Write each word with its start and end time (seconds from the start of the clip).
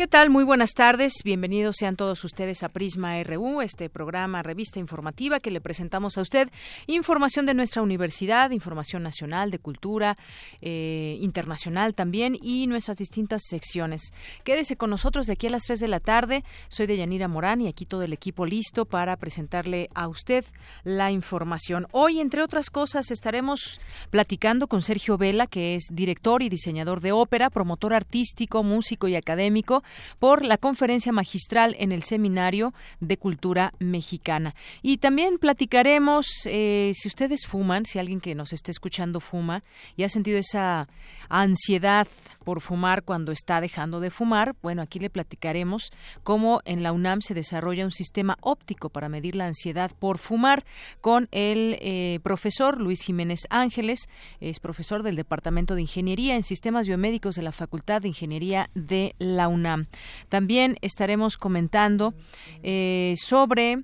¿Qué 0.00 0.06
tal? 0.08 0.30
Muy 0.30 0.44
buenas 0.44 0.72
tardes. 0.72 1.12
Bienvenidos 1.24 1.76
sean 1.78 1.94
todos 1.94 2.24
ustedes 2.24 2.62
a 2.62 2.70
Prisma 2.70 3.22
RU, 3.22 3.60
este 3.60 3.90
programa, 3.90 4.42
revista 4.42 4.78
informativa 4.78 5.40
que 5.40 5.50
le 5.50 5.60
presentamos 5.60 6.16
a 6.16 6.22
usted 6.22 6.48
información 6.86 7.44
de 7.44 7.52
nuestra 7.52 7.82
universidad, 7.82 8.50
información 8.50 9.02
nacional, 9.02 9.50
de 9.50 9.58
cultura, 9.58 10.16
eh, 10.62 11.18
internacional 11.20 11.94
también 11.94 12.34
y 12.40 12.66
nuestras 12.66 12.96
distintas 12.96 13.42
secciones. 13.46 14.14
Quédese 14.42 14.74
con 14.76 14.88
nosotros 14.88 15.26
de 15.26 15.34
aquí 15.34 15.48
a 15.48 15.50
las 15.50 15.64
3 15.64 15.80
de 15.80 15.88
la 15.88 16.00
tarde. 16.00 16.44
Soy 16.68 16.86
Deyanira 16.86 17.28
Morán 17.28 17.60
y 17.60 17.68
aquí 17.68 17.84
todo 17.84 18.02
el 18.02 18.14
equipo 18.14 18.46
listo 18.46 18.86
para 18.86 19.18
presentarle 19.18 19.90
a 19.94 20.08
usted 20.08 20.46
la 20.82 21.10
información. 21.10 21.86
Hoy, 21.92 22.20
entre 22.20 22.42
otras 22.42 22.70
cosas, 22.70 23.10
estaremos 23.10 23.82
platicando 24.08 24.66
con 24.66 24.80
Sergio 24.80 25.18
Vela, 25.18 25.46
que 25.46 25.74
es 25.74 25.88
director 25.92 26.42
y 26.42 26.48
diseñador 26.48 27.02
de 27.02 27.12
ópera, 27.12 27.50
promotor 27.50 27.92
artístico, 27.92 28.62
músico 28.62 29.06
y 29.06 29.14
académico 29.14 29.82
por 30.18 30.44
la 30.44 30.58
conferencia 30.58 31.12
magistral 31.12 31.76
en 31.78 31.92
el 31.92 32.02
Seminario 32.02 32.72
de 33.00 33.16
Cultura 33.16 33.72
Mexicana. 33.78 34.54
Y 34.82 34.98
también 34.98 35.38
platicaremos, 35.38 36.26
eh, 36.46 36.92
si 36.94 37.08
ustedes 37.08 37.46
fuman, 37.46 37.86
si 37.86 37.98
alguien 37.98 38.20
que 38.20 38.34
nos 38.34 38.52
esté 38.52 38.70
escuchando 38.70 39.20
fuma 39.20 39.62
y 39.96 40.04
ha 40.04 40.08
sentido 40.08 40.38
esa 40.38 40.88
ansiedad 41.28 42.08
por 42.44 42.60
fumar 42.60 43.04
cuando 43.04 43.32
está 43.32 43.60
dejando 43.60 44.00
de 44.00 44.10
fumar, 44.10 44.54
bueno, 44.62 44.82
aquí 44.82 44.98
le 44.98 45.10
platicaremos 45.10 45.90
cómo 46.22 46.60
en 46.64 46.82
la 46.82 46.92
UNAM 46.92 47.20
se 47.20 47.34
desarrolla 47.34 47.84
un 47.84 47.92
sistema 47.92 48.36
óptico 48.40 48.88
para 48.88 49.08
medir 49.08 49.36
la 49.36 49.46
ansiedad 49.46 49.90
por 49.98 50.18
fumar 50.18 50.64
con 51.00 51.28
el 51.30 51.78
eh, 51.80 52.18
profesor 52.22 52.80
Luis 52.80 53.02
Jiménez 53.02 53.46
Ángeles, 53.50 54.08
es 54.40 54.60
profesor 54.60 55.02
del 55.02 55.16
Departamento 55.16 55.74
de 55.74 55.82
Ingeniería 55.82 56.36
en 56.36 56.42
Sistemas 56.42 56.86
Biomédicos 56.86 57.36
de 57.36 57.42
la 57.42 57.52
Facultad 57.52 58.02
de 58.02 58.08
Ingeniería 58.08 58.70
de 58.74 59.14
la 59.18 59.48
UNAM. 59.48 59.79
También 60.28 60.76
estaremos 60.80 61.36
comentando 61.36 62.14
eh, 62.62 63.14
sobre 63.16 63.82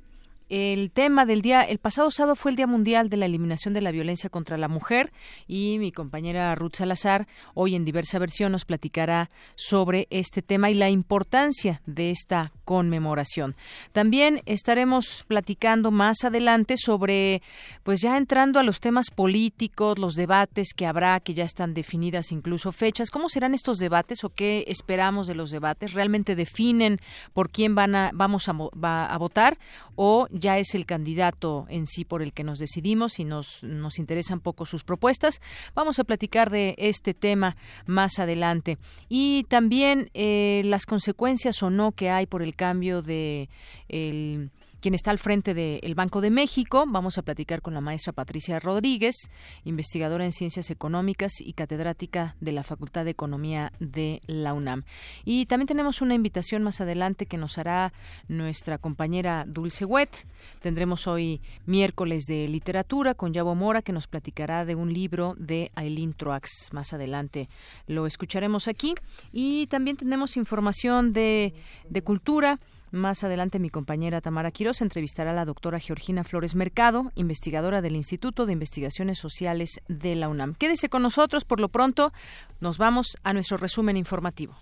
el 0.48 0.91
tema 0.91 1.27
del 1.27 1.42
día, 1.42 1.62
el 1.62 1.78
pasado 1.78 2.11
sábado 2.11 2.36
fue 2.36 2.52
el 2.52 2.56
Día 2.56 2.66
Mundial 2.66 3.08
de 3.08 3.16
la 3.16 3.27
Eliminación 3.27 3.75
de 3.75 3.80
la 3.80 3.91
Violencia 3.91 4.30
contra 4.30 4.56
la 4.56 4.69
Mujer 4.69 5.12
y 5.47 5.78
mi 5.78 5.92
compañera 5.92 6.55
Ruth 6.55 6.77
Salazar 6.77 7.27
hoy 7.55 7.75
en 7.75 7.84
diversa 7.84 8.19
versión 8.19 8.52
nos 8.52 8.64
platicará 8.64 9.30
sobre 9.55 10.06
este 10.11 10.42
tema 10.42 10.70
y 10.70 10.74
la 10.74 10.91
importancia 10.91 11.83
de 11.86 12.11
esta 12.11 12.52
conmemoración. 12.64 13.56
También 13.92 14.42
estaremos 14.47 15.24
platicando 15.27 15.91
más 15.91 16.24
adelante 16.24 16.77
sobre, 16.77 17.42
pues 17.83 18.01
ya 18.01 18.17
entrando 18.17 18.58
a 18.61 18.63
los 18.63 18.80
temas 18.80 19.11
políticos, 19.11 19.98
los 19.98 20.14
debates 20.14 20.74
que 20.74 20.86
habrá, 20.86 21.20
que 21.20 21.34
ya 21.34 21.45
están 21.45 21.74
definidas 21.74 22.33
incluso 22.33 22.73
fechas. 22.73 23.11
¿Cómo 23.11 23.28
serán 23.28 23.55
estos 23.55 23.78
debates 23.78 24.24
o 24.24 24.30
qué 24.30 24.64
esperamos 24.68 25.27
de 25.27 25.34
los 25.34 25.51
debates? 25.51 25.92
¿Realmente 25.92 26.34
definen 26.34 26.98
por 27.33 27.51
quién 27.51 27.74
van 27.74 27.95
a, 27.95 28.11
vamos 28.13 28.48
a, 28.48 29.17
votar 29.18 29.58
o 29.95 30.27
ya 30.39 30.58
es 30.58 30.74
el 30.74 30.86
candidato 30.86 31.67
en 31.69 31.86
sí 31.86 32.05
por 32.05 32.23
el 32.23 32.33
que 32.33 32.45
nos 32.45 32.58
decidimos 32.58 33.19
y 33.19 33.24
nos, 33.24 33.63
nos 33.63 33.98
interesan 33.98 34.41
poco 34.41 34.67
sus 34.67 34.85
propuestas. 34.85 35.41
Vamos 35.74 35.98
a 35.98 36.05
platicar 36.05 36.51
de 36.51 36.74
este 36.79 37.14
tema 37.14 37.57
más 37.86 38.19
adelante. 38.19 38.79
Y 39.08 39.45
también 39.45 40.11
eh, 40.14 40.63
las 40.64 40.86
consecuencias 40.86 41.63
o 41.63 41.70
no 41.70 41.92
que 41.92 42.11
hay 42.11 42.27
por 42.27 42.42
el 42.42 42.55
cambio 42.55 43.02
de 43.02 43.48
el 43.89 44.51
quien 44.86 44.95
está 44.95 45.11
al 45.11 45.19
frente 45.19 45.52
del 45.52 45.97
Banco 45.97 46.20
de 46.20 46.30
México. 46.30 46.85
Vamos 46.86 47.19
a 47.19 47.23
platicar 47.23 47.61
con 47.61 47.74
la 47.74 47.80
maestra 47.80 48.13
Patricia 48.13 48.61
Rodríguez, 48.61 49.17
investigadora 49.64 50.24
en 50.24 50.30
Ciencias 50.30 50.70
Económicas 50.70 51.41
y 51.41 51.55
catedrática 51.55 52.36
de 52.39 52.52
la 52.52 52.63
Facultad 52.63 53.05
de 53.05 53.11
Economía 53.11 53.73
de 53.80 54.20
la 54.29 54.55
UNAM. 54.55 54.85
Y 55.25 55.46
también 55.46 55.67
tenemos 55.67 56.02
una 56.02 56.14
invitación 56.14 56.63
más 56.63 56.80
adelante 56.80 57.27
que 57.27 57.36
nos 57.36 57.58
hará 57.58 57.92
nuestra 58.29 58.79
compañera 58.79 59.45
Dulce 59.45 59.85
Wet. 59.85 60.25
Tendremos 60.61 61.08
hoy 61.08 61.41
miércoles 61.64 62.27
de 62.27 62.46
literatura 62.46 63.14
con 63.14 63.33
Yabo 63.33 63.57
Mora 63.57 63.83
que 63.83 63.92
nos 63.92 64.07
platicará 64.07 64.64
de 64.64 64.77
un 64.77 64.92
libro 64.92 65.35
de 65.36 65.69
Aileen 65.75 66.13
Troax. 66.13 66.73
Más 66.73 66.92
adelante 66.92 67.48
lo 67.89 68.07
escucharemos 68.07 68.69
aquí. 68.69 68.95
Y 69.33 69.67
también 69.67 69.96
tenemos 69.96 70.36
información 70.36 71.13
de, 71.13 71.55
de 71.91 72.02
cultura 72.02 72.61
más 72.96 73.23
adelante 73.24 73.58
mi 73.58 73.70
compañera 73.70 74.20
Tamara 74.20 74.51
Quiroz 74.51 74.80
entrevistará 74.80 75.30
a 75.30 75.34
la 75.34 75.45
doctora 75.45 75.79
Georgina 75.79 76.24
Flores 76.24 76.55
Mercado, 76.55 77.12
investigadora 77.14 77.83
del 77.83 77.96
Instituto 77.96 78.46
de 78.46 78.52
Investigaciones 78.52 79.18
Sociales 79.18 79.80
de 79.89 80.17
la 80.17 80.29
UNAM. 80.29 80.55
Quédese 80.55 80.89
con 80.89 81.02
nosotros, 81.02 81.45
por 81.45 81.61
lo 81.61 81.68
pronto 81.68 82.12
nos 82.61 82.79
vamos 82.79 83.17
a 83.23 83.33
nuestro 83.33 83.57
resumen 83.57 83.96
informativo. 83.96 84.57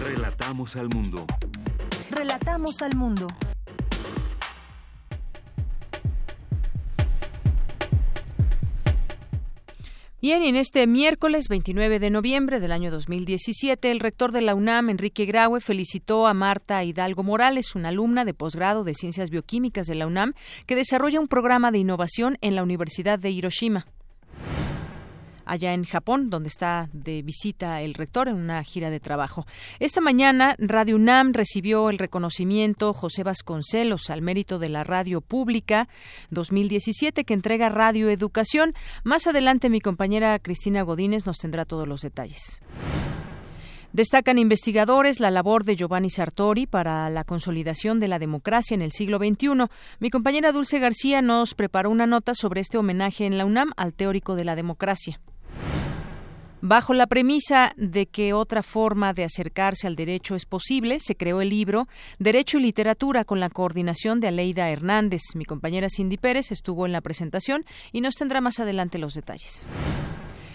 Relatamos 0.00 0.76
al 0.76 0.88
mundo. 0.88 1.26
Relatamos 2.10 2.82
al 2.82 2.96
mundo. 2.96 3.28
Bien, 10.22 10.44
en 10.44 10.54
este 10.54 10.86
miércoles 10.86 11.48
29 11.48 11.98
de 11.98 12.08
noviembre 12.08 12.60
del 12.60 12.70
año 12.70 12.92
2017, 12.92 13.90
el 13.90 13.98
rector 13.98 14.30
de 14.30 14.40
la 14.40 14.54
UNAM, 14.54 14.88
Enrique 14.88 15.26
Graue, 15.26 15.60
felicitó 15.60 16.28
a 16.28 16.32
Marta 16.32 16.84
Hidalgo 16.84 17.24
Morales, 17.24 17.74
una 17.74 17.88
alumna 17.88 18.24
de 18.24 18.32
posgrado 18.32 18.84
de 18.84 18.94
Ciencias 18.94 19.30
Bioquímicas 19.30 19.88
de 19.88 19.96
la 19.96 20.06
UNAM, 20.06 20.34
que 20.66 20.76
desarrolla 20.76 21.18
un 21.18 21.26
programa 21.26 21.72
de 21.72 21.78
innovación 21.78 22.38
en 22.40 22.54
la 22.54 22.62
Universidad 22.62 23.18
de 23.18 23.32
Hiroshima 23.32 23.88
allá 25.44 25.74
en 25.74 25.84
Japón, 25.84 26.30
donde 26.30 26.48
está 26.48 26.88
de 26.92 27.22
visita 27.22 27.80
el 27.82 27.94
rector 27.94 28.28
en 28.28 28.36
una 28.36 28.62
gira 28.64 28.90
de 28.90 29.00
trabajo. 29.00 29.46
Esta 29.80 30.00
mañana, 30.00 30.54
Radio 30.58 30.96
UNAM 30.96 31.32
recibió 31.32 31.90
el 31.90 31.98
reconocimiento 31.98 32.92
José 32.92 33.22
Vasconcelos 33.22 34.10
al 34.10 34.22
mérito 34.22 34.58
de 34.58 34.68
la 34.68 34.84
radio 34.84 35.20
pública 35.20 35.88
2017 36.30 37.24
que 37.24 37.34
entrega 37.34 37.68
Radio 37.68 38.10
Educación. 38.10 38.74
Más 39.04 39.26
adelante, 39.26 39.70
mi 39.70 39.80
compañera 39.80 40.38
Cristina 40.38 40.82
Godínez 40.82 41.26
nos 41.26 41.38
tendrá 41.38 41.64
todos 41.64 41.88
los 41.88 42.02
detalles. 42.02 42.60
Destacan 43.92 44.38
investigadores 44.38 45.20
la 45.20 45.30
labor 45.30 45.64
de 45.64 45.76
Giovanni 45.76 46.08
Sartori 46.08 46.66
para 46.66 47.10
la 47.10 47.24
consolidación 47.24 48.00
de 48.00 48.08
la 48.08 48.18
democracia 48.18 48.74
en 48.74 48.80
el 48.80 48.90
siglo 48.90 49.18
XXI. 49.18 49.66
Mi 50.00 50.08
compañera 50.08 50.50
Dulce 50.50 50.78
García 50.78 51.20
nos 51.20 51.54
preparó 51.54 51.90
una 51.90 52.06
nota 52.06 52.34
sobre 52.34 52.62
este 52.62 52.78
homenaje 52.78 53.26
en 53.26 53.36
la 53.36 53.44
UNAM 53.44 53.72
al 53.76 53.92
teórico 53.92 54.34
de 54.34 54.46
la 54.46 54.56
democracia. 54.56 55.20
Bajo 56.64 56.94
la 56.94 57.08
premisa 57.08 57.72
de 57.76 58.06
que 58.06 58.32
otra 58.32 58.62
forma 58.62 59.12
de 59.14 59.24
acercarse 59.24 59.88
al 59.88 59.96
derecho 59.96 60.36
es 60.36 60.46
posible, 60.46 61.00
se 61.00 61.16
creó 61.16 61.40
el 61.40 61.48
libro 61.48 61.88
Derecho 62.20 62.56
y 62.56 62.62
Literatura 62.62 63.24
con 63.24 63.40
la 63.40 63.50
coordinación 63.50 64.20
de 64.20 64.28
Aleida 64.28 64.70
Hernández. 64.70 65.22
Mi 65.34 65.44
compañera 65.44 65.88
Cindy 65.90 66.18
Pérez 66.18 66.52
estuvo 66.52 66.86
en 66.86 66.92
la 66.92 67.00
presentación 67.00 67.64
y 67.90 68.00
nos 68.00 68.14
tendrá 68.14 68.40
más 68.40 68.60
adelante 68.60 68.98
los 68.98 69.14
detalles. 69.14 69.66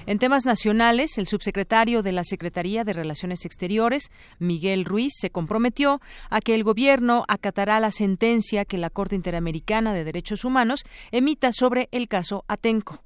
En 0.06 0.18
temas 0.18 0.46
nacionales, 0.46 1.18
el 1.18 1.28
subsecretario 1.28 2.02
de 2.02 2.14
la 2.14 2.24
Secretaría 2.24 2.86
de 2.86 2.94
Relaciones 2.94 3.44
Exteriores, 3.44 4.10
Miguel 4.40 4.86
Ruiz, 4.86 5.12
se 5.14 5.30
comprometió 5.30 6.00
a 6.30 6.40
que 6.40 6.56
el 6.56 6.64
gobierno 6.64 7.26
acatará 7.28 7.82
la 7.82 7.92
sentencia 7.92 8.64
que 8.64 8.78
la 8.78 8.90
Corte 8.90 9.18
Interamericana 9.18 9.94
de 9.94 10.06
Derechos 10.06 10.46
Humanos 10.46 10.86
emita 11.12 11.52
sobre 11.52 11.90
el 11.92 12.08
caso 12.08 12.46
Atenco. 12.48 13.04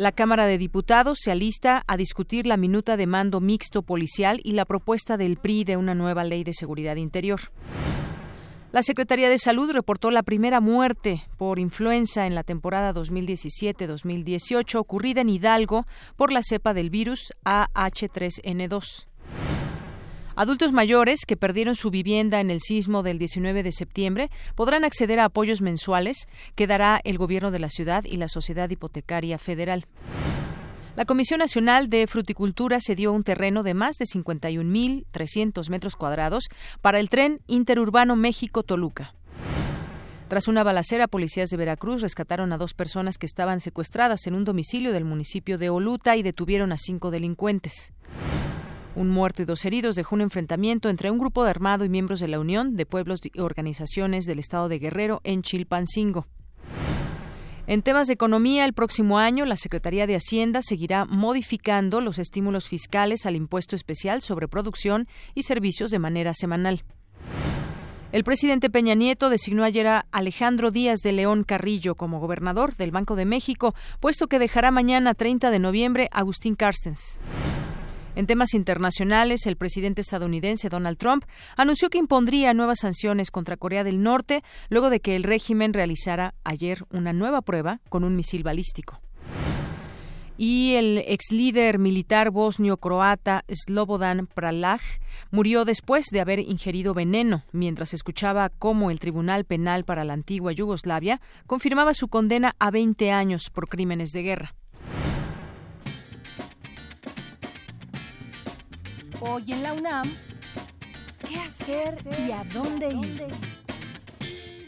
La 0.00 0.12
Cámara 0.12 0.46
de 0.46 0.56
Diputados 0.56 1.18
se 1.20 1.30
alista 1.30 1.84
a 1.86 1.98
discutir 1.98 2.46
la 2.46 2.56
minuta 2.56 2.96
de 2.96 3.06
mando 3.06 3.38
mixto 3.38 3.82
policial 3.82 4.40
y 4.42 4.52
la 4.52 4.64
propuesta 4.64 5.18
del 5.18 5.36
PRI 5.36 5.64
de 5.64 5.76
una 5.76 5.94
nueva 5.94 6.24
ley 6.24 6.42
de 6.42 6.54
seguridad 6.54 6.96
interior. 6.96 7.52
La 8.72 8.82
Secretaría 8.82 9.28
de 9.28 9.38
Salud 9.38 9.70
reportó 9.70 10.10
la 10.10 10.22
primera 10.22 10.62
muerte 10.62 11.26
por 11.36 11.58
influenza 11.58 12.26
en 12.26 12.34
la 12.34 12.44
temporada 12.44 12.94
2017-2018 12.94 14.76
ocurrida 14.76 15.20
en 15.20 15.28
Hidalgo 15.28 15.86
por 16.16 16.32
la 16.32 16.40
cepa 16.42 16.72
del 16.72 16.88
virus 16.88 17.34
AH3N2. 17.44 19.09
Adultos 20.36 20.72
mayores 20.72 21.26
que 21.26 21.36
perdieron 21.36 21.74
su 21.74 21.90
vivienda 21.90 22.40
en 22.40 22.50
el 22.50 22.60
sismo 22.60 23.02
del 23.02 23.18
19 23.18 23.62
de 23.62 23.72
septiembre 23.72 24.30
podrán 24.54 24.84
acceder 24.84 25.18
a 25.20 25.26
apoyos 25.26 25.60
mensuales 25.60 26.28
que 26.54 26.66
dará 26.66 27.00
el 27.04 27.18
gobierno 27.18 27.50
de 27.50 27.58
la 27.58 27.70
ciudad 27.70 28.04
y 28.04 28.16
la 28.16 28.28
Sociedad 28.28 28.70
Hipotecaria 28.70 29.38
Federal. 29.38 29.86
La 30.96 31.04
Comisión 31.04 31.38
Nacional 31.38 31.88
de 31.88 32.06
Fruticultura 32.06 32.78
cedió 32.80 33.12
un 33.12 33.24
terreno 33.24 33.62
de 33.62 33.74
más 33.74 33.96
de 33.96 34.04
51.300 34.04 35.70
metros 35.70 35.96
cuadrados 35.96 36.48
para 36.80 37.00
el 37.00 37.08
tren 37.08 37.40
interurbano 37.46 38.16
México-Toluca. 38.16 39.14
Tras 40.28 40.46
una 40.46 40.62
balacera, 40.62 41.08
policías 41.08 41.50
de 41.50 41.56
Veracruz 41.56 42.02
rescataron 42.02 42.52
a 42.52 42.58
dos 42.58 42.74
personas 42.74 43.18
que 43.18 43.26
estaban 43.26 43.60
secuestradas 43.60 44.26
en 44.26 44.34
un 44.34 44.44
domicilio 44.44 44.92
del 44.92 45.04
municipio 45.04 45.58
de 45.58 45.70
Oluta 45.70 46.16
y 46.16 46.22
detuvieron 46.22 46.70
a 46.70 46.78
cinco 46.78 47.10
delincuentes. 47.10 47.92
Un 48.96 49.08
muerto 49.08 49.42
y 49.42 49.44
dos 49.44 49.64
heridos 49.64 49.94
dejó 49.94 50.16
un 50.16 50.20
enfrentamiento 50.20 50.88
entre 50.88 51.10
un 51.10 51.18
grupo 51.18 51.44
de 51.44 51.50
armado 51.50 51.84
y 51.84 51.88
miembros 51.88 52.18
de 52.20 52.28
la 52.28 52.40
Unión 52.40 52.74
de 52.74 52.86
Pueblos 52.86 53.20
y 53.22 53.40
Organizaciones 53.40 54.26
del 54.26 54.40
Estado 54.40 54.68
de 54.68 54.78
Guerrero 54.80 55.20
en 55.22 55.42
Chilpancingo. 55.42 56.26
En 57.68 57.82
temas 57.82 58.08
de 58.08 58.14
economía, 58.14 58.64
el 58.64 58.72
próximo 58.72 59.20
año 59.20 59.44
la 59.44 59.56
Secretaría 59.56 60.08
de 60.08 60.16
Hacienda 60.16 60.60
seguirá 60.60 61.04
modificando 61.04 62.00
los 62.00 62.18
estímulos 62.18 62.66
fiscales 62.68 63.26
al 63.26 63.36
impuesto 63.36 63.76
especial 63.76 64.22
sobre 64.22 64.48
producción 64.48 65.06
y 65.36 65.44
servicios 65.44 65.92
de 65.92 66.00
manera 66.00 66.34
semanal. 66.34 66.82
El 68.10 68.24
presidente 68.24 68.70
Peña 68.70 68.94
Nieto 68.94 69.30
designó 69.30 69.62
ayer 69.62 69.86
a 69.86 70.06
Alejandro 70.10 70.72
Díaz 70.72 70.98
de 70.98 71.12
León 71.12 71.44
Carrillo 71.44 71.94
como 71.94 72.18
gobernador 72.18 72.74
del 72.74 72.90
Banco 72.90 73.14
de 73.14 73.24
México, 73.24 73.72
puesto 74.00 74.26
que 74.26 74.40
dejará 74.40 74.72
mañana 74.72 75.14
30 75.14 75.52
de 75.52 75.60
noviembre 75.60 76.08
Agustín 76.10 76.56
Carstens. 76.56 77.20
En 78.16 78.26
temas 78.26 78.54
internacionales, 78.54 79.46
el 79.46 79.56
presidente 79.56 80.00
estadounidense 80.00 80.68
Donald 80.68 80.98
Trump 80.98 81.24
anunció 81.56 81.90
que 81.90 81.98
impondría 81.98 82.54
nuevas 82.54 82.80
sanciones 82.80 83.30
contra 83.30 83.56
Corea 83.56 83.84
del 83.84 84.02
Norte 84.02 84.42
luego 84.68 84.90
de 84.90 85.00
que 85.00 85.16
el 85.16 85.22
régimen 85.22 85.72
realizara 85.72 86.34
ayer 86.44 86.84
una 86.90 87.12
nueva 87.12 87.40
prueba 87.40 87.80
con 87.88 88.04
un 88.04 88.16
misil 88.16 88.42
balístico 88.42 89.00
y 90.40 90.72
el 90.76 91.04
ex 91.06 91.32
líder 91.32 91.78
militar 91.78 92.30
bosnio-croata 92.30 93.44
Slobodan 93.52 94.26
Pralag 94.26 94.80
murió 95.30 95.66
después 95.66 96.06
de 96.10 96.20
haber 96.20 96.38
ingerido 96.38 96.94
veneno 96.94 97.44
mientras 97.52 97.92
escuchaba 97.92 98.48
cómo 98.48 98.90
el 98.90 99.00
Tribunal 99.00 99.44
Penal 99.44 99.84
para 99.84 100.02
la 100.02 100.14
antigua 100.14 100.52
Yugoslavia 100.52 101.20
confirmaba 101.46 101.92
su 101.92 102.08
condena 102.08 102.56
a 102.58 102.70
20 102.70 103.12
años 103.12 103.50
por 103.50 103.68
crímenes 103.68 104.12
de 104.12 104.22
guerra. 104.22 104.54
Hoy 109.22 109.52
en 109.52 109.62
la 109.62 109.74
UNAM, 109.74 110.10
¿qué 111.28 111.36
hacer 111.36 111.98
y 112.26 112.32
a 112.32 112.42
dónde 112.44 112.88
ir? 112.88 113.26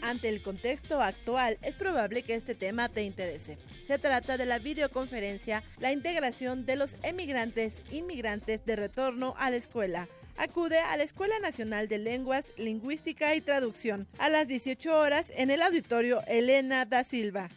Ante 0.03 0.29
el 0.29 0.43
contexto 0.43 1.01
actual, 1.01 1.57
es 1.63 1.73
probable 1.73 2.21
que 2.21 2.35
este 2.35 2.53
tema 2.53 2.87
te 2.87 3.01
interese. 3.01 3.57
Se 3.87 3.97
trata 3.97 4.37
de 4.37 4.45
la 4.45 4.59
videoconferencia 4.59 5.63
La 5.79 5.91
integración 5.91 6.67
de 6.67 6.75
los 6.75 6.97
emigrantes 7.01 7.73
inmigrantes 7.91 8.63
de 8.63 8.75
retorno 8.75 9.33
a 9.39 9.49
la 9.49 9.57
escuela. 9.57 10.07
Acude 10.37 10.77
a 10.77 10.97
la 10.97 11.03
Escuela 11.03 11.39
Nacional 11.39 11.87
de 11.87 11.97
Lenguas, 11.97 12.45
Lingüística 12.55 13.33
y 13.33 13.41
Traducción 13.41 14.07
a 14.19 14.29
las 14.29 14.47
18 14.47 14.95
horas 14.95 15.33
en 15.35 15.49
el 15.49 15.63
auditorio 15.63 16.21
Elena 16.27 16.85
da 16.85 17.03
Silva. 17.03 17.49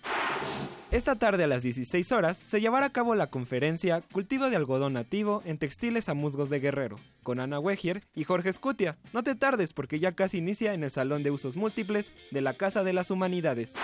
Esta 0.93 1.17
tarde 1.17 1.43
a 1.43 1.47
las 1.49 1.65
16 1.65 2.13
horas 2.13 2.37
se 2.37 2.61
llevará 2.61 2.87
a 2.87 2.93
cabo 2.93 3.17
la 3.17 3.27
conferencia 3.27 4.03
Cultivo 4.13 4.49
de 4.49 4.55
algodón 4.55 4.93
nativo 4.93 5.43
en 5.45 5.59
textiles 5.59 6.09
a 6.09 6.15
musgos 6.15 6.49
de 6.49 6.61
Guerrero, 6.61 6.97
con 7.25 7.41
Ana 7.41 7.59
Wegier 7.59 8.05
y 8.15 8.23
Jorge 8.23 8.53
Scutia. 8.53 8.97
No 9.13 9.25
te 9.25 9.35
tardes 9.35 9.73
porque 9.73 9.99
ya 9.99 10.13
casi 10.13 10.39
inicia 10.39 10.75
en 10.75 10.85
el 10.85 10.93
Salón 10.93 11.25
de 11.25 11.33
Usos 11.33 11.57
Múltiples 11.57 12.13
de 12.31 12.41
la 12.41 12.55
Casa 12.55 12.85
de 12.85 12.93
las 12.93 13.11
Humanidades. 13.11 13.75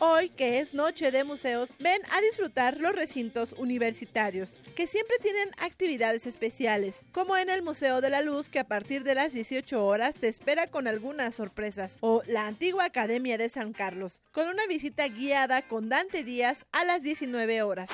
Hoy, 0.00 0.28
que 0.28 0.58
es 0.58 0.74
noche 0.74 1.12
de 1.12 1.22
museos, 1.22 1.76
ven 1.78 2.00
a 2.10 2.20
disfrutar 2.20 2.78
los 2.80 2.96
recintos 2.96 3.52
universitarios, 3.52 4.50
que 4.74 4.88
siempre 4.88 5.18
tienen 5.22 5.48
actividades 5.58 6.26
especiales, 6.26 7.02
como 7.12 7.36
en 7.36 7.48
el 7.48 7.62
Museo 7.62 8.00
de 8.00 8.10
la 8.10 8.20
Luz, 8.20 8.48
que 8.48 8.58
a 8.58 8.66
partir 8.66 9.04
de 9.04 9.14
las 9.14 9.32
18 9.32 9.86
horas 9.86 10.16
te 10.16 10.26
espera 10.26 10.66
con 10.66 10.88
algunas 10.88 11.36
sorpresas, 11.36 11.96
o 12.00 12.22
la 12.26 12.46
antigua 12.46 12.86
Academia 12.86 13.38
de 13.38 13.48
San 13.48 13.72
Carlos, 13.72 14.20
con 14.32 14.48
una 14.48 14.66
visita 14.66 15.06
guiada 15.06 15.62
con 15.62 15.88
Dante 15.88 16.24
Díaz 16.24 16.66
a 16.72 16.84
las 16.84 17.02
19 17.02 17.62
horas. 17.62 17.90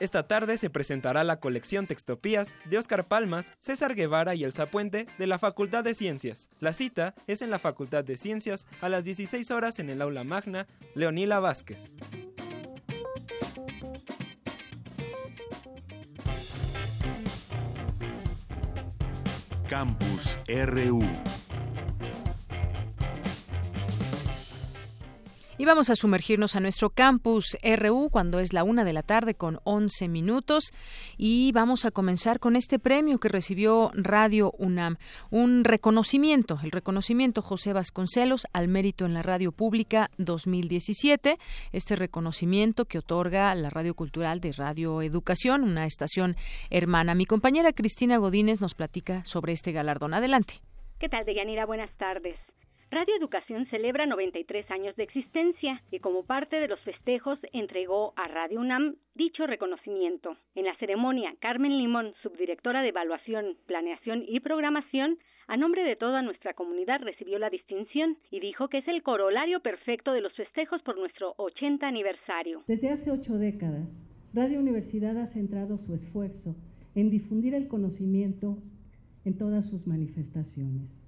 Esta 0.00 0.26
tarde 0.26 0.56
se 0.56 0.70
presentará 0.70 1.24
la 1.24 1.40
colección 1.40 1.86
Textopías 1.86 2.56
de 2.64 2.78
Óscar 2.78 3.06
Palmas, 3.06 3.52
César 3.60 3.94
Guevara 3.94 4.34
y 4.34 4.44
Elsa 4.44 4.70
Puente 4.70 5.06
de 5.18 5.26
la 5.26 5.38
Facultad 5.38 5.84
de 5.84 5.94
Ciencias. 5.94 6.48
La 6.58 6.72
cita 6.72 7.14
es 7.26 7.42
en 7.42 7.50
la 7.50 7.58
Facultad 7.58 8.02
de 8.02 8.16
Ciencias 8.16 8.66
a 8.80 8.88
las 8.88 9.04
16 9.04 9.50
horas 9.50 9.78
en 9.78 9.90
el 9.90 10.00
aula 10.00 10.24
magna 10.24 10.66
Leonila 10.94 11.38
Vázquez. 11.38 11.92
Campus 19.68 20.38
RU 20.48 21.04
Y 25.60 25.66
vamos 25.66 25.90
a 25.90 25.94
sumergirnos 25.94 26.56
a 26.56 26.60
nuestro 26.60 26.88
campus 26.88 27.58
RU 27.62 28.08
cuando 28.10 28.40
es 28.40 28.54
la 28.54 28.64
una 28.64 28.82
de 28.82 28.94
la 28.94 29.02
tarde 29.02 29.34
con 29.34 29.60
11 29.64 30.08
minutos 30.08 30.70
y 31.18 31.52
vamos 31.52 31.84
a 31.84 31.90
comenzar 31.90 32.40
con 32.40 32.56
este 32.56 32.78
premio 32.78 33.20
que 33.20 33.28
recibió 33.28 33.90
Radio 33.92 34.52
UNAM, 34.56 34.96
un 35.28 35.64
reconocimiento, 35.64 36.58
el 36.64 36.70
reconocimiento 36.70 37.42
José 37.42 37.74
Vasconcelos 37.74 38.46
al 38.54 38.68
mérito 38.68 39.04
en 39.04 39.12
la 39.12 39.20
radio 39.20 39.52
pública 39.52 40.10
2017, 40.16 41.36
este 41.72 41.94
reconocimiento 41.94 42.86
que 42.86 42.96
otorga 42.96 43.54
la 43.54 43.68
Radio 43.68 43.92
Cultural 43.92 44.40
de 44.40 44.52
Radio 44.52 45.02
Educación, 45.02 45.62
una 45.62 45.84
estación 45.84 46.36
hermana. 46.70 47.14
Mi 47.14 47.26
compañera 47.26 47.74
Cristina 47.74 48.16
Godínez 48.16 48.62
nos 48.62 48.74
platica 48.74 49.22
sobre 49.26 49.52
este 49.52 49.72
galardón. 49.72 50.14
Adelante. 50.14 50.54
¿Qué 50.98 51.10
tal, 51.10 51.26
Deyanira? 51.26 51.66
Buenas 51.66 51.90
tardes. 51.98 52.38
Radio 52.92 53.14
Educación 53.14 53.66
celebra 53.66 54.04
93 54.04 54.68
años 54.72 54.96
de 54.96 55.04
existencia 55.04 55.80
y 55.92 56.00
como 56.00 56.24
parte 56.24 56.56
de 56.56 56.66
los 56.66 56.80
festejos 56.80 57.38
entregó 57.52 58.12
a 58.16 58.26
Radio 58.26 58.58
UNAM 58.58 58.96
dicho 59.14 59.46
reconocimiento. 59.46 60.36
En 60.56 60.64
la 60.64 60.74
ceremonia, 60.74 61.32
Carmen 61.38 61.78
Limón, 61.78 62.14
subdirectora 62.20 62.82
de 62.82 62.88
Evaluación, 62.88 63.56
Planeación 63.66 64.24
y 64.26 64.40
Programación, 64.40 65.18
a 65.46 65.56
nombre 65.56 65.84
de 65.84 65.94
toda 65.94 66.20
nuestra 66.22 66.52
comunidad 66.54 67.00
recibió 67.00 67.38
la 67.38 67.48
distinción 67.48 68.18
y 68.28 68.40
dijo 68.40 68.66
que 68.66 68.78
es 68.78 68.88
el 68.88 69.04
corolario 69.04 69.60
perfecto 69.60 70.12
de 70.12 70.22
los 70.22 70.32
festejos 70.32 70.82
por 70.82 70.98
nuestro 70.98 71.34
80 71.36 71.86
aniversario. 71.86 72.64
Desde 72.66 72.90
hace 72.90 73.12
ocho 73.12 73.38
décadas, 73.38 73.86
Radio 74.34 74.58
Universidad 74.58 75.16
ha 75.16 75.28
centrado 75.28 75.78
su 75.78 75.94
esfuerzo 75.94 76.56
en 76.96 77.08
difundir 77.08 77.54
el 77.54 77.68
conocimiento 77.68 78.58
en 79.24 79.38
todas 79.38 79.70
sus 79.70 79.86
manifestaciones 79.86 80.99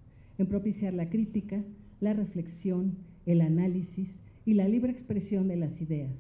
en 0.43 0.49
propiciar 0.49 0.93
la 0.93 1.09
crítica, 1.09 1.63
la 2.01 2.13
reflexión, 2.13 2.97
el 3.27 3.41
análisis 3.41 4.09
y 4.45 4.55
la 4.55 4.69
libre 4.69 4.93
expresión 4.93 5.47
de 5.49 5.57
las 5.57 5.81
ideas, 5.81 6.13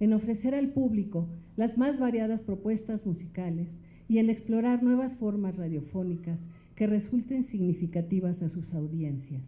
en 0.00 0.14
ofrecer 0.14 0.54
al 0.54 0.68
público 0.68 1.28
las 1.56 1.76
más 1.76 1.98
variadas 1.98 2.40
propuestas 2.40 3.04
musicales 3.04 3.68
y 4.08 4.18
en 4.18 4.30
explorar 4.30 4.82
nuevas 4.82 5.12
formas 5.18 5.56
radiofónicas 5.56 6.38
que 6.74 6.86
resulten 6.86 7.44
significativas 7.44 8.40
a 8.42 8.48
sus 8.48 8.72
audiencias, 8.72 9.42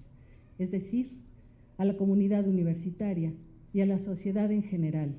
es 0.59 0.71
decir, 0.71 1.13
a 1.79 1.87
la 1.87 1.97
comunidad 1.97 2.47
universitaria 2.47 3.33
y 3.73 3.81
a 3.81 3.87
la 3.87 3.99
sociedad 3.99 4.53
en 4.53 4.63
general, 4.63 5.15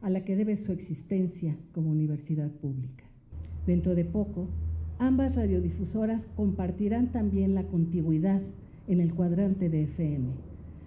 a 0.00 0.10
la 0.10 0.24
que 0.24 0.34
debe 0.34 0.56
su 0.56 0.72
existencia 0.72 1.56
como 1.72 1.92
universidad 1.92 2.50
pública. 2.50 3.04
Dentro 3.66 3.94
de 3.94 4.04
poco, 4.04 4.48
Ambas 4.98 5.34
radiodifusoras 5.34 6.26
compartirán 6.36 7.12
también 7.12 7.54
la 7.54 7.64
contigüidad 7.64 8.40
en 8.88 9.00
el 9.00 9.14
cuadrante 9.14 9.68
de 9.68 9.84
FM, 9.84 10.28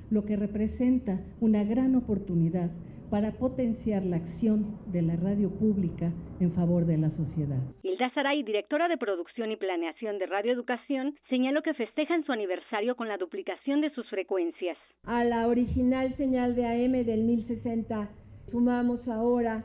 lo 0.10 0.26
que 0.26 0.36
representa 0.36 1.20
una 1.42 1.64
gran 1.64 1.96
oportunidad 1.96 2.72
para 3.10 3.32
potenciar 3.32 4.04
la 4.04 4.18
acción 4.18 4.78
de 4.88 5.02
la 5.02 5.16
radio 5.16 5.50
pública 5.50 6.12
en 6.40 6.52
favor 6.54 6.86
de 6.86 6.98
la 6.98 7.12
sociedad. 7.12 7.60
Hilda 7.84 8.10
Saray, 8.14 8.44
directora 8.44 8.88
de 8.88 8.98
producción 8.98 9.52
y 9.52 9.58
planeación 9.58 10.18
de 10.20 10.26
Radio 10.26 10.52
Educación, 10.52 11.16
señaló 11.30 11.62
que 11.62 11.74
festejan 11.74 12.26
su 12.26 12.32
aniversario 12.32 12.96
con 12.96 13.08
la 13.08 13.18
duplicación 13.18 13.82
de 13.82 13.92
sus 13.92 14.10
frecuencias. 14.10 14.78
A 15.04 15.24
la 15.24 15.48
original 15.48 16.14
señal 16.14 16.56
de 16.56 16.66
AM 16.66 17.06
del 17.06 17.24
1060 17.24 18.10
sumamos 18.48 19.08
ahora 19.08 19.64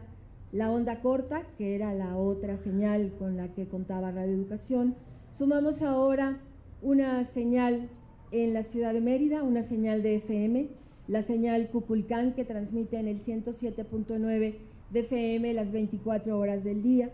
la 0.53 0.71
onda 0.71 1.01
corta, 1.01 1.43
que 1.59 1.75
era 1.75 1.95
la 1.95 2.17
otra 2.17 2.57
señal 2.57 3.13
con 3.19 3.37
la 3.37 3.49
que 3.49 3.67
contaba 3.67 4.11
Radio 4.11 4.35
Educación. 4.35 4.97
Sumamos 5.39 5.83
ahora 5.83 6.41
una 6.83 7.25
señal 7.25 7.89
en 8.33 8.55
la 8.55 8.65
ciudad 8.65 8.93
de 8.93 9.01
Mérida, 9.01 9.43
una 9.43 9.63
señal 9.63 10.03
de 10.03 10.17
FM, 10.17 10.69
la 11.09 11.23
señal 11.23 11.69
Cupulcán 11.71 12.35
que 12.35 12.45
transmite 12.45 12.99
en 12.99 13.09
el 13.09 13.21
107.9 13.21 14.55
de 14.91 15.01
FM 15.01 15.55
las 15.55 15.71
24 15.73 16.39
horas 16.39 16.65
del 16.65 16.83
día. 16.83 17.11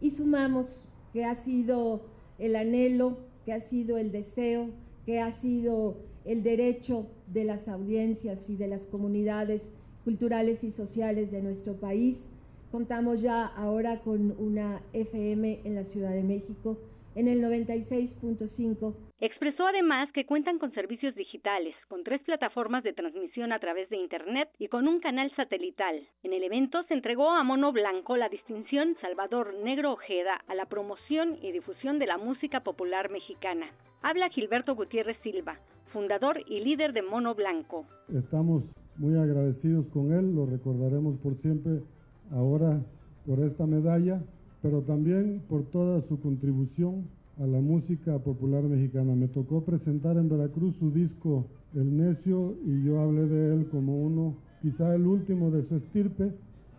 Y 0.00 0.12
sumamos 0.12 0.66
que 1.12 1.24
ha 1.24 1.34
sido 1.34 2.02
el 2.38 2.56
anhelo, 2.56 3.18
que 3.44 3.52
ha 3.52 3.60
sido 3.60 3.98
el 3.98 4.12
deseo, 4.12 4.70
que 5.04 5.20
ha 5.20 5.32
sido 5.32 5.96
el 6.24 6.42
derecho 6.42 7.06
de 7.32 7.44
las 7.44 7.68
audiencias 7.68 8.48
y 8.48 8.56
de 8.56 8.68
las 8.68 8.82
comunidades 8.84 9.62
culturales 10.04 10.64
y 10.64 10.70
sociales 10.70 11.30
de 11.30 11.42
nuestro 11.42 11.74
país. 11.74 12.29
Contamos 12.70 13.20
ya 13.20 13.46
ahora 13.46 13.98
con 13.98 14.32
una 14.38 14.80
FM 14.92 15.62
en 15.64 15.74
la 15.74 15.84
Ciudad 15.84 16.12
de 16.12 16.22
México 16.22 16.78
en 17.16 17.26
el 17.26 17.42
96.5. 17.42 18.94
Expresó 19.18 19.66
además 19.66 20.10
que 20.12 20.24
cuentan 20.24 20.58
con 20.58 20.72
servicios 20.72 21.14
digitales, 21.16 21.74
con 21.88 22.04
tres 22.04 22.22
plataformas 22.22 22.84
de 22.84 22.92
transmisión 22.92 23.52
a 23.52 23.58
través 23.58 23.90
de 23.90 23.96
Internet 23.96 24.48
y 24.58 24.68
con 24.68 24.86
un 24.86 25.00
canal 25.00 25.32
satelital. 25.34 26.06
En 26.22 26.32
el 26.32 26.44
evento 26.44 26.84
se 26.84 26.94
entregó 26.94 27.30
a 27.30 27.42
Mono 27.42 27.72
Blanco 27.72 28.16
la 28.16 28.28
distinción 28.28 28.96
Salvador 29.00 29.52
Negro 29.64 29.92
Ojeda 29.92 30.40
a 30.46 30.54
la 30.54 30.66
promoción 30.66 31.38
y 31.42 31.50
difusión 31.50 31.98
de 31.98 32.06
la 32.06 32.18
música 32.18 32.60
popular 32.60 33.10
mexicana. 33.10 33.66
Habla 34.02 34.30
Gilberto 34.30 34.76
Gutiérrez 34.76 35.18
Silva, 35.24 35.58
fundador 35.92 36.40
y 36.46 36.60
líder 36.60 36.92
de 36.92 37.02
Mono 37.02 37.34
Blanco. 37.34 37.84
Estamos 38.14 38.62
muy 38.96 39.18
agradecidos 39.18 39.88
con 39.88 40.12
él, 40.12 40.34
lo 40.34 40.46
recordaremos 40.46 41.18
por 41.18 41.34
siempre 41.34 41.80
ahora 42.30 42.80
por 43.26 43.40
esta 43.40 43.66
medalla 43.66 44.22
pero 44.62 44.82
también 44.82 45.42
por 45.48 45.64
toda 45.64 46.00
su 46.02 46.20
contribución 46.20 47.04
a 47.38 47.46
la 47.46 47.60
música 47.60 48.18
popular 48.18 48.62
mexicana. 48.64 49.14
Me 49.14 49.28
tocó 49.28 49.64
presentar 49.64 50.16
en 50.16 50.28
Veracruz 50.28 50.76
su 50.76 50.90
disco 50.90 51.46
El 51.74 51.96
Necio 51.96 52.56
y 52.66 52.84
yo 52.84 53.00
hablé 53.00 53.26
de 53.26 53.54
él 53.54 53.68
como 53.70 54.02
uno, 54.02 54.34
quizá 54.60 54.94
el 54.94 55.06
último 55.06 55.50
de 55.50 55.62
su 55.62 55.76
estirpe, 55.76 56.32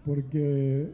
porque 0.06 0.90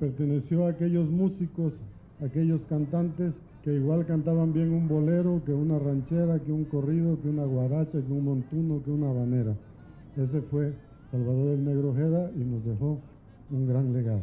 perteneció 0.00 0.66
a 0.66 0.70
aquellos 0.70 1.08
músicos, 1.08 1.72
aquellos 2.20 2.64
cantantes 2.64 3.34
que 3.62 3.74
igual 3.74 4.04
cantaban 4.04 4.52
bien 4.52 4.72
un 4.72 4.88
bolero, 4.88 5.40
que 5.46 5.54
una 5.54 5.78
ranchera, 5.78 6.40
que 6.40 6.52
un 6.52 6.64
corrido, 6.64 7.20
que 7.22 7.28
una 7.28 7.44
guaracha, 7.44 8.02
que 8.02 8.12
un 8.12 8.24
montuno, 8.24 8.82
que 8.82 8.90
una 8.90 9.10
habanera. 9.10 9.54
Ese 10.16 10.42
fue 10.42 10.74
Salvador 11.10 11.54
el 11.54 11.64
Negro 11.64 11.90
Ojeda 11.90 12.30
y 12.36 12.40
nos 12.40 12.64
dejó 12.64 13.00
un 13.54 13.66
gran 13.68 13.92
legado 13.92 14.22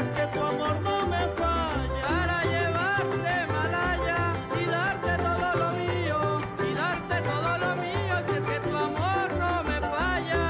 es 0.00 0.10
que 0.10 0.38
tu 0.38 0.40
amor 0.44 0.80
no 0.82 1.06
me 1.06 1.22
falla. 1.36 2.02
Para 2.06 2.44
llevarte 2.44 3.52
Malaya 3.52 4.32
y 4.60 4.64
darte 4.66 5.22
todo 5.22 5.48
lo 5.60 5.70
mío, 5.72 6.18
y 6.58 6.74
darte 6.74 7.16
todo 7.22 7.58
lo 7.58 7.70
mío, 7.82 8.14
si 8.26 8.32
es 8.36 8.44
que 8.50 8.68
tu 8.68 8.76
amor 8.76 9.26
no 9.38 9.64
me 9.64 9.80
falla. 9.80 10.44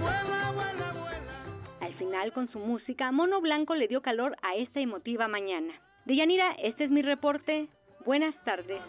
Vuela, 0.00 0.52
vuela, 0.52 0.92
vuela. 0.92 1.76
Al 1.80 1.94
final, 1.94 2.32
con 2.32 2.48
su 2.48 2.58
música, 2.58 3.10
Mono 3.12 3.40
Blanco 3.40 3.74
le 3.74 3.88
dio 3.88 4.02
calor 4.02 4.36
a 4.42 4.54
esta 4.56 4.80
emotiva 4.80 5.28
mañana. 5.28 5.72
Deyanira, 6.04 6.52
este 6.62 6.84
es 6.84 6.90
mi 6.90 7.02
reporte. 7.02 7.68
Buenas 8.04 8.34
tardes. 8.44 8.80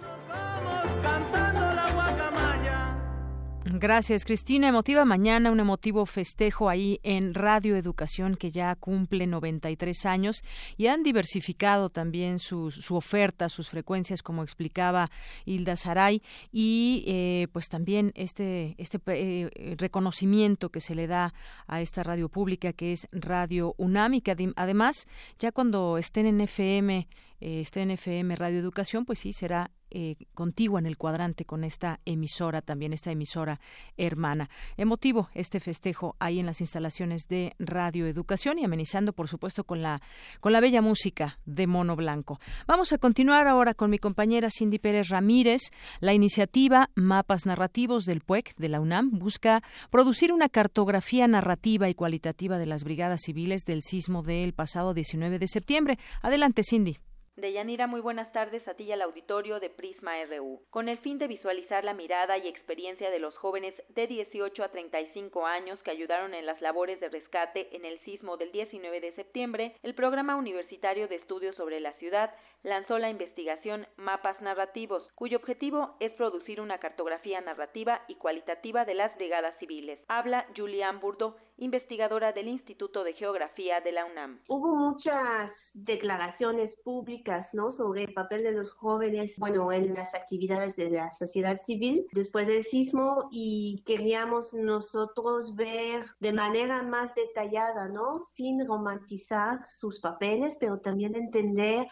Gracias, 3.76 4.24
Cristina. 4.24 4.68
Emotiva 4.68 5.04
mañana, 5.04 5.50
un 5.50 5.60
emotivo 5.60 6.06
festejo 6.06 6.70
ahí 6.70 7.00
en 7.02 7.34
Radio 7.34 7.76
Educación 7.76 8.36
que 8.36 8.52
ya 8.52 8.76
cumple 8.76 9.26
93 9.26 10.06
años 10.06 10.44
y 10.78 10.88
han 10.88 11.02
diversificado 11.02 11.90
también 11.90 12.38
su, 12.38 12.70
su 12.70 12.96
oferta, 12.96 13.50
sus 13.50 13.70
frecuencias, 13.70 14.22
como 14.22 14.44
explicaba 14.44 15.10
Hilda 15.46 15.76
Saray, 15.76 16.22
y 16.52 17.04
eh, 17.08 17.48
pues 17.52 17.68
también 17.68 18.12
este, 18.14 18.76
este 18.78 19.00
eh, 19.08 19.76
reconocimiento 19.80 20.70
que 20.70 20.80
se 20.80 20.94
le 20.94 21.08
da 21.08 21.34
a 21.66 21.82
esta 21.82 22.04
radio 22.04 22.30
pública 22.30 22.74
que 22.74 22.92
es 22.92 23.08
Radio 23.12 23.74
UNAM 23.78 24.14
y 24.14 24.22
que 24.22 24.54
además 24.56 25.08
ya 25.40 25.52
cuando 25.52 25.98
estén 25.98 26.28
en 26.28 26.42
FM 26.42 27.08
eh, 27.46 27.60
estén 27.60 27.90
en 27.90 27.92
FM 27.92 28.38
Radio 28.38 28.58
Educación, 28.58 29.04
pues 29.04 29.20
sí, 29.20 29.34
será 29.34 29.70
eh, 29.92 30.16
contigua 30.34 30.80
en 30.80 30.86
el 30.86 30.98
cuadrante 30.98 31.44
con 31.44 31.66
esta 31.66 32.00
emisora, 32.06 32.62
también 32.62 32.94
esta 32.94 33.12
emisora 33.12 33.60
hermana. 33.98 34.50
Emotivo 34.78 35.30
este 35.34 35.60
festejo 35.60 36.16
ahí 36.20 36.40
en 36.40 36.46
las 36.46 36.62
instalaciones 36.62 37.28
de 37.28 37.54
Radio 37.60 38.08
Educación 38.08 38.60
y 38.60 38.64
amenizando, 38.64 39.12
por 39.12 39.28
supuesto, 39.28 39.66
con 39.66 39.82
la, 39.82 40.02
con 40.40 40.54
la 40.54 40.62
bella 40.62 40.82
música 40.82 41.38
de 41.46 41.68
Mono 41.68 41.98
Blanco. 41.98 42.40
Vamos 42.66 42.94
a 42.94 42.98
continuar 42.98 43.46
ahora 43.46 43.74
con 43.74 43.90
mi 43.90 44.00
compañera 44.00 44.48
Cindy 44.50 44.80
Pérez 44.80 45.10
Ramírez. 45.10 45.64
La 46.00 46.14
iniciativa 46.14 46.92
Mapas 46.96 47.46
Narrativos 47.46 48.06
del 48.06 48.22
PUEC 48.22 48.56
de 48.56 48.70
la 48.70 48.80
UNAM 48.80 49.20
busca 49.20 49.64
producir 49.92 50.32
una 50.32 50.48
cartografía 50.48 51.28
narrativa 51.28 51.90
y 51.90 51.94
cualitativa 51.94 52.58
de 52.58 52.68
las 52.68 52.86
brigadas 52.86 53.20
civiles 53.26 53.64
del 53.66 53.82
sismo 53.82 54.24
del 54.24 54.54
pasado 54.54 54.94
19 54.94 55.40
de 55.40 55.48
septiembre. 55.48 56.00
Adelante, 56.22 56.64
Cindy. 56.64 57.00
Deyanira, 57.36 57.88
muy 57.88 58.00
buenas 58.00 58.32
tardes 58.32 58.68
a 58.68 58.76
ti 58.76 58.84
y 58.84 58.92
al 58.92 59.02
auditorio 59.02 59.60
de 59.60 59.72
Prisma 59.72 60.24
RU. 60.26 60.62
Con 60.70 60.88
el 60.88 61.00
fin 61.00 61.18
de 61.18 61.26
visualizar 61.26 61.84
la 61.84 61.96
mirada 61.96 62.38
y 62.38 62.48
experiencia 62.48 63.10
de 63.10 63.18
los 63.18 63.36
jóvenes 63.38 63.74
de 63.90 64.06
18 64.06 64.64
a 64.64 64.70
35 64.70 65.48
años 65.48 65.82
que 65.82 65.90
ayudaron 65.90 66.36
en 66.36 66.46
las 66.46 66.62
labores 66.62 67.00
de 67.00 67.10
rescate 67.10 67.76
en 67.76 67.86
el 67.86 68.00
sismo 68.02 68.38
del 68.38 68.52
19 68.52 69.02
de 69.02 69.16
septiembre, 69.16 69.76
el 69.82 69.96
Programa 69.96 70.36
Universitario 70.36 71.08
de 71.08 71.16
Estudios 71.16 71.56
sobre 71.56 71.80
la 71.80 71.94
Ciudad 71.94 72.36
lanzó 72.64 72.98
la 72.98 73.10
investigación 73.10 73.88
Mapas 73.98 74.42
Narrativos, 74.42 75.10
cuyo 75.16 75.38
objetivo 75.38 75.96
es 76.00 76.12
producir 76.14 76.62
una 76.62 76.80
cartografía 76.80 77.42
narrativa 77.42 78.02
y 78.08 78.16
cualitativa 78.16 78.86
de 78.86 78.94
las 78.94 79.16
brigadas 79.16 79.58
civiles. 79.60 80.00
Habla 80.08 80.48
Julián 80.56 81.00
Burdo, 81.00 81.36
investigadora 81.58 82.32
del 82.32 82.48
Instituto 82.48 83.04
de 83.04 83.14
Geografía 83.14 83.82
de 83.82 83.92
la 83.92 84.06
UNAM. 84.06 84.40
Hubo 84.48 84.76
muchas 84.76 85.72
declaraciones 85.76 86.76
públicas, 86.78 87.23
¿no? 87.54 87.72
Sobre 87.72 88.04
el 88.04 88.14
papel 88.14 88.44
de 88.44 88.52
los 88.52 88.72
jóvenes, 88.72 89.38
bueno, 89.40 89.72
en 89.72 89.94
las 89.94 90.14
actividades 90.14 90.76
de 90.76 90.90
la 90.90 91.12
sociedad 91.12 91.58
civil 91.58 92.06
después 92.12 92.48
del 92.48 92.64
sismo 92.64 93.30
y 93.32 93.84
queríamos 93.86 94.54
nosotros 94.54 95.56
ver 95.56 96.04
de 96.20 96.34
manera 96.34 96.84
más 96.84 97.16
detallada, 97.16 97.88
¿no? 97.90 98.22
Sin 98.24 98.66
romantizar 98.68 99.66
sus 99.66 100.00
papeles, 100.00 100.58
pero 100.60 100.78
también 100.78 101.16
entender 101.16 101.88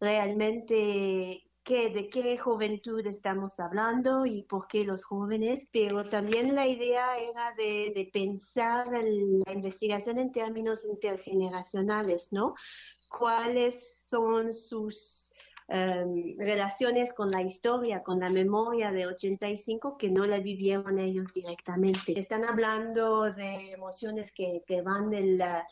realmente 0.00 1.46
de 1.68 2.08
qué 2.08 2.38
juventud 2.38 3.04
estamos 3.06 3.58
hablando 3.58 4.24
y 4.24 4.44
por 4.44 4.68
qué 4.68 4.84
los 4.84 5.02
jóvenes, 5.02 5.66
pero 5.72 6.08
también 6.08 6.54
la 6.54 6.68
idea 6.68 7.18
era 7.18 7.52
de, 7.56 8.08
pensar 8.12 8.86
la 8.92 9.52
investigación 9.52 10.18
en 10.18 10.30
términos 10.30 10.84
intergeneracionales, 10.84 12.32
¿no? 12.32 12.54
¿Cuáles 13.08 13.95
son 14.08 14.52
sus 14.52 15.32
em, 15.68 16.36
relaciones 16.38 17.12
con 17.12 17.30
la 17.30 17.42
historia, 17.42 18.02
con 18.02 18.20
la 18.20 18.28
memoria 18.28 18.92
de 18.92 19.06
85 19.06 19.96
que 19.98 20.10
no 20.10 20.26
la 20.26 20.38
vivieron 20.38 20.98
ellos 20.98 21.32
directamente? 21.32 22.18
Están 22.18 22.44
hablando 22.44 23.32
de 23.32 23.72
emociones 23.72 24.32
que, 24.32 24.62
que 24.66 24.82
van 24.82 25.10
de 25.10 25.22
la 25.22 25.66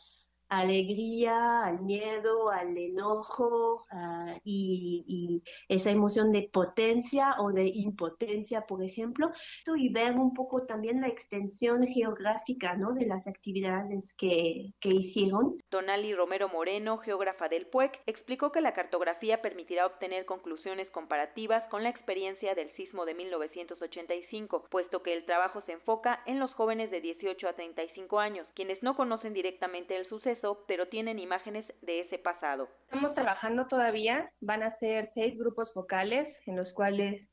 alegría, 0.49 1.63
al 1.65 1.81
miedo, 1.81 2.49
al 2.49 2.77
enojo 2.77 3.85
uh, 3.91 4.39
y, 4.43 5.03
y, 5.07 5.43
esa 5.67 5.91
emoción 5.91 6.31
de 6.31 6.49
potencia 6.51 7.35
o 7.39 7.51
de 7.51 7.67
impotencia, 7.67 8.61
por 8.61 8.83
ejemplo, 8.83 9.31
y 9.75 9.89
ver 9.89 10.13
un 10.13 10.33
poco 10.33 10.65
también 10.65 11.01
la 11.01 11.07
extensión 11.07 11.85
geográfica 11.87 12.75
¿no? 12.75 12.93
de 12.93 13.05
las 13.05 13.27
actividades 13.27 14.13
que, 14.17 14.73
que 14.79 14.89
hicieron. 14.89 15.57
Donali 15.71 16.13
Romero 16.13 16.49
Moreno, 16.49 16.97
geógrafa 16.99 17.49
del 17.49 17.67
PUEC, 17.67 18.01
explicó 18.05 18.51
que 18.51 18.61
la 18.61 18.73
cartografía 18.73 19.41
permitirá 19.41 19.85
obtener 19.85 20.25
conclusiones 20.25 20.89
comparativas 20.91 21.63
con 21.69 21.83
la 21.83 21.89
experiencia 21.89 22.53
del 22.55 22.71
sismo 22.71 23.05
de 23.05 23.15
1985, 23.15 24.67
puesto 24.69 25.01
que 25.01 25.13
el 25.13 25.25
trabajo 25.25 25.61
se 25.61 25.73
enfoca 25.73 26.21
en 26.25 26.39
los 26.39 26.53
jóvenes 26.53 26.91
de 26.91 27.01
18 27.01 27.47
a 27.47 27.53
35 27.53 28.19
años, 28.19 28.47
quienes 28.53 28.83
no 28.83 28.95
conocen 28.95 29.33
directamente 29.33 29.97
el 29.97 30.05
suceso 30.05 30.34
pero 30.67 30.87
tienen 30.87 31.19
imágenes 31.19 31.65
de 31.81 32.01
ese 32.01 32.17
pasado. 32.17 32.69
Estamos 32.83 33.13
trabajando 33.13 33.67
todavía, 33.67 34.31
van 34.39 34.63
a 34.63 34.71
ser 34.71 35.05
seis 35.05 35.37
grupos 35.37 35.73
focales 35.73 36.37
en 36.45 36.55
los 36.55 36.73
cuales 36.73 37.31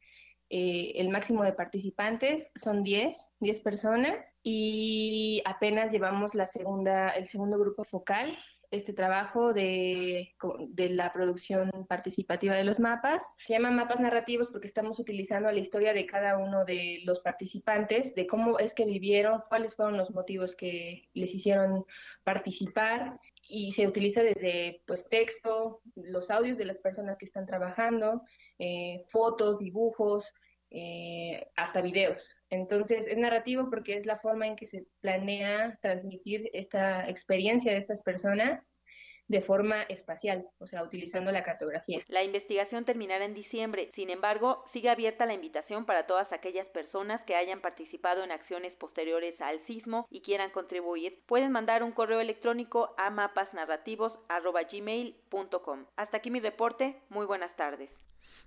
eh, 0.51 0.93
el 0.97 1.09
máximo 1.09 1.45
de 1.45 1.55
participantes 1.55 2.51
son 2.55 2.83
10, 2.83 3.17
10 3.41 3.61
personas 3.61 4.37
y 4.43 5.43
apenas 5.47 5.91
llevamos 5.93 6.35
la 6.35 6.47
segunda, 6.47 7.09
el 7.11 7.27
segundo 7.27 7.59
grupo 7.59 7.85
focal 7.85 8.37
este 8.73 8.93
trabajo 8.93 9.53
de, 9.53 10.35
de, 10.69 10.89
la 10.89 11.13
producción 11.13 11.71
participativa 11.89 12.55
de 12.57 12.65
los 12.65 12.81
mapas. 12.81 13.35
Se 13.47 13.53
llaman 13.53 13.77
mapas 13.77 14.01
narrativos 14.01 14.49
porque 14.51 14.67
estamos 14.67 14.99
utilizando 14.99 15.53
la 15.53 15.59
historia 15.59 15.93
de 15.93 16.07
cada 16.07 16.39
uno 16.39 16.65
de 16.65 17.01
los 17.05 17.21
participantes, 17.21 18.15
de 18.15 18.27
cómo 18.27 18.59
es 18.59 18.75
que 18.75 18.87
vivieron, 18.87 19.43
cuáles 19.49 19.77
fueron 19.77 19.97
los 19.97 20.11
motivos 20.11 20.57
que 20.57 21.09
les 21.13 21.35
hicieron 21.35 21.85
participar 22.25 23.21
y 23.49 23.73
se 23.73 23.87
utiliza 23.87 24.23
desde 24.23 24.83
pues 24.87 25.07
texto, 25.09 25.83
los 25.95 26.31
audios 26.31 26.57
de 26.57 26.65
las 26.65 26.79
personas 26.79 27.19
que 27.19 27.27
están 27.27 27.45
trabajando, 27.45 28.23
eh, 28.59 29.05
fotos, 29.11 29.59
dibujos, 29.59 30.33
eh, 30.75 31.49
hasta 31.55 31.83
videos. 31.83 32.35
Entonces 32.49 33.07
es 33.07 33.19
narrativo 33.19 33.69
porque 33.69 33.95
es 33.97 34.07
la 34.07 34.19
forma 34.19 34.47
en 34.47 34.57
que 34.57 34.69
se 34.69 34.87
planea 35.03 35.79
transmitir 35.83 36.49
esta 36.55 37.07
experiencia 37.09 37.73
de 37.73 37.79
estas 37.79 38.03
personas 38.03 38.63
de 39.29 39.43
forma 39.43 39.83
espacial, 39.85 40.45
o 40.59 40.67
sea, 40.67 40.83
utilizando 40.83 41.31
la 41.31 41.45
cartografía. 41.45 42.01
La 42.09 42.25
investigación 42.25 42.87
terminará 42.87 43.25
en 43.25 43.35
diciembre, 43.35 43.93
sin 43.95 44.11
embargo, 44.11 44.65
sigue 44.73 44.91
abierta 44.91 45.27
la 45.27 45.35
invitación 45.35 45.87
para 45.87 46.07
todas 46.07 46.33
aquellas 46.33 46.67
personas 46.69 47.23
que 47.23 47.37
hayan 47.37 47.61
participado 47.61 48.25
en 48.25 48.33
acciones 48.33 48.73
posteriores 48.75 49.39
al 49.41 49.65
sismo 49.67 50.07
y 50.11 50.23
quieran 50.23 50.53
contribuir. 50.53 51.21
Pueden 51.27 51.53
mandar 51.53 51.83
un 51.83 51.93
correo 51.93 52.21
electrónico 52.21 52.95
a 52.97 53.11
mapasnarrativos.gmail.com. 53.11 55.87
Hasta 55.97 56.17
aquí 56.17 56.31
mi 56.31 56.41
reporte, 56.41 56.97
muy 57.09 57.27
buenas 57.27 57.55
tardes. 57.57 57.91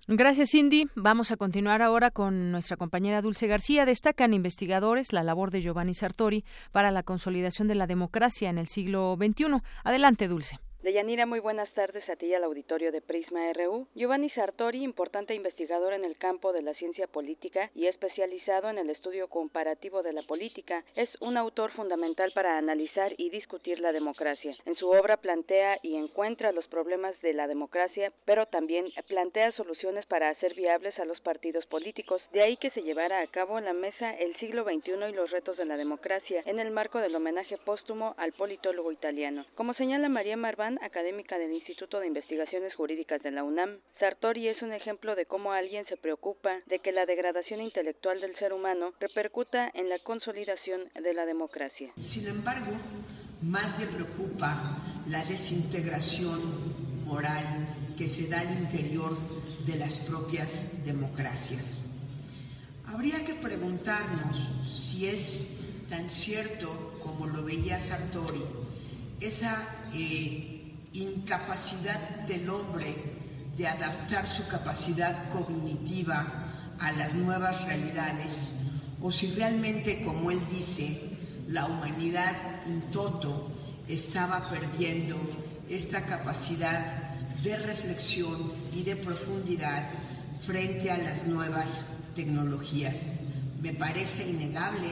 Gracias, 0.08 0.52
Cindy. 0.52 0.88
Vamos 0.96 1.32
a 1.32 1.38
continuar 1.38 1.82
ahora 1.82 2.12
con 2.12 2.52
nuestra 2.52 2.78
compañera 2.78 3.22
Dulce 3.22 3.48
García. 3.48 3.86
Destacan 3.86 4.34
investigadores 4.34 5.14
la 5.14 5.24
labor 5.24 5.50
de 5.50 5.62
Giovanni 5.62 5.96
Sartori 5.96 6.46
para 6.72 6.92
la 6.92 7.02
consolidación 7.02 7.68
de 7.68 7.75
la 7.75 7.88
democracia 7.88 8.50
en 8.50 8.60
el 8.60 8.68
siglo 8.68 9.18
XXI. 9.20 9.62
Adelante, 9.84 10.28
Dulce. 10.28 10.60
Deyanira, 10.86 11.25
muy 11.25 11.39
buenas 11.39 11.74
tardes 11.74 12.08
a 12.12 12.15
ti 12.15 12.27
y 12.27 12.36
al 12.36 12.44
auditorio 12.44 12.92
de 12.92 13.01
Prisma 13.01 13.51
RU. 13.54 13.88
Giovanni 13.96 14.30
Sartori, 14.30 14.84
importante 14.84 15.34
investigador 15.34 15.94
en 15.94 16.06
el 16.06 16.15
campo 16.15 16.54
de 16.54 16.62
la 16.62 16.75
ciencia 16.75 17.08
política 17.08 17.72
y 17.74 17.88
especializado 17.88 18.70
en 18.70 18.77
el 18.77 18.92
estudio 18.92 19.27
comparativo 19.27 20.04
de 20.04 20.13
la 20.13 20.22
política, 20.22 20.86
es 20.96 21.10
un 21.22 21.38
autor 21.38 21.72
fundamental 21.72 22.32
para 22.36 22.60
analizar 22.60 23.15
y 23.18 23.32
discutir 23.32 23.80
la 23.80 23.94
democracia. 23.94 24.56
En 24.68 24.75
su 24.75 24.88
obra 24.88 25.18
plantea 25.18 25.80
y 25.82 25.96
encuentra 25.96 26.51
los 26.51 26.68
problemas 26.68 27.20
de 27.24 27.34
la 27.34 27.48
democracia, 27.48 28.13
pero 28.24 28.46
también 28.46 28.86
plantea 29.08 29.54
soluciones 29.54 30.06
para 30.06 30.30
hacer 30.30 30.54
viables 30.54 31.00
a 31.00 31.06
los 31.06 31.20
partidos 31.22 31.65
políticos. 31.65 32.22
De 32.32 32.44
ahí 32.44 32.58
que 32.58 32.70
se 32.70 32.84
llevara 32.84 33.22
a 33.22 33.27
cabo 33.27 33.60
la 33.60 33.74
mesa 33.74 34.13
el 34.13 34.36
siglo 34.36 34.63
XXI 34.63 34.92
y 35.10 35.13
los 35.13 35.32
retos 35.32 35.58
de 35.58 35.65
la 35.65 35.77
democracia, 35.77 36.44
en 36.46 36.60
el 36.60 36.70
marco 36.70 37.00
del 37.00 37.15
homenaje 37.15 37.58
póstumo 37.58 38.13
al 38.20 38.34
politólogo 38.34 38.92
italiano. 38.92 39.48
Como 39.56 39.74
señala 39.74 40.10
María 40.10 40.38
Marván, 40.38 40.75
académica 40.82 41.38
del 41.38 41.53
Instituto 41.53 42.00
de 42.00 42.08
Investigaciones 42.08 42.74
Jurídicas 42.75 43.22
de 43.24 43.32
la 43.32 43.44
UNAM, 43.44 43.79
Sartori 44.00 44.48
es 44.48 44.62
un 44.62 44.74
ejemplo 44.74 45.15
de 45.15 45.25
cómo 45.25 45.51
alguien 45.51 45.86
se 45.88 45.98
preocupa 45.98 46.62
de 46.65 46.79
que 46.79 46.91
la 46.91 47.05
degradación 47.05 47.62
intelectual 47.62 48.22
del 48.22 48.36
ser 48.38 48.53
humano 48.53 48.94
repercuta 49.00 49.70
en 49.74 49.89
la 49.89 50.00
consolidación 50.00 50.89
de 50.94 51.13
la 51.13 51.25
democracia. 51.25 51.91
Sin 52.00 52.27
embargo, 52.27 52.72
más 53.41 53.79
le 53.79 53.88
preocupa 53.88 54.63
la 55.08 55.24
desintegración 55.25 57.05
moral 57.05 57.67
que 57.98 58.08
se 58.08 58.27
da 58.27 58.39
al 58.39 58.58
interior 58.58 59.17
de 59.65 59.75
las 59.75 59.96
propias 60.00 60.50
democracias. 60.84 61.84
Habría 62.88 63.24
que 63.25 63.36
preguntarnos 63.36 64.50
si 64.67 65.08
es 65.08 65.48
tan 65.89 66.10
cierto 66.10 66.91
como 67.03 67.27
lo 67.27 67.44
veía 67.44 67.79
Sartori, 67.79 68.44
esa 69.20 69.67
eh, 69.94 70.55
incapacidad 70.96 72.25
del 72.28 72.50
hombre 72.50 72.96
de 73.58 73.68
adaptar 73.68 74.28
su 74.28 74.48
capacidad 74.48 75.30
cognitiva 75.30 76.75
a 76.80 76.92
las 76.92 77.14
nuevas 77.14 77.64
realidades, 77.66 78.34
o 79.02 79.12
si 79.12 79.32
realmente, 79.34 80.04
como 80.04 80.32
él 80.32 80.40
dice, 80.52 81.02
la 81.48 81.66
humanidad 81.66 82.64
en 82.66 82.82
toto 82.92 83.52
estaba 83.88 84.50
perdiendo 84.50 85.18
esta 85.70 86.06
capacidad 86.06 87.04
de 87.44 87.58
reflexión 87.58 88.54
y 88.74 88.84
de 88.84 88.96
profundidad 88.96 89.90
frente 90.46 90.92
a 90.92 90.98
las 90.98 91.25
nuevas 91.28 91.86
tecnologías. 92.16 92.96
Me 93.62 93.74
parece 93.74 94.28
innegable 94.28 94.88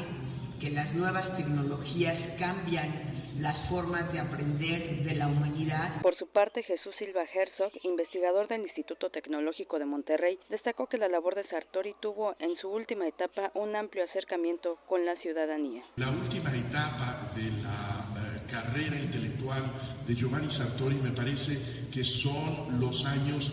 que 0.60 0.70
las 0.70 0.94
nuevas 0.94 1.36
tecnologías 1.36 2.18
cambian 2.40 3.03
las 3.40 3.68
formas 3.70 4.12
de 4.14 4.20
aprender 4.20 5.04
de 5.04 5.16
la 5.16 5.28
humanidad. 5.28 6.02
Por 6.02 6.16
su 6.18 6.28
parte, 6.28 6.64
Jesús 6.64 6.94
Silva 6.98 7.24
Herzog, 7.24 7.72
investigador 7.84 8.48
del 8.48 8.62
Instituto 8.62 9.10
Tecnológico 9.10 9.80
de 9.80 9.86
Monterrey, 9.86 10.40
destacó 10.50 10.88
que 10.88 10.98
la 10.98 11.08
labor 11.08 11.36
de 11.36 11.48
Sartori 11.48 11.96
tuvo 12.00 12.36
en 12.40 12.56
su 12.58 12.70
última 12.70 13.08
etapa 13.08 13.52
un 13.56 13.76
amplio 13.76 14.04
acercamiento 14.04 14.78
con 14.88 15.06
la 15.06 15.16
ciudadanía. 15.18 15.84
La 15.96 16.10
última 16.10 16.56
etapa 16.56 17.32
de 17.36 17.52
la 17.62 18.08
uh, 18.12 18.52
carrera 18.52 19.00
intelectual 19.00 19.64
de 20.08 20.16
Giovanni 20.16 20.52
Sartori 20.52 20.96
me 20.96 21.12
parece 21.12 21.58
que 21.94 22.04
son 22.04 22.80
los 22.80 23.06
años 23.06 23.52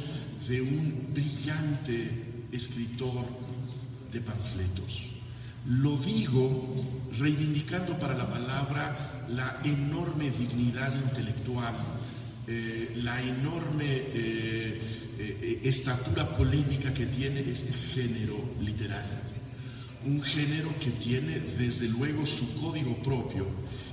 de 0.48 0.61
un 0.61 1.12
brillante 1.12 2.46
escritor 2.52 3.24
de 4.12 4.20
panfletos. 4.20 5.11
Lo 5.66 5.96
digo 5.98 6.66
reivindicando 7.18 7.98
para 7.98 8.14
la 8.14 8.26
palabra 8.26 9.19
la 9.35 9.61
enorme 9.64 10.31
dignidad 10.31 10.95
intelectual, 10.95 11.75
eh, 12.47 12.93
la 12.97 13.23
enorme 13.23 13.87
eh, 13.87 14.81
eh, 15.19 15.61
estatura 15.64 16.37
polémica 16.37 16.93
que 16.93 17.07
tiene 17.07 17.40
este 17.40 17.73
género 17.73 18.37
literario. 18.61 19.21
Un 20.05 20.23
género 20.23 20.75
que 20.79 20.90
tiene 20.93 21.40
desde 21.59 21.88
luego 21.88 22.25
su 22.25 22.59
código 22.61 22.97
propio 23.03 23.47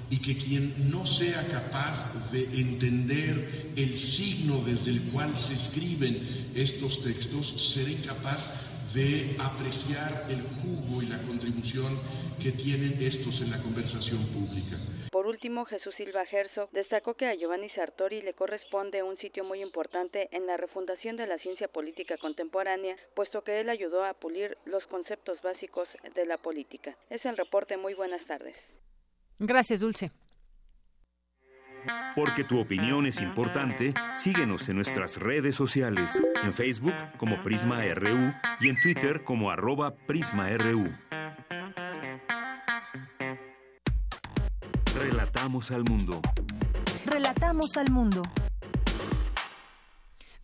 y 0.09 0.19
que 0.19 0.37
quien 0.37 0.89
no 0.89 1.05
sea 1.05 1.45
capaz 1.47 2.31
de 2.31 2.45
entender 2.57 3.73
el 3.75 3.97
signo 3.97 4.63
desde 4.63 4.91
el 4.91 5.01
cual 5.11 5.35
se 5.35 5.53
escriben 5.53 6.47
estos 6.55 7.03
textos 7.03 7.73
será 7.73 7.91
incapaz 7.91 8.49
de 8.93 9.35
apreciar 9.37 10.23
el 10.29 10.41
jugo 10.41 11.03
y 11.03 11.07
la 11.07 11.21
contribución 11.23 11.99
que 12.41 12.53
tienen 12.53 12.97
estos 13.01 13.41
en 13.41 13.51
la 13.51 13.61
conversación 13.61 14.23
pública. 14.27 14.77
Por 15.17 15.25
último, 15.25 15.65
Jesús 15.65 15.95
Silva 15.95 16.25
Herzog 16.31 16.69
destacó 16.69 17.15
que 17.15 17.25
a 17.25 17.33
Giovanni 17.33 17.71
Sartori 17.71 18.21
le 18.21 18.35
corresponde 18.35 19.01
un 19.01 19.17
sitio 19.17 19.43
muy 19.43 19.63
importante 19.63 20.29
en 20.31 20.45
la 20.45 20.57
refundación 20.57 21.17
de 21.17 21.25
la 21.25 21.39
ciencia 21.39 21.67
política 21.67 22.17
contemporánea, 22.19 22.95
puesto 23.15 23.41
que 23.41 23.59
él 23.59 23.67
ayudó 23.71 24.05
a 24.05 24.13
pulir 24.13 24.55
los 24.65 24.85
conceptos 24.85 25.41
básicos 25.41 25.89
de 26.13 26.23
la 26.27 26.37
política. 26.37 26.95
Es 27.09 27.25
el 27.25 27.35
reporte. 27.35 27.77
Muy 27.77 27.95
buenas 27.95 28.23
tardes. 28.27 28.55
Gracias, 29.39 29.79
Dulce. 29.79 30.11
Porque 32.15 32.43
tu 32.43 32.59
opinión 32.59 33.07
es 33.07 33.19
importante, 33.19 33.95
síguenos 34.13 34.69
en 34.69 34.75
nuestras 34.75 35.17
redes 35.17 35.55
sociales, 35.55 36.23
en 36.43 36.53
Facebook 36.53 36.93
como 37.17 37.41
Prisma 37.41 37.81
RU 37.95 38.33
y 38.59 38.69
en 38.69 38.79
Twitter 38.79 39.23
como 39.23 39.49
arroba 39.49 39.95
PrismaRU. 39.95 41.06
Relatamos 45.47 45.71
al 45.71 45.83
mundo. 45.85 46.21
Relatamos 47.05 47.77
al 47.77 47.89
mundo. 47.89 48.21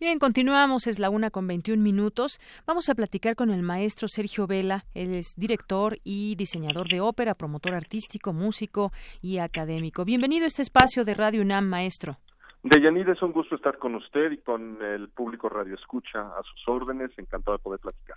Bien, 0.00 0.18
continuamos, 0.18 0.86
es 0.86 0.98
la 0.98 1.10
una 1.10 1.28
con 1.28 1.46
21 1.46 1.82
minutos. 1.82 2.40
Vamos 2.66 2.88
a 2.88 2.94
platicar 2.94 3.36
con 3.36 3.50
el 3.50 3.62
maestro 3.62 4.08
Sergio 4.08 4.46
Vela. 4.46 4.86
Él 4.94 5.12
es 5.12 5.34
director 5.36 5.98
y 6.04 6.36
diseñador 6.36 6.88
de 6.88 7.02
ópera, 7.02 7.34
promotor 7.34 7.74
artístico, 7.74 8.32
músico 8.32 8.92
y 9.20 9.40
académico. 9.40 10.06
Bienvenido 10.06 10.44
a 10.44 10.46
este 10.46 10.62
espacio 10.62 11.04
de 11.04 11.12
Radio 11.12 11.42
UNAM, 11.42 11.68
maestro. 11.68 12.16
Deyanira, 12.62 13.12
es 13.12 13.20
un 13.20 13.32
gusto 13.32 13.56
estar 13.56 13.76
con 13.76 13.96
usted 13.96 14.32
y 14.32 14.38
con 14.38 14.82
el 14.82 15.10
público 15.10 15.50
Radio 15.50 15.74
Escucha 15.74 16.20
a 16.20 16.42
sus 16.44 16.66
órdenes. 16.66 17.10
Encantado 17.18 17.58
de 17.58 17.62
poder 17.62 17.80
platicar. 17.80 18.16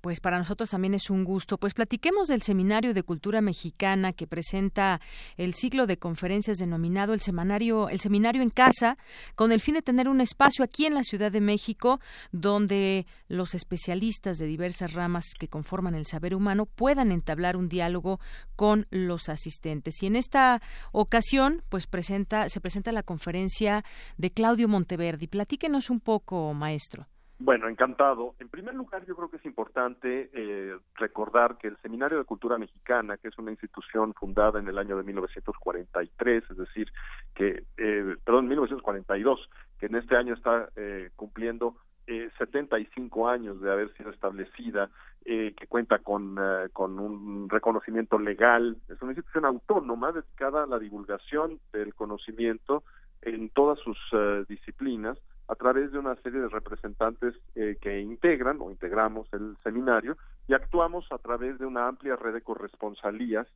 Pues 0.00 0.20
para 0.20 0.38
nosotros 0.38 0.70
también 0.70 0.94
es 0.94 1.10
un 1.10 1.24
gusto. 1.24 1.58
Pues 1.58 1.74
platiquemos 1.74 2.28
del 2.28 2.40
Seminario 2.40 2.94
de 2.94 3.02
Cultura 3.02 3.42
Mexicana 3.42 4.14
que 4.14 4.26
presenta 4.26 5.00
el 5.36 5.52
ciclo 5.52 5.86
de 5.86 5.98
conferencias 5.98 6.58
denominado 6.58 7.12
el 7.12 7.20
Seminario, 7.20 7.90
el 7.90 8.00
Seminario 8.00 8.40
en 8.40 8.48
Casa, 8.48 8.96
con 9.34 9.52
el 9.52 9.60
fin 9.60 9.74
de 9.74 9.82
tener 9.82 10.08
un 10.08 10.22
espacio 10.22 10.64
aquí 10.64 10.86
en 10.86 10.94
la 10.94 11.04
Ciudad 11.04 11.30
de 11.30 11.42
México 11.42 12.00
donde 12.32 13.06
los 13.28 13.54
especialistas 13.54 14.38
de 14.38 14.46
diversas 14.46 14.94
ramas 14.94 15.34
que 15.38 15.48
conforman 15.48 15.94
el 15.94 16.06
saber 16.06 16.34
humano 16.34 16.64
puedan 16.64 17.12
entablar 17.12 17.56
un 17.58 17.68
diálogo 17.68 18.20
con 18.56 18.86
los 18.90 19.28
asistentes. 19.28 20.02
Y 20.02 20.06
en 20.06 20.16
esta 20.16 20.62
ocasión, 20.92 21.62
pues 21.68 21.86
presenta, 21.86 22.48
se 22.48 22.60
presenta 22.60 22.90
la 22.92 23.02
conferencia 23.02 23.84
de 24.16 24.30
Claudio 24.30 24.66
Monteverdi. 24.66 25.26
Platíquenos 25.26 25.90
un 25.90 26.00
poco, 26.00 26.54
maestro. 26.54 27.09
Bueno, 27.42 27.68
encantado. 27.68 28.34
En 28.38 28.50
primer 28.50 28.74
lugar, 28.74 29.06
yo 29.06 29.16
creo 29.16 29.30
que 29.30 29.38
es 29.38 29.44
importante 29.46 30.28
eh, 30.34 30.76
recordar 30.96 31.56
que 31.56 31.68
el 31.68 31.78
Seminario 31.78 32.18
de 32.18 32.24
Cultura 32.24 32.58
Mexicana, 32.58 33.16
que 33.16 33.28
es 33.28 33.38
una 33.38 33.50
institución 33.50 34.12
fundada 34.12 34.60
en 34.60 34.68
el 34.68 34.76
año 34.76 34.94
de 34.98 35.04
1943, 35.04 36.44
es 36.50 36.56
decir, 36.58 36.92
que, 37.34 37.64
eh, 37.78 38.16
perdón, 38.22 38.46
1942, 38.46 39.48
que 39.78 39.86
en 39.86 39.94
este 39.94 40.16
año 40.16 40.34
está 40.34 40.68
eh, 40.76 41.08
cumpliendo 41.16 41.76
eh, 42.06 42.28
75 42.36 43.30
años 43.30 43.58
de 43.62 43.72
haber 43.72 43.90
sido 43.94 44.10
establecida, 44.10 44.90
eh, 45.24 45.54
que 45.56 45.66
cuenta 45.66 45.98
con, 46.00 46.36
eh, 46.38 46.68
con 46.74 46.98
un 46.98 47.48
reconocimiento 47.48 48.18
legal, 48.18 48.76
es 48.90 49.00
una 49.00 49.12
institución 49.12 49.46
autónoma 49.46 50.12
dedicada 50.12 50.64
a 50.64 50.66
la 50.66 50.78
divulgación 50.78 51.58
del 51.72 51.94
conocimiento 51.94 52.84
en 53.22 53.48
todas 53.48 53.78
sus 53.78 53.96
eh, 54.12 54.44
disciplinas 54.46 55.16
a 55.50 55.54
través 55.56 55.90
de 55.92 55.98
una 55.98 56.14
serie 56.16 56.40
de 56.40 56.48
representantes 56.48 57.34
eh, 57.54 57.76
que 57.80 58.00
integran 58.00 58.58
o 58.60 58.70
integramos 58.70 59.28
el 59.32 59.56
seminario 59.62 60.16
y 60.46 60.54
actuamos 60.54 61.06
a 61.10 61.18
través 61.18 61.58
de 61.58 61.66
una 61.66 61.88
amplia 61.88 62.16
red 62.16 62.34
de 62.34 62.42
corresponsalías, 62.42 63.46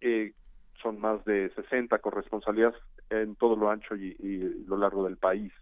eh, 0.00 0.32
son 0.82 1.00
más 1.00 1.24
de 1.24 1.50
60 1.56 1.98
corresponsalías 1.98 2.74
en 3.10 3.34
todo 3.36 3.56
lo 3.56 3.70
ancho 3.70 3.96
y, 3.96 4.14
y 4.18 4.64
lo 4.66 4.76
largo 4.76 5.04
del 5.04 5.16
país. 5.16 5.52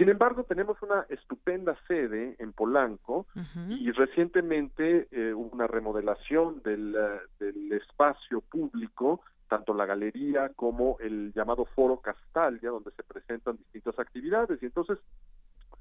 Sin 0.00 0.08
embargo, 0.08 0.44
tenemos 0.44 0.80
una 0.82 1.04
estupenda 1.10 1.76
sede 1.86 2.34
en 2.38 2.54
Polanco 2.54 3.26
y 3.68 3.90
recientemente 3.90 5.08
eh, 5.10 5.34
hubo 5.34 5.50
una 5.50 5.66
remodelación 5.66 6.62
del, 6.62 6.94
eh, 6.96 7.20
del, 7.38 7.72
espacio 7.72 8.40
público, 8.40 9.20
tanto 9.50 9.74
la 9.74 9.84
galería 9.84 10.50
como 10.50 10.96
el 11.00 11.32
llamado 11.34 11.64
Foro 11.64 11.96
Castalia, 12.00 12.70
donde 12.70 12.92
se 12.92 13.02
presentan 13.02 13.56
distintas 13.56 13.98
actividades. 13.98 14.62
Y 14.62 14.66
entonces, 14.66 14.98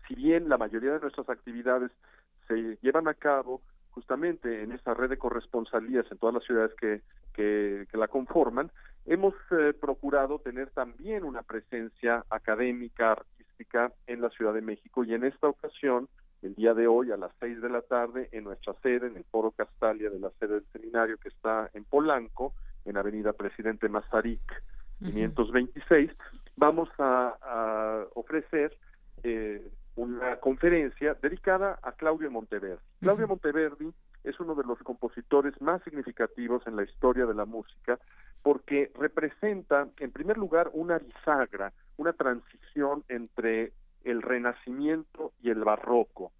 si 0.07 0.15
bien 0.15 0.49
la 0.49 0.57
mayoría 0.57 0.93
de 0.93 0.99
nuestras 0.99 1.29
actividades 1.29 1.91
se 2.47 2.79
llevan 2.81 3.07
a 3.07 3.13
cabo 3.13 3.61
justamente 3.91 4.63
en 4.63 4.71
esa 4.71 4.95
red 4.95 5.09
de 5.09 5.19
corresponsalías 5.19 6.11
en 6.11 6.17
todas 6.17 6.33
las 6.33 6.43
ciudades 6.45 6.71
que, 6.79 7.01
que, 7.33 7.85
la 7.93 8.07
conforman, 8.07 8.71
hemos 9.05 9.35
eh, 9.51 9.73
procurado 9.79 10.39
tener 10.39 10.71
también 10.71 11.23
una 11.23 11.43
presencia 11.43 12.25
académica, 12.31 13.11
artística 13.11 13.93
en 14.07 14.21
la 14.21 14.31
Ciudad 14.31 14.53
de 14.55 14.61
México 14.61 15.03
y 15.03 15.13
en 15.13 15.25
esta 15.25 15.47
ocasión, 15.47 16.09
el 16.41 16.55
día 16.55 16.73
de 16.73 16.87
hoy 16.87 17.11
a 17.11 17.17
las 17.17 17.31
seis 17.39 17.61
de 17.61 17.69
la 17.69 17.81
tarde, 17.83 18.29
en 18.31 18.45
nuestra 18.45 18.73
sede, 18.81 19.07
en 19.07 19.17
el 19.17 19.25
Foro 19.25 19.51
Castalia 19.51 20.09
de 20.09 20.19
la 20.19 20.31
sede 20.39 20.55
del 20.55 20.65
seminario 20.71 21.17
que 21.17 21.29
está 21.29 21.69
en 21.73 21.83
Polanco, 21.83 22.53
en 22.85 22.97
Avenida 22.97 23.33
Presidente 23.33 23.89
Mazarik 23.89 24.41
526, 24.99 26.11
vamos 26.57 26.89
a, 26.97 27.37
a 27.41 28.05
ofrecer 28.15 28.77
eh, 29.23 29.71
una 29.95 30.37
conferencia 30.37 31.15
dedicada 31.21 31.79
a 31.81 31.93
Claudio 31.93 32.29
Monteverdi. 32.31 32.81
Claudio 32.99 33.27
Monteverdi 33.27 33.93
es 34.23 34.39
uno 34.39 34.55
de 34.55 34.63
los 34.63 34.79
compositores 34.79 35.59
más 35.61 35.81
significativos 35.83 36.65
en 36.67 36.75
la 36.75 36.83
historia 36.83 37.25
de 37.25 37.33
la 37.33 37.45
música 37.45 37.99
porque 38.41 38.91
representa, 38.97 39.87
en 39.99 40.11
primer 40.11 40.37
lugar, 40.37 40.69
una 40.73 40.99
bisagra, 40.99 41.73
una 41.97 42.13
transición 42.13 43.03
entre 43.09 43.73
el 44.03 44.21
renacimiento 44.21 45.33
y 45.41 45.49
el 45.49 45.63
barroco. 45.63 46.31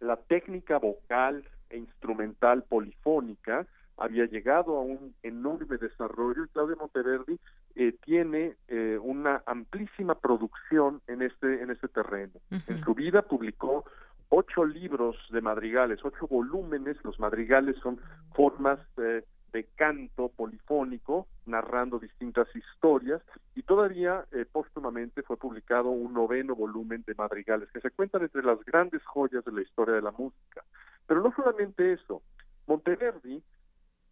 La 0.00 0.16
técnica 0.16 0.78
vocal 0.78 1.44
e 1.70 1.76
instrumental 1.76 2.64
polifónica 2.64 3.66
había 3.98 4.26
llegado 4.26 4.76
a 4.76 4.82
un 4.82 5.14
enorme 5.22 5.76
desarrollo 5.76 6.44
y 6.44 6.48
Claudio 6.48 6.76
Monteverdi 6.76 7.38
eh, 7.74 7.94
tiene 8.04 8.56
eh, 8.68 8.98
una 9.02 9.42
amplísima 9.46 10.14
producción 10.14 11.02
en 11.06 11.22
este 11.22 11.62
en 11.62 11.70
este 11.70 11.88
terreno. 11.88 12.34
En 12.50 12.82
su 12.84 12.94
vida 12.94 13.22
publicó 13.22 13.84
ocho 14.28 14.64
libros 14.64 15.16
de 15.30 15.40
madrigales, 15.40 16.00
ocho 16.04 16.26
volúmenes. 16.28 16.96
Los 17.04 17.18
madrigales 17.18 17.76
son 17.82 18.00
formas 18.34 18.78
eh, 18.98 19.24
de 19.52 19.64
canto 19.76 20.28
polifónico 20.28 21.26
narrando 21.46 21.98
distintas 21.98 22.46
historias 22.54 23.22
y 23.54 23.62
todavía 23.62 24.26
póstumamente 24.52 25.22
fue 25.22 25.38
publicado 25.38 25.88
un 25.88 26.12
noveno 26.12 26.54
volumen 26.54 27.02
de 27.06 27.14
madrigales 27.14 27.70
que 27.72 27.80
se 27.80 27.90
cuentan 27.90 28.22
entre 28.22 28.42
las 28.42 28.62
grandes 28.66 29.02
joyas 29.06 29.42
de 29.46 29.52
la 29.52 29.62
historia 29.62 29.94
de 29.94 30.02
la 30.02 30.10
música. 30.12 30.62
Pero 31.06 31.22
no 31.22 31.32
solamente 31.34 31.94
eso, 31.94 32.20
Monteverdi 32.66 33.42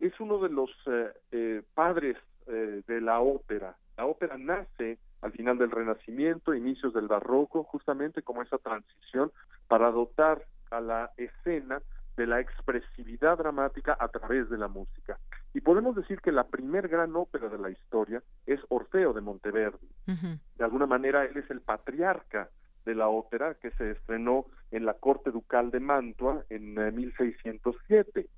es 0.00 0.18
uno 0.20 0.38
de 0.38 0.48
los 0.48 0.70
eh, 0.86 1.12
eh, 1.32 1.62
padres 1.74 2.16
eh, 2.46 2.82
de 2.86 3.00
la 3.00 3.20
ópera. 3.20 3.76
La 3.96 4.06
ópera 4.06 4.36
nace 4.38 4.98
al 5.22 5.32
final 5.32 5.58
del 5.58 5.70
Renacimiento, 5.70 6.54
inicios 6.54 6.92
del 6.92 7.08
Barroco, 7.08 7.64
justamente 7.64 8.22
como 8.22 8.42
esa 8.42 8.58
transición 8.58 9.32
para 9.68 9.90
dotar 9.90 10.42
a 10.70 10.80
la 10.80 11.10
escena 11.16 11.80
de 12.16 12.26
la 12.26 12.40
expresividad 12.40 13.36
dramática 13.38 13.96
a 13.98 14.08
través 14.08 14.48
de 14.48 14.58
la 14.58 14.68
música. 14.68 15.18
Y 15.52 15.60
podemos 15.60 15.96
decir 15.96 16.20
que 16.20 16.32
la 16.32 16.44
primer 16.44 16.88
gran 16.88 17.14
ópera 17.16 17.48
de 17.48 17.58
la 17.58 17.70
historia 17.70 18.22
es 18.46 18.60
Orfeo 18.68 19.12
de 19.12 19.20
Monteverdi. 19.20 19.88
De 20.06 20.64
alguna 20.64 20.86
manera 20.86 21.24
él 21.24 21.36
es 21.36 21.50
el 21.50 21.60
patriarca 21.60 22.48
de 22.84 22.94
la 22.94 23.08
ópera 23.08 23.54
que 23.54 23.70
se 23.72 23.90
estrenó 23.90 24.46
en 24.70 24.86
la 24.86 24.94
corte 24.94 25.30
ducal 25.30 25.70
de 25.70 25.80
Mantua 25.80 26.44
en 26.48 26.74
1607. 26.94 28.28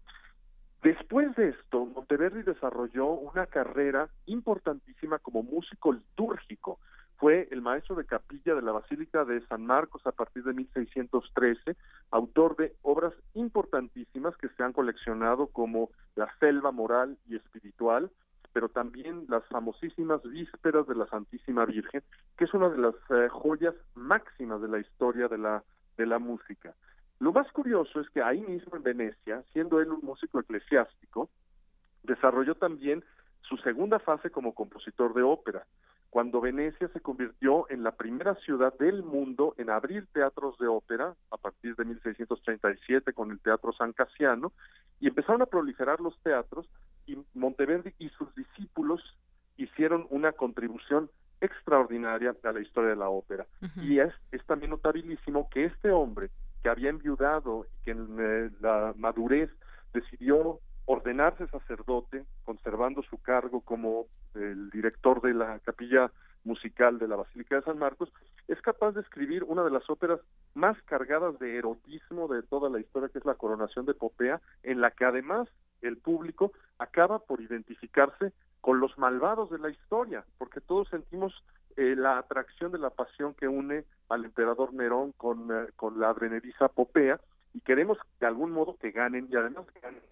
Después 0.83 1.35
de 1.35 1.49
esto, 1.49 1.87
Monteverdi 1.87 2.43
desarrolló 2.43 3.07
una 3.07 3.47
carrera 3.47 4.09
importantísima 4.27 5.19
como 5.19 5.43
músico 5.43 5.93
litúrgico. 5.93 6.79
Fue 7.17 7.49
el 7.51 7.63
maestro 7.63 7.97
de 7.97 8.05
capilla 8.05 8.55
de 8.55 8.63
la 8.63 8.71
Basílica 8.71 9.25
de 9.25 9.45
San 9.49 9.67
Marcos 9.67 10.07
a 10.07 10.13
partir 10.13 10.45
de 10.45 10.53
1613, 10.53 11.77
autor 12.13 12.57
de 12.57 12.77
obras 12.83 13.13
importantísimas 13.35 14.37
que 14.37 14.49
se 14.51 14.63
han 14.63 14.73
coleccionado 14.73 15.49
como 15.49 15.91
La 16.15 16.33
Selva 16.39 16.71
Moral 16.71 17.19
y 17.29 17.35
Espiritual, 17.35 18.13
pero 18.53 18.69
también 18.69 19.27
las 19.29 19.45
famosísimas 19.47 20.23
Vísperas 20.23 20.87
de 20.87 20.95
la 20.95 21.07
Santísima 21.09 21.67
Virgen, 21.67 22.05
que 22.37 22.45
es 22.45 22.55
una 22.55 22.69
de 22.69 22.79
las 22.79 22.95
eh, 23.11 23.29
joyas 23.29 23.75
máximas 23.97 24.63
de 24.63 24.69
la 24.69 24.79
historia 24.79 25.27
de 25.27 25.39
la, 25.39 25.65
de 25.97 26.07
la 26.07 26.21
música. 26.21 26.73
Lo 27.21 27.33
más 27.33 27.51
curioso 27.53 28.01
es 28.01 28.09
que 28.11 28.23
ahí 28.23 28.41
mismo 28.41 28.77
en 28.77 28.83
Venecia, 28.83 29.43
siendo 29.53 29.81
él 29.81 29.91
un 29.91 30.01
músico 30.03 30.41
eclesiástico, 30.41 31.29
desarrolló 32.03 32.55
también 32.55 33.05
su 33.43 33.57
segunda 33.59 33.99
fase 33.99 34.31
como 34.31 34.55
compositor 34.55 35.15
de 35.15 35.23
ópera, 35.23 35.67
cuando 36.11 36.41
Venecia 36.41 36.89
se 36.89 37.01
convirtió 37.01 37.69
en 37.69 37.83
la 37.83 37.93
primera 37.93 38.35
ciudad 38.37 38.73
del 38.79 39.03
mundo 39.03 39.55
en 39.59 39.69
abrir 39.69 40.07
teatros 40.13 40.57
de 40.59 40.67
ópera 40.67 41.15
a 41.31 41.37
partir 41.37 41.77
de 41.77 41.85
1637 41.85 43.13
con 43.13 43.31
el 43.31 43.41
Teatro 43.41 43.73
San 43.73 43.93
Casiano 43.93 44.53
y 45.01 45.09
empezaron 45.09 45.43
a 45.43 45.47
proliferar 45.47 46.01
los 46.01 46.19
teatros 46.23 46.67
y 47.07 47.19
Monteverdi 47.35 47.93
y 47.99 48.09
sus 48.11 48.35
discípulos 48.35 49.03
hicieron 49.57 50.07
una 50.11 50.33
contribución 50.33 51.11
extraordinaria 51.41 52.35
a 52.43 52.53
la 52.53 52.61
historia 52.61 52.91
de 52.91 52.97
la 52.97 53.11
ópera. 53.11 53.47
Y 53.77 53.99
es, 53.99 54.13
es 54.33 54.45
también 54.47 54.71
notabilísimo 54.71 55.49
que 55.51 55.67
este 55.67 55.91
hombre, 55.91 56.31
que 56.63 56.69
había 56.69 56.91
enviudado 56.91 57.67
y 57.67 57.85
que 57.85 57.91
en 57.93 58.17
eh, 58.19 58.51
la 58.61 58.95
madurez 58.97 59.51
decidió 59.93 60.61
ordenarse 60.87 61.47
sacerdote, 61.49 62.25
conservando 62.45 63.03
su 63.03 63.19
cargo 63.19 63.61
como 63.61 64.07
el 64.35 64.71
director 64.71 65.21
de 65.21 65.35
la 65.35 65.59
capilla 65.61 66.11
musical 66.45 66.99
de 66.99 67.09
la 67.09 67.17
Basílica 67.17 67.57
de 67.57 67.63
San 67.63 67.79
Marcos, 67.79 68.11
es 68.49 68.61
capaz 68.63 68.93
de 68.93 69.03
escribir 69.03 69.45
una 69.45 69.63
de 69.65 69.71
las 69.71 69.89
óperas 69.91 70.21
más 70.55 70.81
cargadas 70.85 71.39
de 71.39 71.59
erotismo 71.59 72.27
de 72.29 72.43
toda 72.43 72.71
la 72.71 72.81
historia, 72.81 73.11
que 73.11 73.19
es 73.19 73.27
la 73.27 73.35
Coronación 73.35 73.85
de 73.85 73.95
Popea, 73.95 74.41
en 74.63 74.81
la 74.81 74.91
que 74.91 75.05
además 75.05 75.49
el 75.83 75.99
público 75.99 76.53
acaba 76.79 77.19
por 77.19 77.43
identificarse 77.43 78.33
con 78.63 78.81
los 78.81 78.97
malvados 78.99 79.51
de 79.51 79.59
la 79.59 79.69
historia, 79.71 80.25
porque 80.39 80.61
todos 80.61 80.89
sentimos 80.89 81.35
eh, 81.79 81.95
la 81.95 82.19
atracción 82.19 82.73
de 82.73 82.79
la 82.79 82.91
pasión 82.91 83.35
que 83.35 83.47
une 83.47 83.85
al 84.09 84.25
emperador 84.25 84.75
Nerón 84.75 85.13
con, 85.13 85.49
eh, 85.53 85.69
con 85.77 86.01
la 86.01 86.11
advenediza 86.11 86.67
Popea 86.67 87.21
y 87.55 87.61
queremos 87.61 87.99
de 88.19 88.27
algún 88.27 88.51
modo 88.51 88.77
que 88.79 88.91
ganen 88.91 89.29
y 89.31 89.37
además 89.37 89.65
que 89.73 89.79
ganen 89.79 90.03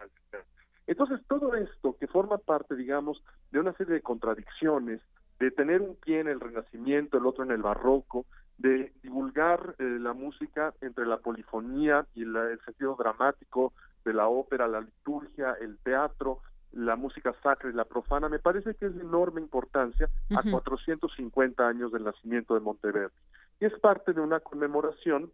Entonces 0.86 1.20
todo 1.26 1.56
esto 1.56 1.96
que 1.98 2.06
forma 2.06 2.38
parte, 2.38 2.76
digamos, 2.76 3.20
de 3.50 3.58
una 3.58 3.72
serie 3.72 3.94
de 3.94 4.00
contradicciones, 4.00 5.00
de 5.40 5.50
tener 5.50 5.82
un 5.82 5.96
pie 5.96 6.20
en 6.20 6.28
el 6.28 6.38
Renacimiento, 6.38 7.18
el 7.18 7.26
otro 7.26 7.42
en 7.42 7.50
el 7.50 7.62
Barroco, 7.62 8.26
de 8.58 8.92
divulgar 9.02 9.74
eh, 9.80 9.98
la 10.00 10.12
música 10.12 10.72
entre 10.80 11.04
la 11.04 11.18
polifonía 11.18 12.06
y 12.14 12.22
el 12.22 12.60
sentido 12.64 12.94
dramático 12.94 13.72
de 14.04 14.14
la 14.14 14.28
ópera, 14.28 14.68
la 14.68 14.82
liturgia, 14.82 15.56
el 15.60 15.78
teatro, 15.78 16.42
la 16.76 16.96
música 16.96 17.34
sacra 17.42 17.70
y 17.70 17.72
la 17.72 17.84
profana, 17.84 18.28
me 18.28 18.38
parece 18.38 18.74
que 18.74 18.86
es 18.86 18.94
de 18.94 19.00
enorme 19.00 19.40
importancia 19.40 20.08
a 20.36 20.42
450 20.42 21.66
años 21.66 21.90
del 21.90 22.04
nacimiento 22.04 22.54
de 22.54 22.60
Monteverdi. 22.60 23.14
Y 23.60 23.64
es 23.64 23.72
parte 23.80 24.12
de 24.12 24.20
una 24.20 24.40
conmemoración 24.40 25.30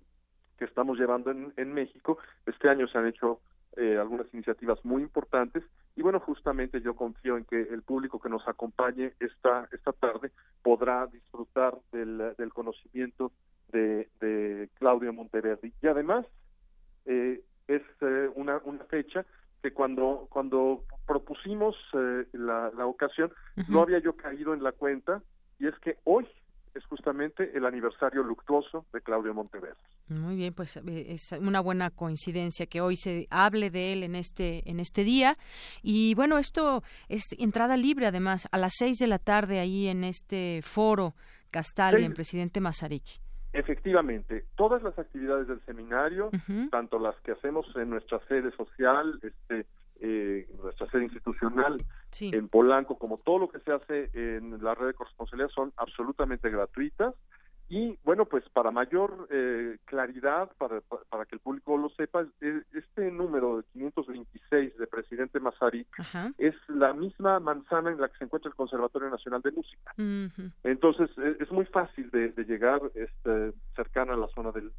que 0.57 0.65
estamos 0.65 0.99
llevando 0.99 1.33
en, 1.33 1.53
en 1.57 1.75
México. 1.75 2.19
Este 2.47 2.69
año 2.69 2.87
se 2.87 2.99
han 2.99 3.09
hecho 3.09 3.41
eh, 3.77 3.99
algunas 3.99 4.33
iniciativas 4.33 4.85
muy 4.85 5.03
importantes 5.03 5.65
y 5.97 6.03
bueno, 6.03 6.21
justamente 6.21 6.81
yo 6.81 6.95
confío 6.95 7.37
en 7.37 7.45
que 7.45 7.61
el 7.61 7.83
público 7.83 8.21
que 8.21 8.29
nos 8.29 8.47
acompañe 8.47 9.13
esta, 9.19 9.69
esta 9.73 9.93
tarde 9.93 10.31
podrá 10.63 11.07
disfrutar 11.07 11.77
del, 11.91 12.35
del 12.39 12.53
conocimiento 12.53 13.33
de, 13.73 14.09
de 14.21 14.69
Claudio 14.79 15.13
Monteverdi. 15.13 15.73
Y 15.83 15.87
además, 15.87 16.27
eh, 17.07 17.43
es 17.67 17.83
eh, 18.01 18.31
una, 18.35 18.61
una 18.65 18.85
fecha 18.85 19.25
que 19.63 19.73
cuando, 19.73 20.27
cuando 20.31 20.85
propusimos 21.07 21.77
eh, 21.95 22.27
la, 22.33 22.71
la, 22.77 22.87
ocasión, 22.87 23.33
no 23.69 23.83
había 23.83 24.01
yo 24.01 24.17
caído 24.17 24.55
en 24.55 24.63
la 24.63 24.73
cuenta, 24.73 25.23
y 25.59 25.69
es 25.69 25.79
que 25.79 25.99
hoy 26.05 26.27
es 26.75 26.85
justamente 26.87 27.57
el 27.57 27.67
aniversario 27.67 28.23
luctuoso 28.23 28.87
de 28.93 29.01
Claudio 29.03 29.35
Monteverdi. 29.35 29.79
Muy 30.09 30.37
bien, 30.37 30.55
pues 30.55 30.77
eh, 30.77 31.07
es 31.09 31.33
una 31.33 31.61
buena 31.61 31.91
coincidencia 31.91 32.67
que 32.67 32.81
hoy 32.81 32.97
se 32.97 33.27
hable 33.31 33.71
de 33.71 33.93
él 33.93 34.03
en 34.03 34.15
este 34.15 34.69
en 34.69 34.81
este 34.81 35.05
día 35.05 35.37
y 35.83 36.15
bueno 36.15 36.39
esto 36.39 36.83
es 37.09 37.23
entrada 37.39 37.77
libre 37.77 38.07
además 38.07 38.49
a 38.53 38.59
las 38.59 38.73
seis 38.77 38.99
de 38.99 39.07
la 39.07 39.19
tarde 39.19 39.61
ahí 39.61 39.89
en 39.89 40.05
este 40.05 40.61
foro 40.63 41.15
Castalia 41.51 42.07
en 42.07 42.15
Presidente 42.15 42.61
Mazarik. 42.61 43.21
Efectivamente, 43.53 44.47
todas 44.57 44.83
las 44.83 44.99
actividades 44.99 45.47
del 45.47 45.61
seminario, 45.67 46.31
tanto 46.71 46.99
las 46.99 47.15
que 47.21 47.33
hacemos 47.33 47.67
en 47.77 47.91
nuestra 47.91 48.19
sede 48.27 48.51
social, 48.53 49.21
este, 49.23 49.67
eh, 50.01 50.49
nuestra 50.63 50.89
sede 50.91 51.05
institucional, 51.05 51.77
en 52.21 52.49
Polanco, 52.49 52.99
como 52.99 53.19
todo 53.19 53.39
lo 53.39 53.49
que 53.49 53.61
se 53.61 53.73
hace 53.73 54.11
en 54.15 54.63
la 54.65 54.75
red 54.75 54.87
de 54.87 54.95
corresponsabilidad, 54.95 55.51
son 55.51 55.73
absolutamente 55.77 56.49
gratuitas. 56.51 57.15
Y 57.73 57.99
bueno, 58.05 58.27
pues 58.27 58.47
para 58.51 58.71
mayor 58.71 59.29
eh, 59.31 59.79
claridad, 59.87 60.51
para, 60.59 60.83
para, 61.09 61.25
que 61.25 61.37
el 61.37 61.41
público 61.41 61.79
lo 61.79 61.89
sepa, 61.89 62.27
este 62.71 63.11
número 63.11 63.57
de 63.57 63.63
526 63.73 64.77
de 64.77 64.87
presidente 64.87 65.41
Masaryk 65.41 65.89
es 66.37 66.55
la 66.69 66.93
misma 66.93 67.41
manzana 67.41 67.91
en 67.91 67.99
la 67.99 68.11
que 68.11 68.19
se 68.19 68.25
encuentra 68.25 68.51
el 68.51 68.57
Conservatorio 68.57 69.09
Nacional 69.09 69.41
de 69.41 69.53
Música. 69.53 69.95
Entonces, 70.65 71.09
es, 71.41 71.51
muy 71.51 71.65
fácil 71.65 72.11
de, 72.11 72.35
llegar 72.45 72.83
este, 72.95 73.55
cercana 73.75 74.13
a 74.13 74.19
la 74.19 74.29
zona 74.35 74.53
del, 74.53 74.71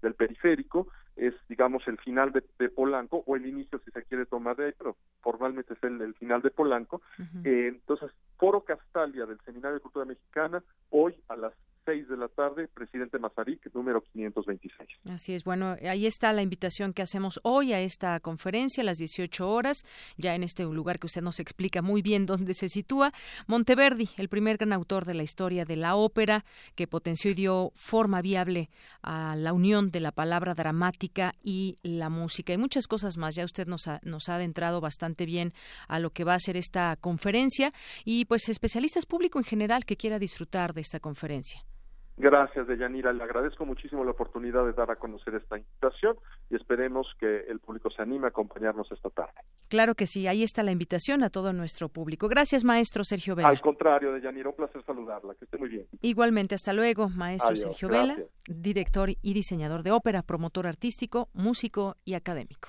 del, 0.00 0.14
periférico. 0.14 0.86
Es, 1.16 1.34
digamos, 1.48 1.82
el 1.88 1.98
final 1.98 2.30
de, 2.30 2.68
Polanco, 2.68 3.24
o 3.26 3.34
el 3.34 3.46
inicio, 3.46 3.80
si 3.84 3.90
se 3.90 4.04
quiere 4.04 4.26
tomar 4.26 4.54
de 4.54 4.66
ahí, 4.66 4.72
pero 4.78 4.96
formalmente 5.22 5.74
es 5.74 5.82
el, 5.82 6.14
final 6.14 6.40
de 6.40 6.52
Polanco. 6.52 7.02
Eh, 7.42 7.66
entonces, 7.66 8.12
Foro 8.38 8.60
Castalia 8.60 9.26
del 9.26 9.40
Seminario 9.40 9.74
de 9.74 9.80
Cultura 9.80 10.04
Mexicana, 10.04 10.62
hoy 10.90 11.16
a 11.28 11.34
las 11.34 11.52
6 11.84 12.08
de 12.08 12.16
la 12.16 12.28
tarde, 12.28 12.68
presidente 12.68 13.18
Mazarik, 13.18 13.72
número 13.74 14.02
526. 14.02 14.88
Así 15.10 15.34
es, 15.34 15.44
bueno, 15.44 15.76
ahí 15.82 16.06
está 16.06 16.32
la 16.32 16.42
invitación 16.42 16.92
que 16.92 17.02
hacemos 17.02 17.40
hoy 17.42 17.72
a 17.72 17.80
esta 17.80 18.20
conferencia 18.20 18.82
a 18.82 18.86
las 18.86 18.98
18 18.98 19.48
horas, 19.48 19.84
ya 20.16 20.34
en 20.34 20.42
este 20.42 20.64
lugar 20.64 20.98
que 20.98 21.06
usted 21.06 21.22
nos 21.22 21.40
explica 21.40 21.82
muy 21.82 22.02
bien 22.02 22.26
dónde 22.26 22.54
se 22.54 22.68
sitúa. 22.68 23.12
Monteverdi, 23.46 24.08
el 24.16 24.28
primer 24.28 24.58
gran 24.58 24.72
autor 24.72 25.04
de 25.04 25.14
la 25.14 25.22
historia 25.22 25.64
de 25.64 25.76
la 25.76 25.96
ópera, 25.96 26.44
que 26.74 26.86
potenció 26.86 27.30
y 27.30 27.34
dio 27.34 27.72
forma 27.74 28.22
viable 28.22 28.70
a 29.02 29.34
la 29.36 29.52
unión 29.52 29.90
de 29.90 30.00
la 30.00 30.12
palabra 30.12 30.54
dramática 30.54 31.34
y 31.42 31.76
la 31.82 32.08
música 32.08 32.52
y 32.52 32.58
muchas 32.58 32.86
cosas 32.86 33.16
más. 33.16 33.34
Ya 33.34 33.44
usted 33.44 33.66
nos 33.66 33.88
ha, 33.88 34.00
nos 34.04 34.28
ha 34.28 34.36
adentrado 34.36 34.80
bastante 34.80 35.26
bien 35.26 35.52
a 35.88 35.98
lo 35.98 36.10
que 36.10 36.24
va 36.24 36.34
a 36.34 36.40
ser 36.40 36.56
esta 36.56 36.96
conferencia 36.96 37.72
y 38.04 38.24
pues 38.26 38.48
especialistas 38.48 39.06
público 39.06 39.38
en 39.38 39.44
general 39.44 39.84
que 39.84 39.96
quiera 39.96 40.18
disfrutar 40.18 40.74
de 40.74 40.80
esta 40.80 41.00
conferencia. 41.00 41.64
Gracias, 42.22 42.68
Deyanira. 42.68 43.12
Le 43.12 43.24
agradezco 43.24 43.66
muchísimo 43.66 44.04
la 44.04 44.12
oportunidad 44.12 44.64
de 44.64 44.72
dar 44.74 44.92
a 44.92 44.94
conocer 44.94 45.34
esta 45.34 45.58
invitación 45.58 46.16
y 46.50 46.54
esperemos 46.54 47.08
que 47.18 47.40
el 47.48 47.58
público 47.58 47.90
se 47.90 48.00
anime 48.00 48.26
a 48.26 48.28
acompañarnos 48.28 48.92
esta 48.92 49.10
tarde. 49.10 49.32
Claro 49.68 49.96
que 49.96 50.06
sí, 50.06 50.28
ahí 50.28 50.44
está 50.44 50.62
la 50.62 50.70
invitación 50.70 51.24
a 51.24 51.30
todo 51.30 51.52
nuestro 51.52 51.88
público. 51.88 52.28
Gracias, 52.28 52.62
maestro 52.62 53.02
Sergio 53.02 53.34
Vela. 53.34 53.48
Al 53.48 53.60
contrario, 53.60 54.12
Deyanira, 54.12 54.50
un 54.50 54.54
placer 54.54 54.84
saludarla. 54.84 55.34
Que 55.34 55.46
esté 55.46 55.58
muy 55.58 55.68
bien. 55.68 55.88
Igualmente, 56.00 56.54
hasta 56.54 56.72
luego, 56.72 57.08
maestro 57.08 57.56
Sergio 57.56 57.88
Vela, 57.88 58.16
director 58.46 59.10
y 59.10 59.34
diseñador 59.34 59.82
de 59.82 59.90
ópera, 59.90 60.22
promotor 60.22 60.68
artístico, 60.68 61.28
músico 61.32 61.96
y 62.04 62.14
académico. 62.14 62.68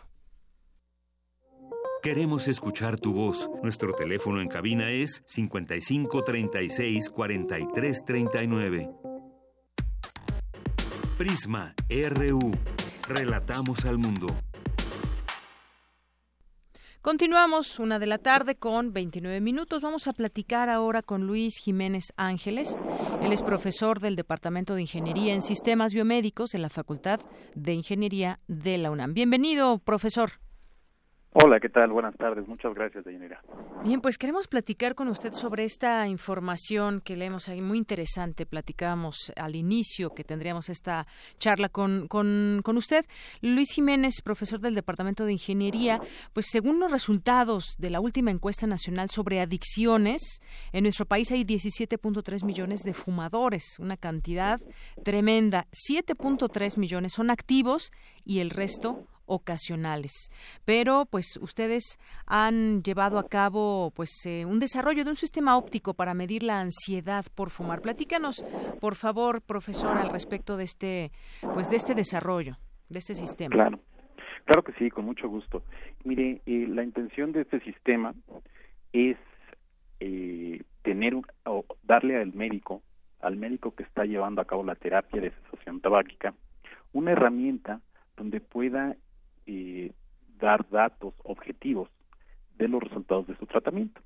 Queremos 2.01 2.47
escuchar 2.47 2.99
tu 2.99 3.13
voz. 3.13 3.51
Nuestro 3.61 3.93
teléfono 3.93 4.41
en 4.41 4.47
cabina 4.47 4.89
es 4.89 5.21
55 5.27 6.23
36 6.23 7.11
43 7.11 8.03
39. 8.03 9.12
Prisma 11.17 11.75
RU. 11.89 12.51
Relatamos 13.07 13.85
al 13.85 13.99
mundo. 13.99 14.27
Continuamos 17.01 17.77
una 17.79 17.99
de 17.99 18.07
la 18.07 18.17
tarde 18.17 18.55
con 18.55 18.93
29 18.93 19.39
minutos. 19.39 19.81
Vamos 19.81 20.07
a 20.07 20.13
platicar 20.13 20.69
ahora 20.69 21.03
con 21.03 21.27
Luis 21.27 21.59
Jiménez 21.59 22.13
Ángeles. 22.17 22.77
Él 23.21 23.31
es 23.31 23.43
profesor 23.43 23.99
del 23.99 24.15
Departamento 24.15 24.73
de 24.73 24.81
Ingeniería 24.81 25.33
en 25.33 25.41
Sistemas 25.41 25.93
Biomédicos 25.93 26.49
de 26.51 26.59
la 26.59 26.69
Facultad 26.69 27.19
de 27.53 27.73
Ingeniería 27.73 28.39
de 28.47 28.79
la 28.79 28.89
UNAM. 28.89 29.13
Bienvenido, 29.13 29.77
profesor. 29.79 30.42
Hola, 31.35 31.59
¿qué 31.59 31.69
tal? 31.69 31.91
Buenas 31.91 32.15
tardes. 32.15 32.47
Muchas 32.47 32.75
gracias, 32.75 33.03
Deyanira. 33.05 33.41
Bien, 33.83 34.01
pues 34.01 34.19
queremos 34.19 34.47
platicar 34.47 34.93
con 34.93 35.07
usted 35.07 35.33
sobre 35.33 35.63
esta 35.63 36.07
información 36.07 37.01
que 37.01 37.15
leemos 37.15 37.49
ahí, 37.49 37.59
muy 37.59 37.79
interesante. 37.79 38.45
Platicábamos 38.45 39.33
al 39.35 39.55
inicio 39.55 40.11
que 40.11 40.23
tendríamos 40.23 40.69
esta 40.69 41.07
charla 41.39 41.69
con, 41.69 42.07
con, 42.07 42.61
con 42.63 42.77
usted. 42.77 43.03
Luis 43.41 43.73
Jiménez, 43.73 44.21
profesor 44.23 44.59
del 44.59 44.75
Departamento 44.75 45.25
de 45.25 45.31
Ingeniería, 45.31 45.99
pues 46.33 46.45
según 46.51 46.79
los 46.79 46.91
resultados 46.91 47.77
de 47.79 47.89
la 47.89 47.99
última 47.99 48.29
encuesta 48.29 48.67
nacional 48.67 49.09
sobre 49.09 49.41
adicciones, 49.41 50.39
en 50.71 50.83
nuestro 50.83 51.07
país 51.07 51.31
hay 51.31 51.45
17.3 51.45 52.45
millones 52.45 52.81
de 52.81 52.93
fumadores, 52.93 53.79
una 53.79 53.97
cantidad 53.97 54.61
tremenda. 55.03 55.65
7.3 55.71 56.77
millones 56.77 57.13
son 57.13 57.31
activos 57.31 57.91
y 58.23 58.39
el 58.39 58.51
resto 58.51 59.07
ocasionales. 59.25 60.31
Pero 60.65 61.05
pues 61.09 61.37
ustedes 61.41 61.99
han 62.25 62.83
llevado 62.83 63.19
a 63.19 63.27
cabo 63.27 63.91
pues 63.95 64.09
eh, 64.25 64.45
un 64.45 64.59
desarrollo 64.59 65.03
de 65.03 65.09
un 65.09 65.15
sistema 65.15 65.57
óptico 65.57 65.93
para 65.93 66.13
medir 66.13 66.43
la 66.43 66.59
ansiedad 66.59 67.25
por 67.35 67.49
fumar. 67.49 67.81
Platícanos, 67.81 68.45
por 68.79 68.95
favor, 68.95 69.41
profesor, 69.41 69.97
al 69.97 70.09
respecto 70.09 70.57
de 70.57 70.63
este 70.65 71.11
pues 71.53 71.69
de 71.69 71.77
este 71.77 71.95
desarrollo, 71.95 72.57
de 72.89 72.99
este 72.99 73.15
sistema. 73.15 73.53
Claro. 73.53 73.79
Claro 74.45 74.63
que 74.63 74.73
sí, 74.73 74.89
con 74.89 75.05
mucho 75.05 75.29
gusto. 75.29 75.63
Mire, 76.03 76.41
eh, 76.45 76.65
la 76.67 76.83
intención 76.83 77.31
de 77.31 77.41
este 77.41 77.61
sistema 77.61 78.13
es 78.91 79.17
eh, 79.99 80.61
tener 80.81 81.15
o 81.45 81.65
darle 81.83 82.17
al 82.17 82.33
médico, 82.33 82.81
al 83.21 83.37
médico 83.37 83.73
que 83.73 83.83
está 83.83 84.03
llevando 84.05 84.41
a 84.41 84.45
cabo 84.45 84.63
la 84.63 84.75
terapia 84.75 85.21
de 85.21 85.31
cesación 85.31 85.79
tabáquica, 85.79 86.33
una 86.91 87.11
herramienta 87.11 87.79
donde 88.17 88.41
pueda 88.41 88.97
eh, 89.47 89.91
dar 90.39 90.67
datos 90.69 91.13
objetivos 91.23 91.89
de 92.57 92.67
los 92.67 92.81
resultados 92.83 93.27
de 93.27 93.35
su 93.37 93.45
tratamiento. 93.45 94.01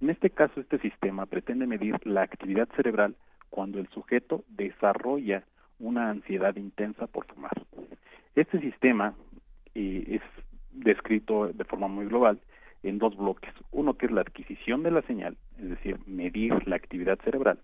En 0.00 0.10
este 0.10 0.30
caso, 0.30 0.60
este 0.60 0.78
sistema 0.78 1.26
pretende 1.26 1.66
medir 1.66 1.94
la 2.06 2.22
actividad 2.22 2.68
cerebral 2.76 3.16
cuando 3.50 3.78
el 3.78 3.88
sujeto 3.88 4.44
desarrolla 4.48 5.44
una 5.78 6.10
ansiedad 6.10 6.56
intensa 6.56 7.06
por 7.06 7.26
fumar. 7.26 7.52
Este 8.34 8.60
sistema 8.60 9.14
es 9.74 10.22
descrito 10.72 11.48
de 11.48 11.64
forma 11.64 11.88
muy 11.88 12.06
global 12.06 12.40
en 12.82 12.98
dos 12.98 13.16
bloques. 13.16 13.52
Uno 13.72 13.94
que 13.94 14.06
es 14.06 14.12
la 14.12 14.20
adquisición 14.20 14.82
de 14.82 14.90
la 14.90 15.02
señal, 15.02 15.36
es 15.58 15.70
decir, 15.70 15.98
medir 16.06 16.66
la 16.66 16.76
actividad 16.76 17.18
cerebral, 17.24 17.58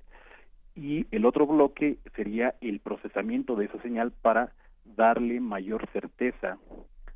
y 0.74 1.06
el 1.10 1.26
otro 1.26 1.46
bloque 1.46 1.98
sería 2.14 2.54
el 2.60 2.80
procesamiento 2.80 3.56
de 3.56 3.66
esa 3.66 3.80
señal 3.82 4.12
para 4.22 4.52
darle 4.96 5.40
mayor 5.40 5.88
certeza 5.92 6.58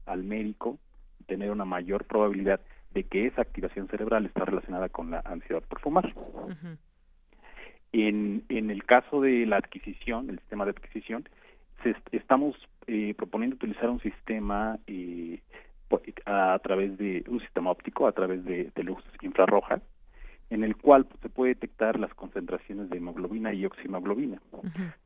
al 0.07 0.25
médico 0.25 0.79
tener 1.27 1.51
una 1.51 1.65
mayor 1.65 2.05
probabilidad 2.05 2.61
de 2.93 3.05
que 3.05 3.27
esa 3.27 3.43
activación 3.43 3.89
cerebral 3.89 4.27
está 4.27 4.45
relacionada 4.45 4.89
con 4.89 5.11
la 5.11 5.21
ansiedad 5.25 5.63
por 5.63 5.81
fumar. 5.81 6.15
en, 7.93 8.45
en 8.49 8.71
el 8.71 8.85
caso 8.85 9.21
de 9.21 9.47
la 9.47 9.57
adquisición, 9.57 10.31
el 10.31 10.39
sistema 10.39 10.65
de 10.65 10.71
adquisición, 10.73 11.29
estamos 12.13 12.57
eh, 12.87 13.15
proponiendo 13.17 13.57
utilizar 13.57 13.91
un 13.91 14.01
sistema 14.01 14.79
eh, 14.87 15.41
a, 16.27 16.59
través 16.63 16.97
de 16.99 17.25
un 17.29 17.41
sistema 17.41 17.71
óptico, 17.71 18.07
a 18.07 18.13
través 18.13 18.45
de, 18.45 18.71
luz 18.83 19.03
infrarroja, 19.23 19.81
en 20.51 20.65
el 20.65 20.77
cual 20.77 21.07
se 21.23 21.29
puede 21.29 21.55
detectar 21.55 21.99
las 21.99 22.13
concentraciones 22.15 22.91
de 22.91 22.99
hemoglobina 22.99 23.53
y 23.55 23.65
oximoglobina, 23.65 24.41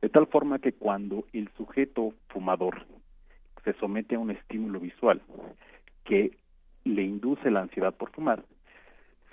de 0.01 0.09
tal 0.09 0.27
forma 0.27 0.59
que 0.59 0.73
cuando 0.73 1.25
el 1.33 1.49
sujeto 1.57 2.13
fumador 2.29 2.85
se 3.63 3.73
somete 3.73 4.15
a 4.15 4.19
un 4.19 4.31
estímulo 4.31 4.79
visual 4.79 5.21
que 6.03 6.37
le 6.85 7.03
induce 7.03 7.51
la 7.51 7.61
ansiedad 7.61 7.93
por 7.93 8.11
fumar, 8.11 8.43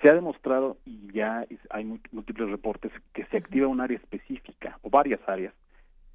se 0.01 0.09
ha 0.09 0.13
demostrado 0.13 0.77
y 0.85 1.11
ya 1.11 1.45
hay 1.69 1.85
múltiples 2.11 2.49
reportes 2.49 2.91
que 3.13 3.25
se 3.25 3.37
activa 3.37 3.67
un 3.67 3.81
área 3.81 3.97
específica 3.97 4.77
o 4.83 4.89
varias 4.89 5.19
áreas, 5.27 5.53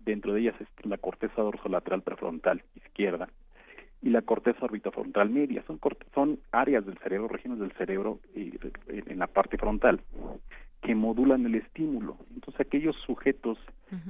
dentro 0.00 0.34
de 0.34 0.40
ellas 0.40 0.54
la 0.84 0.98
corteza 0.98 1.42
dorsolateral 1.42 2.02
prefrontal 2.02 2.62
izquierda 2.76 3.28
y 4.00 4.10
la 4.10 4.22
corteza 4.22 4.64
orbitofrontal 4.64 5.30
media, 5.30 5.62
son, 5.66 5.80
son 6.14 6.40
áreas 6.50 6.84
del 6.84 6.98
cerebro, 6.98 7.28
regiones 7.28 7.60
del 7.60 7.72
cerebro 7.72 8.18
eh, 8.34 8.58
en 8.88 9.18
la 9.18 9.28
parte 9.28 9.56
frontal 9.56 10.00
que 10.80 10.94
modulan 10.96 11.46
el 11.46 11.54
estímulo. 11.54 12.16
Entonces 12.34 12.60
aquellos 12.60 12.96
sujetos 13.06 13.58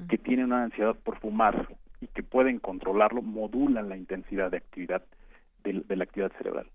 que 0.08 0.16
tienen 0.16 0.46
una 0.46 0.62
ansiedad 0.62 0.96
por 0.96 1.18
fumar 1.18 1.68
y 1.68 1.81
pueden 2.32 2.58
controlarlo 2.58 3.22
modulan 3.22 3.90
la 3.90 3.96
intensidad 3.96 4.50
de 4.50 4.56
actividad 4.56 5.02
de, 5.62 5.96
la 5.96 6.04
actividad 6.04 6.32
cerebral. 6.38 6.66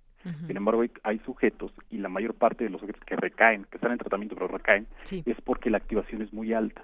Sin 0.46 0.58
embargo, 0.58 0.84
hay, 1.04 1.20
sujetos 1.20 1.72
y 1.90 2.00
la 2.00 2.10
mayor 2.10 2.34
parte 2.34 2.66
de 2.66 2.70
los 2.70 2.82
sujetos 2.82 3.02
que 3.06 3.16
recaen, 3.16 3.64
que 3.64 3.78
están 3.78 3.94
en 3.94 3.98
tratamiento 3.98 4.36
pero 4.36 4.50
recaen, 4.50 4.86
es 5.10 5.40
porque 5.42 5.70
la 5.70 5.78
activación 5.78 6.22
es 6.22 6.34
muy 6.34 6.52
alta. 6.52 6.84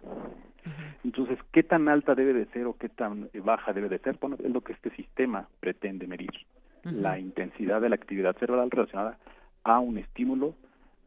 Entonces, 1.03 1.37
¿qué 1.51 1.61
tan 1.61 1.89
alta 1.89 2.15
debe 2.15 2.31
de 2.31 2.45
ser 2.47 2.67
o 2.67 2.77
qué 2.77 2.87
tan 2.87 3.29
baja 3.43 3.73
debe 3.73 3.89
de 3.89 3.99
ser? 3.99 4.17
Bueno, 4.21 4.37
es 4.41 4.49
lo 4.49 4.61
que 4.61 4.71
este 4.71 4.91
sistema 4.91 5.49
pretende 5.59 6.07
medir. 6.07 6.31
La 6.83 7.19
intensidad 7.19 7.81
de 7.81 7.89
la 7.89 7.95
actividad 7.95 8.37
cerebral 8.37 8.71
relacionada 8.71 9.17
a 9.63 9.79
un 9.79 9.97
estímulo 9.97 10.55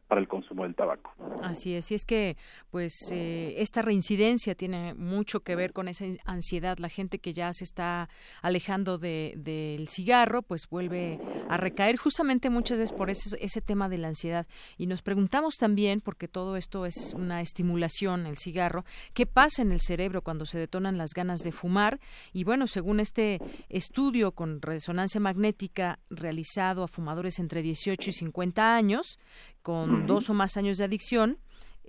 para 0.07 0.21
el 0.21 0.27
consumo 0.27 0.63
del 0.63 0.75
tabaco. 0.75 1.13
Así 1.43 1.75
es, 1.75 1.91
y 1.91 1.95
es 1.95 2.05
que 2.05 2.37
pues 2.71 2.93
eh, 3.11 3.55
esta 3.57 3.81
reincidencia 3.81 4.55
tiene 4.55 4.93
mucho 4.93 5.41
que 5.41 5.55
ver 5.55 5.73
con 5.73 5.87
esa 5.87 6.05
ansiedad. 6.25 6.77
La 6.77 6.89
gente 6.89 7.19
que 7.19 7.33
ya 7.33 7.51
se 7.53 7.63
está 7.63 8.09
alejando 8.41 8.97
del 8.97 9.43
de, 9.43 9.85
cigarro, 9.89 10.41
pues 10.41 10.67
vuelve 10.69 11.19
a 11.49 11.57
recaer 11.57 11.97
justamente 11.97 12.49
muchas 12.49 12.77
veces 12.77 12.95
por 12.95 13.09
ese, 13.09 13.37
ese 13.41 13.61
tema 13.61 13.89
de 13.89 13.97
la 13.97 14.09
ansiedad. 14.09 14.47
Y 14.77 14.87
nos 14.87 15.01
preguntamos 15.01 15.55
también, 15.55 16.01
porque 16.01 16.27
todo 16.27 16.55
esto 16.55 16.85
es 16.85 17.13
una 17.13 17.41
estimulación, 17.41 18.25
el 18.25 18.37
cigarro, 18.37 18.85
¿qué 19.13 19.25
pasa 19.25 19.61
en 19.61 19.71
el 19.71 19.81
cerebro 19.81 20.21
cuando 20.21 20.45
se 20.45 20.57
detonan 20.57 20.97
las 20.97 21.13
ganas 21.13 21.41
de 21.41 21.51
fumar? 21.51 21.99
Y 22.33 22.43
bueno, 22.43 22.67
según 22.67 22.99
este 22.99 23.39
estudio 23.69 24.31
con 24.31 24.61
resonancia 24.61 25.19
magnética 25.19 25.99
realizado 26.09 26.83
a 26.83 26.87
fumadores 26.87 27.39
entre 27.39 27.61
18 27.61 28.09
y 28.09 28.13
50 28.13 28.75
años, 28.75 29.19
con 29.61 30.07
dos 30.07 30.29
o 30.29 30.33
más 30.33 30.57
años 30.57 30.77
de 30.77 30.85
adicción, 30.85 31.39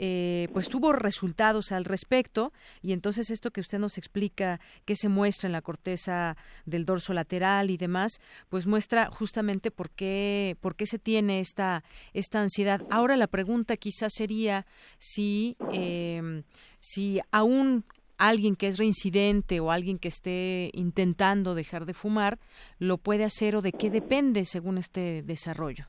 eh, 0.01 0.47
pues 0.53 0.69
tuvo 0.69 0.93
resultados 0.93 1.73
al 1.73 1.85
respecto 1.85 2.53
y 2.83 2.93
entonces 2.93 3.31
esto 3.31 3.51
que 3.51 3.61
usted 3.61 3.81
nos 3.81 3.99
explica 3.99 4.61
que 4.85 4.95
se 4.95 5.09
muestra 5.09 5.49
en 5.49 5.53
la 5.53 5.61
corteza 5.61 6.37
del 6.67 6.85
dorso 6.85 7.13
lateral 7.13 7.69
y 7.71 7.77
demás 7.77 8.21
pues 8.49 8.65
muestra 8.65 9.11
justamente 9.11 9.73
por 9.73 9.91
qué 9.91 10.57
por 10.61 10.77
qué 10.77 10.87
se 10.87 11.01
tiene 11.01 11.41
esta 11.41 11.83
esta 12.13 12.41
ansiedad. 12.41 12.81
Ahora 12.91 13.17
la 13.17 13.27
pregunta 13.27 13.77
quizás 13.77 14.13
sería 14.15 14.67
si 14.99 15.57
eh, 15.73 16.45
si 16.79 17.21
aún 17.33 17.85
alguien 18.19 18.55
que 18.55 18.69
es 18.69 18.79
reincidente 18.79 19.59
o 19.59 19.73
alguien 19.73 19.99
que 19.99 20.09
esté 20.09 20.71
intentando 20.75 21.57
dejar 21.57 21.87
de 21.87 21.95
fumar 21.95 22.39
lo 22.79 22.99
puede 22.99 23.25
hacer 23.25 23.57
o 23.57 23.63
de 23.63 23.73
qué 23.73 23.91
depende 23.91 24.45
según 24.45 24.79
este 24.79 25.25
desarrollo 25.25 25.89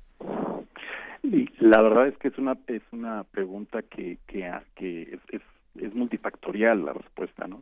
la 1.59 1.81
verdad 1.81 2.07
es 2.07 2.17
que 2.17 2.29
es 2.29 2.37
una 2.37 2.57
es 2.67 2.81
una 2.91 3.23
pregunta 3.23 3.81
que 3.81 4.17
que, 4.27 4.49
que 4.75 5.19
es, 5.31 5.41
es, 5.75 5.93
multifactorial 5.93 6.85
la 6.85 6.93
respuesta, 6.93 7.47
¿no? 7.47 7.61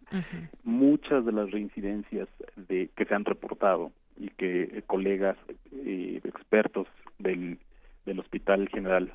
Muchas 0.64 1.26
de 1.26 1.32
las 1.32 1.52
reincidencias 1.52 2.28
de 2.56 2.90
que 2.96 3.06
se 3.06 3.14
han 3.14 3.26
reportado 3.26 3.92
y 4.18 4.30
que 4.30 4.64
eh, 4.64 4.84
colegas 4.86 5.38
eh, 5.72 6.22
expertos 6.24 6.88
del 7.20 7.60
del 8.06 8.20
Hospital 8.20 8.70
General 8.70 9.14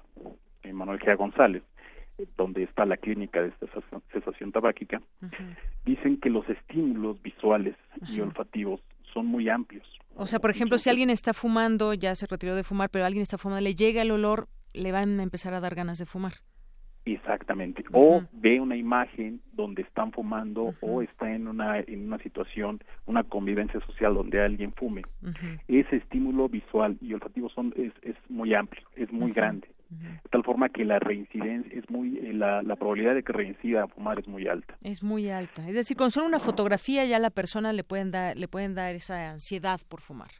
Manuel 0.73 1.01
G. 1.01 1.17
González 1.17 1.63
donde 2.37 2.63
está 2.63 2.85
la 2.85 2.97
clínica 2.97 3.43
de 3.43 3.53
cesación, 4.13 4.53
tabáquica, 4.53 5.01
dicen 5.85 6.19
que 6.19 6.31
los 6.31 6.49
estímulos 6.49 7.21
visuales 7.23 7.75
y 8.09 8.21
olfativos 8.21 8.81
son 9.13 9.27
muy 9.27 9.49
amplios. 9.49 9.87
O 10.15 10.27
sea, 10.27 10.41
por 10.41 10.51
ejemplo, 10.51 10.79
si 10.79 10.91
alguien 10.91 11.11
está 11.11 11.33
fumando, 11.33 11.95
ya 11.95 12.15
se 12.15 12.27
retiró 12.27 12.55
de 12.55 12.65
fumar, 12.65 12.91
pero 12.91 13.05
alguien 13.05 13.23
está 13.23 13.39
fumando, 13.39 13.63
le 13.63 13.75
llega 13.75 14.03
el 14.03 14.11
olor, 14.11 14.49
le 14.75 14.93
van 14.93 15.21
a 15.21 15.23
empezar 15.23 15.55
a 15.55 15.61
dar 15.61 15.75
ganas 15.75 15.99
de 15.99 16.07
fumar. 16.07 16.35
Exactamente. 17.05 17.85
O 17.93 18.23
ve 18.33 18.61
una 18.61 18.77
imagen 18.77 19.41
donde 19.53 19.83
están 19.83 20.13
fumando 20.13 20.75
o 20.81 21.03
está 21.03 21.35
en 21.35 21.49
una 21.49 21.81
en 21.81 22.07
una 22.07 22.19
situación, 22.19 22.81
una 23.07 23.25
convivencia 23.25 23.81
social 23.81 24.15
donde 24.15 24.41
alguien 24.41 24.73
fume. 24.73 25.03
Ese 25.67 25.97
estímulo 25.97 26.49
visual 26.49 26.97
y 27.01 27.13
olfativo 27.15 27.49
son 27.49 27.75
es, 27.77 27.93
es 28.03 28.15
muy 28.29 28.55
amplio, 28.55 28.87
es 28.95 29.11
muy 29.11 29.33
grande. 29.33 29.69
De 29.99 30.29
tal 30.31 30.45
forma 30.45 30.69
que 30.69 30.85
la 30.85 30.99
reincidencia 30.99 31.79
es 31.79 31.89
muy 31.91 32.19
eh, 32.19 32.33
la, 32.33 32.63
la 32.63 32.77
probabilidad 32.77 33.15
de 33.15 33.23
que 33.23 33.33
reincida 33.33 33.85
a 33.85 33.89
fumar 33.89 34.19
es 34.19 34.29
muy 34.29 34.49
alta. 34.49 34.77
Es 34.83 35.03
muy 35.03 35.29
alta. 35.29 35.69
Es 35.69 35.75
decir, 35.75 35.97
con 35.97 36.11
solo 36.11 36.27
una 36.27 36.39
fotografía 36.39 37.05
ya 37.05 37.19
la 37.19 37.31
persona 37.31 37.73
le 37.73 37.85
pueden 37.85 38.11
dar 38.11 38.37
le 38.37 38.49
pueden 38.49 38.75
dar 38.75 38.95
esa 38.95 39.31
ansiedad 39.31 39.81
por 39.89 40.01
fumar. 40.01 40.31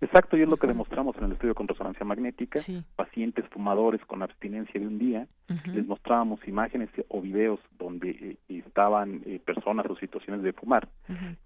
Exacto, 0.00 0.36
y 0.36 0.42
es 0.42 0.48
lo 0.48 0.58
que 0.58 0.66
demostramos 0.66 1.16
en 1.16 1.24
el 1.24 1.32
estudio 1.32 1.54
con 1.54 1.66
resonancia 1.66 2.04
magnética. 2.04 2.60
Pacientes 2.96 3.46
fumadores 3.48 4.04
con 4.06 4.22
abstinencia 4.22 4.78
de 4.78 4.86
un 4.86 4.98
día, 4.98 5.26
les 5.66 5.86
mostrábamos 5.86 6.40
imágenes 6.46 6.90
o 7.08 7.20
videos 7.22 7.60
donde 7.78 8.10
eh, 8.10 8.36
estaban 8.48 9.22
eh, 9.24 9.40
personas 9.44 9.86
o 9.88 9.96
situaciones 9.96 10.42
de 10.42 10.52
fumar. 10.52 10.88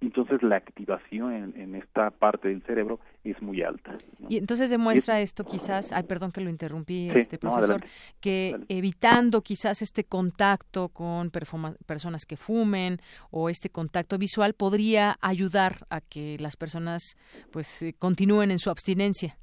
Entonces 0.01 0.43
la 0.43 0.57
activación 0.57 1.55
en, 1.57 1.75
esta 1.75 2.11
parte 2.11 2.49
del 2.49 2.63
cerebro 2.63 2.99
es 3.25 3.41
muy 3.43 3.63
alta. 3.63 3.97
Y 4.29 4.39
entonces 4.39 4.71
demuestra 4.71 5.21
esto 5.21 5.45
quizás, 5.45 5.93
ay 5.93 6.05
perdón 6.05 6.33
que 6.33 6.41
lo 6.41 6.51
interrumpí, 6.51 7.11
este 7.11 7.39
profesor, 7.39 7.85
que 8.21 8.57
evitando 8.69 9.43
quizás 9.43 9.83
este 9.83 10.05
contacto 10.05 10.89
con 10.89 11.31
personas 11.31 12.25
que 12.27 12.37
fumen 12.37 13.01
o 13.31 13.49
este 13.49 13.71
contacto 13.71 14.19
visual 14.19 14.55
podría 14.55 15.19
ayudar 15.21 15.87
a 15.91 16.01
que 16.01 16.37
las 16.41 16.57
personas 16.57 17.17
pues 17.53 17.83
eh, 17.83 17.95
continúen 17.99 18.40
en 18.43 18.59
su 18.59 18.71
abstinencia. 18.71 19.37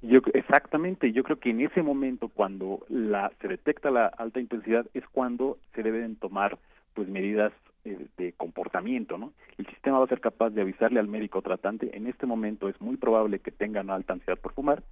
Yo, 0.00 0.20
exactamente, 0.34 1.12
yo 1.12 1.22
creo 1.22 1.38
que 1.38 1.50
en 1.50 1.60
ese 1.60 1.82
momento 1.82 2.28
cuando 2.28 2.84
la, 2.88 3.30
se 3.40 3.46
detecta 3.46 3.90
la 3.90 4.06
alta 4.06 4.40
intensidad 4.40 4.86
es 4.94 5.04
cuando 5.12 5.58
se 5.74 5.82
deben 5.82 6.16
tomar 6.16 6.58
pues 6.94 7.08
medidas 7.08 7.52
eh, 7.84 8.06
de 8.16 8.32
comportamiento, 8.32 9.16
¿no? 9.16 9.32
El 9.58 9.66
sistema 9.66 9.98
va 9.98 10.04
a 10.04 10.08
ser 10.08 10.20
capaz 10.20 10.50
de 10.50 10.62
avisarle 10.62 10.98
al 10.98 11.06
médico 11.06 11.40
tratante, 11.40 11.96
en 11.96 12.08
este 12.08 12.26
momento 12.26 12.68
es 12.68 12.80
muy 12.80 12.96
probable 12.96 13.38
que 13.38 13.52
tenga 13.52 13.80
una 13.80 13.94
alta 13.94 14.14
ansiedad 14.14 14.38
por 14.38 14.54
fumar, 14.54 14.82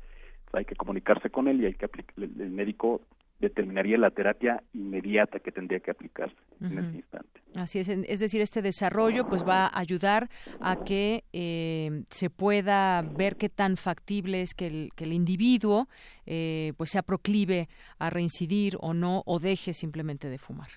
hay 0.53 0.65
que 0.65 0.77
comunicarse 0.77 1.31
con 1.31 1.49
él 1.49 1.61
y 1.61 1.67
hay 1.67 1.75
que 1.75 1.89
el 2.17 2.51
médico 2.51 3.01
determinaría 3.40 3.96
la 3.96 4.11
terapia 4.11 4.62
inmediata 4.74 5.40
que 5.40 5.50
tendría 5.50 5.81
que 5.81 5.90
aplicarse 5.90 6.37
en 6.61 6.79
ese 6.79 6.96
instante. 6.96 7.40
Así 7.57 7.79
es, 7.79 7.88
es 7.88 8.20
decir, 8.20 8.42
este 8.42 8.61
desarrollo 8.61 9.26
pues 9.26 9.44
va 9.44 9.66
a 9.66 9.79
ayudar 9.79 10.29
a 10.61 10.85
que 10.85 11.24
eh, 11.33 12.05
se 12.11 12.29
pueda 12.29 13.03
ver 13.03 13.37
qué 13.37 13.48
tan 13.48 13.76
factible 13.76 14.42
es 14.42 14.55
que 14.55 14.66
el, 14.66 14.90
que 14.94 15.05
el 15.05 15.14
individuo 15.14 15.88
eh, 16.26 16.74
pues 16.76 16.90
sea 16.90 17.03
proclive 17.03 17.68
a 17.98 18.11
reincidir 18.11 18.76
o 18.79 18.92
no 18.92 19.22
o 19.24 19.38
deje 19.38 19.72
simplemente 19.72 20.29
de 20.29 20.38
fumar. 20.38 20.68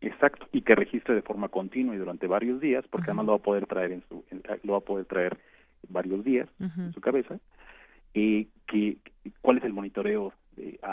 Exacto, 0.00 0.48
y 0.50 0.62
que 0.62 0.74
registre 0.74 1.14
de 1.14 1.22
forma 1.22 1.48
continua 1.48 1.94
y 1.94 1.98
durante 1.98 2.26
varios 2.26 2.60
días, 2.60 2.84
porque 2.90 3.10
además 3.10 3.26
lo 3.26 3.32
va 3.32 3.38
a 3.38 3.42
poder 3.42 3.66
traer 3.66 3.92
en 3.92 4.02
su, 4.08 4.24
lo 4.64 4.72
va 4.72 4.78
a 4.78 4.82
poder 4.82 5.04
traer 5.04 5.38
varios 5.88 6.24
días 6.24 6.48
en 6.58 6.92
su 6.92 7.00
cabeza. 7.00 7.38
y 8.14 8.46
que, 8.66 8.96
¿Cuál 9.40 9.58
es 9.58 9.64
el 9.64 9.72
monitoreo 9.72 10.32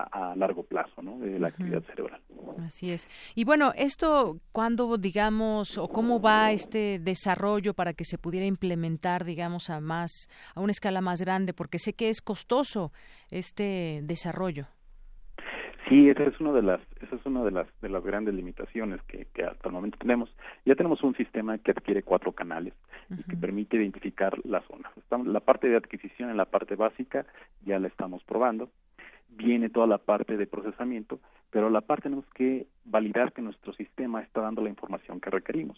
a, 0.02 0.36
largo 0.36 0.64
plazo 0.64 1.02
¿no? 1.02 1.20
de 1.20 1.40
la 1.40 1.50
actividad 1.50 1.84
cerebral. 1.84 2.22
Así 2.66 2.92
es. 2.92 3.08
Y 3.36 3.44
bueno, 3.44 3.74
esto, 3.76 4.40
¿cuándo, 4.52 4.98
digamos, 4.98 5.78
o 5.78 5.88
cómo 5.88 6.22
va 6.22 6.52
este 6.52 7.00
desarrollo 7.00 7.74
para 7.74 7.94
que 7.94 8.06
se 8.06 8.18
pudiera 8.18 8.46
implementar, 8.46 9.26
digamos, 9.26 9.70
a 9.70 9.80
más, 9.80 10.30
a 10.56 10.62
una 10.62 10.72
escala 10.72 11.02
más 11.02 11.22
grande? 11.22 11.54
Porque 11.54 11.80
sé 11.80 11.94
que 11.94 12.10
es 12.10 12.22
costoso 12.22 12.92
este 13.30 14.02
desarrollo. 14.04 14.68
Sí, 15.90 16.08
esa 16.08 16.24
es 16.24 16.40
una 16.40 16.52
de 16.52 16.62
las, 16.62 16.82
esa 17.02 17.16
es 17.16 17.26
una 17.26 17.44
de 17.44 17.50
las, 17.50 17.68
de 17.82 17.90
las 17.90 18.04
grandes 18.04 18.36
limitaciones 18.36 19.02
que, 19.04 19.26
que 19.34 19.44
hasta 19.44 19.70
el 19.70 19.74
momento 19.74 19.98
tenemos. 19.98 20.30
Ya 20.64 20.76
tenemos 20.76 21.02
un 21.02 21.16
sistema 21.16 21.58
que 21.58 21.72
adquiere 21.72 22.04
cuatro 22.04 22.32
canales 22.32 22.74
y 23.10 23.24
que 23.24 23.36
permite 23.36 23.78
identificar 23.78 24.38
las 24.46 24.64
zonas. 24.66 24.92
la 25.26 25.40
parte 25.40 25.68
de 25.68 25.78
adquisición 25.78 26.30
en 26.30 26.38
la 26.38 26.46
parte 26.46 26.76
básica 26.76 27.26
ya 27.66 27.80
la 27.80 27.88
estamos 27.88 28.24
probando 28.24 28.70
viene 29.30 29.70
toda 29.70 29.88
la 29.88 29.98
parte 29.98 30.38
de 30.38 30.48
procesamiento, 30.48 31.20
pero 31.52 31.70
la 31.70 31.82
parte 31.82 32.04
tenemos 32.04 32.26
que 32.34 32.68
validar 32.86 33.34
que 33.34 33.42
nuestro 33.42 33.74
sistema 33.74 34.22
está 34.22 34.42
dando 34.42 34.62
la 34.62 34.70
información 34.70 35.20
que 35.20 35.30
requerimos. 35.30 35.78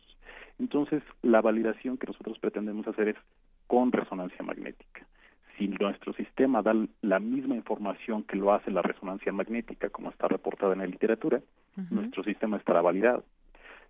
Entonces, 0.60 1.02
la 1.22 1.42
validación 1.42 1.98
que 1.98 2.08
nosotros 2.08 2.40
pretendemos 2.40 2.88
hacer 2.88 3.10
es 3.10 3.16
con 3.68 3.92
resonancia 3.92 4.44
magnética. 4.44 5.06
Si 5.58 5.68
nuestro 5.68 6.14
sistema 6.14 6.62
da 6.62 6.74
la 7.02 7.20
misma 7.20 7.56
información 7.56 8.24
que 8.24 8.36
lo 8.36 8.54
hace 8.54 8.72
la 8.72 8.82
resonancia 8.82 9.32
magnética, 9.32 9.90
como 9.90 10.10
está 10.10 10.28
reportada 10.28 10.74
en 10.74 10.80
la 10.80 10.88
literatura, 10.88 11.42
nuestro 11.90 12.24
sistema 12.24 12.58
estará 12.58 12.82
validado. 12.82 13.24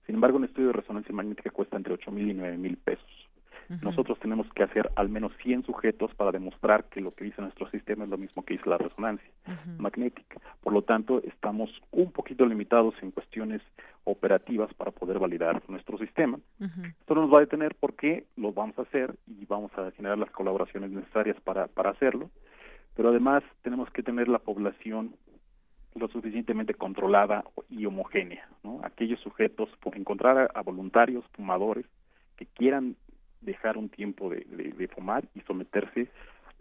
Sin 0.06 0.16
embargo, 0.16 0.38
un 0.38 0.46
estudio 0.46 0.68
de 0.68 0.74
resonancia 0.74 1.14
magnética 1.14 1.50
cuesta 1.50 1.78
entre 1.78 1.94
ocho 1.94 2.12
mil 2.12 2.30
y 2.30 2.34
nueve 2.34 2.58
mil 2.58 2.78
pesos. 2.78 3.21
Nosotros 3.82 4.20
tenemos 4.20 4.52
que 4.54 4.64
hacer 4.64 4.92
al 4.96 5.10
menos 5.10 5.32
100 5.42 5.66
sujetos 5.66 6.14
para 6.16 6.32
demostrar 6.32 6.86
que 6.86 7.00
lo 7.00 7.12
que 7.12 7.26
dice 7.26 7.42
nuestro 7.42 7.70
sistema 7.70 8.04
es 8.04 8.10
lo 8.10 8.18
mismo 8.18 8.44
que 8.44 8.56
dice 8.56 8.70
la 8.70 8.78
resonancia 8.78 9.30
magnética. 9.78 10.40
Por 10.62 10.74
lo 10.74 10.82
tanto, 10.82 11.22
estamos 11.24 11.70
un 11.92 12.12
poquito 12.12 12.46
limitados 12.46 12.96
en 13.02 13.12
cuestiones 13.12 13.62
operativas 14.04 14.74
para 14.74 14.92
poder 14.92 15.20
validar 15.20 15.62
nuestro 15.70 15.98
sistema. 15.98 16.40
Esto 16.60 17.16
no 17.16 17.22
nos 17.22 17.34
va 17.34 17.38
a 17.38 17.42
detener 17.42 17.76
porque 17.80 18.26
lo 18.36 18.52
vamos 18.52 18.78
a 18.78 18.84
hacer 18.84 19.16
y 19.28 19.46
vamos 19.46 19.72
a 19.78 19.92
generar 19.92 20.18
las 20.18 20.32
colaboraciones 20.32 20.92
necesarias 20.92 21.38
para, 21.42 21.68
para 21.68 21.92
hacerlo. 21.92 22.30
Pero 22.96 23.10
además 23.10 23.44
tenemos 23.62 23.90
que 23.92 24.04
tener 24.04 24.28
la 24.28 24.40
población 24.40 25.16
lo 25.96 26.08
suficientemente 26.08 26.74
controlada 26.74 27.44
y 27.70 27.86
homogénea, 27.86 28.48
¿no? 28.64 28.80
Aquellos 28.84 29.20
sujetos, 29.20 29.70
encontrar 29.94 30.50
a 30.54 30.62
voluntarios, 30.62 31.26
fumadores, 31.34 31.86
que 32.38 32.46
quieran 32.46 32.96
dejar 33.42 33.78
un 33.78 33.90
tiempo 33.90 34.30
de, 34.30 34.46
de, 34.46 34.88
fumar 34.88 35.26
y 35.36 35.42
someterse 35.42 36.10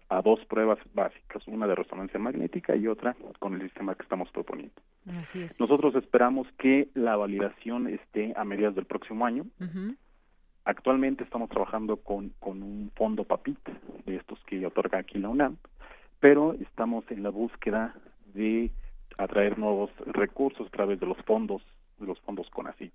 a 0.08 0.22
dos 0.22 0.44
pruebas 0.46 0.78
básicas, 0.92 1.46
una 1.46 1.66
de 1.66 1.74
resonancia 1.74 2.18
magnética 2.18 2.74
y 2.74 2.88
otra 2.88 3.14
con 3.38 3.54
el 3.54 3.62
sistema 3.62 3.94
que 3.94 4.02
estamos 4.02 4.28
proponiendo. 4.30 4.74
Así 5.06 5.42
es. 5.42 5.60
Nosotros 5.60 5.94
esperamos 5.94 6.48
que 6.58 6.88
la 6.94 7.16
validación 7.16 7.86
esté 7.86 8.32
a 8.36 8.44
mediados 8.44 8.74
del 8.74 8.86
próximo 8.86 9.24
año. 9.24 9.46
Actualmente 10.64 11.24
estamos 11.24 11.48
trabajando 11.48 11.98
con, 11.98 12.30
con 12.40 12.62
un 12.62 12.90
fondo 12.96 13.24
PAPIT, 13.24 13.58
de 14.04 14.16
estos 14.16 14.38
que 14.46 14.64
otorga 14.66 14.98
aquí 14.98 15.18
la 15.18 15.28
UNAM, 15.28 15.56
pero 16.18 16.54
estamos 16.54 17.04
en 17.10 17.22
la 17.22 17.30
búsqueda 17.30 17.94
de 18.34 18.70
atraer 19.16 19.58
nuevos 19.58 19.90
recursos 20.06 20.66
a 20.66 20.70
través 20.70 21.00
de 21.00 21.06
los 21.06 21.18
fondos, 21.24 21.62
de 21.98 22.06
los 22.06 22.20
fondos 22.20 22.48
CONACYT. 22.50 22.92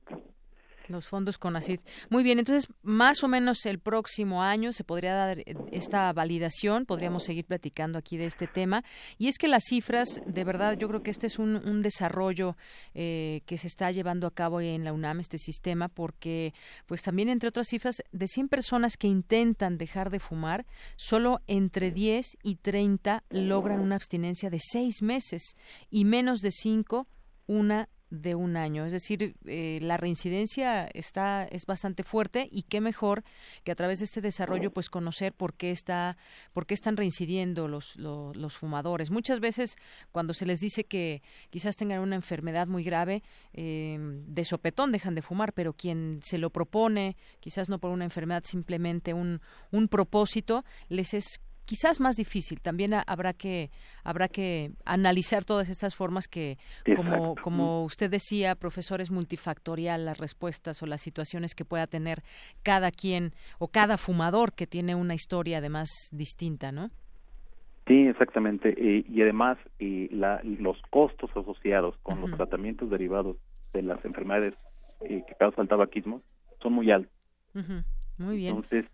Los 0.87 1.07
fondos 1.07 1.37
CONACYT. 1.37 1.81
Muy 2.09 2.23
bien, 2.23 2.39
entonces 2.39 2.71
más 2.83 3.23
o 3.23 3.27
menos 3.27 3.65
el 3.65 3.79
próximo 3.79 4.43
año 4.43 4.71
se 4.73 4.83
podría 4.83 5.13
dar 5.13 5.39
eh, 5.39 5.55
esta 5.71 6.11
validación, 6.13 6.85
podríamos 6.85 7.23
seguir 7.23 7.45
platicando 7.45 7.97
aquí 7.97 8.17
de 8.17 8.25
este 8.25 8.47
tema. 8.47 8.83
Y 9.17 9.27
es 9.27 9.37
que 9.37 9.47
las 9.47 9.63
cifras, 9.63 10.21
de 10.25 10.43
verdad, 10.43 10.77
yo 10.77 10.87
creo 10.87 11.03
que 11.03 11.11
este 11.11 11.27
es 11.27 11.39
un, 11.39 11.55
un 11.55 11.81
desarrollo 11.81 12.55
eh, 12.93 13.41
que 13.45 13.57
se 13.57 13.67
está 13.67 13.91
llevando 13.91 14.27
a 14.27 14.31
cabo 14.31 14.61
en 14.61 14.83
la 14.83 14.93
UNAM, 14.93 15.19
este 15.19 15.37
sistema, 15.37 15.87
porque 15.87 16.53
pues 16.85 17.01
también 17.01 17.29
entre 17.29 17.49
otras 17.49 17.67
cifras, 17.67 18.03
de 18.11 18.27
100 18.27 18.49
personas 18.49 18.97
que 18.97 19.07
intentan 19.07 19.77
dejar 19.77 20.09
de 20.09 20.19
fumar, 20.19 20.65
solo 20.95 21.41
entre 21.47 21.91
10 21.91 22.37
y 22.43 22.55
30 22.55 23.23
logran 23.29 23.79
una 23.79 23.95
abstinencia 23.95 24.49
de 24.49 24.59
seis 24.59 25.01
meses 25.01 25.55
y 25.89 26.05
menos 26.05 26.41
de 26.41 26.51
5 26.51 27.07
una 27.47 27.89
de 28.09 28.35
un 28.35 28.57
año. 28.57 28.85
Es 28.85 28.91
decir, 28.91 29.35
eh, 29.45 29.79
la 29.81 29.97
reincidencia 29.97 30.85
está 30.87 31.45
es 31.45 31.65
bastante 31.65 32.03
fuerte 32.03 32.47
y 32.51 32.63
qué 32.63 32.81
mejor 32.81 33.23
que 33.63 33.71
a 33.71 33.75
través 33.75 33.99
de 33.99 34.05
este 34.05 34.21
desarrollo 34.21 34.71
pues 34.71 34.89
conocer 34.89 35.33
por 35.33 35.53
qué 35.53 35.71
está 35.71 36.17
por 36.53 36.65
qué 36.65 36.73
están 36.73 36.97
reincidiendo 36.97 37.67
los, 37.67 37.95
los, 37.97 38.55
fumadores. 38.55 39.09
Muchas 39.09 39.39
veces 39.39 39.75
cuando 40.11 40.33
se 40.33 40.45
les 40.45 40.59
dice 40.59 40.83
que 40.85 41.21
quizás 41.49 41.75
tengan 41.75 41.99
una 41.99 42.15
enfermedad 42.15 42.67
muy 42.67 42.83
grave 42.83 43.23
eh, 43.53 43.97
de 43.99 44.45
sopetón 44.45 44.91
dejan 44.91 45.15
de 45.15 45.21
fumar, 45.21 45.53
pero 45.53 45.73
quien 45.73 46.19
se 46.21 46.37
lo 46.37 46.51
propone 46.51 47.17
quizás 47.39 47.69
no 47.69 47.79
por 47.79 47.91
una 47.91 48.05
enfermedad 48.05 48.43
simplemente 48.45 49.13
un 49.13 49.41
un 49.71 49.87
propósito 49.87 50.63
les 50.89 51.13
es 51.13 51.41
quizás 51.65 51.99
más 51.99 52.15
difícil. 52.15 52.61
También 52.61 52.93
habrá 53.05 53.33
que 53.33 53.69
habrá 54.03 54.27
que 54.27 54.71
analizar 54.85 55.45
todas 55.45 55.69
estas 55.69 55.95
formas 55.95 56.27
que, 56.27 56.57
como 56.95 57.35
como 57.35 57.83
usted 57.83 58.09
decía, 58.09 58.55
profesor, 58.55 59.01
es 59.01 59.11
multifactorial 59.11 60.05
las 60.05 60.17
respuestas 60.17 60.81
o 60.81 60.85
las 60.85 61.01
situaciones 61.01 61.55
que 61.55 61.65
pueda 61.65 61.87
tener 61.87 62.23
cada 62.63 62.91
quien 62.91 63.31
o 63.59 63.67
cada 63.67 63.97
fumador 63.97 64.53
que 64.53 64.67
tiene 64.67 64.95
una 64.95 65.15
historia 65.15 65.57
además 65.57 65.89
distinta, 66.11 66.71
¿no? 66.71 66.89
Sí, 67.87 68.07
exactamente. 68.07 68.73
y 68.77 69.21
además, 69.21 69.57
los 69.79 70.81
costos 70.89 71.29
asociados 71.35 71.95
con 72.01 72.19
los 72.19 72.31
tratamientos 72.31 72.89
derivados 72.89 73.37
de 73.73 73.83
las 73.83 74.03
enfermedades 74.05 74.55
que 74.99 75.35
causa 75.37 75.61
el 75.61 75.67
tabaquismo 75.67 76.21
son 76.61 76.73
muy 76.73 76.89
altos. 76.89 77.13
Muy 78.17 78.37
bien. 78.37 78.55
Entonces, 78.55 78.85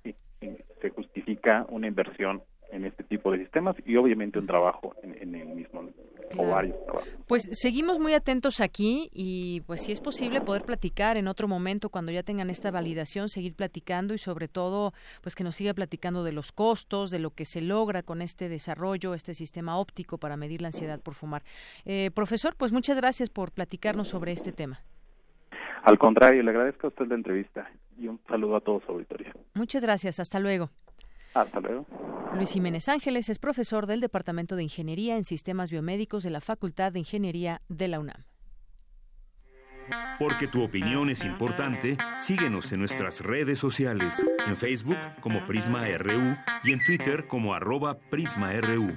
se 0.82 0.90
justifica 0.90 1.66
una 1.70 1.88
inversión 1.88 2.42
en 2.72 2.86
este 2.86 3.04
tipo 3.04 3.32
de 3.32 3.40
sistemas 3.40 3.76
y 3.86 3.96
obviamente 3.98 4.40
un 4.40 4.48
trabajo 4.48 4.96
en, 5.04 5.36
el 5.36 5.48
mismo 5.48 5.90
o 6.38 6.48
varios 6.48 6.76
trabajos. 6.86 7.10
Pues 7.28 7.50
seguimos 7.52 8.00
muy 8.00 8.14
atentos 8.14 8.62
aquí 8.62 9.10
y 9.14 9.62
pues 9.62 9.84
si 9.84 9.92
es 9.92 10.00
posible 10.00 10.42
poder 10.42 10.64
platicar 10.64 11.18
en 11.18 11.28
otro 11.28 11.48
momento 11.48 11.90
cuando 11.90 12.12
ya 12.12 12.24
tengan 12.24 12.50
esta 12.50 12.72
validación, 12.72 13.30
seguir 13.30 13.54
platicando 13.54 14.14
y 14.14 14.18
sobre 14.18 14.48
todo 14.48 14.94
pues 15.22 15.36
que 15.36 15.44
nos 15.44 15.56
siga 15.56 15.74
platicando 15.74 16.24
de 16.24 16.32
los 16.32 16.52
costos, 16.52 17.12
de 17.12 17.20
lo 17.20 17.32
que 17.32 17.46
se 17.46 17.62
logra 17.62 18.04
con 18.04 18.22
este 18.22 18.50
desarrollo, 18.50 19.14
este 19.14 19.34
sistema 19.34 19.78
óptico 19.78 20.18
para 20.18 20.38
medir 20.38 20.62
la 20.62 20.70
ansiedad 20.70 21.00
por 21.02 21.14
fumar. 21.14 21.44
Eh, 21.86 22.12
profesor, 22.14 22.56
pues 22.56 22.72
muchas 22.72 22.98
gracias 22.98 23.30
por 23.30 23.52
platicarnos 23.52 24.08
sobre 24.08 24.32
este 24.32 24.52
tema. 24.52 24.80
Al 25.84 25.98
contrario, 25.98 26.44
le 26.44 26.52
agradezco 26.52 26.88
a 26.88 26.90
usted 26.90 27.08
la 27.08 27.16
entrevista 27.16 27.70
y 27.98 28.08
un 28.08 28.20
saludo 28.28 28.56
a 28.56 28.62
todos 28.62 28.84
su 28.84 28.92
auditoría. 28.92 29.34
Muchas 29.56 29.84
gracias, 29.84 30.20
hasta 30.20 30.40
luego. 30.40 30.70
Hasta 31.34 31.60
luego. 31.60 31.86
Luis 32.34 32.54
Jiménez 32.54 32.88
Ángeles 32.88 33.30
es 33.30 33.40
profesor 33.40 33.88
del 33.88 34.00
Departamento 34.00 34.56
de 34.56 34.64
Ingeniería 34.64 35.18
en 35.18 35.24
Sistemas 35.24 35.70
Biomédicos 35.70 36.24
de 36.24 36.30
la 36.30 36.40
Facultad 36.40 36.94
de 36.94 37.00
Ingeniería 37.00 37.62
de 37.68 37.88
la 37.90 38.00
UNAM. 38.00 38.24
Porque 40.18 40.48
tu 40.48 40.64
opinión 40.64 41.10
es 41.10 41.26
importante, 41.26 41.98
síguenos 42.18 42.72
en 42.72 42.80
nuestras 42.80 43.20
redes 43.20 43.60
sociales, 43.60 44.26
en 44.48 44.56
Facebook 44.56 44.98
como 45.20 45.46
Prisma 45.46 45.86
RU 45.98 46.38
y 46.64 46.72
en 46.72 46.84
Twitter 46.86 47.28
como 47.28 47.54
arroba 47.54 48.00
PrismaRU. 48.00 48.96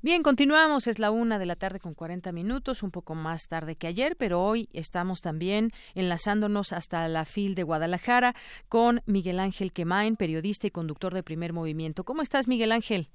Bien, 0.01 0.21
continuamos. 0.21 0.87
Es 0.87 0.99
la 0.99 1.11
una 1.11 1.39
de 1.39 1.45
la 1.45 1.55
tarde 1.55 1.79
con 1.79 1.93
40 1.93 2.33
minutos, 2.33 2.83
un 2.83 2.91
poco 2.91 3.15
más 3.15 3.47
tarde 3.47 3.77
que 3.77 3.87
ayer, 3.87 4.17
pero 4.19 4.41
hoy 4.41 4.67
estamos 4.73 5.21
también 5.21 5.69
enlazándonos 5.95 6.73
hasta 6.73 7.07
la 7.07 7.23
FIL 7.23 7.55
de 7.55 7.63
Guadalajara 7.63 8.33
con 8.67 8.99
Miguel 9.05 9.39
Ángel 9.39 9.71
Quemain, 9.71 10.17
periodista 10.17 10.67
y 10.67 10.71
conductor 10.71 11.13
de 11.13 11.23
Primer 11.23 11.53
Movimiento. 11.53 12.03
¿Cómo 12.03 12.21
estás, 12.21 12.49
Miguel 12.49 12.73
Ángel? 12.73 13.07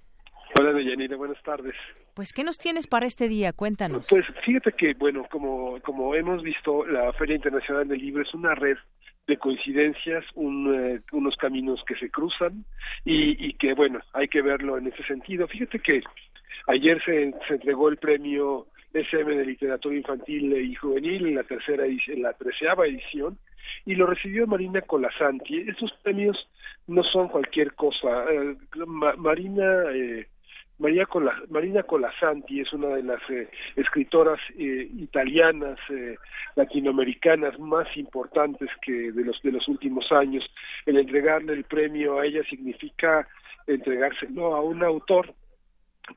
Hola, 0.58 0.72
Deyanira, 0.72 1.18
buenas 1.18 1.42
tardes. 1.42 1.74
Pues, 2.14 2.32
¿qué 2.32 2.42
nos 2.42 2.56
tienes 2.56 2.86
para 2.86 3.04
este 3.04 3.28
día? 3.28 3.52
Cuéntanos. 3.52 4.06
Pues, 4.08 4.24
fíjate 4.46 4.72
que, 4.72 4.94
bueno, 4.94 5.26
como, 5.30 5.78
como 5.82 6.14
hemos 6.14 6.42
visto, 6.42 6.86
la 6.86 7.12
Feria 7.12 7.36
Internacional 7.36 7.86
del 7.86 8.00
Libro 8.00 8.22
es 8.22 8.32
una 8.32 8.54
red 8.54 8.78
de 9.26 9.36
coincidencias, 9.36 10.24
un, 10.34 10.74
eh, 10.74 11.00
unos 11.12 11.36
caminos 11.36 11.82
que 11.86 11.94
se 11.96 12.10
cruzan 12.10 12.64
y, 13.04 13.46
y, 13.46 13.52
que, 13.54 13.74
bueno, 13.74 14.00
hay 14.12 14.28
que 14.28 14.42
verlo 14.42 14.78
en 14.78 14.88
ese 14.88 15.02
sentido. 15.04 15.46
Fíjate 15.46 15.78
que 15.78 16.02
ayer 16.66 17.02
se, 17.04 17.32
entregó 17.48 17.88
el 17.88 17.98
premio 17.98 18.66
SM 18.92 19.34
de 19.34 19.46
Literatura 19.46 19.96
Infantil 19.96 20.52
y 20.52 20.74
Juvenil 20.74 21.26
en 21.26 21.34
la 21.36 21.44
tercera 21.44 21.86
en 21.86 22.22
la 22.22 22.32
treceava 22.34 22.86
edición 22.86 23.38
y 23.86 23.94
lo 23.94 24.06
recibió 24.06 24.46
Marina 24.46 24.82
Colasanti. 24.82 25.58
Estos 25.60 25.92
premios 26.02 26.36
no 26.86 27.02
son 27.04 27.28
cualquier 27.28 27.74
cosa. 27.74 28.24
Eh, 28.30 28.56
Marina 29.16 29.84
eh, 29.92 30.26
María 30.82 31.06
Marina 31.48 31.84
Colasanti 31.84 32.60
es 32.60 32.72
una 32.72 32.88
de 32.88 33.04
las 33.04 33.20
eh, 33.30 33.48
escritoras 33.76 34.40
eh, 34.58 34.90
italianas 34.98 35.78
eh, 35.88 36.16
latinoamericanas 36.56 37.56
más 37.60 37.86
importantes 37.96 38.68
que 38.84 39.12
de 39.12 39.24
los 39.24 39.40
de 39.42 39.52
los 39.52 39.68
últimos 39.68 40.10
años. 40.10 40.44
El 40.84 40.98
entregarle 40.98 41.52
el 41.52 41.62
premio 41.62 42.18
a 42.18 42.26
ella 42.26 42.42
significa 42.50 43.28
entregárselo 43.68 44.56
a 44.56 44.60
un 44.60 44.82
autor 44.82 45.32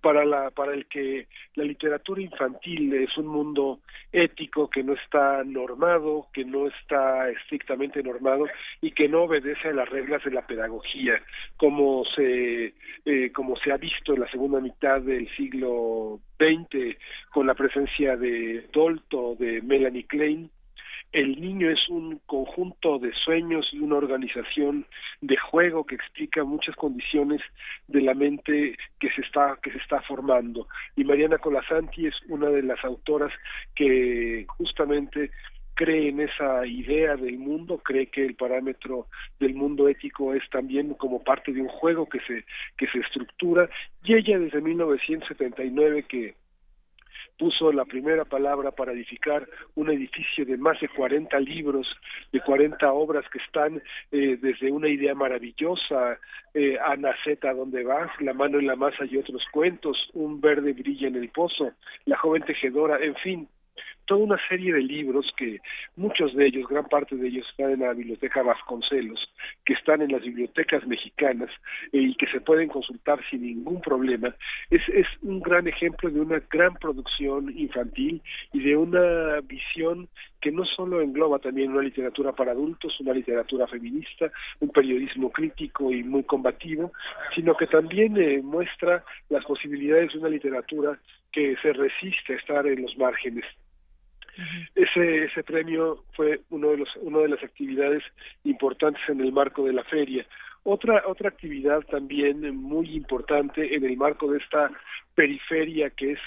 para 0.01 0.25
la 0.25 0.49
para 0.51 0.73
el 0.73 0.87
que 0.87 1.27
la 1.55 1.63
literatura 1.63 2.21
infantil 2.21 2.93
es 2.93 3.15
un 3.17 3.27
mundo 3.27 3.79
ético 4.11 4.69
que 4.69 4.83
no 4.83 4.93
está 4.93 5.43
normado, 5.43 6.27
que 6.33 6.43
no 6.43 6.67
está 6.67 7.29
estrictamente 7.29 8.01
normado 8.01 8.47
y 8.81 8.91
que 8.91 9.07
no 9.07 9.23
obedece 9.23 9.69
a 9.69 9.73
las 9.73 9.89
reglas 9.89 10.23
de 10.23 10.31
la 10.31 10.45
pedagogía, 10.47 11.21
como 11.57 12.03
se 12.15 12.73
eh, 13.05 13.31
como 13.31 13.55
se 13.57 13.71
ha 13.71 13.77
visto 13.77 14.13
en 14.13 14.21
la 14.21 14.31
segunda 14.31 14.59
mitad 14.59 15.01
del 15.01 15.29
siglo 15.35 16.19
XX 16.39 16.97
con 17.29 17.47
la 17.47 17.53
presencia 17.53 18.17
de 18.17 18.67
Dolto, 18.73 19.35
de 19.35 19.61
Melanie 19.61 20.07
Klein, 20.07 20.49
el 21.15 21.39
niño 21.39 21.69
es 21.69 21.87
un 21.87 22.19
conjunto 22.25 22.99
de 22.99 23.13
sueños 23.13 23.65
y 23.71 23.79
una 23.79 23.95
organización 23.95 24.85
de 25.21 25.37
juego 25.37 25.85
que 25.85 25.95
explica 25.95 26.43
muchas 26.43 26.75
condiciones 26.75 27.41
de 27.87 28.01
la 28.01 28.13
mente 28.13 28.77
que 28.99 29.09
se 29.11 29.21
está 29.21 29.57
que 29.63 29.71
se 29.71 29.77
está 29.77 30.01
formando. 30.01 30.67
Y 30.97 31.05
Mariana 31.05 31.37
Colasanti 31.37 32.07
es 32.07 32.15
una 32.27 32.49
de 32.49 32.63
las 32.63 32.83
autoras 32.83 33.31
que 33.75 34.45
justamente 34.57 35.31
cree 35.73 36.09
en 36.09 36.19
esa 36.19 36.67
idea 36.67 37.15
del 37.15 37.37
mundo, 37.37 37.77
cree 37.77 38.07
que 38.07 38.25
el 38.25 38.35
parámetro 38.35 39.07
del 39.39 39.53
mundo 39.53 39.87
ético 39.87 40.33
es 40.33 40.43
también 40.49 40.95
como 40.95 41.23
parte 41.23 41.53
de 41.53 41.61
un 41.61 41.69
juego 41.69 42.09
que 42.09 42.19
se 42.27 42.43
que 42.77 42.87
se 42.87 42.99
estructura. 42.99 43.69
Y 44.03 44.15
ella 44.15 44.37
desde 44.37 44.59
1979 44.59 46.03
que 46.09 46.35
puso 47.37 47.71
la 47.71 47.85
primera 47.85 48.25
palabra 48.25 48.71
para 48.71 48.93
edificar 48.93 49.47
un 49.75 49.89
edificio 49.89 50.45
de 50.45 50.57
más 50.57 50.79
de 50.79 50.89
40 50.89 51.39
libros, 51.39 51.87
de 52.31 52.39
40 52.41 52.91
obras 52.93 53.25
que 53.31 53.39
están 53.39 53.81
eh, 54.11 54.37
desde 54.41 54.71
una 54.71 54.89
idea 54.89 55.13
maravillosa, 55.15 56.19
eh, 56.53 56.77
Ana 56.85 57.13
Z, 57.23 57.53
¿dónde 57.53 57.83
vas? 57.83 58.09
La 58.21 58.33
mano 58.33 58.59
en 58.59 58.67
la 58.67 58.75
masa 58.75 59.05
y 59.05 59.17
otros 59.17 59.43
cuentos, 59.51 60.09
Un 60.13 60.39
verde 60.39 60.73
brilla 60.73 61.07
en 61.07 61.15
el 61.15 61.29
pozo, 61.29 61.71
La 62.05 62.17
joven 62.17 62.43
tejedora, 62.43 62.97
en 62.99 63.15
fin, 63.15 63.47
toda 64.05 64.23
una 64.23 64.37
serie 64.47 64.73
de 64.73 64.81
libros 64.81 65.31
que 65.37 65.59
muchos 65.95 66.33
de 66.35 66.47
ellos, 66.47 66.67
gran 66.69 66.85
parte 66.85 67.15
de 67.15 67.27
ellos 67.27 67.47
están 67.49 67.71
en 67.71 67.79
la 67.79 67.93
biblioteca 67.93 68.43
Vasconcelos, 68.43 69.19
que 69.65 69.73
están 69.73 70.01
en 70.01 70.11
las 70.11 70.21
bibliotecas 70.21 70.85
mexicanas 70.85 71.49
y 71.91 72.15
que 72.15 72.27
se 72.27 72.41
pueden 72.41 72.69
consultar 72.69 73.19
sin 73.29 73.41
ningún 73.41 73.81
problema. 73.81 74.35
Es, 74.69 74.81
es 74.89 75.07
un 75.21 75.39
gran 75.39 75.67
ejemplo 75.67 76.09
de 76.09 76.21
una 76.21 76.41
gran 76.51 76.75
producción 76.75 77.51
infantil 77.57 78.21
y 78.53 78.59
de 78.59 78.77
una 78.77 79.41
visión 79.41 80.07
que 80.41 80.51
no 80.51 80.63
solo 80.63 81.01
engloba 81.01 81.39
también 81.39 81.71
una 81.71 81.81
literatura 81.81 82.31
para 82.31 82.51
adultos, 82.51 82.99
una 82.99 83.13
literatura 83.13 83.65
feminista, 83.65 84.31
un 84.59 84.69
periodismo 84.69 85.31
crítico 85.31 85.91
y 85.91 86.03
muy 86.03 86.23
combativo, 86.23 86.91
sino 87.33 87.55
que 87.55 87.65
también 87.65 88.15
eh, 88.17 88.41
muestra 88.43 89.03
las 89.29 89.43
posibilidades 89.45 90.13
de 90.13 90.19
una 90.19 90.29
literatura 90.29 90.99
que 91.31 91.55
se 91.63 91.73
resiste 91.73 92.33
a 92.33 92.37
estar 92.37 92.67
en 92.67 92.83
los 92.83 92.95
márgenes. 92.97 93.43
Ese, 94.75 95.25
ese 95.25 95.43
premio 95.43 96.03
fue 96.13 96.41
uno 96.49 96.69
de 96.69 96.77
los, 96.77 96.89
una 96.97 97.19
de 97.19 97.29
las 97.29 97.43
actividades 97.43 98.03
importantes 98.43 99.01
en 99.07 99.21
el 99.21 99.31
marco 99.31 99.65
de 99.65 99.73
la 99.73 99.83
feria. 99.83 100.25
Otra, 100.67 101.03
otra 101.05 101.29
actividad 101.29 101.81
también 101.83 102.55
muy 102.55 102.95
importante 102.95 103.75
en 103.75 103.85
el 103.85 103.95
marco 103.97 104.31
de 104.31 104.39
esta 104.39 104.71
periferia 105.13 105.91
que 105.91 106.13
es 106.13 106.19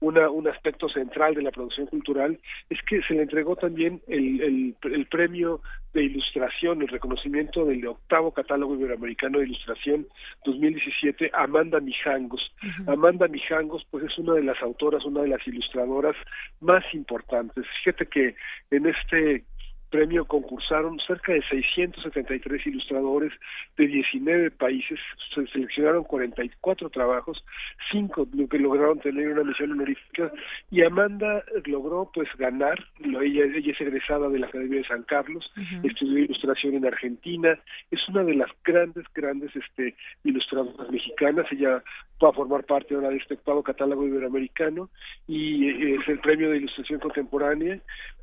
una, 0.00 0.28
un 0.28 0.46
aspecto 0.48 0.90
central 0.90 1.34
de 1.34 1.40
la 1.40 1.50
producción 1.50 1.86
cultural 1.86 2.38
es 2.68 2.78
que 2.82 3.00
se 3.02 3.14
le 3.14 3.22
entregó 3.22 3.56
también 3.56 4.02
el, 4.06 4.42
el, 4.42 4.76
el 4.92 5.06
premio 5.06 5.62
de 5.94 6.04
ilustración, 6.04 6.82
el 6.82 6.88
reconocimiento 6.88 7.64
del 7.64 7.86
octavo 7.86 8.32
catálogo 8.32 8.74
iberoamericano 8.74 9.38
de 9.38 9.46
ilustración 9.46 10.06
2017 10.44 11.30
a 11.32 11.44
Amanda 11.44 11.80
Mijangos. 11.80 12.54
Amanda 12.86 13.28
Mijangos 13.28 13.86
pues 13.90 14.04
es 14.04 14.18
una 14.18 14.34
de 14.34 14.42
las 14.42 14.60
autoras, 14.60 15.06
una 15.06 15.22
de 15.22 15.28
las 15.28 15.46
ilustradoras 15.46 16.16
más 16.60 16.84
importantes. 16.92 17.64
Fíjate 17.82 18.06
que 18.06 18.34
en 18.70 18.86
este 18.86 19.44
premio 19.90 20.24
concursaron 20.24 20.98
cerca 21.06 21.32
de 21.32 21.42
673 21.42 22.66
ilustradores 22.66 23.32
de 23.76 23.86
19 23.86 24.50
países, 24.52 24.98
se 25.34 25.46
seleccionaron 25.48 26.04
44 26.04 26.90
trabajos, 26.90 27.44
cinco 27.90 28.26
que 28.50 28.58
lograron 28.58 28.98
tener 29.00 29.28
una 29.28 29.44
misión 29.44 29.72
honorífica 29.72 30.30
y 30.70 30.82
Amanda 30.82 31.44
logró 31.64 32.10
pues 32.12 32.28
ganar, 32.36 32.78
ella, 33.00 33.44
ella 33.44 33.72
es 33.72 33.80
egresada 33.80 34.28
de 34.28 34.38
la 34.38 34.46
Academia 34.46 34.80
de 34.80 34.88
San 34.88 35.02
Carlos, 35.04 35.50
estudió 35.82 36.18
ilustración 36.18 36.74
en 36.74 36.86
Argentina, 36.86 37.58
es 37.90 38.08
una 38.08 38.22
de 38.24 38.34
las 38.34 38.50
grandes, 38.64 39.04
grandes 39.14 39.54
este 39.54 39.94
ilustradoras 40.24 40.90
mexicanas, 40.90 41.46
ella 41.50 41.82
va 42.22 42.30
a 42.30 42.32
formar 42.32 42.64
parte 42.64 42.94
ahora 42.94 43.10
de 43.10 43.16
este 43.16 43.34
octavo 43.34 43.62
catálogo 43.62 44.06
iberoamericano 44.06 44.88
y 45.26 45.68
eh, 45.68 45.98
es 46.00 46.08
el 46.08 46.18
premio 46.20 46.50
de 46.50 46.58
ilustración 46.58 47.00
contemporánea 47.00 47.78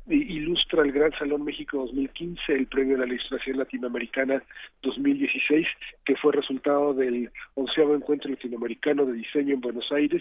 ilustra 0.06 0.82
el 0.82 0.92
Gran 0.92 1.12
Salón 1.12 1.44
México 1.54 1.78
2015, 1.78 2.52
el 2.52 2.66
premio 2.66 2.96
de 2.96 3.06
la 3.06 3.14
ilustración 3.14 3.58
latinoamericana 3.58 4.42
2016, 4.82 5.64
que 6.04 6.16
fue 6.16 6.32
resultado 6.32 6.92
del 6.94 7.30
onceavo 7.54 7.94
encuentro 7.94 8.28
latinoamericano 8.28 9.06
de 9.06 9.12
diseño 9.12 9.54
en 9.54 9.60
Buenos 9.60 9.86
Aires. 9.92 10.20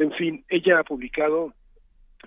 En 0.00 0.10
fin, 0.14 0.44
ella 0.48 0.80
ha 0.80 0.82
publicado 0.82 1.54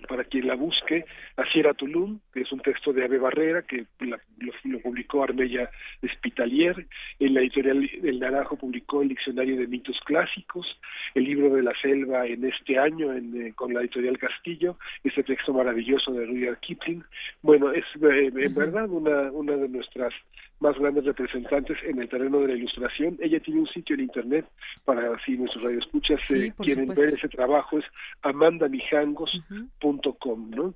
para 0.08 0.24
quien 0.24 0.46
la 0.46 0.54
busque, 0.54 1.04
Asiera 1.36 1.74
Tulum, 1.74 2.20
que 2.32 2.42
es 2.42 2.52
un 2.52 2.60
texto 2.60 2.92
de 2.92 3.04
Ave 3.04 3.18
Barrera, 3.18 3.62
que 3.62 3.86
lo, 4.00 4.80
publicó 4.80 5.22
Armella 5.22 5.70
Espitalier, 6.02 6.86
en 7.18 7.34
la 7.34 7.40
editorial 7.40 7.88
El 8.02 8.20
Naranjo 8.20 8.56
publicó 8.56 9.02
el 9.02 9.08
Diccionario 9.08 9.56
de 9.56 9.66
Mitos 9.66 9.98
Clásicos, 10.04 10.66
el 11.14 11.24
libro 11.24 11.54
de 11.54 11.62
la 11.62 11.72
selva 11.80 12.26
en 12.26 12.44
este 12.44 12.78
año 12.78 13.12
en, 13.12 13.48
eh, 13.48 13.52
con 13.54 13.72
la 13.72 13.80
editorial 13.80 14.18
Castillo, 14.18 14.78
este 15.02 15.22
texto 15.22 15.52
maravilloso 15.52 16.12
de 16.12 16.26
Rudyard 16.26 16.60
Kipling. 16.60 17.02
Bueno, 17.42 17.72
es 17.72 17.84
eh, 18.02 18.30
en 18.34 18.54
verdad 18.54 18.88
una, 18.90 19.30
una 19.32 19.56
de 19.56 19.68
nuestras 19.68 20.12
más 20.60 20.78
grandes 20.78 21.04
representantes 21.04 21.76
en 21.84 22.00
el 22.00 22.08
terreno 22.08 22.40
de 22.40 22.48
la 22.48 22.54
ilustración. 22.54 23.18
Ella 23.20 23.38
tiene 23.40 23.60
un 23.60 23.68
sitio 23.68 23.94
en 23.94 24.00
internet 24.02 24.46
para 24.84 25.18
si 25.24 25.36
nuestros 25.36 25.64
radioescuchas 25.64 26.20
sí, 26.22 26.50
quieren 26.52 26.88
ver 26.88 27.14
ese 27.14 27.28
trabajo, 27.28 27.78
es 27.78 27.84
amandamijangos.com, 28.22 30.50
¿no? 30.50 30.74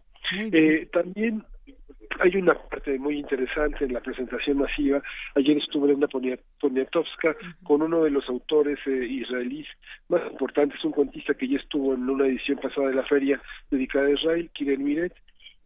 Eh, 0.53 0.87
también 0.93 1.43
hay 2.19 2.37
una 2.37 2.55
parte 2.55 2.99
muy 2.99 3.19
interesante 3.19 3.85
en 3.85 3.95
la 3.95 4.01
presentación 4.01 4.59
masiva. 4.59 5.03
Ayer 5.37 5.57
estuve 5.57 5.91
en 5.91 5.99
una 5.99 6.09
Poniatowska 6.61 7.37
con 7.63 7.83
uno 7.83 8.03
de 8.05 8.11
los 8.11 8.29
autores 8.29 8.79
eh, 8.87 9.07
israelíes 9.07 9.69
más 10.09 10.23
importantes, 10.31 10.85
un 10.85 10.93
cuentista 10.93 11.35
que 11.35 11.49
ya 11.49 11.59
estuvo 11.59 11.95
en 11.95 12.09
una 12.09 12.27
edición 12.27 12.59
pasada 12.59 12.89
de 12.89 12.95
la 12.95 13.05
feria 13.05 13.41
dedicada 13.71 14.09
a 14.09 14.13
Israel, 14.13 14.51
Kiren 14.53 14.85
Miret, 14.85 15.15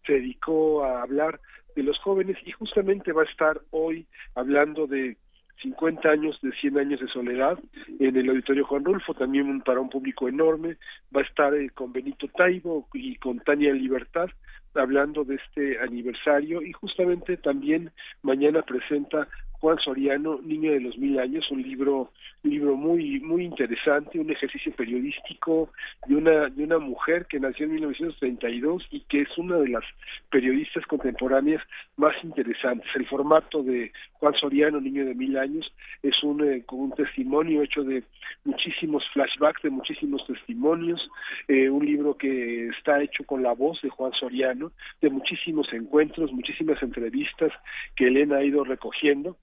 se 0.07 0.15
dedicó 0.15 0.85
a 0.85 1.03
hablar 1.03 1.41
de 1.75 1.83
los 1.83 1.99
jóvenes 1.99 2.37
y 2.45 2.53
justamente 2.53 3.13
va 3.13 3.23
a 3.23 3.31
estar 3.31 3.61
hoy 3.71 4.07
hablando 4.35 4.87
de 4.87 5.17
50 5.63 6.09
años 6.09 6.39
de 6.43 6.53
100 6.53 6.79
años 6.79 7.01
de 7.01 7.09
soledad 7.09 7.59
en 7.99 8.17
el 8.17 8.29
Auditorio 8.29 8.67
Juan 8.67 8.85
Rulfo, 8.85 9.15
también 9.15 9.61
para 9.63 9.81
un 9.81 9.89
público 9.89 10.29
enorme. 10.29 10.77
Va 11.15 11.21
a 11.21 11.25
estar 11.25 11.55
eh, 11.55 11.71
con 11.71 11.93
Benito 11.93 12.29
Taibo 12.29 12.89
y 12.93 13.17
con 13.17 13.39
Tania 13.41 13.73
Libertad 13.73 14.29
hablando 14.75 15.25
de 15.25 15.37
este 15.37 15.79
aniversario 15.79 16.61
y 16.63 16.73
justamente 16.73 17.37
también 17.37 17.91
mañana 18.23 18.63
presenta 18.63 19.29
Juan 19.53 19.79
Soriano, 19.79 20.41
Niño 20.43 20.73
de 20.73 20.81
los 20.81 20.99
Mil 20.99 21.19
Años, 21.19 21.51
un 21.51 21.63
libro, 21.63 22.11
un 22.45 22.51
libro 22.51 22.77
muy, 22.77 23.21
muy 23.21 23.45
interesante, 23.45 24.19
un 24.19 24.31
ejercicio 24.31 24.73
periodístico 24.73 25.71
de 26.07 26.17
una, 26.17 26.51
de 26.51 26.65
una 26.65 26.79
mujer 26.79 27.27
que 27.27 27.41
nació 27.41 27.65
en 27.67 27.75
1932 27.75 28.87
y 28.91 29.01
que 29.01 29.23
es 29.23 29.39
una 29.39 29.57
de 29.57 29.69
las 29.69 29.85
periodistas 30.31 30.85
contemporáneas 30.87 31.63
más 31.97 32.15
interesantes. 32.23 32.89
El 32.95 33.07
formato 33.07 33.63
de 33.63 33.93
Juan 34.15 34.35
Soriano, 34.35 34.81
Niño 34.81 35.07
de 35.07 35.15
Mil 35.15 35.39
Años, 35.39 35.73
es 36.03 36.23
un, 36.23 36.45
eh, 36.45 36.63
con 36.67 36.81
un 36.81 36.93
testimonio 36.93 37.63
hecho 37.63 37.83
de 37.83 38.05
muchísimos 38.45 39.03
flashbacks, 39.13 39.63
de 39.63 39.71
muchísimos 39.71 40.27
testimonios, 40.27 41.01
eh, 41.49 41.71
un 41.71 41.85
libro 41.85 42.17
que 42.17 42.69
está 42.69 43.03
hecho 43.03 43.25
con 43.25 43.43
la 43.43 43.53
voz 43.53 43.81
de 43.83 43.89
Juan 43.89 44.13
Soriano, 44.13 44.73
de 45.01 45.09
muchísimos 45.09 45.73
encuentros, 45.73 46.33
muchísimas 46.33 46.83
entrevistas 46.83 47.53
que 47.97 48.09
Elena 48.09 48.37
ha 48.37 48.45
ido 48.45 48.65
recogiendo 48.65 49.37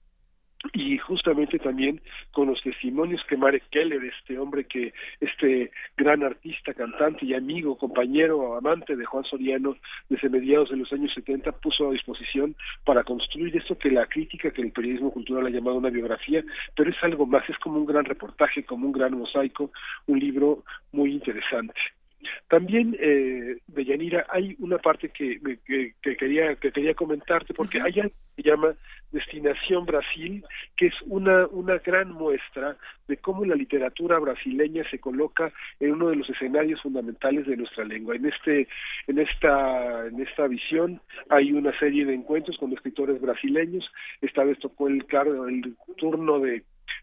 y 0.72 0.96
justamente 0.98 1.58
también 1.58 2.00
con 2.30 2.48
los 2.48 2.62
testimonios 2.62 3.22
que 3.28 3.36
Marek 3.36 3.64
Keller, 3.70 4.02
este 4.04 4.38
hombre 4.38 4.64
que, 4.64 4.92
este 5.20 5.70
gran 5.96 6.22
artista, 6.22 6.72
cantante 6.72 7.26
y 7.26 7.34
amigo, 7.34 7.76
compañero, 7.76 8.56
amante 8.56 8.96
de 8.96 9.04
Juan 9.04 9.24
Soriano 9.24 9.76
desde 10.08 10.28
mediados 10.28 10.70
de 10.70 10.76
los 10.76 10.92
años 10.92 11.12
70, 11.14 11.52
puso 11.52 11.88
a 11.88 11.92
disposición 11.92 12.54
para 12.84 13.04
construir 13.04 13.56
esto 13.56 13.76
que 13.76 13.90
la 13.90 14.06
crítica, 14.06 14.50
que 14.50 14.62
el 14.62 14.72
periodismo 14.72 15.12
cultural 15.12 15.46
ha 15.46 15.50
llamado 15.50 15.78
una 15.78 15.90
biografía, 15.90 16.44
pero 16.76 16.90
es 16.90 16.96
algo 17.02 17.26
más, 17.26 17.48
es 17.48 17.58
como 17.58 17.78
un 17.78 17.86
gran 17.86 18.04
reportaje, 18.04 18.64
como 18.64 18.86
un 18.86 18.92
gran 18.92 19.16
mosaico, 19.16 19.72
un 20.06 20.18
libro 20.18 20.64
muy 20.92 21.12
interesante. 21.12 21.80
También, 22.48 22.96
eh, 23.00 23.56
Yanira 23.68 24.26
hay 24.28 24.56
una 24.58 24.78
parte 24.78 25.08
que, 25.08 25.40
que, 25.64 26.16
quería 26.16 26.54
que 26.56 26.72
quería 26.72 26.94
comentarte, 26.94 27.54
porque 27.54 27.80
hay 27.80 28.00
algo 28.00 28.14
que 28.36 28.42
se 28.42 28.48
llama 28.48 28.74
Destinación 29.10 29.86
Brasil, 29.86 30.44
que 30.76 30.86
es 30.86 30.94
una, 31.06 31.46
una 31.48 31.78
gran 31.78 32.12
muestra 32.12 32.76
de 33.08 33.16
cómo 33.16 33.44
la 33.44 33.54
literatura 33.54 34.18
brasileña 34.18 34.88
se 34.90 34.98
coloca 34.98 35.52
en 35.80 35.92
uno 35.92 36.08
de 36.10 36.16
los 36.16 36.30
escenarios 36.30 36.80
fundamentales 36.80 37.46
de 37.46 37.56
nuestra 37.56 37.84
lengua. 37.84 38.16
En 38.16 38.26
este, 38.26 38.68
en 39.06 39.18
esta, 39.18 40.06
en 40.06 40.20
esta 40.20 40.46
visión 40.46 41.00
hay 41.28 41.52
una 41.52 41.76
serie 41.78 42.04
de 42.04 42.14
encuentros 42.14 42.56
con 42.58 42.72
escritores 42.72 43.20
brasileños. 43.20 43.84
Esta 44.20 44.44
vez 44.44 44.58
tocó 44.58 44.88
el, 44.88 45.04
el 45.10 45.76
turno 45.96 46.38
de 46.38 46.62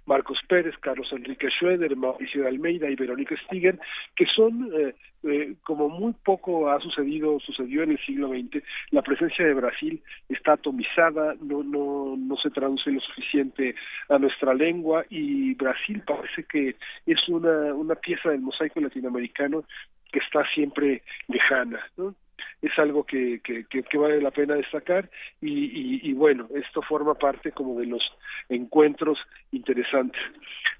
Marcos 0.09 0.39
Pérez, 0.47 0.75
Carlos 0.79 1.07
Enrique 1.11 1.49
Schroeder, 1.51 1.95
Mauricio 1.95 2.41
de 2.41 2.47
Almeida 2.47 2.89
y 2.89 2.95
Verónica 2.95 3.35
Stiger, 3.45 3.79
que 4.15 4.25
son, 4.25 4.67
eh, 4.73 4.95
eh, 5.21 5.53
como 5.63 5.87
muy 5.87 6.13
poco 6.13 6.71
ha 6.71 6.79
sucedido, 6.79 7.39
sucedió 7.39 7.83
en 7.83 7.91
el 7.91 7.99
siglo 7.99 8.29
XX, 8.29 8.63
la 8.89 9.03
presencia 9.03 9.45
de 9.45 9.53
Brasil 9.53 10.01
está 10.27 10.53
atomizada, 10.53 11.35
no, 11.41 11.61
no, 11.61 12.15
no 12.17 12.35
se 12.37 12.49
traduce 12.49 12.89
lo 12.89 12.99
suficiente 13.01 13.75
a 14.09 14.17
nuestra 14.17 14.55
lengua 14.55 15.05
y 15.11 15.53
Brasil 15.53 16.01
parece 16.05 16.43
que 16.43 16.75
es 17.05 17.29
una, 17.29 17.75
una 17.75 17.93
pieza 17.93 18.31
del 18.31 18.41
mosaico 18.41 18.79
latinoamericano 18.79 19.63
que 20.11 20.19
está 20.19 20.43
siempre 20.55 21.03
lejana, 21.27 21.85
¿no? 21.97 22.15
Es 22.61 22.77
algo 22.77 23.03
que, 23.03 23.41
que, 23.41 23.97
vale 23.97 24.21
la 24.21 24.31
pena 24.31 24.55
destacar 24.55 25.09
y, 25.41 25.47
y, 25.49 26.09
y, 26.09 26.13
bueno, 26.13 26.47
esto 26.55 26.81
forma 26.81 27.15
parte 27.15 27.51
como 27.51 27.79
de 27.79 27.85
los 27.85 28.01
encuentros 28.49 29.17
interesantes. 29.51 30.21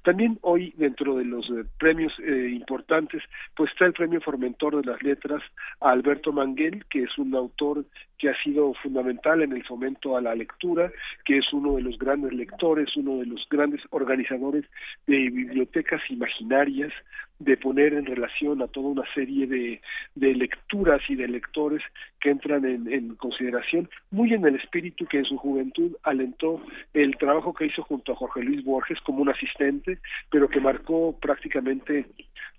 También 0.03 0.39
hoy 0.41 0.73
dentro 0.77 1.17
de 1.17 1.25
los 1.25 1.45
eh, 1.49 1.65
premios 1.77 2.13
eh, 2.19 2.49
importantes 2.51 3.21
pues 3.55 3.71
está 3.71 3.85
el 3.85 3.93
premio 3.93 4.21
Formentor 4.21 4.81
de 4.81 4.91
las 4.91 5.01
Letras 5.03 5.41
a 5.81 5.89
Alberto 5.89 6.31
Manguel, 6.31 6.85
que 6.89 7.03
es 7.03 7.17
un 7.17 7.35
autor 7.35 7.85
que 8.19 8.29
ha 8.29 8.43
sido 8.43 8.73
fundamental 8.75 9.41
en 9.41 9.53
el 9.53 9.63
fomento 9.65 10.15
a 10.15 10.21
la 10.21 10.35
lectura, 10.35 10.91
que 11.25 11.37
es 11.37 11.53
uno 11.53 11.77
de 11.77 11.81
los 11.81 11.97
grandes 11.97 12.33
lectores, 12.33 12.95
uno 12.97 13.17
de 13.17 13.25
los 13.25 13.47
grandes 13.49 13.81
organizadores 13.89 14.65
de 15.07 15.29
bibliotecas 15.29 16.01
imaginarias, 16.09 16.91
de 17.39 17.55
poner 17.55 17.93
en 17.93 18.05
relación 18.05 18.61
a 18.61 18.67
toda 18.67 18.89
una 18.89 19.13
serie 19.13 19.47
de, 19.47 19.81
de 20.15 20.35
lecturas 20.35 21.01
y 21.07 21.15
de 21.15 21.29
lectores 21.29 21.81
que 22.19 22.31
entran 22.31 22.65
en, 22.65 22.91
en, 22.91 23.15
consideración, 23.15 23.89
muy 24.11 24.33
en 24.33 24.45
el 24.45 24.55
espíritu 24.55 25.05
que 25.05 25.19
en 25.19 25.25
su 25.25 25.37
juventud 25.37 25.95
alentó 26.03 26.61
el 26.93 27.15
trabajo 27.15 27.53
que 27.53 27.67
hizo 27.67 27.81
junto 27.83 28.11
a 28.11 28.17
Jorge 28.17 28.43
Luis 28.43 28.63
Borges 28.65 28.99
como 29.05 29.21
un 29.21 29.29
asistente, 29.29 29.99
pero 30.29 30.49
que 30.49 30.59
marcó 30.59 31.17
prácticamente 31.17 32.07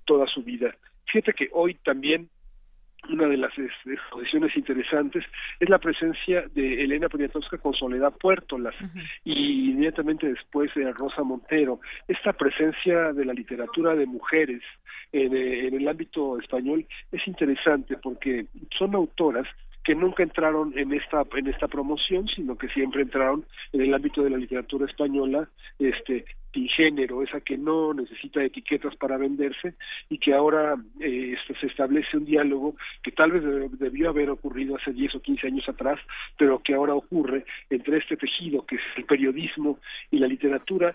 toda 0.06 0.26
su 0.26 0.42
vida. 0.42 0.74
Fíjate 1.12 1.34
que 1.34 1.50
hoy 1.52 1.74
también 1.84 2.30
una 3.12 3.26
de 3.26 3.36
las 3.36 3.52
exposiciones 3.58 4.56
interesantes 4.56 5.24
es 5.58 5.68
la 5.68 5.78
presencia 5.78 6.44
de 6.54 6.84
Elena 6.84 7.08
Poniatowska 7.08 7.58
con 7.58 7.74
Soledad 7.74 8.12
Puertolas 8.12 8.74
y 9.24 9.70
inmediatamente 9.70 10.28
después 10.28 10.72
de 10.74 10.92
Rosa 10.92 11.22
Montero. 11.22 11.80
Esta 12.08 12.32
presencia 12.32 13.12
de 13.12 13.24
la 13.24 13.32
literatura 13.32 13.94
de 13.94 14.06
mujeres 14.06 14.62
en, 15.12 15.36
en 15.36 15.74
el 15.74 15.88
ámbito 15.88 16.38
español 16.38 16.86
es 17.12 17.26
interesante 17.26 17.96
porque 17.96 18.46
son 18.78 18.94
autoras 18.94 19.46
que 19.84 19.94
nunca 19.94 20.22
entraron 20.22 20.76
en 20.76 20.92
esta 20.92 21.22
en 21.34 21.46
esta 21.46 21.68
promoción 21.68 22.28
sino 22.28 22.56
que 22.56 22.68
siempre 22.68 23.02
entraron 23.02 23.44
en 23.72 23.82
el 23.82 23.94
ámbito 23.94 24.22
de 24.22 24.30
la 24.30 24.38
literatura 24.38 24.86
española 24.86 25.48
este 25.78 26.24
género 26.76 27.22
esa 27.22 27.40
que 27.40 27.56
no 27.56 27.94
necesita 27.94 28.42
etiquetas 28.42 28.96
para 28.96 29.16
venderse 29.16 29.74
y 30.08 30.18
que 30.18 30.34
ahora 30.34 30.74
eh, 30.98 31.36
se 31.60 31.66
establece 31.66 32.16
un 32.16 32.24
diálogo 32.24 32.74
que 33.02 33.12
tal 33.12 33.30
vez 33.30 33.44
debió 33.78 34.08
haber 34.08 34.30
ocurrido 34.30 34.76
hace 34.76 34.92
10 34.92 35.14
o 35.14 35.22
15 35.22 35.46
años 35.46 35.68
atrás 35.68 36.00
pero 36.36 36.60
que 36.60 36.74
ahora 36.74 36.94
ocurre 36.94 37.44
entre 37.70 37.98
este 37.98 38.16
tejido 38.16 38.66
que 38.66 38.76
es 38.76 38.82
el 38.96 39.04
periodismo 39.04 39.78
y 40.10 40.18
la 40.18 40.26
literatura 40.26 40.94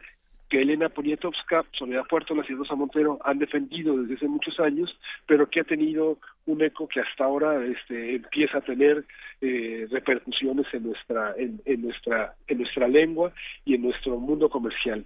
que 0.49 0.61
Elena 0.61 0.89
Poniatowska, 0.89 1.65
Soledad 1.71 2.05
Puerto, 2.07 2.35
y 2.35 2.53
Rosa 2.53 2.75
Montero 2.75 3.19
han 3.23 3.39
defendido 3.39 3.97
desde 3.97 4.15
hace 4.15 4.27
muchos 4.27 4.59
años, 4.59 4.95
pero 5.25 5.49
que 5.49 5.61
ha 5.61 5.63
tenido 5.63 6.19
un 6.45 6.61
eco 6.61 6.87
que 6.87 6.99
hasta 6.99 7.25
ahora 7.25 7.65
este, 7.65 8.15
empieza 8.15 8.59
a 8.59 8.61
tener 8.61 9.05
eh, 9.41 9.87
repercusiones 9.89 10.67
en 10.73 10.83
nuestra, 10.83 11.33
en, 11.37 11.81
nuestra, 11.81 12.35
en 12.47 12.59
nuestra 12.59 12.87
lengua 12.87 13.33
y 13.65 13.75
en 13.75 13.83
nuestro 13.83 14.17
mundo 14.17 14.49
comercial. 14.49 15.05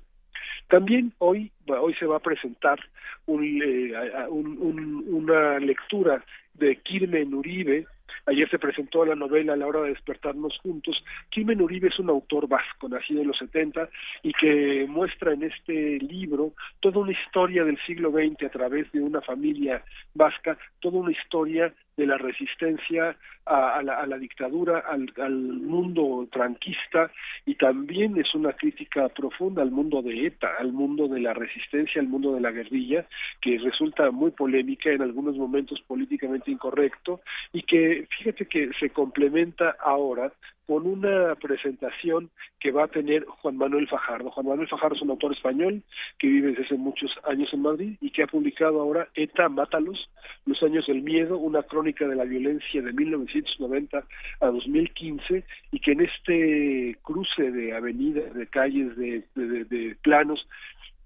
También 0.67 1.13
hoy, 1.17 1.51
hoy 1.67 1.93
se 1.95 2.05
va 2.05 2.17
a 2.17 2.21
presentar 2.21 2.79
un, 3.25 3.43
eh, 3.63 3.93
un, 4.29 4.57
un, 4.59 5.05
una 5.07 5.57
lectura 5.59 6.23
de 6.53 6.75
Kirmen 6.75 7.33
Uribe, 7.33 7.87
Ayer 8.25 8.49
se 8.49 8.59
presentó 8.59 9.05
la 9.05 9.15
novela 9.15 9.53
A 9.53 9.55
la 9.55 9.67
hora 9.67 9.81
de 9.81 9.89
despertarnos 9.89 10.57
juntos. 10.59 11.03
Kimen 11.29 11.61
Uribe 11.61 11.87
es 11.87 11.99
un 11.99 12.09
autor 12.09 12.47
vasco, 12.47 12.89
nacido 12.89 13.21
en 13.21 13.27
los 13.27 13.37
70, 13.37 13.89
y 14.23 14.33
que 14.33 14.85
muestra 14.87 15.33
en 15.33 15.43
este 15.43 15.99
libro 15.99 16.53
toda 16.79 16.99
una 16.99 17.11
historia 17.11 17.63
del 17.63 17.79
siglo 17.85 18.11
XX 18.11 18.43
a 18.43 18.49
través 18.49 18.91
de 18.91 19.01
una 19.01 19.21
familia 19.21 19.83
vasca, 20.13 20.57
toda 20.79 20.99
una 20.99 21.11
historia 21.11 21.73
de 21.99 22.07
la 22.07 22.17
resistencia 22.17 23.17
a, 23.45 23.81
la, 23.83 23.95
a 23.95 24.05
la, 24.05 24.17
dictadura, 24.17 24.79
al, 24.79 25.11
al, 25.17 25.33
mundo 25.33 26.27
franquista 26.31 27.11
y 27.45 27.55
también 27.55 28.17
es 28.17 28.33
una 28.35 28.53
crítica 28.53 29.09
profunda 29.09 29.61
al 29.61 29.71
mundo 29.71 30.01
de 30.01 30.27
ETA, 30.27 30.47
al 30.59 30.71
mundo 30.71 31.07
de 31.07 31.19
la 31.19 31.33
resistencia, 31.33 32.01
al 32.01 32.07
mundo 32.07 32.33
de 32.33 32.41
la 32.41 32.51
guerrilla, 32.51 33.05
que 33.41 33.57
resulta 33.57 34.11
muy 34.11 34.31
polémica, 34.31 34.91
en 34.91 35.01
algunos 35.01 35.35
momentos 35.35 35.81
políticamente 35.81 36.51
incorrecto 36.51 37.21
y 37.51 37.63
que 37.63 38.07
fíjate 38.17 38.45
que 38.45 38.69
se 38.79 38.91
complementa 38.91 39.75
ahora 39.79 40.31
con 40.69 40.85
una 40.85 41.33
presentación 41.33 42.29
que 42.59 42.69
va 42.69 42.83
a 42.83 42.87
tener 42.89 43.25
Juan 43.25 43.57
Manuel 43.57 43.87
Fajardo. 43.87 44.29
Juan 44.29 44.45
Manuel 44.45 44.67
Fajardo 44.67 44.95
es 44.95 45.01
un 45.01 45.09
autor 45.09 45.33
español 45.33 45.81
que 46.19 46.27
vive 46.27 46.49
desde 46.49 46.65
hace 46.65 46.77
muchos 46.77 47.09
años 47.23 47.49
en 47.53 47.63
Madrid 47.63 47.97
y 47.99 48.11
que 48.11 48.21
ha 48.21 48.27
publicado 48.27 48.79
ahora 48.79 49.07
ETA, 49.15 49.49
Mátalos, 49.49 50.11
Los 50.45 50.61
años 50.61 50.85
del 50.85 51.01
miedo, 51.01 51.39
una 51.39 51.63
crónica 51.63 52.07
de 52.07 52.15
la 52.15 52.23
violencia 52.23 52.83
de 52.83 52.93
1990 52.93 54.03
a 54.41 54.45
2015 54.45 55.43
y 55.71 55.79
que 55.79 55.91
en 55.93 56.01
este 56.01 56.99
cruce 57.01 57.49
de 57.49 57.73
avenidas, 57.73 58.31
de 58.35 58.45
calles, 58.45 58.95
de, 58.95 59.97
planos, 60.03 60.47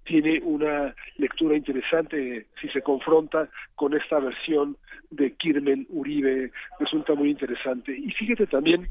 tiene 0.04 0.42
una 0.44 0.94
lectura 1.16 1.56
interesante 1.56 2.48
si 2.60 2.68
se 2.68 2.82
confronta 2.82 3.48
con 3.76 3.94
esta 3.94 4.20
versión 4.20 4.76
de 5.10 5.32
Kirmen 5.36 5.88
Uribe, 5.90 6.52
resulta 6.82 7.16
muy 7.16 7.30
interesante. 7.30 7.98
Y 7.98 8.12
fíjate 8.12 8.48
también 8.48 8.90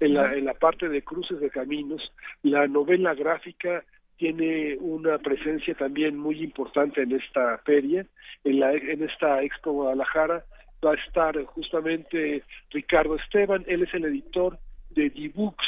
en 0.00 0.14
la, 0.14 0.34
en 0.34 0.44
la 0.44 0.54
parte 0.54 0.88
de 0.88 1.02
cruces 1.02 1.40
de 1.40 1.50
caminos, 1.50 2.12
la 2.42 2.66
novela 2.66 3.14
gráfica 3.14 3.84
tiene 4.16 4.76
una 4.80 5.18
presencia 5.18 5.74
también 5.74 6.16
muy 6.16 6.42
importante 6.42 7.02
en 7.02 7.12
esta 7.12 7.58
feria, 7.58 8.06
en, 8.44 8.60
la, 8.60 8.72
en 8.72 9.02
esta 9.02 9.42
Expo 9.42 9.72
Guadalajara. 9.72 10.44
Va 10.84 10.92
a 10.92 11.06
estar 11.06 11.42
justamente 11.44 12.42
Ricardo 12.70 13.16
Esteban, 13.16 13.64
él 13.66 13.82
es 13.82 13.94
el 13.94 14.04
editor 14.04 14.58
de 14.90 15.10
D-Books, 15.10 15.66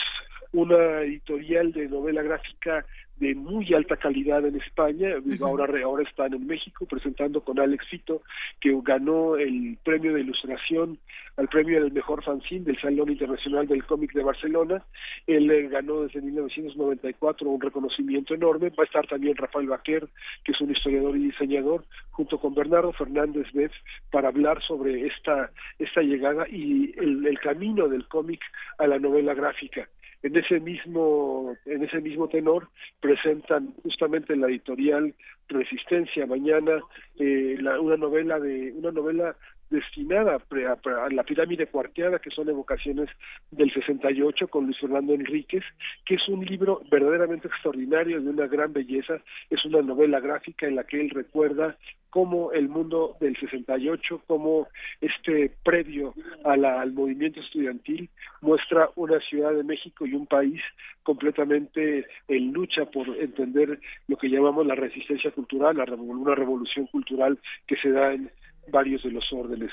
una 0.52 1.00
editorial 1.00 1.72
de 1.72 1.88
novela 1.88 2.22
gráfica 2.22 2.84
de 3.20 3.34
muy 3.34 3.72
alta 3.74 3.96
calidad 3.96 4.44
en 4.46 4.56
España, 4.56 5.08
ahora 5.40 5.66
ahora 5.82 6.02
están 6.02 6.34
en 6.34 6.46
México 6.46 6.86
presentando 6.86 7.40
con 7.40 7.58
Alex 7.58 7.86
Fito, 7.88 8.22
que 8.60 8.76
ganó 8.82 9.36
el 9.36 9.76
premio 9.82 10.14
de 10.14 10.20
ilustración 10.20 10.98
al 11.38 11.48
premio 11.48 11.80
del 11.80 11.92
mejor 11.92 12.24
fanzine 12.24 12.64
del 12.64 12.80
Salón 12.80 13.10
Internacional 13.10 13.66
del 13.68 13.84
Cómic 13.84 14.12
de 14.12 14.24
Barcelona. 14.24 14.82
Él 15.26 15.48
eh, 15.50 15.68
ganó 15.68 16.02
desde 16.02 16.20
1994 16.20 17.48
un 17.48 17.60
reconocimiento 17.60 18.34
enorme. 18.34 18.70
Va 18.70 18.82
a 18.82 18.86
estar 18.86 19.06
también 19.06 19.36
Rafael 19.36 19.68
Baquer, 19.68 20.08
que 20.42 20.50
es 20.50 20.60
un 20.60 20.72
historiador 20.72 21.16
y 21.16 21.26
diseñador, 21.26 21.84
junto 22.10 22.38
con 22.38 22.54
Bernardo 22.54 22.92
Fernández 22.92 23.46
Beff, 23.52 23.72
para 24.10 24.28
hablar 24.28 24.60
sobre 24.62 25.06
esta, 25.06 25.52
esta 25.78 26.02
llegada 26.02 26.44
y 26.48 26.92
el, 26.98 27.24
el 27.24 27.38
camino 27.38 27.88
del 27.88 28.08
cómic 28.08 28.40
a 28.78 28.88
la 28.88 28.98
novela 28.98 29.32
gráfica 29.34 29.88
en 30.22 30.36
ese 30.36 30.60
mismo 30.60 31.56
en 31.66 31.84
ese 31.84 32.00
mismo 32.00 32.28
tenor 32.28 32.68
presentan 33.00 33.74
justamente 33.82 34.36
la 34.36 34.48
editorial 34.48 35.14
Resistencia. 35.48 36.26
Mañana 36.26 36.80
eh, 37.18 37.56
la, 37.60 37.80
una 37.80 37.96
novela 37.96 38.38
de 38.38 38.72
una 38.72 38.90
novela 38.92 39.36
destinada 39.70 40.36
a, 40.36 41.08
la 41.10 41.22
pirámide 41.24 41.66
cuarteada, 41.66 42.18
que 42.18 42.30
son 42.30 42.48
evocaciones 42.48 43.08
del 43.50 43.72
68 43.72 44.48
con 44.48 44.64
Luis 44.64 44.78
Fernando 44.78 45.14
Enríquez, 45.14 45.64
que 46.04 46.14
es 46.14 46.28
un 46.28 46.44
libro 46.44 46.82
verdaderamente 46.90 47.48
extraordinario, 47.48 48.20
de 48.20 48.30
una 48.30 48.46
gran 48.46 48.72
belleza, 48.72 49.20
es 49.50 49.64
una 49.64 49.82
novela 49.82 50.20
gráfica 50.20 50.66
en 50.66 50.76
la 50.76 50.84
que 50.84 51.00
él 51.00 51.10
recuerda 51.10 51.76
cómo 52.10 52.52
el 52.52 52.68
mundo 52.68 53.16
del 53.20 53.36
68, 53.38 54.22
como 54.26 54.68
este 55.00 55.52
previo 55.62 56.14
a 56.44 56.56
la, 56.56 56.80
al 56.80 56.92
movimiento 56.92 57.40
estudiantil, 57.40 58.08
muestra 58.40 58.88
una 58.96 59.20
ciudad 59.20 59.52
de 59.52 59.62
México 59.62 60.06
y 60.06 60.14
un 60.14 60.26
país 60.26 60.60
completamente 61.02 62.06
en 62.28 62.52
lucha 62.52 62.86
por 62.86 63.08
entender 63.18 63.78
lo 64.08 64.16
que 64.16 64.28
llamamos 64.28 64.66
la 64.66 64.74
resistencia 64.74 65.30
cultural, 65.30 65.76
la, 65.76 65.84
una 65.84 66.34
revolución 66.34 66.86
cultural 66.86 67.38
que 67.66 67.76
se 67.76 67.90
da 67.90 68.12
en 68.12 68.30
varios 68.70 69.02
de 69.02 69.10
los 69.10 69.32
órdenes. 69.32 69.70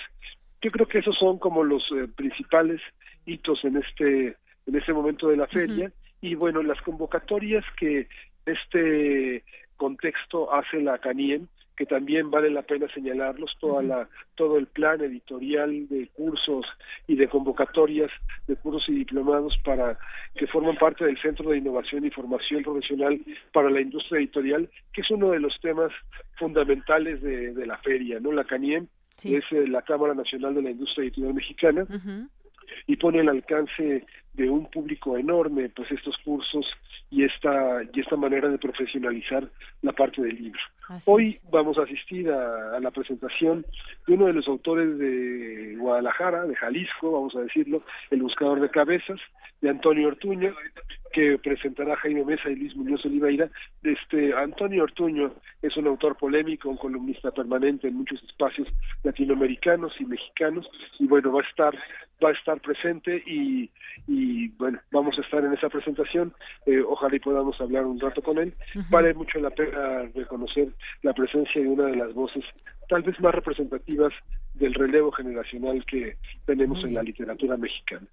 Yo 0.62 0.72
creo 0.72 0.88
que 0.88 1.00
esos 1.00 1.18
son 1.18 1.38
como 1.38 1.64
los 1.64 1.84
eh, 1.92 2.08
principales 2.16 2.82
hitos 3.26 3.64
en 3.64 3.78
este 3.78 4.38
en 4.68 4.76
este 4.76 4.94
momento 4.94 5.28
de 5.28 5.38
la 5.38 5.48
feria 5.48 5.92
y 6.22 6.34
bueno 6.36 6.64
las 6.64 6.82
convocatorias 6.82 7.64
que 7.78 8.08
este 8.46 9.44
contexto 9.78 10.54
hace 10.54 10.82
la 10.82 10.98
CANIEM 10.98 11.48
que 11.76 11.86
también 11.86 12.32
vale 12.32 12.50
la 12.50 12.62
pena 12.62 12.88
señalarlos 12.94 13.56
toda 13.60 13.84
la 13.84 14.10
todo 14.36 14.58
el 14.58 14.68
plan 14.68 15.02
editorial 15.02 15.88
de 15.90 16.08
cursos 16.14 16.66
y 17.08 17.16
de 17.16 17.28
convocatorias 17.28 18.12
de 18.48 18.56
cursos 18.56 18.88
y 18.90 18.94
diplomados 18.94 19.58
para 19.64 19.98
que 20.36 20.48
forman 20.48 20.76
parte 20.78 21.06
del 21.06 21.20
Centro 21.22 21.50
de 21.50 21.58
Innovación 21.58 22.06
y 22.06 22.12
Formación 22.12 22.64
Profesional 22.64 23.20
para 23.54 23.70
la 23.70 23.82
Industria 23.82 24.20
Editorial, 24.20 24.70
que 24.94 25.02
es 25.02 25.12
uno 25.12 25.32
de 25.32 25.40
los 25.40 25.60
temas 25.62 25.92
fundamentales 26.38 27.22
de, 27.22 27.54
de 27.54 27.66
la 27.66 27.78
feria, 27.80 28.20
¿no? 28.20 28.32
La 28.32 28.44
CANIEM 28.44 28.88
es 29.24 29.44
eh, 29.52 29.68
la 29.68 29.82
Cámara 29.82 30.14
Nacional 30.14 30.54
de 30.56 30.62
la 30.62 30.72
Industria 30.72 31.04
Editorial 31.04 31.34
Mexicana 31.34 31.86
y 32.88 32.96
pone 32.96 33.20
al 33.20 33.30
alcance 33.30 34.06
de 34.34 34.50
un 34.50 34.70
público 34.70 35.18
enorme 35.18 35.70
pues 35.70 35.92
estos 35.92 36.16
cursos 36.24 36.66
y 37.10 37.24
esta 37.24 37.82
y 37.94 38.00
esta 38.00 38.16
manera 38.16 38.50
de 38.50 38.58
profesionalizar 38.58 39.48
la 39.82 39.92
parte 39.94 40.22
del 40.22 40.36
libro. 40.36 40.60
Hoy 41.06 41.38
vamos 41.50 41.78
a 41.78 41.84
asistir 41.84 42.30
a, 42.30 42.80
la 42.80 42.92
presentación 42.92 43.66
de 44.08 44.14
uno 44.14 44.28
de 44.28 44.34
los 44.34 44.48
autores 44.48 44.98
de 44.98 45.76
Guadalajara, 45.78 46.46
de 46.46 46.56
Jalisco, 46.56 47.12
vamos 47.12 47.36
a 47.36 47.42
decirlo, 47.42 47.84
El 48.12 48.22
Buscador 48.22 48.60
de 48.60 48.70
Cabezas, 48.70 49.20
de 49.62 49.70
Antonio 49.70 50.10
Ortuño, 50.10 50.54
que 51.16 51.38
presentará 51.38 51.96
Jaime 51.96 52.26
Mesa 52.26 52.50
y 52.50 52.58
Luis 52.58 52.76
Muñoz 52.76 53.06
Oliveira. 53.06 53.50
Este 53.82 54.34
Antonio 54.34 54.84
Ortuño 54.84 55.32
es 55.62 55.78
un 55.78 55.88
autor 55.88 56.18
polémico, 56.18 56.68
un 56.70 56.76
columnista 56.76 57.32
permanente 57.32 57.88
en 57.88 57.96
muchos 57.96 58.22
espacios 58.24 58.68
latinoamericanos 59.02 59.94
y 60.02 60.06
mexicanos, 60.06 60.70
y 61.00 61.08
bueno, 61.08 61.32
va 61.32 61.42
a 61.42 61.46
estar 61.50 61.74
va 62.24 62.30
a 62.30 62.34
estar 62.34 62.60
presente 62.62 63.24
y, 63.26 63.70
y 64.08 64.48
bueno, 64.58 64.80
vamos 64.92 65.18
a 65.18 65.22
estar 65.22 65.44
en 65.44 65.54
esa 65.54 65.70
presentación. 65.70 66.34
Eh, 66.66 66.82
ojalá 66.82 67.16
y 67.16 67.20
podamos 67.20 67.60
hablar 67.60 67.86
un 67.86 68.00
rato 68.00 68.22
con 68.22 68.38
él. 68.38 68.54
Vale 68.90 69.14
mucho 69.14 69.40
la 69.40 69.50
pena 69.50 70.04
reconocer 70.14 70.70
la 71.02 71.14
presencia 71.14 71.62
de 71.62 71.68
una 71.68 71.86
de 71.86 71.96
las 71.98 72.14
voces 72.14 72.44
tal 72.88 73.04
vez 73.04 73.20
más 73.20 73.34
representativas 73.34 74.14
del 74.54 74.74
relevo 74.74 75.12
generacional 75.12 75.84
que 75.86 76.18
tenemos 76.46 76.84
en 76.84 76.94
la 76.94 77.04
literatura 77.04 77.58
mexicana. 77.58 78.08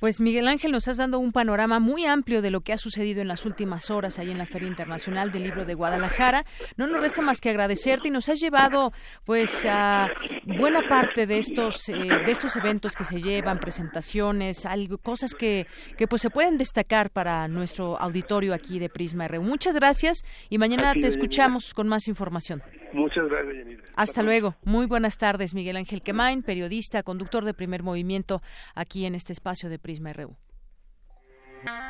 Pues 0.00 0.20
Miguel 0.20 0.46
Ángel, 0.48 0.72
nos 0.72 0.88
has 0.88 0.98
dado 0.98 1.18
un 1.18 1.32
panorama 1.32 1.80
muy 1.80 2.04
amplio 2.04 2.42
de 2.42 2.50
lo 2.50 2.60
que 2.60 2.72
ha 2.72 2.78
sucedido 2.78 3.22
en 3.22 3.28
las 3.28 3.44
últimas 3.44 3.90
horas 3.90 4.18
ahí 4.18 4.30
en 4.30 4.38
la 4.38 4.46
Feria 4.46 4.68
Internacional 4.68 5.32
del 5.32 5.44
Libro 5.44 5.64
de 5.64 5.74
Guadalajara. 5.74 6.44
No 6.76 6.86
nos 6.86 7.00
resta 7.00 7.22
más 7.22 7.40
que 7.40 7.50
agradecerte 7.50 8.08
y 8.08 8.10
nos 8.10 8.28
has 8.28 8.40
llevado 8.40 8.92
pues 9.24 9.66
a 9.66 10.10
buena 10.44 10.86
parte 10.88 11.26
de 11.26 11.38
estos 11.38 11.88
eh, 11.88 11.94
de 11.94 12.30
estos 12.30 12.56
eventos 12.56 12.94
que 12.94 13.04
se 13.04 13.20
llevan, 13.20 13.58
presentaciones, 13.58 14.66
algo, 14.66 14.98
cosas 14.98 15.34
que, 15.34 15.66
que 15.96 16.06
pues 16.06 16.22
se 16.22 16.30
pueden 16.30 16.58
destacar 16.58 17.10
para 17.10 17.48
nuestro 17.48 17.98
auditorio 17.98 18.54
aquí 18.54 18.78
de 18.78 18.88
Prisma 18.88 19.26
R. 19.26 19.40
Muchas 19.40 19.76
gracias 19.76 20.22
y 20.50 20.58
mañana 20.58 20.92
te 20.92 21.06
escuchamos 21.06 21.74
con 21.74 21.88
más 21.88 22.08
información. 22.08 22.62
Muchas 22.92 23.28
gracias, 23.28 23.56
Yanira. 23.56 23.82
Hasta 23.96 24.22
luego. 24.22 24.56
Muy 24.64 24.86
buenas 24.86 25.18
tardes, 25.18 25.54
Miguel 25.54 25.76
Ángel 25.76 26.02
Quemain, 26.02 26.42
periodista, 26.42 27.02
conductor 27.02 27.44
de 27.44 27.54
Primer 27.54 27.82
Movimiento, 27.82 28.42
aquí 28.74 29.06
en 29.06 29.14
este 29.14 29.32
espacio 29.32 29.68
de 29.68 29.78
Prisma 29.78 30.12
RU. 30.12 30.36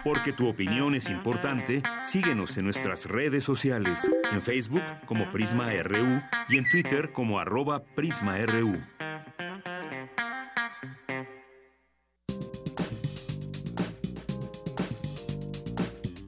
Porque 0.04 0.32
tu 0.32 0.48
opinión 0.48 0.94
es 0.94 1.08
importante, 1.08 1.82
síguenos 2.04 2.56
en 2.58 2.64
nuestras 2.64 3.06
redes 3.06 3.42
sociales, 3.42 4.10
en 4.30 4.42
Facebook 4.42 4.82
como 5.06 5.30
Prisma 5.30 5.70
RU 5.82 6.20
y 6.48 6.58
en 6.58 6.68
Twitter 6.68 7.12
como 7.12 7.38
arroba 7.40 7.82
PrismaRU. 7.82 8.80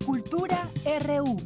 Cultura 0.04 0.68
RU. 1.04 1.36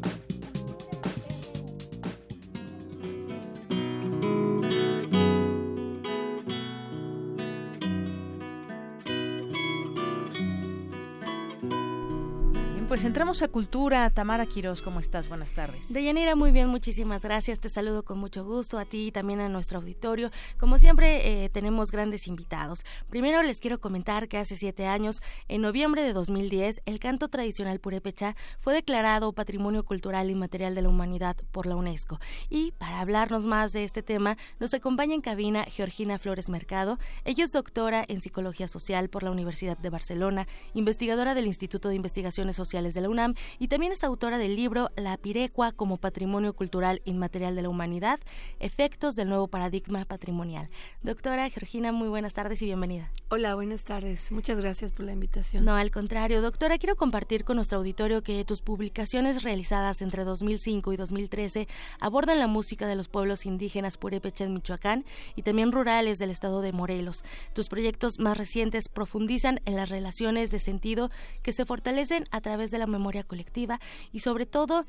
Pues 12.91 13.05
entramos 13.05 13.41
a 13.43 13.47
cultura. 13.47 14.11
Tamara 14.11 14.47
Quiroz, 14.47 14.83
¿cómo 14.83 14.99
estás? 14.99 15.29
Buenas 15.29 15.53
tardes. 15.53 15.93
Deyanira, 15.93 16.35
muy 16.35 16.51
bien, 16.51 16.67
muchísimas 16.67 17.23
gracias. 17.23 17.61
Te 17.61 17.69
saludo 17.69 18.03
con 18.03 18.19
mucho 18.19 18.45
gusto 18.45 18.81
a 18.81 18.85
ti 18.85 19.07
y 19.07 19.13
también 19.13 19.39
a 19.39 19.49
nuestro 19.49 19.79
auditorio. 19.79 20.33
Como 20.59 20.77
siempre, 20.77 21.45
eh, 21.45 21.49
tenemos 21.51 21.93
grandes 21.93 22.27
invitados. 22.27 22.85
Primero 23.09 23.45
les 23.45 23.61
quiero 23.61 23.81
comentar 23.81 24.27
que 24.27 24.39
hace 24.39 24.57
siete 24.57 24.89
años, 24.89 25.23
en 25.47 25.63
noviembre 25.63 26.03
de 26.03 26.13
2010, 26.13 26.83
el 26.85 26.99
canto 26.99 27.29
tradicional 27.29 27.79
purépecha 27.79 28.35
fue 28.59 28.75
declarado 28.75 29.33
Patrimonio 29.35 29.85
Cultural 29.85 30.29
Inmaterial 30.29 30.75
de 30.75 30.83
la 30.83 30.89
Humanidad 30.89 31.37
por 31.53 31.67
la 31.67 31.77
UNESCO. 31.77 32.19
Y 32.49 32.73
para 32.73 32.99
hablarnos 32.99 33.47
más 33.47 33.73
de 33.73 33.85
este 33.85 34.03
tema, 34.03 34.37
nos 34.59 34.75
acompaña 34.75 35.15
en 35.15 35.21
cabina 35.21 35.63
Georgina 35.69 36.19
Flores 36.19 36.51
Mercado. 36.51 36.99
Ella 37.25 37.45
es 37.45 37.53
doctora 37.53 38.05
en 38.09 38.21
Psicología 38.21 38.67
Social 38.67 39.09
por 39.09 39.23
la 39.23 39.31
Universidad 39.31 39.79
de 39.79 39.91
Barcelona, 39.91 40.49
investigadora 40.75 41.37
del 41.37 41.47
Instituto 41.47 41.89
de 41.89 41.95
Investigaciones 41.95 42.57
Sociales 42.57 42.80
de 42.81 43.01
la 43.03 43.11
UNAM 43.11 43.35
y 43.59 43.69
también 43.69 43.93
es 43.93 44.03
autora 44.03 44.39
del 44.39 44.57
libro 44.57 44.91
La 44.97 45.17
Pirecua 45.19 45.73
como 45.73 45.99
Patrimonio 45.99 46.55
Cultural 46.55 47.03
Inmaterial 47.05 47.55
de 47.55 47.63
la 47.63 47.69
Humanidad, 47.69 48.19
Efectos 48.59 49.17
del 49.17 49.29
Nuevo 49.29 49.49
Paradigma 49.49 50.05
Patrimonial. 50.07 50.71
Doctora 51.03 51.49
Georgina, 51.51 51.93
muy 51.93 52.09
buenas 52.09 52.33
tardes 52.33 52.63
y 52.63 52.67
bienvenida. 52.67 53.11
Hola, 53.29 53.55
buenas 53.55 53.85
tardes. 53.85 54.33
Muchas 54.33 54.59
gracias 54.59 54.93
por 54.93 55.05
la 55.05 55.13
invitación. 55.13 55.65
No, 55.65 55.77
al 55.77 55.91
contrario. 55.91 56.41
Doctora, 56.41 56.79
quiero 56.79 56.97
compartir 56.97 57.45
con 57.45 57.57
nuestro 57.57 57.79
auditorio 57.79 58.23
que 58.23 58.45
tus 58.45 58.63
publicaciones 58.63 59.43
realizadas 59.43 60.01
entre 60.01 60.25
2005 60.25 60.93
y 60.93 60.97
2013 60.97 61.69
abordan 62.01 62.39
la 62.39 62.47
música 62.47 62.87
de 62.87 62.97
los 62.97 63.09
pueblos 63.09 63.45
indígenas 63.45 63.99
purépecha 63.99 64.45
en 64.45 64.55
Michoacán 64.55 65.05
y 65.37 65.43
también 65.43 65.73
rurales 65.73 66.19
del 66.19 66.31
estado 66.31 66.63
de 66.63 66.73
Morelos. 66.73 67.25
Tus 67.53 67.69
proyectos 67.69 68.19
más 68.19 68.39
recientes 68.39 68.89
profundizan 68.89 69.61
en 69.65 69.77
las 69.77 69.91
relaciones 69.91 70.51
de 70.51 70.59
sentido 70.59 71.11
que 71.43 71.53
se 71.53 71.67
fortalecen 71.67 72.25
a 72.31 72.41
de 72.71 72.79
la 72.79 72.87
memoria 72.87 73.25
colectiva 73.25 73.81
y 74.13 74.21
sobre 74.21 74.47
todo 74.47 74.85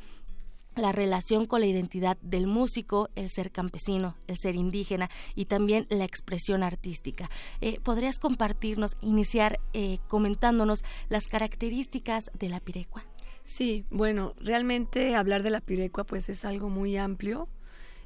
la 0.75 0.91
relación 0.91 1.45
con 1.45 1.61
la 1.61 1.67
identidad 1.67 2.17
del 2.21 2.47
músico, 2.47 3.09
el 3.15 3.29
ser 3.29 3.51
campesino, 3.51 4.15
el 4.27 4.38
ser 4.38 4.55
indígena 4.55 5.09
y 5.36 5.45
también 5.45 5.86
la 5.89 6.05
expresión 6.05 6.63
artística. 6.63 7.29
Eh, 7.59 7.79
¿Podrías 7.82 8.19
compartirnos, 8.19 8.95
iniciar 9.01 9.59
eh, 9.73 9.99
comentándonos 10.07 10.84
las 11.09 11.27
características 11.27 12.32
de 12.38 12.49
la 12.49 12.59
pirecua? 12.59 13.05
Sí, 13.43 13.86
bueno, 13.89 14.34
realmente 14.39 15.15
hablar 15.15 15.43
de 15.43 15.49
la 15.49 15.61
pirecua 15.61 16.05
pues 16.05 16.29
es 16.29 16.45
algo 16.45 16.69
muy 16.69 16.95
amplio, 16.95 17.49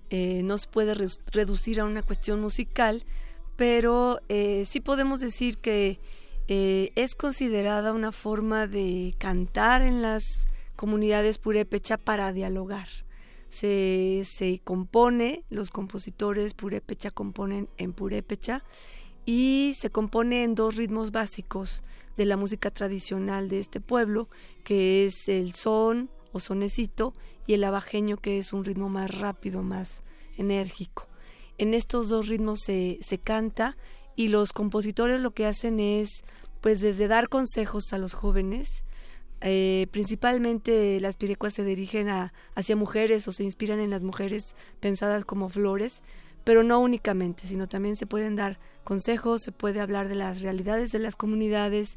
eh, 0.10 0.42
no 0.44 0.58
se 0.58 0.68
puede 0.68 0.96
reducir 0.96 1.80
a 1.80 1.86
una 1.86 2.02
cuestión 2.02 2.42
musical, 2.42 3.06
pero 3.56 4.20
sí 4.28 4.82
podemos 4.82 5.22
decir 5.22 5.60
que 5.60 6.00
eh, 6.48 6.92
es 6.96 7.16
considerada 7.16 7.94
una 7.94 8.12
forma 8.12 8.68
de 8.68 9.16
cantar 9.18 9.82
en 9.82 10.02
las 10.02 10.48
comunidades 10.76 11.38
purépecha 11.38 11.98
para 11.98 12.32
dialogar. 12.34 12.88
Se, 13.50 14.24
se 14.26 14.60
compone, 14.64 15.44
los 15.50 15.70
compositores 15.70 16.54
purépecha 16.54 17.12
componen 17.12 17.70
en 17.78 17.94
purépecha 17.94 18.64
y 19.26 19.74
se 19.78 19.90
compone 19.90 20.44
en 20.44 20.56
dos 20.56 20.76
ritmos 20.76 21.12
básicos 21.12 21.84
de 22.18 22.26
la 22.26 22.38
música 22.38 22.72
tradicional 22.72 23.50
de 23.50 23.60
este 23.60 23.82
pueblo, 23.82 24.30
que 24.64 25.06
es 25.06 25.28
el 25.28 25.54
son 25.54 26.10
o 26.32 26.40
sonecito 26.40 27.14
y 27.48 27.54
el 27.54 27.64
abajeño, 27.64 28.18
que 28.18 28.38
es 28.38 28.54
un 28.54 28.66
ritmo 28.66 28.90
más 28.90 29.18
rápido, 29.18 29.64
más 29.64 30.02
enérgico. 30.38 31.08
En 31.58 31.74
estos 31.74 32.10
dos 32.10 32.28
ritmos 32.28 32.60
se, 32.62 33.00
se 33.02 33.18
canta 33.18 33.78
y 34.16 34.30
los 34.30 34.54
compositores 34.54 35.20
lo 35.20 35.32
que 35.32 35.46
hacen 35.46 35.80
es 35.80 36.24
pues 36.62 36.82
desde 36.82 37.08
dar 37.08 37.30
consejos 37.30 37.94
a 37.94 37.98
los 37.98 38.14
jóvenes 38.14 38.84
eh, 39.42 39.88
principalmente 39.92 41.00
las 41.00 41.18
pirecuas 41.18 41.54
se 41.54 41.64
dirigen 41.64 42.10
a, 42.10 42.34
hacia 42.56 42.76
mujeres 42.76 43.28
o 43.28 43.32
se 43.32 43.44
inspiran 43.44 43.80
en 43.80 43.90
las 43.90 44.02
mujeres 44.02 44.56
pensadas 44.80 45.26
como 45.26 45.50
flores, 45.50 46.02
pero 46.44 46.64
no 46.64 46.80
únicamente, 46.80 47.48
sino 47.48 47.68
también 47.68 47.96
se 47.96 48.08
pueden 48.08 48.36
dar 48.36 48.60
consejos, 48.84 49.44
se 49.44 49.52
puede 49.52 49.82
hablar 49.82 50.08
de 50.08 50.16
las 50.16 50.42
realidades 50.42 50.92
de 50.92 51.00
las 51.00 51.16
comunidades, 51.16 51.96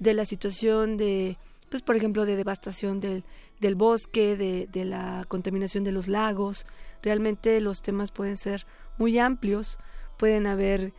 de 0.00 0.14
la 0.14 0.24
situación 0.24 0.96
de, 0.96 1.38
pues 1.70 1.82
por 1.82 1.96
ejemplo, 1.96 2.26
de 2.26 2.36
devastación 2.36 3.00
del, 3.00 3.24
del 3.60 3.74
bosque, 3.74 4.36
de, 4.36 4.68
de 4.70 4.84
la 4.84 5.24
contaminación 5.28 5.84
de 5.84 5.92
los 5.92 6.08
lagos. 6.08 6.66
Realmente 7.02 7.60
los 7.60 7.80
temas 7.80 8.10
pueden 8.10 8.36
ser 8.36 8.66
muy 8.98 9.18
amplios, 9.18 9.78
pueden 10.18 10.46
haber 10.46 10.92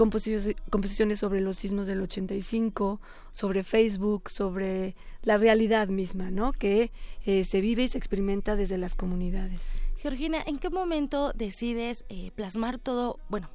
composiciones, 0.00 1.18
sobre 1.18 1.42
los 1.42 1.58
sismos 1.58 1.86
del 1.86 2.00
85, 2.00 3.00
sobre 3.32 3.62
Facebook, 3.62 4.30
sobre 4.30 4.96
la 5.22 5.36
realidad 5.36 5.88
misma, 5.88 6.30
¿no? 6.30 6.52
Que 6.52 6.90
eh, 7.26 7.44
se 7.44 7.60
vive 7.60 7.82
y 7.82 7.88
se 7.88 7.98
experimenta 7.98 8.56
desde 8.56 8.78
las 8.78 8.94
comunidades. 8.94 9.60
Georgina, 9.98 10.42
¿en 10.46 10.58
qué 10.58 10.70
momento 10.70 11.32
decides 11.34 12.06
eh, 12.08 12.30
plasmar 12.34 12.78
todo, 12.78 13.18
bueno, 13.28 13.50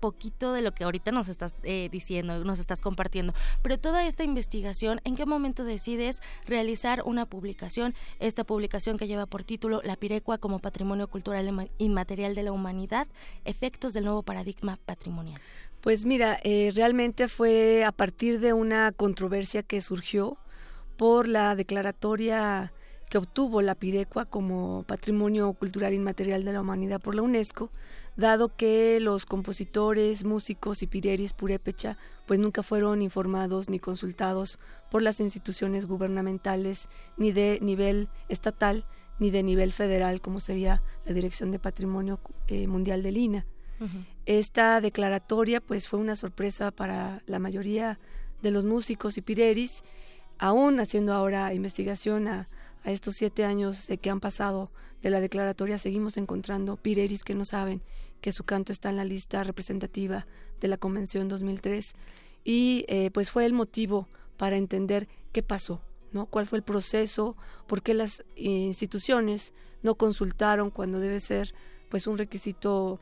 poquito 0.00 0.52
de 0.52 0.62
lo 0.62 0.72
que 0.72 0.84
ahorita 0.84 1.12
nos 1.12 1.28
estás 1.28 1.60
eh, 1.62 1.88
diciendo, 1.92 2.42
nos 2.44 2.58
estás 2.58 2.80
compartiendo, 2.80 3.34
pero 3.62 3.78
toda 3.78 4.06
esta 4.06 4.24
investigación, 4.24 5.00
¿en 5.04 5.14
qué 5.14 5.26
momento 5.26 5.62
decides 5.62 6.22
realizar 6.46 7.02
una 7.04 7.26
publicación? 7.26 7.94
Esta 8.18 8.44
publicación 8.44 8.96
que 8.96 9.06
lleva 9.06 9.26
por 9.26 9.44
título 9.44 9.82
La 9.84 9.96
Pirecua 9.96 10.38
como 10.38 10.58
Patrimonio 10.58 11.06
Cultural 11.06 11.70
Inmaterial 11.78 12.34
de 12.34 12.42
la 12.42 12.52
Humanidad, 12.52 13.06
efectos 13.44 13.92
del 13.92 14.04
nuevo 14.04 14.22
paradigma 14.22 14.78
patrimonial. 14.86 15.40
Pues 15.80 16.04
mira, 16.04 16.38
eh, 16.44 16.72
realmente 16.74 17.26
fue 17.26 17.84
a 17.84 17.92
partir 17.92 18.38
de 18.40 18.52
una 18.52 18.92
controversia 18.92 19.62
que 19.62 19.80
surgió 19.80 20.36
por 20.98 21.26
la 21.26 21.56
declaratoria 21.56 22.74
que 23.08 23.16
obtuvo 23.16 23.62
la 23.62 23.74
Pirecua 23.74 24.26
como 24.26 24.84
Patrimonio 24.86 25.50
Cultural 25.54 25.94
Inmaterial 25.94 26.44
de 26.44 26.52
la 26.52 26.60
Humanidad 26.60 27.00
por 27.00 27.14
la 27.14 27.22
UNESCO, 27.22 27.70
dado 28.14 28.54
que 28.54 29.00
los 29.00 29.24
compositores, 29.24 30.22
músicos 30.22 30.82
y 30.82 30.86
pireris 30.86 31.32
purépecha 31.32 31.96
pues 32.26 32.38
nunca 32.38 32.62
fueron 32.62 33.00
informados 33.00 33.70
ni 33.70 33.78
consultados 33.78 34.58
por 34.90 35.00
las 35.00 35.18
instituciones 35.18 35.86
gubernamentales 35.86 36.88
ni 37.16 37.32
de 37.32 37.58
nivel 37.62 38.10
estatal 38.28 38.84
ni 39.18 39.30
de 39.30 39.42
nivel 39.42 39.72
federal 39.72 40.20
como 40.20 40.40
sería 40.40 40.82
la 41.06 41.14
Dirección 41.14 41.50
de 41.50 41.58
Patrimonio 41.58 42.20
eh, 42.48 42.66
Mundial 42.66 43.02
Esta 44.26 44.80
declaratoria 44.80 45.60
pues 45.60 45.88
fue 45.88 45.98
una 45.98 46.16
sorpresa 46.16 46.70
para 46.70 47.22
la 47.26 47.38
mayoría 47.38 47.98
de 48.42 48.50
los 48.50 48.64
músicos 48.64 49.16
y 49.18 49.22
pireris, 49.22 49.82
aún 50.38 50.80
haciendo 50.80 51.12
ahora 51.14 51.52
investigación 51.54 52.28
a, 52.28 52.48
estos 52.84 53.16
siete 53.16 53.44
años 53.44 53.86
de 53.88 53.98
que 53.98 54.08
han 54.08 54.20
pasado 54.20 54.70
de 55.02 55.10
la 55.10 55.20
declaratoria, 55.20 55.76
seguimos 55.76 56.16
encontrando 56.16 56.76
pireris 56.76 57.24
que 57.24 57.34
no 57.34 57.44
saben 57.44 57.82
que 58.22 58.32
su 58.32 58.44
canto 58.44 58.72
está 58.72 58.88
en 58.88 58.96
la 58.96 59.04
lista 59.04 59.44
representativa 59.44 60.26
de 60.60 60.68
la 60.68 60.78
Convención 60.78 61.28
2003 61.28 61.92
y 62.42 62.86
eh, 62.88 63.10
pues 63.12 63.30
fue 63.30 63.44
el 63.44 63.52
motivo 63.52 64.08
para 64.38 64.56
entender 64.56 65.08
qué 65.32 65.42
pasó, 65.42 65.82
¿no? 66.12 66.24
¿Cuál 66.24 66.46
fue 66.46 66.56
el 66.56 66.64
proceso? 66.64 67.36
¿Por 67.66 67.82
qué 67.82 67.92
las 67.92 68.24
instituciones 68.34 69.52
no 69.82 69.94
consultaron 69.96 70.70
cuando 70.70 71.00
debe 71.00 71.20
ser 71.20 71.54
pues 71.90 72.06
un 72.06 72.16
requisito 72.16 72.98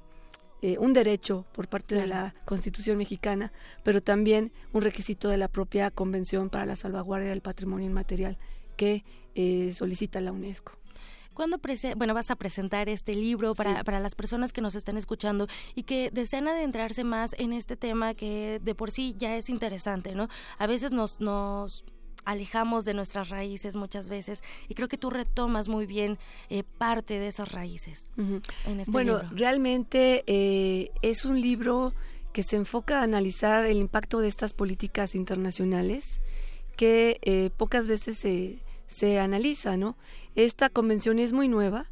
eh, 0.62 0.76
un 0.78 0.92
derecho 0.92 1.46
por 1.52 1.68
parte 1.68 1.94
de 1.94 2.06
la 2.06 2.34
Constitución 2.44 2.98
mexicana, 2.98 3.52
pero 3.84 4.00
también 4.00 4.52
un 4.72 4.82
requisito 4.82 5.28
de 5.28 5.36
la 5.36 5.48
propia 5.48 5.90
Convención 5.90 6.50
para 6.50 6.66
la 6.66 6.76
Salvaguardia 6.76 7.30
del 7.30 7.42
Patrimonio 7.42 7.86
Inmaterial 7.86 8.38
que 8.76 9.04
eh, 9.34 9.72
solicita 9.72 10.20
la 10.20 10.32
UNESCO. 10.32 10.72
¿Cuándo 11.34 11.60
bueno, 11.94 12.14
vas 12.14 12.32
a 12.32 12.36
presentar 12.36 12.88
este 12.88 13.14
libro 13.14 13.54
para, 13.54 13.84
para 13.84 14.00
las 14.00 14.16
personas 14.16 14.52
que 14.52 14.60
nos 14.60 14.74
están 14.74 14.96
escuchando 14.96 15.46
y 15.76 15.84
que 15.84 16.10
desean 16.12 16.48
adentrarse 16.48 17.04
más 17.04 17.36
en 17.38 17.52
este 17.52 17.76
tema 17.76 18.14
que 18.14 18.60
de 18.60 18.74
por 18.74 18.90
sí 18.90 19.14
ya 19.16 19.36
es 19.36 19.48
interesante, 19.48 20.16
¿no? 20.16 20.28
A 20.58 20.66
veces 20.66 20.90
nos, 20.90 21.20
nos 21.20 21.84
alejamos 22.28 22.84
de 22.84 22.92
nuestras 22.92 23.30
raíces 23.30 23.74
muchas 23.74 24.10
veces 24.10 24.42
y 24.68 24.74
creo 24.74 24.86
que 24.86 24.98
tú 24.98 25.08
retomas 25.08 25.68
muy 25.68 25.86
bien 25.86 26.18
eh, 26.50 26.62
parte 26.62 27.18
de 27.18 27.28
esas 27.28 27.50
raíces 27.50 28.12
en 28.18 28.80
este 28.80 28.92
bueno, 28.92 29.22
realmente 29.30 30.24
eh, 30.26 30.90
es 31.00 31.24
un 31.24 31.40
libro 31.40 31.94
que 32.34 32.42
se 32.42 32.56
enfoca 32.56 33.00
a 33.00 33.02
analizar 33.02 33.64
el 33.64 33.78
impacto 33.78 34.20
de 34.20 34.28
estas 34.28 34.52
políticas 34.52 35.14
internacionales 35.14 36.20
que 36.76 37.18
eh, 37.22 37.48
pocas 37.56 37.88
veces 37.88 38.18
se, 38.18 38.58
se 38.88 39.18
analiza, 39.18 39.78
¿no? 39.78 39.96
Esta 40.36 40.68
convención 40.68 41.18
es 41.18 41.32
muy 41.32 41.48
nueva, 41.48 41.86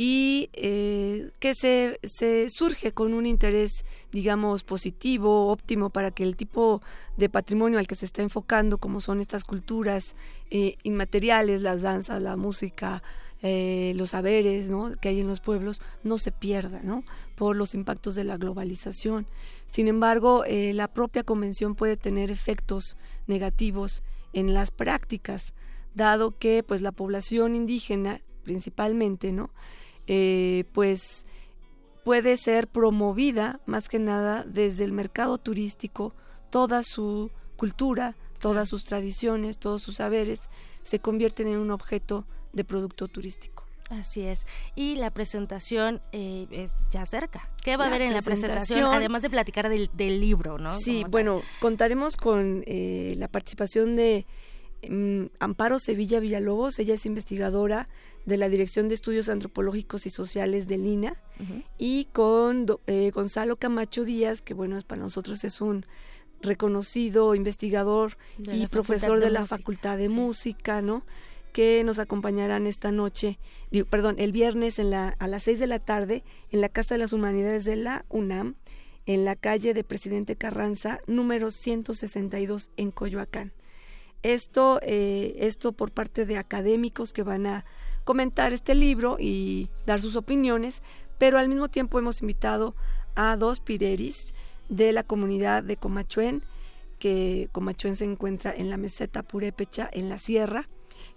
y 0.00 0.48
eh, 0.52 1.32
que 1.40 1.56
se, 1.56 1.98
se, 2.04 2.50
surge 2.50 2.92
con 2.92 3.14
un 3.14 3.26
interés, 3.26 3.84
digamos, 4.12 4.62
positivo, 4.62 5.48
óptimo 5.48 5.90
para 5.90 6.12
que 6.12 6.22
el 6.22 6.36
tipo 6.36 6.82
de 7.16 7.28
patrimonio 7.28 7.80
al 7.80 7.88
que 7.88 7.96
se 7.96 8.06
está 8.06 8.22
enfocando, 8.22 8.78
como 8.78 9.00
son 9.00 9.20
estas 9.20 9.42
culturas 9.42 10.14
eh, 10.52 10.76
inmateriales, 10.84 11.62
las 11.62 11.82
danzas, 11.82 12.22
la 12.22 12.36
música, 12.36 13.02
eh, 13.42 13.92
los 13.96 14.10
saberes 14.10 14.70
¿no? 14.70 14.92
que 15.00 15.08
hay 15.08 15.18
en 15.18 15.26
los 15.26 15.40
pueblos, 15.40 15.82
no 16.04 16.18
se 16.18 16.30
pierda 16.30 16.80
¿no? 16.84 17.02
por 17.34 17.56
los 17.56 17.74
impactos 17.74 18.14
de 18.14 18.22
la 18.22 18.36
globalización. 18.36 19.26
Sin 19.66 19.88
embargo, 19.88 20.44
la 20.46 20.86
propia 20.86 21.24
convención 21.24 21.74
puede 21.74 21.96
tener 21.96 22.30
efectos 22.30 22.96
negativos 23.26 24.04
en 24.32 24.54
las 24.54 24.70
prácticas, 24.70 25.54
dado 25.96 26.38
que 26.38 26.62
pues 26.62 26.82
la 26.82 26.92
población 26.92 27.56
indígena 27.56 28.20
principalmente, 28.44 29.32
¿no? 29.32 29.50
Eh, 30.10 30.64
pues 30.72 31.26
puede 32.02 32.38
ser 32.38 32.66
promovida 32.66 33.60
más 33.66 33.90
que 33.90 33.98
nada 33.98 34.42
desde 34.46 34.84
el 34.84 34.92
mercado 34.92 35.36
turístico, 35.36 36.14
toda 36.48 36.82
su 36.82 37.30
cultura, 37.56 38.16
todas 38.40 38.70
sus 38.70 38.84
tradiciones, 38.84 39.58
todos 39.58 39.82
sus 39.82 39.96
saberes 39.96 40.40
se 40.82 41.00
convierten 41.00 41.48
en 41.48 41.58
un 41.58 41.70
objeto 41.70 42.24
de 42.54 42.64
producto 42.64 43.08
turístico. 43.08 43.66
Así 43.90 44.22
es. 44.22 44.46
Y 44.74 44.96
la 44.96 45.10
presentación 45.10 46.00
eh, 46.12 46.46
es 46.50 46.78
ya 46.90 47.04
cerca. 47.04 47.50
¿Qué 47.62 47.76
va 47.76 47.84
a 47.84 47.88
haber 47.88 48.02
en 48.02 48.14
la 48.14 48.22
presentación? 48.22 48.86
Además 48.94 49.20
de 49.20 49.28
platicar 49.28 49.68
del, 49.68 50.20
libro, 50.20 50.58
¿no? 50.58 50.78
Sí, 50.80 51.04
bueno, 51.10 51.42
contaremos 51.60 52.16
con 52.16 52.64
eh, 52.66 53.14
la 53.18 53.28
participación 53.28 53.96
de 53.96 54.26
mm, 54.88 55.26
Amparo 55.40 55.78
Sevilla 55.78 56.20
Villalobos. 56.20 56.78
Ella 56.78 56.94
es 56.94 57.06
investigadora 57.06 57.88
de 58.26 58.36
la 58.36 58.48
Dirección 58.48 58.88
de 58.88 58.94
Estudios 58.94 59.28
Antropológicos 59.28 60.06
y 60.06 60.10
Sociales 60.10 60.68
de 60.68 60.78
Lina 60.78 61.14
y 61.78 62.06
con 62.06 62.66
eh, 62.86 63.10
Gonzalo 63.14 63.56
Camacho 63.56 64.04
Díaz, 64.04 64.42
que 64.42 64.54
bueno, 64.54 64.76
es 64.76 64.84
para 64.84 65.00
nosotros 65.00 65.44
es 65.44 65.60
un 65.60 65.86
reconocido 66.42 67.34
investigador 67.34 68.16
y 68.38 68.66
profesor 68.66 69.20
de, 69.20 69.30
la 69.30 69.46
Facultad 69.46 69.98
de 69.98 70.08
Música, 70.08 70.82
¿no? 70.82 71.04
que 71.52 71.82
nos 71.84 71.98
acompañarán 71.98 72.66
esta 72.66 72.92
noche, 72.92 73.38
perdón, 73.90 74.16
el 74.18 74.32
viernes 74.32 74.78
en 74.78 74.90
la, 74.90 75.08
a 75.18 75.26
las 75.26 75.44
seis 75.44 75.58
de 75.58 75.66
la 75.66 75.78
tarde 75.78 76.22
en 76.50 76.60
la 76.60 76.68
Casa 76.68 76.94
de 76.94 76.98
las 76.98 77.12
Humanidades 77.12 77.64
de 77.64 77.76
la 77.76 78.04
UNAM, 78.08 78.54
en 79.06 79.24
la 79.24 79.36
calle 79.36 79.74
de 79.74 79.84
Presidente 79.84 80.36
Carranza, 80.36 81.00
número 81.06 81.50
162 81.50 82.70
en 82.76 82.90
Coyoacán. 82.90 83.52
Esto, 84.22 84.80
eh, 84.82 85.36
esto 85.38 85.72
por 85.72 85.92
parte 85.92 86.26
de 86.26 86.36
académicos 86.36 87.12
que 87.12 87.22
van 87.22 87.46
a 87.46 87.64
comentar 88.08 88.54
este 88.54 88.74
libro 88.74 89.18
y 89.20 89.68
dar 89.84 90.00
sus 90.00 90.16
opiniones, 90.16 90.80
pero 91.18 91.38
al 91.38 91.46
mismo 91.46 91.68
tiempo 91.68 91.98
hemos 91.98 92.22
invitado 92.22 92.74
a 93.14 93.36
dos 93.36 93.60
pireris 93.60 94.32
de 94.70 94.92
la 94.92 95.02
comunidad 95.02 95.62
de 95.62 95.76
Comachuen, 95.76 96.42
que 96.98 97.50
Comachuen 97.52 97.96
se 97.96 98.06
encuentra 98.06 98.50
en 98.50 98.70
la 98.70 98.78
meseta 98.78 99.22
Purépecha, 99.22 99.90
en 99.92 100.08
la 100.08 100.16
sierra, 100.16 100.70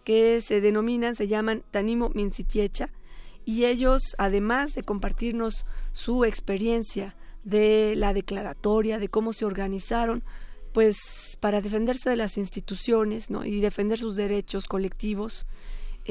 que 0.04 0.42
se 0.42 0.60
denominan, 0.60 1.16
se 1.16 1.30
llaman 1.30 1.64
Tanimo 1.72 2.10
Mincitiecha, 2.10 2.90
y 3.46 3.64
ellos, 3.64 4.02
además 4.18 4.74
de 4.74 4.84
compartirnos 4.84 5.66
su 5.94 6.26
experiencia 6.26 7.16
de 7.46 7.94
la 7.96 8.14
declaratoria, 8.14 9.00
de 9.00 9.08
cómo 9.08 9.32
se 9.32 9.46
organizaron, 9.46 10.24
pues 10.74 11.38
para 11.40 11.62
defenderse 11.62 12.10
de 12.10 12.18
las 12.18 12.38
instituciones 12.38 13.30
¿no? 13.30 13.46
y 13.46 13.62
defender 13.62 13.98
sus 13.98 14.18
derechos 14.18 14.66
colectivos, 14.66 15.46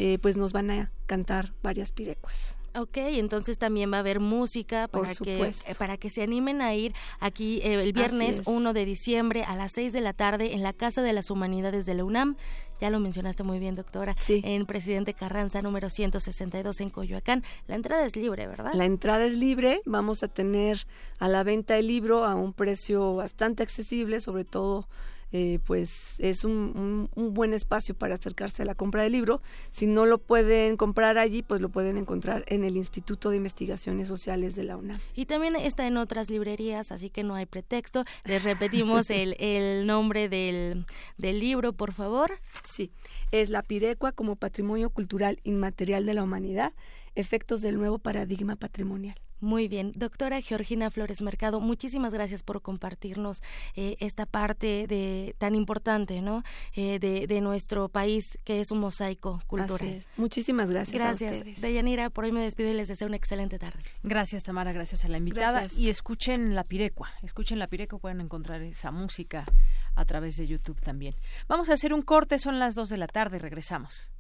eh, 0.01 0.19
pues 0.19 0.39
nos 0.39 0.53
van 0.55 0.71
a 0.71 0.91
cantar 1.07 1.53
varias 1.63 1.93
pirecuas. 1.93 2.57
Ok, 2.75 2.97
entonces 2.97 3.59
también 3.59 3.93
va 3.93 3.99
a 3.99 4.01
haber 4.01 4.19
música 4.19 4.89
para 4.89 5.15
que 5.15 5.43
eh, 5.43 5.75
para 5.77 5.99
que 5.99 6.09
se 6.09 6.23
animen 6.23 6.63
a 6.63 6.73
ir 6.73 6.95
aquí 7.19 7.61
eh, 7.63 7.75
el 7.83 7.93
viernes 7.93 8.43
1 8.47 8.73
de 8.73 8.85
diciembre 8.87 9.43
a 9.43 9.57
las 9.57 9.73
6 9.73 9.93
de 9.93 10.01
la 10.01 10.15
tarde 10.15 10.55
en 10.55 10.63
la 10.63 10.73
Casa 10.73 11.03
de 11.03 11.13
las 11.13 11.31
Humanidades 11.31 11.85
de 11.85 11.95
la 11.95 12.05
UNAM. 12.05 12.37
Ya 12.81 12.89
lo 12.89 12.99
mencionaste 12.99 13.43
muy 13.43 13.59
bien, 13.59 13.75
doctora. 13.75 14.17
Sí. 14.21 14.41
En 14.43 14.65
Presidente 14.65 15.13
Carranza, 15.13 15.61
número 15.61 15.91
162 15.91 16.81
en 16.81 16.89
Coyoacán. 16.89 17.45
La 17.67 17.75
entrada 17.75 18.07
es 18.07 18.17
libre, 18.17 18.47
¿verdad? 18.47 18.73
La 18.73 18.87
entrada 18.87 19.27
es 19.27 19.35
libre. 19.35 19.83
Vamos 19.85 20.23
a 20.23 20.29
tener 20.29 20.87
a 21.19 21.29
la 21.29 21.43
venta 21.43 21.77
el 21.77 21.89
libro 21.89 22.25
a 22.25 22.37
un 22.37 22.55
precio 22.55 23.17
bastante 23.17 23.63
accesible, 23.63 24.21
sobre 24.21 24.45
todo 24.45 24.89
eh, 25.33 25.61
pues 25.65 26.17
es 26.19 26.45
un, 26.45 27.09
buen 27.15 27.55
espacio 27.55 27.95
para 27.95 28.17
acercarse 28.17 28.63
a 28.63 28.65
la 28.65 28.75
compra 28.75 29.03
del 29.03 29.13
libro. 29.13 29.41
Si 29.71 29.87
no 29.87 30.07
lo 30.07 30.19
pueden 30.19 30.77
comprar 30.77 31.19
allí, 31.19 31.43
pues 31.43 31.61
lo 31.61 31.69
pueden 31.69 31.97
encontrar 31.97 32.45
en 32.49 32.65
el 32.65 32.77
Instituto 32.77 33.31
de 33.31 33.37
Investigaciones 33.37 34.09
Sociales 34.09 34.57
de 34.57 34.65
la 34.65 34.77
UNAM. 34.77 34.99
Y 35.15 35.27
también 35.27 35.57
está 35.57 35.87
en 35.87 35.97
otras 35.97 36.31
librerías, 36.31 36.93
así 36.93 37.11
que 37.11 37.23
no 37.23 37.35
hay 37.35 37.47
pretexto. 37.47 38.05
Les 38.25 38.43
repetimos 38.43 39.11
el, 39.11 39.37
el 39.39 39.87
nombre 39.87 40.29
del, 40.29 40.87
del 41.17 41.39
libro, 41.39 41.73
por 41.73 41.93
favor. 41.93 42.41
Sí, 42.65 42.91
es 43.31 43.51
La 43.51 43.63
Pirecua 43.63 44.13
como 44.13 44.37
Patrimonio 44.37 44.91
Cultural 44.91 45.39
Inmaterial 45.45 46.07
de 46.07 46.15
la 46.15 46.23
Humanidad, 46.23 46.73
efectos 47.15 47.63
del 47.63 47.77
nuevo 47.77 47.99
paradigma 47.99 48.57
patrimonial. 48.57 49.17
Muy 49.41 49.69
bien, 49.69 49.93
doctora 49.97 50.41
Georgina 50.43 50.91
Flores 50.91 51.23
Mercado, 51.23 51.61
muchísimas 51.61 52.13
gracias 52.13 52.43
por 52.43 52.61
compartirnos 52.61 53.43
eh, 53.75 53.97
esta 54.01 54.27
parte 54.27 54.87
de 54.87 55.35
tan 55.39 55.55
importante, 55.55 56.21
¿no? 56.21 56.43
Eh, 56.75 56.99
de, 56.99 57.41
nuestro 57.41 57.89
país 57.89 58.39
que 58.45 58.61
es 58.61 58.71
un 58.71 58.81
mosaico 58.81 59.43
cultural. 59.47 60.05
Muchísimas 60.19 60.69
gracias. 60.69 60.95
Gracias, 60.95 61.61
Deyanira. 61.63 62.11
Por 62.11 62.25
hoy 62.25 62.33
me 62.33 62.43
despido 62.43 62.71
y 62.71 62.75
les 62.75 62.89
deseo 62.89 63.07
una 63.07 63.17
excelente 63.17 63.59
tarde. 63.59 63.79
Gracias, 64.03 64.43
Tamara. 64.43 64.73
Gracias 64.73 65.07
a 65.07 65.09
la 65.09 65.17
invitada 65.17 65.69
y 65.75 65.89
escuchen 65.89 66.55
la 66.55 66.65
Pirecua. 66.65 67.11
Escuchen 67.23 67.59
la 67.59 67.67
Pirecua, 67.67 67.99
pueden 67.99 68.21
encontrar 68.21 68.61
esa 68.61 68.91
música 68.91 69.47
a 69.95 70.05
través 70.05 70.37
de 70.37 70.47
YouTube 70.47 70.81
también. 70.83 71.15
Vamos 71.49 71.71
a 71.71 71.75
hacer 71.75 71.95
un 71.95 72.03
corte. 72.03 72.39
Son 72.39 72.59
las 72.59 72.75
dos 72.75 72.91
de 72.91 72.99
la 72.99 73.07
tarde. 73.07 73.39
Regresamos. 73.39 74.13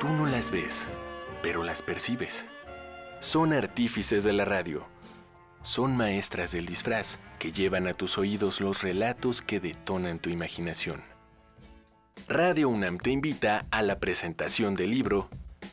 Tú 0.00 0.08
no 0.08 0.26
las 0.26 0.50
ves, 0.50 0.88
pero 1.42 1.62
las 1.62 1.80
percibes 1.80 2.44
son 3.20 3.52
artífices 3.52 4.24
de 4.24 4.32
la 4.32 4.46
radio. 4.46 4.86
Son 5.62 5.94
maestras 5.94 6.52
del 6.52 6.64
disfraz 6.64 7.20
que 7.38 7.52
llevan 7.52 7.86
a 7.86 7.92
tus 7.92 8.16
oídos 8.16 8.62
los 8.62 8.82
relatos 8.82 9.42
que 9.42 9.60
detonan 9.60 10.18
tu 10.18 10.30
imaginación. 10.30 11.02
Radio 12.28 12.70
UNAM 12.70 12.96
te 12.96 13.10
invita 13.10 13.66
a 13.70 13.82
la 13.82 13.98
presentación 13.98 14.74
del 14.74 14.90
libro 14.90 15.28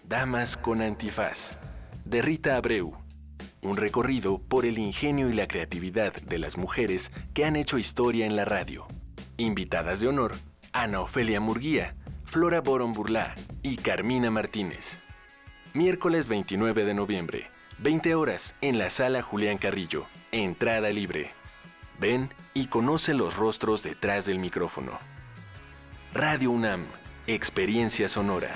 Damas 0.05 0.57
con 0.57 0.81
Antifaz, 0.81 1.57
de 2.03 2.21
Rita 2.21 2.57
Abreu. 2.57 2.97
Un 3.61 3.77
recorrido 3.77 4.39
por 4.39 4.65
el 4.65 4.77
ingenio 4.77 5.29
y 5.29 5.33
la 5.33 5.47
creatividad 5.47 6.13
de 6.13 6.39
las 6.39 6.57
mujeres 6.57 7.11
que 7.33 7.45
han 7.45 7.55
hecho 7.55 7.77
historia 7.77 8.25
en 8.25 8.35
la 8.35 8.43
radio. 8.43 8.85
Invitadas 9.37 10.01
de 10.01 10.09
honor, 10.09 10.35
Ana 10.73 10.99
Ofelia 10.99 11.39
Murguía, 11.39 11.95
Flora 12.25 12.59
Boron 12.59 12.91
Burlá 12.91 13.35
y 13.63 13.77
Carmina 13.77 14.29
Martínez 14.29 14.99
miércoles 15.78 16.28
29 16.28 16.86
de 16.86 16.93
noviembre, 16.95 17.51
20 17.78 18.15
horas, 18.15 18.55
en 18.61 18.80
la 18.80 18.89
sala 18.89 19.21
Julián 19.21 19.59
Carrillo, 19.59 20.07
entrada 20.32 20.89
libre. 20.89 21.30
Ven 21.99 22.34
y 22.55 22.65
conoce 22.65 23.13
los 23.13 23.36
rostros 23.36 23.84
detrás 23.84 24.25
del 24.25 24.39
micrófono. 24.39 24.97
Radio 26.15 26.49
UNAM, 26.49 26.86
experiencia 27.28 28.09
sonora. 28.09 28.55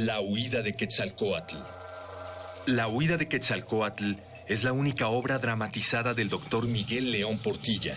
La 0.00 0.20
huida 0.20 0.62
de 0.62 0.74
Quetzalcoatl. 0.74 1.56
La 2.66 2.86
huida 2.86 3.16
de 3.16 3.26
Quetzalcoatl 3.26 4.12
es 4.46 4.62
la 4.62 4.72
única 4.72 5.08
obra 5.08 5.40
dramatizada 5.40 6.14
del 6.14 6.28
doctor 6.28 6.68
Miguel 6.68 7.10
León 7.10 7.38
Portilla. 7.38 7.96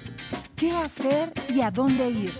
¿qué 0.61 0.71
hacer 0.73 1.33
y 1.49 1.61
a 1.61 1.71
dónde 1.71 2.07
ir? 2.11 2.33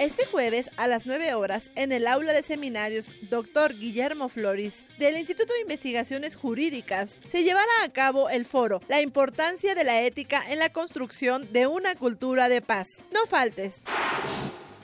Este 0.00 0.26
jueves 0.26 0.68
a 0.76 0.88
las 0.88 1.06
9 1.06 1.32
horas 1.34 1.70
en 1.76 1.92
el 1.92 2.08
aula 2.08 2.32
de 2.32 2.42
seminarios 2.42 3.14
Dr. 3.30 3.78
Guillermo 3.78 4.28
Flores 4.28 4.84
del 4.98 5.16
Instituto 5.16 5.52
de 5.52 5.60
Investigaciones 5.60 6.34
Jurídicas 6.34 7.16
se 7.28 7.44
llevará 7.44 7.70
a 7.84 7.88
cabo 7.90 8.28
el 8.28 8.46
foro 8.46 8.80
La 8.88 9.00
importancia 9.00 9.76
de 9.76 9.84
la 9.84 10.02
ética 10.02 10.42
en 10.48 10.58
la 10.58 10.70
construcción 10.70 11.48
de 11.52 11.68
una 11.68 11.94
cultura 11.94 12.48
de 12.48 12.60
paz. 12.60 12.98
No 13.12 13.24
faltes. 13.28 13.84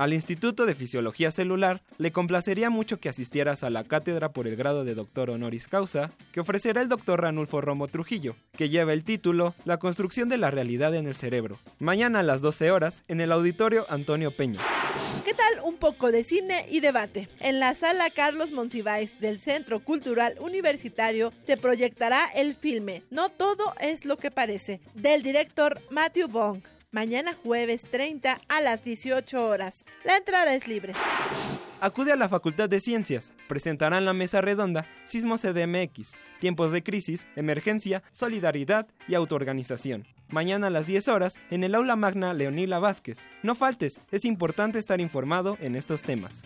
Al 0.01 0.14
Instituto 0.14 0.64
de 0.64 0.74
Fisiología 0.74 1.30
Celular 1.30 1.82
le 1.98 2.11
complacería 2.11 2.70
mucho 2.70 2.98
que 2.98 3.11
asistieras 3.11 3.62
a 3.62 3.68
la 3.68 3.84
cátedra 3.84 4.30
por 4.30 4.46
el 4.46 4.57
grado 4.57 4.86
de 4.86 4.94
doctor 4.94 5.28
honoris 5.28 5.68
causa 5.68 6.11
que 6.32 6.40
ofrecerá 6.40 6.80
el 6.80 6.88
doctor 6.88 7.20
Ranulfo 7.20 7.61
Romo 7.61 7.86
Trujillo, 7.86 8.34
que 8.57 8.70
lleva 8.70 8.94
el 8.94 9.05
título 9.05 9.55
La 9.66 9.76
construcción 9.76 10.30
de 10.30 10.38
la 10.38 10.51
realidad 10.51 10.94
en 10.94 11.07
el 11.07 11.16
cerebro. 11.16 11.59
Mañana 11.78 12.20
a 12.20 12.22
las 12.22 12.40
12 12.40 12.70
horas 12.70 13.03
en 13.09 13.20
el 13.20 13.30
auditorio 13.30 13.84
Antonio 13.90 14.30
Peña. 14.30 14.61
¿Qué 15.22 15.34
tal 15.34 15.61
un 15.66 15.76
poco 15.76 16.11
de 16.11 16.24
cine 16.24 16.66
y 16.70 16.80
debate? 16.80 17.28
En 17.38 17.61
la 17.61 17.74
sala 17.74 18.09
Carlos 18.09 18.53
Monsiváis 18.53 19.20
del 19.20 19.38
Centro 19.38 19.80
Cultural 19.80 20.34
Universitario 20.40 21.30
se 21.44 21.59
proyectará 21.59 22.24
el 22.34 22.55
filme 22.55 23.03
No 23.11 23.28
todo 23.28 23.74
es 23.78 24.07
lo 24.07 24.16
que 24.16 24.30
parece, 24.30 24.80
del 24.94 25.22
director 25.22 25.78
Matthew 25.90 26.28
Bong 26.28 26.62
mañana 26.93 27.34
jueves 27.34 27.84
30 27.91 28.38
a 28.49 28.61
las 28.61 28.84
18 28.84 29.47
horas. 29.47 29.84
La 30.05 30.16
entrada 30.16 30.55
es 30.55 30.66
libre. 30.66 30.93
Acude 31.80 32.12
a 32.12 32.16
la 32.16 32.28
Facultad 32.28 32.68
de 32.68 32.80
Ciencias. 32.80 33.32
Presentarán 33.49 34.05
la 34.05 34.12
mesa 34.12 34.41
redonda 34.41 34.86
Sismo 35.05 35.38
CDMX, 35.38 36.12
tiempos 36.38 36.72
de 36.72 36.82
crisis, 36.82 37.26
emergencia, 37.36 38.03
solidaridad 38.12 38.86
y 39.09 39.14
autoorganización. 39.14 40.07
Mañana 40.28 40.68
a 40.68 40.70
las 40.70 40.86
10 40.86 41.09
horas 41.09 41.38
en 41.51 41.64
el 41.64 41.74
aula 41.74 41.97
magna 41.97 42.34
Leonila 42.34 42.78
Vázquez. 42.78 43.18
No 43.43 43.55
faltes, 43.55 44.01
es 44.11 44.24
importante 44.24 44.78
estar 44.78 45.01
informado 45.01 45.57
en 45.61 45.74
estos 45.74 46.03
temas. 46.03 46.45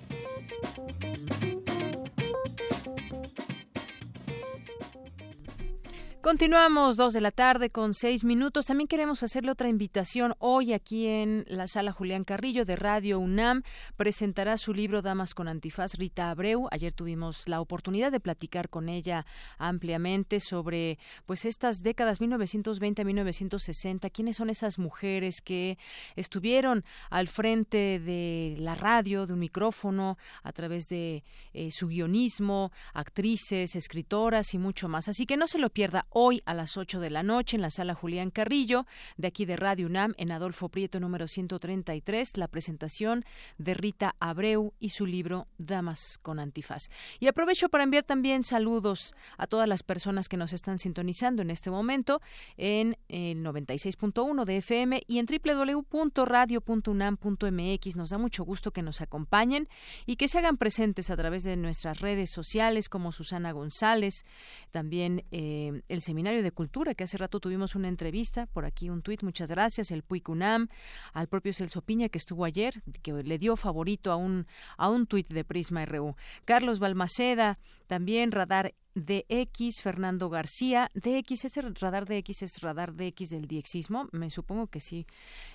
Continuamos 6.24 6.96
dos 6.96 7.12
de 7.12 7.20
la 7.20 7.32
tarde 7.32 7.68
con 7.68 7.92
seis 7.92 8.24
minutos. 8.24 8.64
También 8.64 8.88
queremos 8.88 9.22
hacerle 9.22 9.50
otra 9.52 9.68
invitación 9.68 10.34
hoy 10.38 10.72
aquí 10.72 11.06
en 11.06 11.44
la 11.48 11.66
sala 11.66 11.92
Julián 11.92 12.24
Carrillo 12.24 12.64
de 12.64 12.76
Radio 12.76 13.18
UNAM. 13.18 13.62
Presentará 13.98 14.56
su 14.56 14.72
libro 14.72 15.02
Damas 15.02 15.34
con 15.34 15.48
Antifaz 15.48 15.96
Rita 15.98 16.30
Abreu. 16.30 16.66
Ayer 16.70 16.94
tuvimos 16.94 17.46
la 17.46 17.60
oportunidad 17.60 18.10
de 18.10 18.20
platicar 18.20 18.70
con 18.70 18.88
ella 18.88 19.26
ampliamente 19.58 20.40
sobre 20.40 20.98
pues 21.26 21.44
estas 21.44 21.82
décadas 21.82 22.22
1920-1960. 22.22 24.10
¿Quiénes 24.10 24.38
son 24.38 24.48
esas 24.48 24.78
mujeres 24.78 25.42
que 25.42 25.76
estuvieron 26.16 26.86
al 27.10 27.28
frente 27.28 28.00
de 28.00 28.56
la 28.60 28.74
radio, 28.74 29.26
de 29.26 29.34
un 29.34 29.40
micrófono, 29.40 30.16
a 30.42 30.52
través 30.52 30.88
de 30.88 31.22
eh, 31.52 31.70
su 31.70 31.88
guionismo, 31.88 32.72
actrices, 32.94 33.76
escritoras 33.76 34.54
y 34.54 34.58
mucho 34.58 34.88
más? 34.88 35.08
Así 35.08 35.26
que 35.26 35.36
no 35.36 35.46
se 35.46 35.58
lo 35.58 35.68
pierda 35.68 36.06
hoy 36.14 36.42
a 36.46 36.54
las 36.54 36.76
8 36.76 37.00
de 37.00 37.10
la 37.10 37.24
noche 37.24 37.56
en 37.56 37.62
la 37.62 37.70
sala 37.70 37.94
Julián 37.94 38.30
Carrillo, 38.30 38.86
de 39.16 39.28
aquí 39.28 39.44
de 39.44 39.56
Radio 39.56 39.88
UNAM, 39.88 40.14
en 40.16 40.30
Adolfo 40.30 40.68
Prieto 40.68 41.00
número 41.00 41.26
133, 41.26 42.36
la 42.36 42.46
presentación 42.48 43.24
de 43.58 43.74
Rita 43.74 44.14
Abreu 44.20 44.72
y 44.78 44.90
su 44.90 45.06
libro 45.06 45.48
Damas 45.58 46.18
con 46.22 46.38
Antifaz. 46.38 46.88
Y 47.18 47.26
aprovecho 47.26 47.68
para 47.68 47.82
enviar 47.84 48.04
también 48.04 48.44
saludos 48.44 49.16
a 49.36 49.48
todas 49.48 49.68
las 49.68 49.82
personas 49.82 50.28
que 50.28 50.36
nos 50.36 50.52
están 50.52 50.78
sintonizando 50.78 51.42
en 51.42 51.50
este 51.50 51.70
momento 51.70 52.22
en 52.56 52.96
el 53.08 53.42
96.1 53.42 54.44
de 54.44 54.58
FM 54.58 55.02
y 55.08 55.18
en 55.18 55.26
www.radio.unam.mx. 55.26 57.96
Nos 57.96 58.10
da 58.10 58.18
mucho 58.18 58.44
gusto 58.44 58.70
que 58.70 58.82
nos 58.82 59.00
acompañen 59.00 59.68
y 60.06 60.14
que 60.14 60.28
se 60.28 60.38
hagan 60.38 60.58
presentes 60.58 61.10
a 61.10 61.16
través 61.16 61.42
de 61.42 61.56
nuestras 61.56 62.00
redes 62.00 62.30
sociales 62.30 62.88
como 62.88 63.10
Susana 63.10 63.50
González, 63.50 64.24
también 64.70 65.24
eh, 65.32 65.82
el 65.88 66.03
Seminario 66.04 66.42
de 66.42 66.52
Cultura, 66.52 66.94
que 66.94 67.04
hace 67.04 67.16
rato 67.16 67.40
tuvimos 67.40 67.74
una 67.74 67.88
entrevista, 67.88 68.46
por 68.46 68.64
aquí 68.64 68.90
un 68.90 69.02
tuit, 69.02 69.22
muchas 69.22 69.50
gracias, 69.50 69.90
el 69.90 70.02
Puic 70.02 70.28
UNAM, 70.28 70.68
al 71.12 71.28
propio 71.28 71.52
Celso 71.52 71.82
Piña 71.82 72.08
que 72.08 72.18
estuvo 72.18 72.44
ayer, 72.44 72.82
que 73.02 73.12
le 73.12 73.38
dio 73.38 73.56
favorito 73.56 74.12
a 74.12 74.16
un, 74.16 74.46
a 74.76 74.90
un 74.90 75.06
tuit 75.06 75.26
de 75.32 75.44
Prisma 75.44 75.84
RU. 75.86 76.14
Carlos 76.44 76.78
Balmaceda, 76.78 77.58
también 77.86 78.32
Radar 78.32 78.74
DX, 78.94 79.80
Fernando 79.80 80.30
García. 80.30 80.90
DX, 80.94 81.44
¿ese 81.46 81.62
radar 81.62 82.06
DX 82.06 82.42
es 82.42 82.60
radar 82.60 82.94
DX 82.94 83.30
del 83.30 83.46
diexismo? 83.46 84.08
Me 84.12 84.30
supongo 84.30 84.68
que 84.68 84.80
sí. 84.80 85.06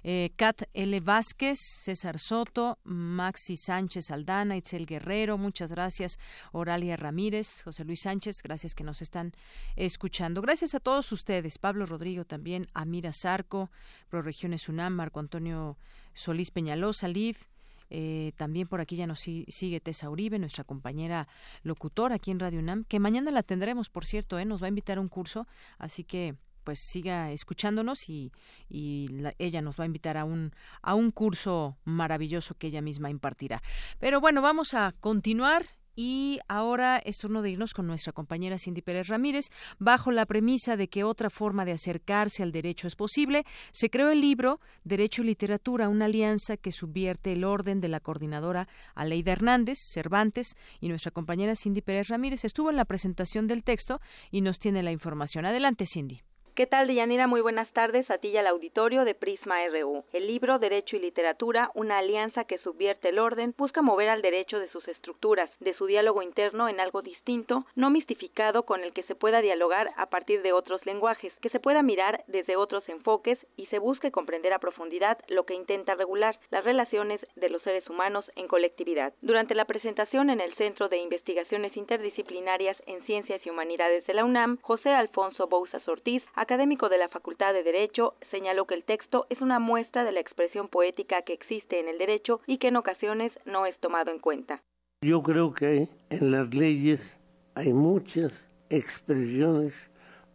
Eh, 0.03 0.31
Kat 0.35 0.63
L. 0.73 0.99
Vázquez, 0.99 1.59
César 1.59 2.19
Soto, 2.19 2.79
Maxi 2.83 3.57
Sánchez 3.57 4.11
Aldana, 4.11 4.57
Itzel 4.57 4.85
Guerrero, 4.85 5.37
muchas 5.37 5.71
gracias. 5.71 6.19
Oralia 6.51 6.95
Ramírez, 6.97 7.63
José 7.63 7.85
Luis 7.85 8.01
Sánchez, 8.01 8.43
gracias 8.43 8.75
que 8.75 8.83
nos 8.83 9.01
están 9.01 9.33
escuchando. 9.75 10.41
Gracias 10.41 10.75
a 10.75 10.79
todos 10.79 11.11
ustedes. 11.11 11.57
Pablo 11.57 11.85
Rodrigo 11.85 12.25
también, 12.25 12.67
Amira 12.73 13.13
Zarco, 13.13 13.71
Proregiones 14.09 14.69
UNAM, 14.69 14.93
Marco 14.93 15.19
Antonio 15.19 15.77
Solís 16.13 16.51
Peñalosa, 16.51 17.07
Liv. 17.07 17.48
Eh, 17.89 18.33
también 18.37 18.67
por 18.67 18.81
aquí 18.81 18.95
ya 18.95 19.07
nos 19.07 19.19
sigue 19.19 19.79
Tessa 19.79 20.09
Uribe, 20.09 20.39
nuestra 20.39 20.63
compañera 20.63 21.27
locutora 21.63 22.15
aquí 22.15 22.31
en 22.31 22.39
Radio 22.39 22.59
UNAM, 22.59 22.83
que 22.85 22.99
mañana 22.99 23.31
la 23.31 23.43
tendremos, 23.43 23.89
por 23.89 24.05
cierto, 24.05 24.39
¿eh? 24.39 24.45
nos 24.45 24.61
va 24.61 24.67
a 24.67 24.69
invitar 24.69 24.97
a 24.97 25.01
un 25.01 25.09
curso, 25.09 25.47
así 25.77 26.03
que 26.03 26.35
pues 26.63 26.79
siga 26.79 27.31
escuchándonos 27.31 28.09
y, 28.09 28.31
ella 28.69 29.61
nos 29.61 29.79
va 29.79 29.85
a 29.85 29.87
invitar 29.87 30.17
a 30.17 30.23
un, 30.25 30.53
a 30.83 30.93
un 30.93 31.09
curso 31.09 31.77
maravilloso 31.83 32.53
que 32.55 32.67
ella 32.67 32.81
misma 32.81 33.09
impartirá. 33.09 33.63
Pero 33.97 34.21
bueno, 34.21 34.41
vamos 34.43 34.75
a 34.75 34.93
continuar 34.99 35.65
y 36.01 36.39
ahora 36.47 36.97
es 37.03 37.17
turno 37.17 37.41
de 37.41 37.49
irnos 37.49 37.73
con 37.73 37.85
nuestra 37.85 38.13
compañera 38.13 38.57
Cindy 38.57 38.81
Pérez 38.81 39.09
Ramírez. 39.09 39.49
Bajo 39.79 40.13
la 40.13 40.25
premisa 40.25 40.77
de 40.77 40.87
que 40.87 41.03
otra 41.03 41.29
forma 41.29 41.65
de 41.65 41.73
acercarse 41.73 42.41
al 42.41 42.53
derecho 42.53 42.87
es 42.87 42.95
posible, 42.95 43.43
se 43.73 43.89
creó 43.89 44.09
el 44.09 44.21
libro 44.21 44.61
Derecho 44.85 45.23
y 45.23 45.25
Literatura, 45.25 45.89
una 45.89 46.05
alianza 46.05 46.55
que 46.55 46.71
subvierte 46.71 47.33
el 47.33 47.43
orden 47.43 47.81
de 47.81 47.89
la 47.89 47.99
coordinadora 47.99 48.69
Aleida 48.95 49.33
Hernández, 49.33 49.77
Cervantes, 49.91 50.55
y 50.79 50.87
nuestra 50.87 51.11
compañera 51.11 51.53
Cindy 51.57 51.81
Pérez 51.81 52.07
Ramírez 52.07 52.45
estuvo 52.45 52.69
en 52.69 52.77
la 52.77 52.85
presentación 52.85 53.47
del 53.47 53.65
texto 53.65 53.99
y 54.31 54.39
nos 54.39 54.57
tiene 54.57 54.83
la 54.83 54.93
información. 54.93 55.45
Adelante, 55.45 55.85
Cindy. 55.85 56.21
¿Qué 56.59 56.67
tal, 56.67 56.87
Deyanira? 56.87 57.25
Muy 57.25 57.39
buenas 57.39 57.71
tardes 57.71 58.11
a 58.11 58.17
ti 58.17 58.27
y 58.27 58.35
al 58.35 58.45
auditorio 58.45 59.05
de 59.05 59.15
Prisma 59.15 59.65
RU. 59.69 60.03
El 60.11 60.27
libro 60.27 60.59
Derecho 60.59 60.97
y 60.97 60.99
Literatura, 60.99 61.71
una 61.73 61.99
alianza 61.99 62.43
que 62.43 62.57
subvierte 62.57 63.07
el 63.07 63.19
orden, 63.19 63.55
busca 63.57 63.81
mover 63.81 64.09
al 64.09 64.21
derecho 64.21 64.59
de 64.59 64.67
sus 64.67 64.85
estructuras, 64.89 65.49
de 65.61 65.73
su 65.73 65.85
diálogo 65.85 66.21
interno 66.21 66.67
en 66.67 66.81
algo 66.81 67.01
distinto, 67.01 67.65
no 67.75 67.89
mistificado 67.89 68.63
con 68.63 68.83
el 68.83 68.91
que 68.91 69.03
se 69.03 69.15
pueda 69.15 69.39
dialogar 69.39 69.91
a 69.95 70.07
partir 70.07 70.41
de 70.41 70.51
otros 70.51 70.85
lenguajes, 70.85 71.31
que 71.39 71.47
se 71.47 71.61
pueda 71.61 71.81
mirar 71.81 72.25
desde 72.27 72.57
otros 72.57 72.89
enfoques 72.89 73.39
y 73.55 73.67
se 73.67 73.79
busque 73.79 74.11
comprender 74.11 74.51
a 74.51 74.59
profundidad 74.59 75.17
lo 75.29 75.45
que 75.45 75.53
intenta 75.53 75.95
regular 75.95 76.37
las 76.51 76.65
relaciones 76.65 77.25
de 77.37 77.49
los 77.49 77.61
seres 77.61 77.89
humanos 77.89 78.29
en 78.35 78.49
colectividad. 78.49 79.13
Durante 79.21 79.55
la 79.55 79.63
presentación 79.63 80.29
en 80.29 80.41
el 80.41 80.53
Centro 80.55 80.89
de 80.89 80.97
Investigaciones 80.97 81.77
Interdisciplinarias 81.77 82.75
en 82.85 83.01
Ciencias 83.03 83.45
y 83.45 83.49
Humanidades 83.49 84.05
de 84.07 84.13
la 84.13 84.25
UNAM, 84.25 84.57
José 84.61 84.89
Alfonso 84.89 85.47
Bouzas 85.47 85.87
Ortiz 85.87 86.21
académico 86.49 86.89
de 86.89 86.97
la 86.97 87.09
Facultad 87.09 87.53
de 87.53 87.61
Derecho, 87.61 88.15
señaló 88.31 88.65
que 88.65 88.73
el 88.73 88.83
texto 88.83 89.27
es 89.29 89.39
una 89.39 89.59
muestra 89.59 90.03
de 90.03 90.11
la 90.11 90.19
expresión 90.19 90.67
poética 90.67 91.21
que 91.21 91.33
existe 91.33 91.79
en 91.79 91.87
el 91.87 91.99
derecho 91.99 92.41
y 92.47 92.57
que 92.57 92.69
en 92.69 92.75
ocasiones 92.75 93.31
no 93.45 93.67
es 93.67 93.77
tomado 93.77 94.09
en 94.09 94.17
cuenta. 94.17 94.63
Yo 95.03 95.21
creo 95.21 95.53
que 95.53 95.89
en 96.09 96.31
las 96.31 96.51
leyes 96.51 97.19
hay 97.53 97.71
muchas 97.71 98.47
expresiones 98.71 99.91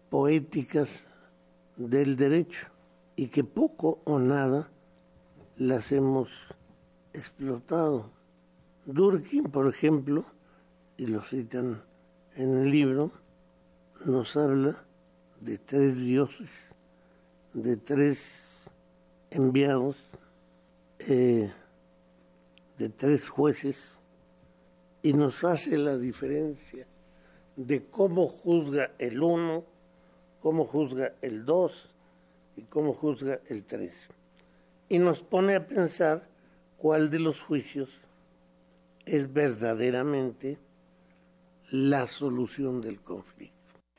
poéticas 0.08 1.08
del 1.74 2.14
derecho 2.14 2.68
y 3.16 3.26
que 3.26 3.42
poco 3.42 3.98
o 4.04 4.20
nada 4.20 4.70
las 5.56 5.90
hemos 5.90 6.30
explotado. 7.12 8.12
Durkheim, 8.86 9.50
por 9.50 9.66
ejemplo, 9.66 10.24
y 10.96 11.08
lo 11.08 11.22
citan 11.22 11.82
en 12.36 12.58
el 12.58 12.70
libro, 12.70 13.10
nos 14.06 14.36
habla 14.36 14.84
de 15.44 15.58
tres 15.58 16.00
dioses, 16.00 16.50
de 17.52 17.76
tres 17.76 18.64
enviados, 19.30 19.96
eh, 21.00 21.52
de 22.78 22.88
tres 22.88 23.28
jueces, 23.28 23.98
y 25.02 25.12
nos 25.12 25.44
hace 25.44 25.76
la 25.76 25.98
diferencia 25.98 26.86
de 27.56 27.84
cómo 27.84 28.26
juzga 28.26 28.92
el 28.98 29.22
uno, 29.22 29.64
cómo 30.40 30.64
juzga 30.64 31.12
el 31.20 31.44
dos 31.44 31.90
y 32.56 32.62
cómo 32.62 32.94
juzga 32.94 33.40
el 33.48 33.64
tres. 33.64 33.92
Y 34.88 34.98
nos 34.98 35.22
pone 35.22 35.56
a 35.56 35.66
pensar 35.66 36.26
cuál 36.78 37.10
de 37.10 37.18
los 37.18 37.42
juicios 37.42 37.90
es 39.04 39.30
verdaderamente 39.30 40.56
la 41.70 42.06
solución 42.06 42.80
del 42.80 43.02
conflicto 43.02 43.53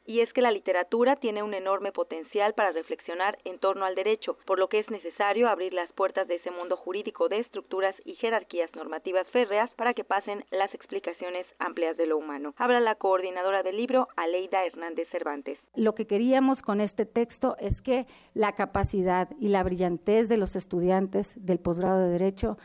y 0.05 0.21
es 0.21 0.31
que 0.33 0.41
la 0.41 0.51
literatura 0.51 1.15
tiene 1.15 1.43
un 1.43 1.53
enorme 1.53 1.91
potencial 1.91 2.53
para 2.53 2.71
reflexionar 2.71 3.37
en 3.43 3.59
torno 3.59 3.85
al 3.85 3.95
derecho, 3.95 4.37
por 4.45 4.59
lo 4.59 4.69
que 4.69 4.79
es 4.79 4.89
necesario 4.89 5.49
abrir 5.49 5.73
las 5.73 5.91
puertas 5.93 6.27
de 6.27 6.35
ese 6.35 6.51
mundo 6.51 6.77
jurídico 6.77 7.27
de 7.27 7.39
estructuras 7.39 7.95
y 8.05 8.15
jerarquías 8.15 8.73
normativas 8.75 9.27
férreas 9.29 9.69
para 9.75 9.93
que 9.93 10.03
pasen 10.03 10.45
las 10.51 10.73
explicaciones 10.73 11.45
amplias 11.59 11.97
de 11.97 12.05
lo 12.05 12.17
humano. 12.17 12.53
Habla 12.57 12.79
la 12.79 12.95
coordinadora 12.95 13.63
del 13.63 13.77
libro, 13.77 14.07
Aleida 14.15 14.65
Hernández 14.65 15.09
Cervantes. 15.09 15.57
Lo 15.75 15.95
que 15.95 16.07
queríamos 16.07 16.61
con 16.61 16.81
este 16.81 17.05
texto 17.05 17.55
es 17.59 17.81
que 17.81 18.05
la 18.33 18.53
capacidad 18.53 19.29
y 19.39 19.49
la 19.49 19.63
brillantez 19.63 20.29
de 20.29 20.37
los 20.37 20.55
estudiantes 20.55 21.33
del 21.43 21.59
posgrado 21.59 21.99
de 21.99 22.09
Derecho 22.09 22.57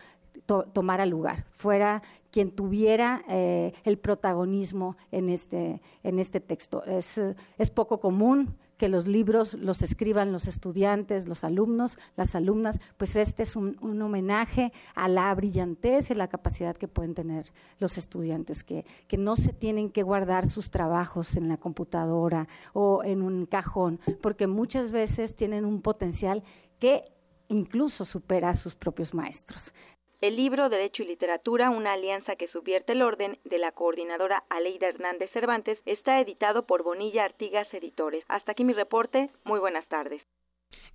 tomara 0.72 1.06
lugar, 1.06 1.44
fuera 1.52 2.02
quien 2.30 2.50
tuviera 2.50 3.22
eh, 3.28 3.72
el 3.84 3.98
protagonismo 3.98 4.96
en 5.10 5.28
este, 5.28 5.80
en 6.02 6.18
este 6.18 6.40
texto. 6.40 6.84
Es, 6.84 7.20
es 7.58 7.70
poco 7.70 8.00
común 8.00 8.56
que 8.80 8.88
los 8.88 9.06
libros 9.06 9.52
los 9.52 9.82
escriban 9.82 10.32
los 10.32 10.46
estudiantes, 10.46 11.28
los 11.28 11.44
alumnos, 11.44 11.98
las 12.16 12.34
alumnas, 12.34 12.80
pues 12.96 13.14
este 13.14 13.42
es 13.42 13.54
un, 13.54 13.76
un, 13.82 14.00
homenaje 14.00 14.72
a 14.94 15.06
la 15.06 15.34
brillantez 15.34 16.10
y 16.10 16.14
la 16.14 16.28
capacidad 16.28 16.74
que 16.74 16.88
pueden 16.88 17.14
tener 17.14 17.52
los 17.78 17.98
estudiantes, 17.98 18.64
que, 18.64 18.86
que 19.06 19.18
no 19.18 19.36
se 19.36 19.52
tienen 19.52 19.90
que 19.90 20.02
guardar 20.02 20.48
sus 20.48 20.70
trabajos 20.70 21.36
en 21.36 21.48
la 21.50 21.58
computadora 21.58 22.48
o 22.72 23.04
en 23.04 23.20
un 23.20 23.44
cajón, 23.44 24.00
porque 24.22 24.46
muchas 24.46 24.92
veces 24.92 25.36
tienen 25.36 25.66
un 25.66 25.82
potencial 25.82 26.42
que 26.78 27.04
incluso 27.48 28.06
supera 28.06 28.48
a 28.48 28.56
sus 28.56 28.74
propios 28.74 29.12
maestros. 29.12 29.74
El 30.20 30.36
libro 30.36 30.68
Derecho 30.68 31.02
y 31.02 31.06
Literatura, 31.06 31.70
una 31.70 31.94
alianza 31.94 32.36
que 32.36 32.46
subvierte 32.46 32.92
el 32.92 33.00
orden 33.00 33.38
de 33.44 33.56
la 33.56 33.72
coordinadora 33.72 34.44
Aleida 34.50 34.88
Hernández 34.88 35.30
Cervantes, 35.30 35.80
está 35.86 36.20
editado 36.20 36.66
por 36.66 36.82
Bonilla 36.82 37.24
Artigas 37.24 37.72
Editores. 37.72 38.22
Hasta 38.28 38.52
aquí 38.52 38.62
mi 38.62 38.74
reporte. 38.74 39.30
Muy 39.44 39.60
buenas 39.60 39.88
tardes. 39.88 40.22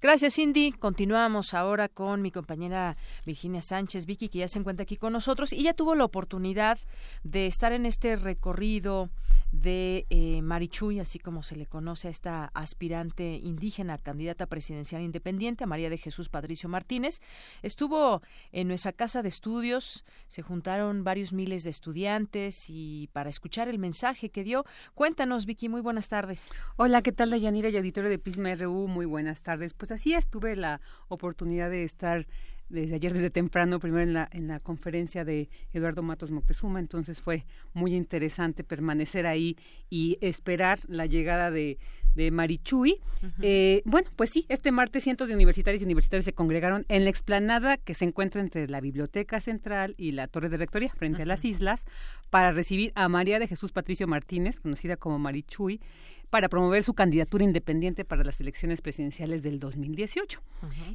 Gracias, 0.01 0.35
Cindy. 0.35 0.71
Continuamos 0.73 1.53
ahora 1.53 1.87
con 1.89 2.21
mi 2.21 2.29
compañera 2.29 2.97
Virginia 3.25 3.61
Sánchez, 3.61 4.05
Vicky, 4.05 4.29
que 4.29 4.39
ya 4.39 4.47
se 4.47 4.59
encuentra 4.59 4.83
aquí 4.83 4.97
con 4.97 5.13
nosotros 5.13 5.53
y 5.53 5.63
ya 5.63 5.73
tuvo 5.73 5.95
la 5.95 6.03
oportunidad 6.03 6.77
de 7.23 7.47
estar 7.47 7.71
en 7.71 7.85
este 7.85 8.15
recorrido 8.15 9.09
de 9.51 10.05
eh, 10.09 10.41
Marichuy, 10.41 10.99
así 10.99 11.19
como 11.19 11.43
se 11.43 11.55
le 11.55 11.65
conoce 11.65 12.07
a 12.07 12.11
esta 12.11 12.51
aspirante 12.53 13.39
indígena, 13.41 13.97
candidata 13.97 14.47
presidencial 14.47 15.01
independiente, 15.01 15.65
María 15.65 15.89
de 15.89 15.97
Jesús 15.97 16.29
Patricio 16.29 16.67
Martínez. 16.67 17.21
Estuvo 17.61 18.21
en 18.51 18.67
nuestra 18.67 18.91
casa 18.91 19.21
de 19.21 19.29
estudios, 19.29 20.03
se 20.27 20.41
juntaron 20.41 21.03
varios 21.03 21.31
miles 21.31 21.63
de 21.63 21.69
estudiantes 21.69 22.65
y 22.69 23.09
para 23.13 23.29
escuchar 23.29 23.69
el 23.69 23.79
mensaje 23.79 24.29
que 24.29 24.43
dio, 24.43 24.65
cuéntanos, 24.93 25.45
Vicky, 25.45 25.69
muy 25.69 25.81
buenas 25.81 26.09
tardes. 26.09 26.51
Hola, 26.75 27.01
¿qué 27.01 27.11
tal, 27.11 27.29
Dayanira 27.29 27.69
y 27.69 27.77
auditorio 27.77 28.09
de 28.09 28.19
Pisma 28.19 28.53
RU? 28.55 28.87
Muy 28.87 29.05
buenas 29.05 29.41
tardes. 29.41 29.73
Pues 29.73 29.84
así 29.91 30.13
es, 30.13 30.27
tuve 30.27 30.55
la 30.55 30.81
oportunidad 31.07 31.69
de 31.69 31.83
estar 31.83 32.27
desde 32.69 32.95
ayer 32.95 33.13
desde 33.13 33.29
temprano, 33.29 33.79
primero 33.79 34.01
en 34.03 34.13
la, 34.13 34.27
en 34.31 34.47
la 34.47 34.59
conferencia 34.59 35.23
de 35.23 35.49
Eduardo 35.73 36.01
Matos 36.01 36.31
Moctezuma, 36.31 36.79
entonces 36.79 37.21
fue 37.21 37.45
muy 37.73 37.95
interesante 37.95 38.63
permanecer 38.63 39.27
ahí 39.27 39.55
y 39.89 40.17
esperar 40.21 40.79
la 40.87 41.05
llegada 41.05 41.51
de, 41.51 41.77
de 42.15 42.31
Marichui. 42.31 42.99
Eh, 43.41 43.83
bueno, 43.85 44.09
pues 44.15 44.31
sí, 44.31 44.45
este 44.49 44.71
martes 44.71 45.03
cientos 45.03 45.27
de 45.27 45.35
universitarios 45.35 45.81
y 45.81 45.85
universitarios 45.85 46.25
se 46.25 46.33
congregaron 46.33 46.85
en 46.87 47.03
la 47.03 47.09
explanada 47.11 47.77
que 47.77 47.93
se 47.93 48.05
encuentra 48.05 48.41
entre 48.41 48.67
la 48.67 48.81
Biblioteca 48.81 49.39
Central 49.41 49.93
y 49.97 50.13
la 50.13 50.27
Torre 50.27 50.49
de 50.49 50.57
Rectoría, 50.57 50.89
frente 50.89 51.21
a 51.21 51.25
las 51.25 51.45
islas, 51.45 51.83
para 52.31 52.51
recibir 52.51 52.91
a 52.95 53.07
María 53.09 53.37
de 53.37 53.47
Jesús 53.47 53.71
Patricio 53.71 54.07
Martínez, 54.07 54.59
conocida 54.59 54.97
como 54.97 55.19
Marichui, 55.19 55.81
para 56.29 56.49
promover 56.49 56.83
su 56.83 56.93
candidatura 56.93 57.43
independiente 57.43 58.05
para 58.05 58.23
las 58.23 58.39
elecciones 58.39 58.81
presidenciales 58.81 59.41
del 59.41 59.59
2018. 59.59 60.41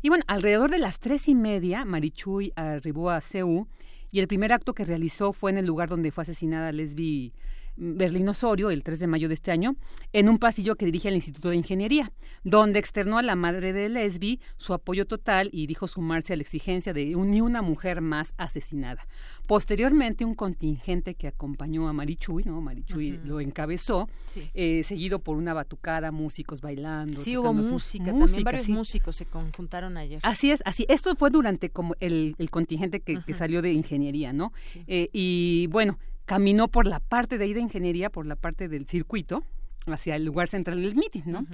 Y 0.02 0.08
bueno, 0.08 0.24
alrededor 0.26 0.70
de 0.70 0.78
las 0.78 0.98
tres 0.98 1.28
y 1.28 1.34
media, 1.34 1.84
Marichui 1.84 2.52
arribó 2.56 3.10
a 3.10 3.20
CEU 3.20 3.66
y 4.10 4.20
el 4.20 4.28
primer 4.28 4.52
acto 4.52 4.74
que 4.74 4.84
realizó 4.84 5.32
fue 5.32 5.50
en 5.50 5.58
el 5.58 5.66
lugar 5.66 5.88
donde 5.88 6.10
fue 6.10 6.22
asesinada 6.22 6.72
Lesbi 6.72 7.32
Berlín 7.80 8.28
Osorio 8.28 8.70
el 8.70 8.84
3 8.84 8.98
de 9.00 9.06
mayo 9.06 9.28
de 9.28 9.34
este 9.34 9.50
año 9.50 9.74
en 10.12 10.28
un 10.28 10.38
pasillo 10.38 10.76
que 10.76 10.84
dirige 10.84 11.08
al 11.08 11.14
Instituto 11.14 11.48
de 11.48 11.56
Ingeniería, 11.56 12.12
donde 12.44 12.78
externó 12.78 13.18
a 13.18 13.22
la 13.22 13.36
madre 13.36 13.72
de 13.72 13.88
Lesbi 13.88 14.38
su 14.58 14.74
apoyo 14.74 15.06
total 15.06 15.48
y 15.52 15.66
dijo 15.66 15.88
sumarse 15.88 16.34
a 16.34 16.36
la 16.36 16.42
exigencia 16.42 16.92
de 16.92 17.06
ni 17.06 17.40
una 17.40 17.62
mujer 17.62 18.00
más 18.00 18.34
asesinada. 18.36 19.06
Posteriormente, 19.46 20.24
un 20.24 20.34
contingente 20.34 21.14
que 21.14 21.26
acompañó 21.26 21.88
a 21.88 21.92
Marichuy, 21.92 22.44
¿no? 22.44 22.60
Marichuy 22.60 23.18
lo 23.24 23.40
encabezó, 23.40 24.08
eh, 24.54 24.82
seguido 24.84 25.18
por 25.20 25.36
una 25.36 25.54
batucada, 25.54 26.12
músicos 26.12 26.60
bailando. 26.60 27.20
Sí, 27.20 27.36
hubo 27.36 27.52
música, 27.52 28.06
también 28.06 28.44
varios 28.44 28.68
músicos 28.68 29.16
se 29.16 29.26
conjuntaron 29.26 29.96
ayer. 29.96 30.20
Así 30.22 30.50
es, 30.50 30.62
así. 30.64 30.84
Esto 30.88 31.14
fue 31.16 31.30
durante 31.30 31.70
como 31.70 31.94
el, 32.00 32.36
contingente 32.50 33.00
que, 33.00 33.34
salió 33.34 33.62
de 33.62 33.72
ingeniería, 33.72 34.32
¿no? 34.32 34.52
Eh, 34.86 35.08
y 35.12 35.66
bueno, 35.68 35.98
caminó 36.30 36.68
por 36.68 36.86
la 36.86 37.00
parte 37.00 37.38
de 37.38 37.44
ahí 37.44 37.54
de 37.54 37.60
ingeniería, 37.60 38.08
por 38.08 38.24
la 38.24 38.36
parte 38.36 38.68
del 38.68 38.86
circuito, 38.86 39.42
hacia 39.86 40.14
el 40.14 40.24
lugar 40.24 40.46
central 40.46 40.80
del 40.80 40.94
mitin, 40.94 41.24
¿no? 41.26 41.44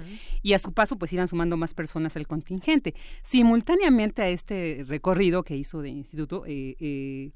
Y 0.43 0.53
a 0.53 0.59
su 0.59 0.71
paso, 0.71 0.99
pues 0.99 1.11
iban 1.13 1.27
sumando 1.27 1.57
más 1.57 1.73
personas 1.73 2.15
al 2.15 2.27
contingente. 2.27 2.93
Simultáneamente 3.23 4.21
a 4.21 4.29
este 4.29 4.85
recorrido 4.87 5.41
que 5.41 5.57
hizo 5.57 5.81
de 5.81 5.89
instituto, 5.89 6.43
eh, 6.45 6.75
eh, 6.79 7.31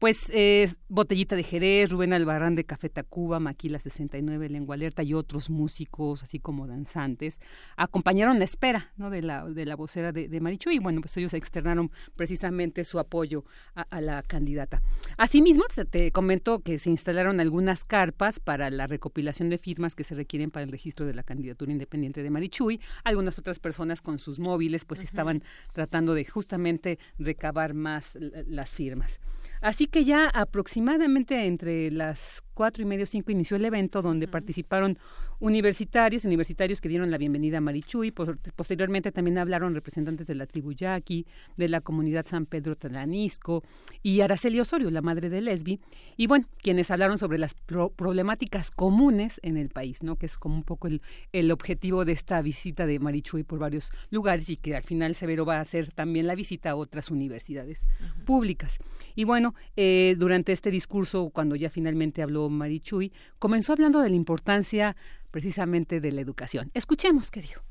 pues 0.00 0.30
es 0.32 0.78
Botellita 0.88 1.36
de 1.36 1.42
Jerez, 1.42 1.90
Rubén 1.90 2.14
Albarrán 2.14 2.54
de 2.54 2.64
Café 2.64 2.88
Tacuba, 2.88 3.38
Maquila 3.38 3.78
69, 3.78 4.48
Lengua 4.48 4.74
Alerta 4.74 5.02
y 5.02 5.12
otros 5.12 5.50
músicos, 5.50 6.22
así 6.22 6.38
como 6.40 6.66
danzantes, 6.66 7.38
acompañaron 7.76 8.38
la 8.38 8.46
espera 8.46 8.92
¿no? 8.96 9.10
de, 9.10 9.20
la, 9.22 9.44
de 9.44 9.66
la 9.66 9.76
vocera 9.76 10.10
de, 10.10 10.28
de 10.28 10.40
Marichu 10.40 10.70
y 10.70 10.78
bueno, 10.78 11.02
pues 11.02 11.14
ellos 11.18 11.34
externaron 11.34 11.92
precisamente 12.16 12.84
su 12.84 12.98
apoyo 12.98 13.44
a, 13.74 14.00
la 14.00 14.22
candidata. 14.22 14.82
Asimismo, 15.18 15.64
se 15.70 15.84
te 15.84 16.10
comentó 16.12 16.60
que 16.60 16.78
se 16.78 16.88
instalaron 16.88 17.38
algunas 17.38 17.84
carpas 17.84 18.40
para 18.40 18.70
la 18.70 18.86
recopilación 18.86 19.50
de 19.50 19.58
firmas 19.58 19.94
que 19.94 20.04
se 20.04 20.14
requieren 20.14 20.50
para 20.50 20.64
el 20.64 20.70
registro 20.70 21.04
de 21.04 21.12
la 21.12 21.24
candidatura 21.24 21.72
independiente 21.72 22.22
de 22.22 22.30
Marichuy. 22.30 22.80
Algunas 23.04 23.38
otras 23.38 23.58
personas 23.58 24.00
con 24.00 24.18
sus 24.18 24.38
móviles 24.38 24.86
pues 24.86 25.02
estaban 25.04 25.42
tratando 25.74 26.14
de 26.14 26.24
justamente 26.24 26.98
recabar 27.18 27.74
más 27.74 28.16
las 28.18 28.70
firmas. 28.70 29.20
Así 29.60 29.86
que 29.86 30.04
ya 30.04 30.28
aproximadamente 30.28 31.46
entre 31.46 31.90
las 31.90 32.42
cuatro 32.60 32.82
y 32.82 32.84
medio, 32.84 33.06
cinco 33.06 33.32
inició 33.32 33.56
el 33.56 33.64
evento 33.64 34.02
donde 34.02 34.28
participaron 34.28 34.98
universitarios, 35.38 36.26
universitarios 36.26 36.82
que 36.82 36.90
dieron 36.90 37.10
la 37.10 37.16
bienvenida 37.16 37.56
a 37.56 37.60
Marichuy. 37.62 38.10
posteriormente 38.10 39.10
también 39.12 39.38
hablaron 39.38 39.74
representantes 39.74 40.26
de 40.26 40.34
la 40.34 40.44
tribu 40.44 40.72
Yaqui, 40.72 41.26
de 41.56 41.68
la 41.68 41.80
comunidad 41.80 42.26
San 42.26 42.44
Pedro 42.44 42.76
Talanisco 42.76 43.62
y 44.02 44.20
Araceli 44.20 44.60
Osorio, 44.60 44.90
la 44.90 45.00
madre 45.00 45.30
de 45.30 45.40
Lesbi. 45.40 45.80
Y 46.18 46.26
bueno, 46.26 46.44
quienes 46.58 46.90
hablaron 46.90 47.16
sobre 47.16 47.38
las 47.38 47.54
problemáticas 47.54 48.70
comunes 48.70 49.40
en 49.42 49.56
el 49.56 49.70
país, 49.70 50.02
¿no? 50.02 50.16
Que 50.16 50.26
es 50.26 50.36
como 50.36 50.56
un 50.56 50.64
poco 50.64 50.86
el, 50.86 51.00
el 51.32 51.52
objetivo 51.52 52.04
de 52.04 52.12
esta 52.12 52.42
visita 52.42 52.84
de 52.84 52.98
Marichuy 52.98 53.42
por 53.42 53.58
varios 53.58 53.90
lugares 54.10 54.50
y 54.50 54.58
que 54.58 54.76
al 54.76 54.82
final 54.82 55.14
Severo 55.14 55.46
va 55.46 55.56
a 55.56 55.60
hacer 55.62 55.90
también 55.92 56.26
la 56.26 56.34
visita 56.34 56.72
a 56.72 56.76
otras 56.76 57.10
universidades 57.10 57.88
públicas. 58.26 58.76
Y 59.14 59.24
bueno, 59.24 59.54
eh, 59.76 60.14
durante 60.18 60.52
este 60.52 60.70
discurso, 60.70 61.30
cuando 61.30 61.56
ya 61.56 61.70
finalmente 61.70 62.20
habló 62.20 62.49
Marichuy, 62.50 63.12
comenzó 63.38 63.72
hablando 63.72 64.00
de 64.00 64.10
la 64.10 64.16
importancia 64.16 64.96
precisamente 65.30 66.00
de 66.00 66.12
la 66.12 66.20
educación. 66.20 66.70
Escuchemos 66.74 67.30
qué 67.30 67.40
dijo. 67.40 67.62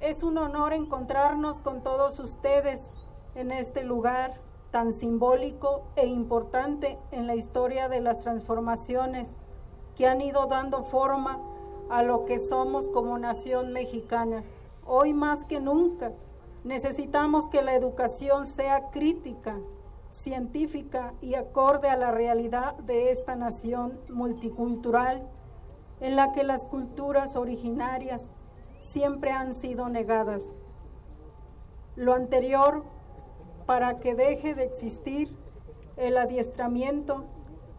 Es 0.00 0.22
un 0.22 0.38
honor 0.38 0.72
encontrarnos 0.72 1.58
con 1.58 1.82
todos 1.82 2.20
ustedes 2.20 2.80
en 3.34 3.50
este 3.50 3.82
lugar 3.82 4.40
tan 4.70 4.92
simbólico 4.92 5.90
e 5.96 6.06
importante 6.06 6.98
en 7.10 7.26
la 7.26 7.34
historia 7.34 7.88
de 7.88 8.00
las 8.00 8.20
transformaciones 8.20 9.30
que 9.96 10.06
han 10.06 10.20
ido 10.20 10.46
dando 10.46 10.84
forma 10.84 11.40
a 11.90 12.02
lo 12.02 12.24
que 12.26 12.38
somos 12.38 12.88
como 12.88 13.18
nación 13.18 13.72
mexicana. 13.72 14.44
Hoy 14.84 15.14
más 15.14 15.44
que 15.44 15.60
nunca 15.60 16.12
necesitamos 16.64 17.48
que 17.48 17.62
la 17.62 17.74
educación 17.74 18.46
sea 18.46 18.90
crítica, 18.90 19.58
científica 20.10 21.14
y 21.20 21.34
acorde 21.34 21.88
a 21.88 21.96
la 21.96 22.10
realidad 22.10 22.74
de 22.78 23.10
esta 23.10 23.36
nación 23.36 24.00
multicultural 24.08 25.28
en 26.00 26.16
la 26.16 26.32
que 26.32 26.44
las 26.44 26.64
culturas 26.64 27.36
originarias 27.36 28.26
siempre 28.80 29.30
han 29.30 29.54
sido 29.54 29.88
negadas. 29.88 30.52
Lo 31.96 32.14
anterior 32.14 32.84
para 33.66 33.98
que 33.98 34.14
deje 34.14 34.54
de 34.54 34.64
existir 34.64 35.36
el 35.96 36.16
adiestramiento 36.16 37.24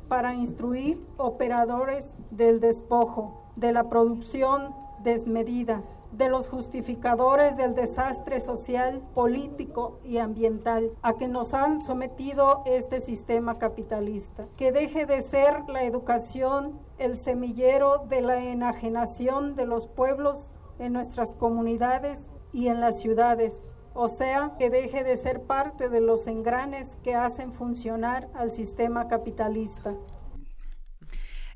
para 0.07 0.33
instruir 0.33 1.03
operadores 1.17 2.13
del 2.31 2.59
despojo, 2.59 3.41
de 3.55 3.71
la 3.71 3.89
producción 3.89 4.75
desmedida, 5.03 5.81
de 6.11 6.29
los 6.29 6.49
justificadores 6.49 7.55
del 7.57 7.75
desastre 7.75 8.41
social, 8.41 9.01
político 9.13 9.99
y 10.03 10.17
ambiental 10.17 10.91
a 11.01 11.13
que 11.13 11.27
nos 11.27 11.53
han 11.53 11.81
sometido 11.81 12.63
este 12.65 12.99
sistema 12.99 13.57
capitalista. 13.57 14.47
Que 14.57 14.71
deje 14.71 15.05
de 15.05 15.21
ser 15.21 15.67
la 15.67 15.83
educación 15.83 16.79
el 16.97 17.17
semillero 17.17 18.05
de 18.09 18.21
la 18.21 18.43
enajenación 18.43 19.55
de 19.55 19.65
los 19.65 19.87
pueblos 19.87 20.51
en 20.79 20.93
nuestras 20.93 21.33
comunidades 21.33 22.23
y 22.51 22.67
en 22.67 22.79
las 22.79 22.99
ciudades. 22.99 23.61
O 23.93 24.07
sea, 24.07 24.55
que 24.57 24.69
deje 24.69 25.03
de 25.03 25.17
ser 25.17 25.43
parte 25.43 25.89
de 25.89 26.01
los 26.01 26.27
engranes 26.27 26.89
que 27.03 27.15
hacen 27.15 27.53
funcionar 27.53 28.29
al 28.33 28.51
sistema 28.51 29.07
capitalista. 29.07 29.95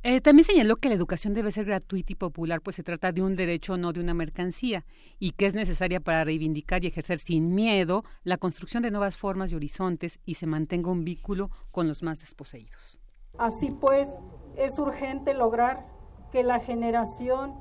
Eh, 0.05 0.19
también 0.19 0.45
señaló 0.45 0.75
que 0.75 0.89
la 0.89 0.95
educación 0.95 1.33
debe 1.33 1.53
ser 1.53 1.63
gratuita 1.63 2.11
y 2.11 2.15
popular, 2.15 2.59
pues 2.59 2.75
se 2.75 2.83
trata 2.83 3.13
de 3.13 3.21
un 3.21 3.37
derecho, 3.37 3.77
no 3.77 3.93
de 3.93 4.01
una 4.01 4.13
mercancía, 4.13 4.83
y 5.17 5.31
que 5.31 5.45
es 5.45 5.53
necesaria 5.53 6.01
para 6.01 6.25
reivindicar 6.25 6.83
y 6.83 6.87
ejercer 6.87 7.19
sin 7.19 7.55
miedo 7.55 8.03
la 8.25 8.35
construcción 8.35 8.83
de 8.83 8.91
nuevas 8.91 9.15
formas 9.15 9.53
y 9.53 9.55
horizontes 9.55 10.19
y 10.25 10.33
se 10.33 10.45
mantenga 10.45 10.91
un 10.91 11.05
vínculo 11.05 11.51
con 11.71 11.87
los 11.87 12.03
más 12.03 12.19
desposeídos. 12.19 12.99
Así 13.37 13.71
pues, 13.71 14.09
es 14.57 14.77
urgente 14.77 15.33
lograr 15.33 15.87
que 16.33 16.43
la 16.43 16.59
generación 16.59 17.53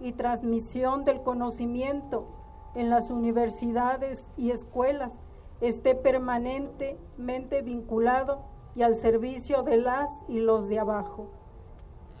y 0.00 0.12
transmisión 0.12 1.04
del 1.04 1.22
conocimiento 1.22 2.72
en 2.74 2.88
las 2.88 3.10
universidades 3.10 4.24
y 4.38 4.52
escuelas 4.52 5.20
esté 5.60 5.94
permanentemente 5.94 7.60
vinculado 7.60 8.46
y 8.74 8.84
al 8.84 8.94
servicio 8.94 9.64
de 9.64 9.76
las 9.76 10.08
y 10.28 10.40
los 10.40 10.70
de 10.70 10.78
abajo 10.78 11.39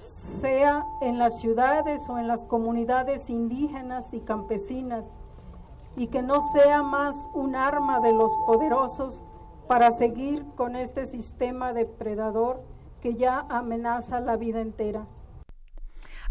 sea 0.00 0.84
en 1.00 1.18
las 1.18 1.38
ciudades 1.40 2.08
o 2.08 2.18
en 2.18 2.26
las 2.26 2.44
comunidades 2.44 3.30
indígenas 3.30 4.12
y 4.14 4.20
campesinas, 4.20 5.06
y 5.96 6.06
que 6.06 6.22
no 6.22 6.40
sea 6.52 6.82
más 6.82 7.28
un 7.34 7.54
arma 7.54 8.00
de 8.00 8.12
los 8.12 8.36
poderosos 8.46 9.24
para 9.68 9.90
seguir 9.90 10.44
con 10.56 10.76
este 10.76 11.06
sistema 11.06 11.72
depredador 11.72 12.62
que 13.00 13.14
ya 13.14 13.46
amenaza 13.48 14.20
la 14.20 14.36
vida 14.36 14.60
entera. 14.60 15.06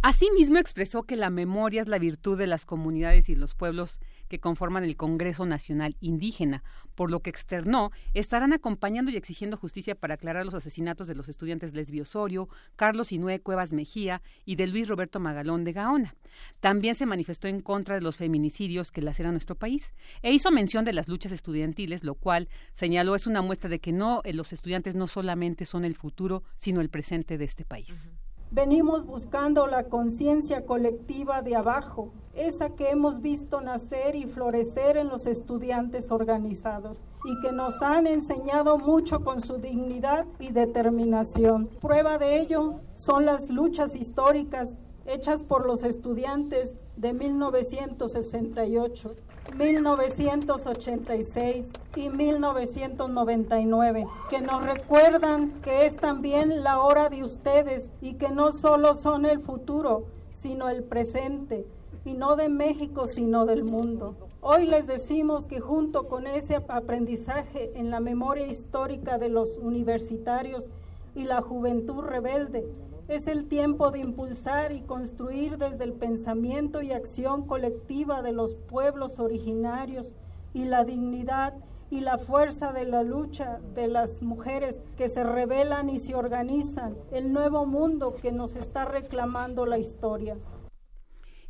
Asimismo 0.01 0.59
expresó 0.59 1.03
que 1.03 1.17
la 1.17 1.29
memoria 1.29 1.81
es 1.81 1.89
la 1.89 1.99
virtud 1.99 2.37
de 2.37 2.47
las 2.47 2.63
comunidades 2.63 3.27
y 3.27 3.35
los 3.35 3.53
pueblos 3.53 3.99
que 4.29 4.39
conforman 4.39 4.85
el 4.85 4.95
Congreso 4.95 5.45
Nacional 5.45 5.97
Indígena, 5.99 6.63
por 6.95 7.11
lo 7.11 7.19
que 7.19 7.29
externó 7.29 7.91
estarán 8.13 8.53
acompañando 8.53 9.11
y 9.11 9.17
exigiendo 9.17 9.57
justicia 9.57 9.95
para 9.95 10.13
aclarar 10.13 10.45
los 10.45 10.53
asesinatos 10.53 11.09
de 11.09 11.15
los 11.15 11.27
estudiantes 11.27 11.73
Lesbio 11.73 12.03
Osorio, 12.03 12.47
Carlos 12.77 13.11
Inue 13.11 13.41
Cuevas 13.41 13.73
Mejía 13.73 14.21
y 14.45 14.55
de 14.55 14.67
Luis 14.67 14.87
Roberto 14.87 15.19
Magalón 15.19 15.65
de 15.65 15.73
Gaona. 15.73 16.15
También 16.61 16.95
se 16.95 17.05
manifestó 17.05 17.49
en 17.49 17.59
contra 17.59 17.95
de 17.95 18.01
los 18.01 18.15
feminicidios 18.15 18.93
que 18.93 19.01
laceran 19.01 19.33
nuestro 19.33 19.55
país 19.55 19.93
e 20.21 20.31
hizo 20.31 20.49
mención 20.49 20.85
de 20.85 20.93
las 20.93 21.09
luchas 21.09 21.33
estudiantiles, 21.33 22.05
lo 22.05 22.15
cual 22.15 22.47
señaló 22.71 23.15
es 23.15 23.27
una 23.27 23.41
muestra 23.41 23.69
de 23.69 23.79
que 23.79 23.91
no 23.91 24.21
eh, 24.23 24.31
los 24.31 24.53
estudiantes 24.53 24.95
no 24.95 25.07
solamente 25.07 25.65
son 25.65 25.83
el 25.83 25.97
futuro, 25.97 26.43
sino 26.55 26.79
el 26.79 26.89
presente 26.89 27.37
de 27.37 27.43
este 27.43 27.65
país. 27.65 28.07
Venimos 28.51 29.05
buscando 29.05 29.67
la 29.67 29.83
conciencia 29.83 30.65
colectiva 30.65 31.43
de 31.43 31.55
abajo, 31.55 32.11
esa 32.33 32.71
que 32.71 32.89
hemos 32.89 33.21
visto 33.21 33.61
nacer 33.61 34.15
y 34.15 34.25
florecer 34.25 34.97
en 34.97 35.07
los 35.07 35.27
estudiantes 35.27 36.09
organizados 36.09 37.03
y 37.25 37.39
que 37.41 37.51
nos 37.51 37.79
han 37.83 38.07
enseñado 38.07 38.79
mucho 38.79 39.23
con 39.23 39.39
su 39.39 39.59
dignidad 39.59 40.25
y 40.39 40.51
determinación. 40.51 41.69
Prueba 41.79 42.17
de 42.17 42.39
ello 42.39 42.79
son 42.95 43.27
las 43.27 43.51
luchas 43.51 43.95
históricas 43.95 44.73
hechas 45.05 45.43
por 45.43 45.67
los 45.67 45.83
estudiantes 45.83 46.79
de 46.95 47.13
1968, 47.13 49.15
1986 49.55 51.67
y 51.95 52.09
1999, 52.09 54.07
que 54.29 54.41
nos 54.41 54.65
recuerdan 54.65 55.51
que 55.61 55.85
es 55.85 55.95
también 55.97 56.63
la 56.63 56.79
hora 56.79 57.09
de 57.09 57.23
ustedes 57.23 57.89
y 58.01 58.15
que 58.15 58.29
no 58.29 58.51
solo 58.51 58.95
son 58.95 59.25
el 59.25 59.39
futuro, 59.39 60.05
sino 60.31 60.69
el 60.69 60.83
presente, 60.83 61.65
y 62.05 62.13
no 62.13 62.35
de 62.35 62.49
México, 62.49 63.07
sino 63.07 63.45
del 63.45 63.63
mundo. 63.63 64.15
Hoy 64.41 64.65
les 64.65 64.87
decimos 64.87 65.45
que 65.45 65.59
junto 65.59 66.05
con 66.05 66.25
ese 66.25 66.55
aprendizaje 66.67 67.71
en 67.75 67.91
la 67.91 67.99
memoria 67.99 68.47
histórica 68.47 69.17
de 69.17 69.29
los 69.29 69.57
universitarios 69.57 70.69
y 71.13 71.25
la 71.25 71.41
juventud 71.41 72.03
rebelde, 72.03 72.65
es 73.09 73.25
el 73.25 73.47
tiempo 73.47 73.89
de 73.89 73.99
impulsar 73.99 74.71
y 74.71 74.81
construir 74.81 75.57
desde 75.57 75.83
el 75.83 75.93
pensamiento 75.93 76.83
y 76.83 76.91
acción 76.91 77.47
colectiva 77.47 78.21
de 78.21 78.31
los 78.31 78.53
pueblos 78.53 79.19
originarios 79.19 80.13
y 80.53 80.65
la 80.65 80.85
dignidad 80.85 81.55
y 81.89 82.01
la 82.01 82.19
fuerza 82.19 82.71
de 82.71 82.85
la 82.85 83.01
lucha 83.01 83.59
de 83.73 83.87
las 83.87 84.21
mujeres 84.21 84.79
que 84.95 85.09
se 85.09 85.23
rebelan 85.23 85.89
y 85.89 85.99
se 85.99 86.13
organizan, 86.13 86.95
el 87.11 87.33
nuevo 87.33 87.65
mundo 87.65 88.15
que 88.15 88.31
nos 88.31 88.55
está 88.55 88.85
reclamando 88.85 89.65
la 89.65 89.79
historia. 89.79 90.37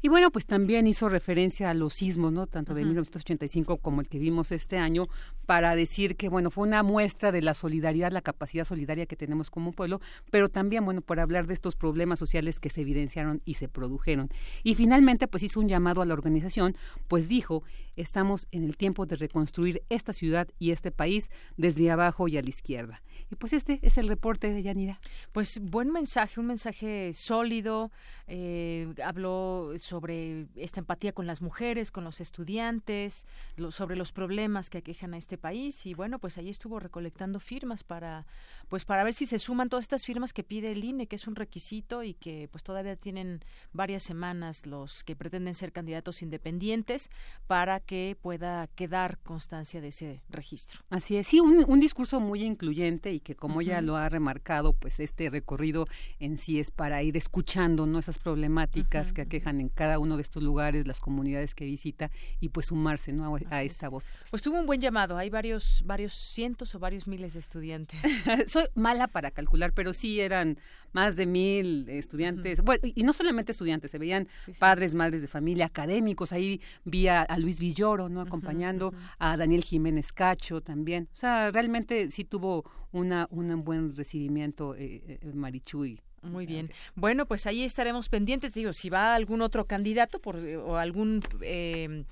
Y 0.02 0.08
bueno, 0.08 0.32
pues 0.32 0.46
también 0.46 0.88
hizo 0.88 1.10
referencia 1.10 1.70
a 1.70 1.74
los 1.74 1.94
sismos, 1.94 2.32
¿no? 2.32 2.48
Tanto 2.48 2.74
de 2.74 2.86
1985 2.86 3.78
como 3.78 4.00
el 4.00 4.08
que 4.08 4.18
vimos 4.18 4.52
este 4.54 4.78
año, 4.78 5.08
para 5.46 5.76
decir 5.76 6.16
que, 6.16 6.30
bueno, 6.30 6.52
fue 6.52 6.66
una 6.68 6.84
muestra 6.84 7.32
de 7.32 7.42
la 7.42 7.54
solidaridad, 7.54 8.12
la 8.12 8.22
capacidad 8.22 8.64
solidaria 8.64 9.06
que 9.06 9.18
tenemos 9.18 9.50
como 9.50 9.74
pueblo, 9.74 10.00
pero 10.32 10.48
también, 10.48 10.86
bueno, 10.86 11.02
por 11.02 11.20
hablar 11.20 11.48
de 11.48 11.54
estos 11.54 11.76
problemas 11.76 12.18
sociales 12.20 12.60
que 12.60 12.70
se 12.70 12.82
evidenciaron 12.82 13.42
y 13.44 13.56
se 13.56 13.68
produjeron. 13.68 14.30
Y 14.64 14.76
finalmente, 14.76 15.28
pues 15.28 15.44
hizo 15.44 15.60
un 15.60 15.68
llamado 15.68 16.02
a 16.02 16.06
la 16.06 16.14
organización, 16.14 16.78
pues 17.10 17.28
dijo, 17.28 17.64
estamos 17.98 18.48
en 18.52 18.64
el 18.64 18.78
tiempo 18.78 19.06
de 19.06 19.18
reconstruir 19.18 19.84
esta 19.90 20.14
ciudad 20.14 20.48
y 20.60 20.72
este 20.72 20.92
país 20.92 21.30
desde 21.58 21.92
abajo 21.92 22.28
y 22.28 22.38
a 22.38 22.42
la 22.42 22.50
izquierda. 22.50 23.02
Y 23.32 23.36
pues 23.36 23.54
este 23.54 23.80
es 23.84 23.98
el 23.98 24.08
reporte 24.08 24.52
de 24.52 24.64
Yanira. 24.64 25.00
Pues 25.32 25.60
buen 25.60 25.92
mensaje, 25.92 26.40
un 26.40 26.48
mensaje 26.48 27.14
sólido. 27.14 27.92
Eh, 28.28 28.94
habló 29.04 29.74
sobre 29.78 30.48
esta 30.56 30.80
empatía 30.80 31.14
con 31.14 31.28
las 31.28 31.42
mujeres, 31.42 31.92
con 31.92 32.04
los 32.04 32.22
estudiantes, 32.22 33.28
sobre 33.70 33.96
los 33.96 34.12
problemas 34.12 34.70
que 34.70 34.80
aquejan 34.80 35.14
a 35.14 35.18
este 35.18 35.38
país. 35.38 35.86
Y 35.86 35.94
bueno, 35.94 36.18
pues 36.18 36.38
ahí 36.38 36.50
estuvo 36.50 36.80
recolectando 36.80 37.40
firmas 37.40 37.84
para, 37.84 38.26
pues 38.70 38.86
para 38.86 39.04
ver 39.04 39.14
si 39.14 39.26
se 39.26 39.40
suman 39.40 39.68
todas 39.68 39.84
estas 39.84 40.06
firmas 40.06 40.32
que 40.32 40.44
pide 40.44 40.72
el 40.72 40.84
INE, 40.84 41.08
que 41.08 41.16
es 41.16 41.28
un 41.28 41.36
requisito 41.36 42.04
y 42.04 42.14
que 42.14 42.48
pues 42.52 42.64
todavía 42.64 42.96
tienen 42.96 43.44
varias 43.74 44.04
semanas 44.04 44.66
los 44.66 45.04
que 45.04 45.16
pretenden 45.16 45.56
ser 45.56 45.72
candidatos 45.72 46.22
independientes 46.22 47.10
para 47.48 47.80
que 47.80 48.16
pueda 48.22 48.68
quedar 48.68 49.18
constancia 49.20 49.82
de 49.82 49.90
ese 49.90 50.18
registro. 50.30 50.82
Así 50.90 51.18
es, 51.18 51.28
sí, 51.28 51.40
un, 51.40 51.66
un 51.68 51.80
discurso 51.80 52.20
muy 52.20 52.44
incluyente 52.44 53.12
y 53.12 53.20
que 53.20 53.36
como 53.36 53.62
ya 53.62 53.82
lo 53.82 53.98
ha 53.98 54.08
remarcado, 54.08 54.74
pues 54.74 55.00
este 55.00 55.30
recorrido 55.30 55.86
en 56.20 56.38
sí 56.38 56.60
es 56.60 56.70
para 56.70 57.02
ir 57.02 57.18
escuchando 57.18 57.88
¿no? 57.88 58.00
esas 58.00 58.20
problemáticas 58.20 59.14
que 59.14 59.22
aquejan 59.22 59.60
en 59.60 59.70
cada 59.70 59.98
uno 59.98 60.16
de 60.16 60.22
estos 60.22 60.44
lugares, 60.44 60.86
las 60.86 61.00
comunidades 61.00 61.56
que 61.56 61.66
visita 61.66 62.12
y 62.40 62.50
pues 62.50 62.68
sumarse 62.68 63.14
¿no? 63.14 63.36
a, 63.50 63.64
esta 63.64 63.90
voz. 63.90 64.06
Pues 64.30 64.42
tuvo 64.42 64.60
un 64.60 64.66
buen 64.66 64.80
llamado, 64.80 65.18
hay 65.18 65.30
varios, 65.30 65.82
varios 65.86 66.14
cientos 66.14 66.76
o 66.76 66.80
varios 66.80 67.08
miles 67.08 67.34
de 67.34 67.40
estudiantes. 67.40 68.00
Soy 68.60 68.68
mala 68.76 69.08
para 69.08 69.32
calcular, 69.32 69.74
pero 69.74 69.94
sí 69.94 70.20
eran 70.20 70.58
más 70.92 71.16
de 71.16 71.26
mil 71.26 71.88
estudiantes, 71.88 72.62
bueno, 72.62 72.82
y 72.84 73.04
no 73.04 73.14
solamente 73.14 73.52
estudiantes, 73.52 73.92
se 73.92 73.98
veían 74.00 74.28
padres, 74.58 74.96
madres 74.96 75.22
de 75.22 75.28
familia, 75.28 75.68
académicos, 75.68 76.34
ahí 76.34 76.62
vi 76.84 77.08
a, 77.08 77.26
Luis 77.38 77.60
Villoro, 77.60 78.10
¿no? 78.10 78.22
Acompañando 78.22 78.94
a 79.18 79.38
Daniel 79.38 79.64
Jiménez 79.64 80.12
Cacho 80.12 80.62
también. 80.62 81.08
O 81.14 81.16
sea, 81.16 81.52
realmente 81.52 82.12
sí 82.12 82.26
tuvo 82.26 82.66
una, 82.92 83.28
un 83.30 83.64
buen 83.64 83.96
recibimiento 83.96 84.76
eh, 84.76 85.02
eh 85.08 85.32
Marichuy. 85.34 86.02
Muy 86.22 86.46
bien. 86.46 86.70
Bueno, 86.96 87.26
pues 87.26 87.46
ahí 87.46 87.64
estaremos 87.64 88.10
pendientes. 88.10 88.54
Digo, 88.54 88.74
si 88.74 88.90
va 88.90 89.16
algún 89.16 89.42
otro 89.42 89.66
candidato 89.66 90.20
por, 90.20 90.36
o 90.36 90.76
algún 90.76 91.22
eh, 91.42 92.04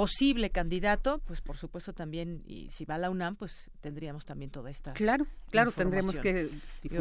posible 0.00 0.48
candidato, 0.48 1.20
pues 1.26 1.42
por 1.42 1.58
supuesto 1.58 1.92
también, 1.92 2.42
y 2.46 2.70
si 2.70 2.86
va 2.86 2.94
a 2.94 2.98
la 2.98 3.10
UNAM, 3.10 3.36
pues 3.36 3.70
tendríamos 3.82 4.24
también 4.24 4.50
toda 4.50 4.70
esta. 4.70 4.94
Claro, 4.94 5.26
claro, 5.50 5.72
tendremos 5.72 6.18
que. 6.18 6.48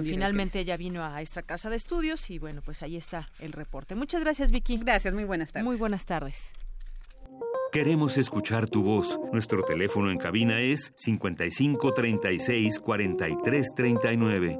finalmente 0.04 0.60
ella 0.60 0.76
vino 0.76 1.02
a 1.02 1.22
esta 1.22 1.44
casa 1.44 1.70
de 1.70 1.78
estudios 1.78 2.30
y 2.30 2.40
bueno, 2.40 2.62
pues 2.62 2.84
ahí 2.84 2.98
está 2.98 3.30
el 3.40 3.54
reporte. 3.54 3.96
Muchas 3.96 4.22
gracias, 4.22 4.52
Vicky. 4.52 4.78
Gracias, 4.78 5.14
muy 5.14 5.24
buenas 5.24 5.54
tardes. 5.54 5.66
Muy 5.66 5.78
buenas 5.78 6.06
tardes. 6.06 6.54
Queremos 7.72 8.18
escuchar 8.18 8.68
tu 8.68 8.84
voz. 8.84 9.18
Nuestro 9.32 9.64
teléfono 9.64 10.12
en 10.12 10.18
cabina 10.18 10.60
es 10.60 10.92
55 10.98 11.94
36 11.94 12.80
43 12.82 13.68
39. 13.76 14.60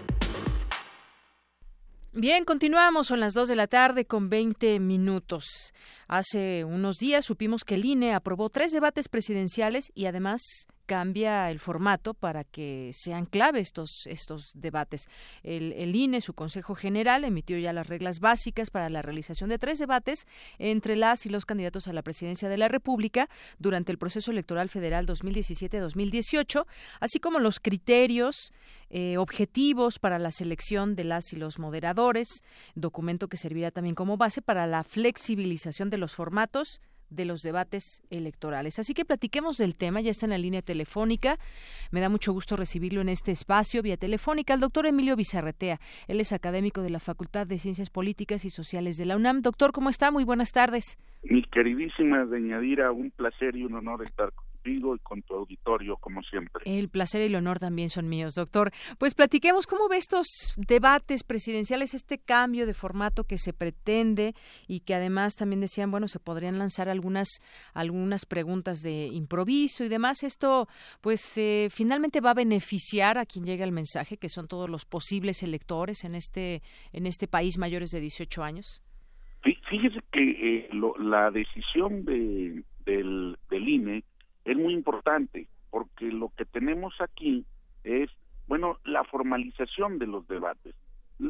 Bien, 2.13 2.43
continuamos, 2.43 3.07
son 3.07 3.21
las 3.21 3.33
2 3.33 3.47
de 3.47 3.55
la 3.55 3.67
tarde 3.67 4.03
con 4.03 4.27
20 4.27 4.81
minutos. 4.81 5.73
Hace 6.09 6.65
unos 6.65 6.97
días 6.97 7.23
supimos 7.23 7.63
que 7.63 7.75
el 7.75 7.85
INE 7.85 8.13
aprobó 8.13 8.49
tres 8.49 8.73
debates 8.73 9.07
presidenciales 9.07 9.93
y 9.95 10.07
además 10.07 10.41
cambia 10.85 11.49
el 11.49 11.61
formato 11.61 12.13
para 12.13 12.43
que 12.43 12.91
sean 12.93 13.25
clave 13.25 13.61
estos, 13.61 14.07
estos 14.07 14.51
debates. 14.55 15.07
El, 15.41 15.71
el, 15.71 15.95
INE, 15.95 16.19
su 16.19 16.33
Consejo 16.33 16.75
General, 16.75 17.23
emitió 17.23 17.57
ya 17.57 17.71
las 17.71 17.87
reglas 17.87 18.19
básicas 18.19 18.71
para 18.71 18.89
la 18.89 19.01
realización 19.01 19.49
de 19.49 19.57
tres 19.57 19.79
debates 19.79 20.27
entre 20.59 20.97
las 20.97 21.25
y 21.25 21.29
los 21.29 21.45
candidatos 21.45 21.87
a 21.87 21.93
la 21.93 22.01
presidencia 22.01 22.49
de 22.49 22.57
la 22.57 22.67
República 22.67 23.29
durante 23.57 23.93
el 23.93 23.97
proceso 23.97 24.31
electoral 24.31 24.67
federal 24.67 25.05
2017-2018, 25.05 26.65
así 26.99 27.21
como 27.21 27.39
los 27.39 27.61
criterios 27.61 28.51
eh, 28.93 29.17
objetivos 29.17 29.99
para 29.99 30.19
la 30.19 30.31
selección 30.31 30.95
de 30.95 31.05
las 31.05 31.31
y 31.31 31.37
los 31.37 31.59
moderadores, 31.59 32.43
documento 32.75 33.29
que 33.29 33.37
servirá 33.37 33.71
también 33.71 33.95
como 33.95 34.17
base 34.17 34.41
para 34.41 34.67
la 34.67 34.83
flexibilización 34.83 35.89
de 35.89 35.97
los 35.97 36.13
formatos 36.13 36.81
de 37.09 37.25
los 37.25 37.43
debates 37.43 38.01
electorales. 38.09 38.79
Así 38.79 38.93
que 38.93 39.05
platiquemos 39.05 39.57
del 39.57 39.75
tema, 39.75 40.01
ya 40.01 40.11
está 40.11 40.25
en 40.25 40.31
la 40.31 40.37
línea 40.37 40.61
telefónica. 40.61 41.37
Me 41.91 41.99
da 41.99 42.09
mucho 42.09 42.33
gusto 42.33 42.55
recibirlo 42.55 43.01
en 43.01 43.09
este 43.09 43.31
espacio 43.31 43.81
vía 43.81 43.97
telefónica 43.97 44.53
al 44.53 44.59
doctor 44.61 44.85
Emilio 44.85 45.15
Bizarretea. 45.15 45.79
Él 46.07 46.19
es 46.19 46.31
académico 46.31 46.81
de 46.81 46.89
la 46.89 46.99
Facultad 46.99 47.45
de 47.45 47.59
Ciencias 47.59 47.89
Políticas 47.89 48.45
y 48.45 48.49
Sociales 48.49 48.97
de 48.97 49.05
la 49.05 49.15
UNAM. 49.15 49.41
Doctor, 49.41 49.71
¿cómo 49.73 49.89
está? 49.89 50.09
Muy 50.09 50.23
buenas 50.23 50.51
tardes. 50.51 50.97
Mi 51.23 51.43
queridísima 51.43 52.25
Deñadira, 52.25 52.91
un 52.91 53.11
placer 53.11 53.55
y 53.55 53.63
un 53.63 53.75
honor 53.75 54.05
estar 54.05 54.31
con 54.61 54.95
y 54.95 54.99
con 54.99 55.21
tu 55.23 55.35
auditorio, 55.35 55.97
como 55.97 56.21
siempre. 56.23 56.63
El 56.65 56.89
placer 56.89 57.21
y 57.21 57.25
el 57.25 57.35
honor 57.35 57.59
también 57.59 57.89
son 57.89 58.07
míos, 58.07 58.35
doctor. 58.35 58.71
Pues 58.97 59.15
platiquemos 59.15 59.67
cómo 59.67 59.87
ve 59.89 59.97
estos 59.97 60.27
debates 60.57 61.23
presidenciales, 61.23 61.93
este 61.93 62.17
cambio 62.17 62.65
de 62.65 62.73
formato 62.73 63.23
que 63.23 63.37
se 63.37 63.53
pretende 63.53 64.33
y 64.67 64.81
que 64.81 64.95
además 64.95 65.35
también 65.35 65.61
decían, 65.61 65.91
bueno, 65.91 66.07
se 66.07 66.19
podrían 66.19 66.57
lanzar 66.57 66.89
algunas, 66.89 67.27
algunas 67.73 68.25
preguntas 68.25 68.81
de 68.81 69.07
improviso 69.07 69.83
y 69.83 69.89
demás. 69.89 70.23
Esto, 70.23 70.67
pues, 71.01 71.37
eh, 71.37 71.67
finalmente 71.71 72.21
va 72.21 72.31
a 72.31 72.35
beneficiar 72.35 73.17
a 73.17 73.25
quien 73.25 73.45
llega 73.45 73.65
el 73.65 73.71
mensaje, 73.71 74.17
que 74.17 74.29
son 74.29 74.47
todos 74.47 74.69
los 74.69 74.85
posibles 74.85 75.43
electores 75.43 76.03
en 76.03 76.15
este, 76.15 76.61
en 76.93 77.05
este 77.05 77.27
país 77.27 77.57
mayores 77.57 77.91
de 77.91 77.99
18 77.99 78.43
años. 78.43 78.83
Fíjese 79.43 79.99
que 80.11 80.21
eh, 80.21 80.69
la 80.99 81.31
decisión 81.31 82.05
de, 82.05 82.63
del, 82.85 83.37
del 83.49 83.69
INE 83.69 84.03
es 84.51 84.57
muy 84.57 84.73
importante 84.73 85.47
porque 85.69 86.05
lo 86.11 86.29
que 86.35 86.45
tenemos 86.45 86.93
aquí 86.99 87.45
es, 87.83 88.09
bueno, 88.47 88.77
la 88.83 89.03
formalización 89.05 89.97
de 89.97 90.07
los 90.07 90.27
debates. 90.27 90.75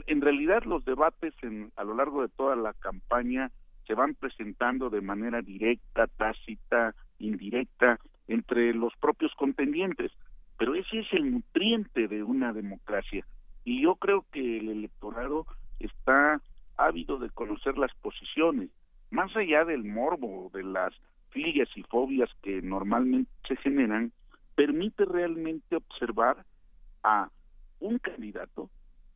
En 0.08 0.22
realidad 0.22 0.64
los 0.64 0.84
debates 0.86 1.34
en, 1.44 1.72
a 1.76 1.84
lo 1.84 1.96
largo 1.96 2.24
de 2.24 2.30
toda 2.30 2.56
la 2.56 2.74
campaña 2.74 3.52
se 3.86 3.94
van 3.94 4.16
presentando 4.16 4.90
de 4.90 5.02
manera 5.02 5.42
directa, 5.42 6.08
tácita, 6.08 6.96
indirecta, 7.20 8.00
entre 8.28 8.74
los 8.74 8.94
propios 8.98 9.34
contendientes, 9.36 10.12
pero 10.58 10.76
ese 10.76 11.00
es 11.00 11.14
el 11.14 11.32
nutriente 11.32 12.08
de 12.08 12.24
una 12.24 12.54
democracia. 12.54 13.26
Y 13.66 13.84
yo 13.84 13.96
creo 13.96 14.26
que 14.32 14.58
el 14.60 14.70
electorado 14.70 15.46
está 15.80 16.42
ávido 16.78 17.18
de 17.20 17.30
conocer 17.30 17.78
las 17.78 17.94
posiciones, 17.96 18.70
más 19.12 19.36
allá 19.36 19.66
del 19.66 19.84
morbo, 19.84 20.50
de 20.54 20.64
las 20.64 20.94
filias 21.32 21.70
y 21.76 21.84
fobias 21.84 22.30
que 22.42 22.62
normalmente 22.62 23.32
se 23.48 23.56
generan, 23.58 24.12
permite 24.56 25.06
realmente 25.06 25.76
observar 25.76 26.46
a 27.04 27.30
un 27.80 27.98
candidato 28.00 28.70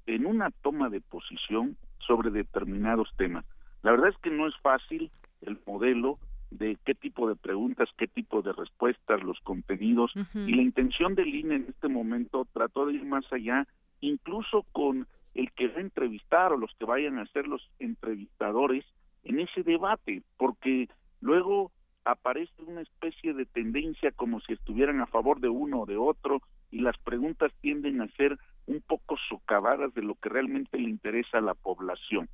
en 0.07 0.25
una 0.25 0.51
toma 0.51 0.89
de 0.89 1.01
posición 1.01 1.77
sobre 1.99 2.31
determinados 2.31 3.09
temas. 3.17 3.45
La 3.83 3.91
verdad 3.91 4.09
es 4.09 4.17
que 4.17 4.29
no 4.29 4.47
es 4.47 4.55
fácil 4.61 5.11
el 5.41 5.59
modelo 5.65 6.17
de 6.51 6.77
qué 6.85 6.95
tipo 6.95 7.27
de 7.27 7.35
preguntas, 7.35 7.89
qué 7.97 8.07
tipo 8.07 8.41
de 8.41 8.53
respuestas, 8.53 9.23
los 9.23 9.39
contenidos 9.41 10.11
y 10.33 10.55
la 10.55 10.61
intención 10.61 11.15
del 11.15 11.33
INE 11.33 11.55
en 11.55 11.65
este 11.69 11.87
momento 11.87 12.47
trató 12.53 12.85
de 12.85 12.93
ir 12.93 13.05
más 13.05 13.25
allá, 13.31 13.67
incluso 14.01 14.63
con 14.71 15.07
el 15.33 15.51
que 15.51 15.67
va 15.67 15.77
a 15.77 15.81
entrevistar 15.81 16.53
o 16.53 16.57
los 16.57 16.73
que 16.79 16.85
vayan 16.85 17.19
a 17.19 17.25
ser 17.27 17.47
los 17.47 17.69
entrevistadores 17.79 18.85
en 19.23 19.39
ese 19.39 19.63
debate, 19.63 20.23
porque 20.37 20.87
luego 21.19 21.71
aparece 22.05 22.61
una 22.63 22.81
especie 22.81 23.33
de 23.33 23.45
tendencia 23.45 24.11
como 24.11 24.39
si 24.41 24.53
estuvieran 24.53 25.01
a 25.01 25.07
favor 25.07 25.39
de 25.39 25.49
uno 25.49 25.81
o 25.81 25.85
de 25.85 25.97
otro 25.97 26.41
y 26.71 26.79
las 26.79 26.97
preguntas 26.99 27.51
tienden 27.61 28.01
a 28.01 28.07
ser 28.09 28.37
un 28.67 28.81
poco 28.81 29.17
socavadas 29.27 29.93
de 29.93 30.03
lo 30.03 30.15
que 30.15 30.29
realmente 30.29 30.77
le 30.77 30.89
interesa 30.89 31.39
a 31.39 31.41
la 31.41 31.55
población. 31.55 32.29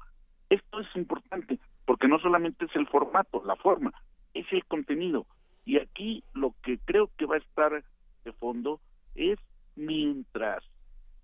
Esto 0.50 0.82
es 0.82 0.88
importante 0.96 1.60
porque 1.86 2.08
no 2.08 2.20
solamente 2.20 2.66
es 2.66 2.76
el 2.76 2.88
formato, 2.88 3.42
la 3.46 3.56
forma, 3.56 3.94
es 4.34 4.46
el 4.52 4.66
contenido. 4.66 5.26
Y 5.66 5.78
aquí 5.78 6.24
lo 6.34 6.54
que 6.64 6.78
creo 6.80 7.10
que 7.18 7.26
va 7.26 7.36
a 7.36 7.40
estar 7.40 7.84
de 8.24 8.32
fondo 8.34 8.82
es 9.16 9.40
mientras 9.76 10.64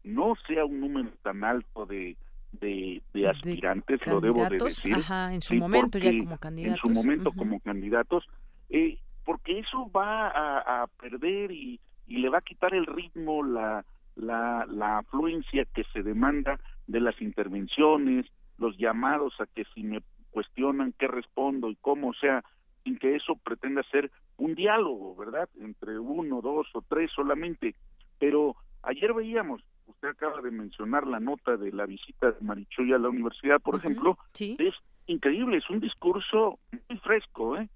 no 0.03 0.35
sea 0.47 0.65
un 0.65 0.79
número 0.79 1.11
tan 1.21 1.43
alto 1.43 1.85
de, 1.85 2.15
de, 2.51 3.01
aspirantes, 3.27 4.05
lo 4.07 4.21
debo 4.21 4.47
de 4.49 4.57
decir. 4.57 4.95
en 5.31 5.41
su 5.41 5.55
momento 5.55 5.97
ya 5.97 6.11
como 6.17 6.37
candidatos. 6.37 6.75
En 6.75 6.81
su 6.81 6.89
momento 6.89 7.31
como 7.31 7.59
candidatos, 7.59 8.27
eh, 8.69 8.97
porque 9.25 9.59
eso 9.59 9.89
va 9.91 10.29
a, 10.29 10.87
perder 10.99 11.51
y, 11.51 11.79
y, 12.07 12.17
le 12.17 12.29
va 12.29 12.39
a 12.39 12.41
quitar 12.41 12.73
el 12.73 12.85
ritmo, 12.85 13.43
la, 13.43 13.85
la, 14.15 14.65
la 14.69 14.99
afluencia 14.99 15.65
que 15.65 15.83
se 15.93 16.03
demanda 16.03 16.59
de 16.87 17.01
las 17.01 17.21
intervenciones, 17.21 18.25
los 18.57 18.77
llamados 18.77 19.33
a 19.39 19.45
que 19.45 19.65
si 19.75 19.83
me 19.83 20.01
cuestionan 20.31 20.93
qué 20.97 21.07
respondo 21.07 21.69
y 21.69 21.75
cómo, 21.75 22.13
sea, 22.13 22.43
sin 22.83 22.97
que 22.97 23.15
eso 23.15 23.35
pretenda 23.35 23.83
ser 23.91 24.11
un 24.37 24.55
diálogo, 24.55 25.15
¿verdad? 25.15 25.49
Entre 25.59 25.99
uno, 25.99 26.41
dos 26.41 26.67
o 26.73 26.81
tres 26.87 27.11
solamente. 27.13 27.75
Pero 28.19 28.55
ayer 28.87 29.13
veíamos, 29.13 29.61
usted 29.85 30.09
acaba 30.09 30.41
de 30.41 30.51
mencionar 30.51 31.05
la 31.05 31.19
nota 31.19 31.57
de 31.57 31.71
la 31.71 31.85
visita 31.85 32.31
de 32.31 32.41
Marichuy 32.41 32.93
a 32.93 32.97
la 32.97 33.09
universidad, 33.09 33.59
por 33.59 33.75
ejemplo, 33.75 34.17
es 34.39 34.73
increíble, 35.07 35.57
es 35.57 35.69
un 35.69 35.79
discurso 35.79 36.59
muy 36.89 36.97
fresco, 36.99 37.57
¿eh? 37.57 37.69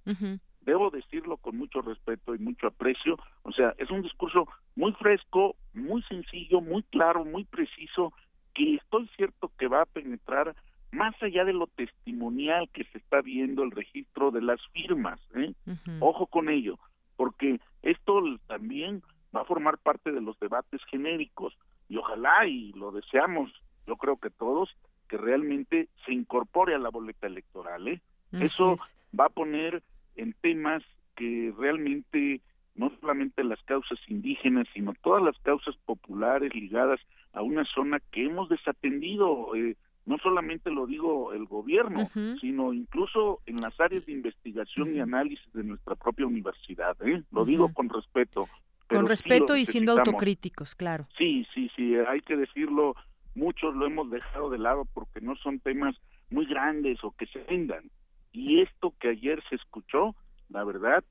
Debo 0.62 0.90
decirlo 0.92 1.38
con 1.38 1.58
mucho 1.58 1.82
respeto 1.82 2.36
y 2.36 2.40
mucho 2.40 2.68
aprecio, 2.68 3.18
o 3.44 3.52
sea, 3.52 3.74
es 3.78 3.90
un 3.90 4.04
discurso 4.04 4.48
muy 4.76 4.94
fresco, 4.94 5.56
muy 5.74 6.02
sencillo, 6.04 6.62
muy 6.62 6.84
claro, 6.84 7.26
muy 7.26 7.46
preciso, 7.46 8.14
que 8.54 8.76
estoy 8.76 9.10
cierto 9.16 9.52
que 9.58 9.68
va 9.68 9.82
a 9.82 9.86
penetrar 9.86 10.56
más 10.92 11.16
allá 11.22 11.46
de 11.46 11.54
lo 11.54 11.68
testimonial 11.68 12.70
que 12.74 12.84
se 12.86 13.00
está 13.00 13.22
viendo 13.22 13.64
el 13.64 13.72
registro 13.72 14.32
de 14.32 14.42
las 14.42 14.60
firmas, 14.74 15.20
¿eh? 15.36 15.54
ojo 16.00 16.28
con 16.28 16.50
ello, 16.50 16.78
porque 17.16 17.60
esto 17.82 18.22
también 18.48 19.02
va 19.36 19.42
a 19.42 19.46
formar 19.46 19.78
parte 19.78 20.12
de 20.12 20.22
los 20.22 20.40
debates 20.40 20.82
genéricos 20.90 21.58
y 21.90 21.98
ojalá 21.98 22.46
y 22.48 22.72
lo 22.74 22.92
deseamos, 22.92 23.52
yo 23.88 23.96
creo 23.98 24.18
que 24.18 24.30
todos, 24.30 24.70
que 25.10 25.18
realmente 25.18 25.90
se 26.06 26.14
incorpore 26.14 26.74
a 26.74 26.80
la 26.80 26.90
boleta 26.90 27.28
electoral. 27.28 27.88
¿eh? 27.88 28.02
Eso 28.32 28.76
va 29.18 29.26
a 29.26 29.30
poner 29.30 29.84
en 30.16 30.34
temas 30.42 30.84
que 31.16 31.54
realmente 31.58 32.42
no 32.76 32.92
solamente 33.02 33.44
las 33.44 33.62
causas 33.64 34.00
indígenas, 34.08 34.68
sino 34.74 34.94
todas 35.04 35.22
las 35.22 35.38
causas 35.40 35.76
populares 35.86 36.56
ligadas 36.56 37.00
a 37.34 37.42
una 37.42 37.66
zona 37.66 38.00
que 38.12 38.26
hemos 38.26 38.50
desatendido. 38.50 39.54
Eh, 39.56 39.76
no 40.06 40.18
solamente 40.18 40.72
lo 40.72 40.88
digo 40.88 41.34
el 41.34 41.46
gobierno, 41.46 42.10
sino 42.40 42.74
incluso 42.74 43.40
en 43.46 43.58
las 43.58 43.80
áreas 43.80 44.06
de 44.06 44.14
investigación 44.14 44.96
y 44.96 45.00
análisis 45.00 45.52
de 45.54 45.64
nuestra 45.64 45.96
propia 45.96 46.26
universidad. 46.26 46.96
¿eh? 47.02 47.24
Lo 47.32 47.46
digo 47.46 47.72
con 47.74 47.90
respeto. 47.90 48.48
Con 48.96 49.08
respeto 49.08 49.56
y 49.56 49.66
siendo 49.66 49.94
autocríticos, 49.94 50.76
claro. 50.76 51.08
Sí, 51.18 51.46
sí, 51.54 51.70
sí, 51.76 51.96
hay 52.08 52.22
que 52.22 52.36
decirlo. 52.36 52.96
Muchos 53.34 53.76
lo 53.76 53.86
hemos 53.86 54.10
dejado 54.12 54.50
de 54.50 54.58
lado 54.58 54.86
porque 54.94 55.22
no 55.22 55.36
son 55.38 55.60
temas 55.60 55.96
muy 56.30 56.46
grandes 56.46 57.04
o 57.04 57.12
que 57.12 57.26
se 57.28 57.40
vendan. 57.40 57.90
Y 58.34 58.62
esto 58.62 58.94
que 59.00 59.10
ayer 59.10 59.42
se 59.50 59.56
escuchó, 59.56 60.16
la 60.52 60.64
verdad, 60.66 61.04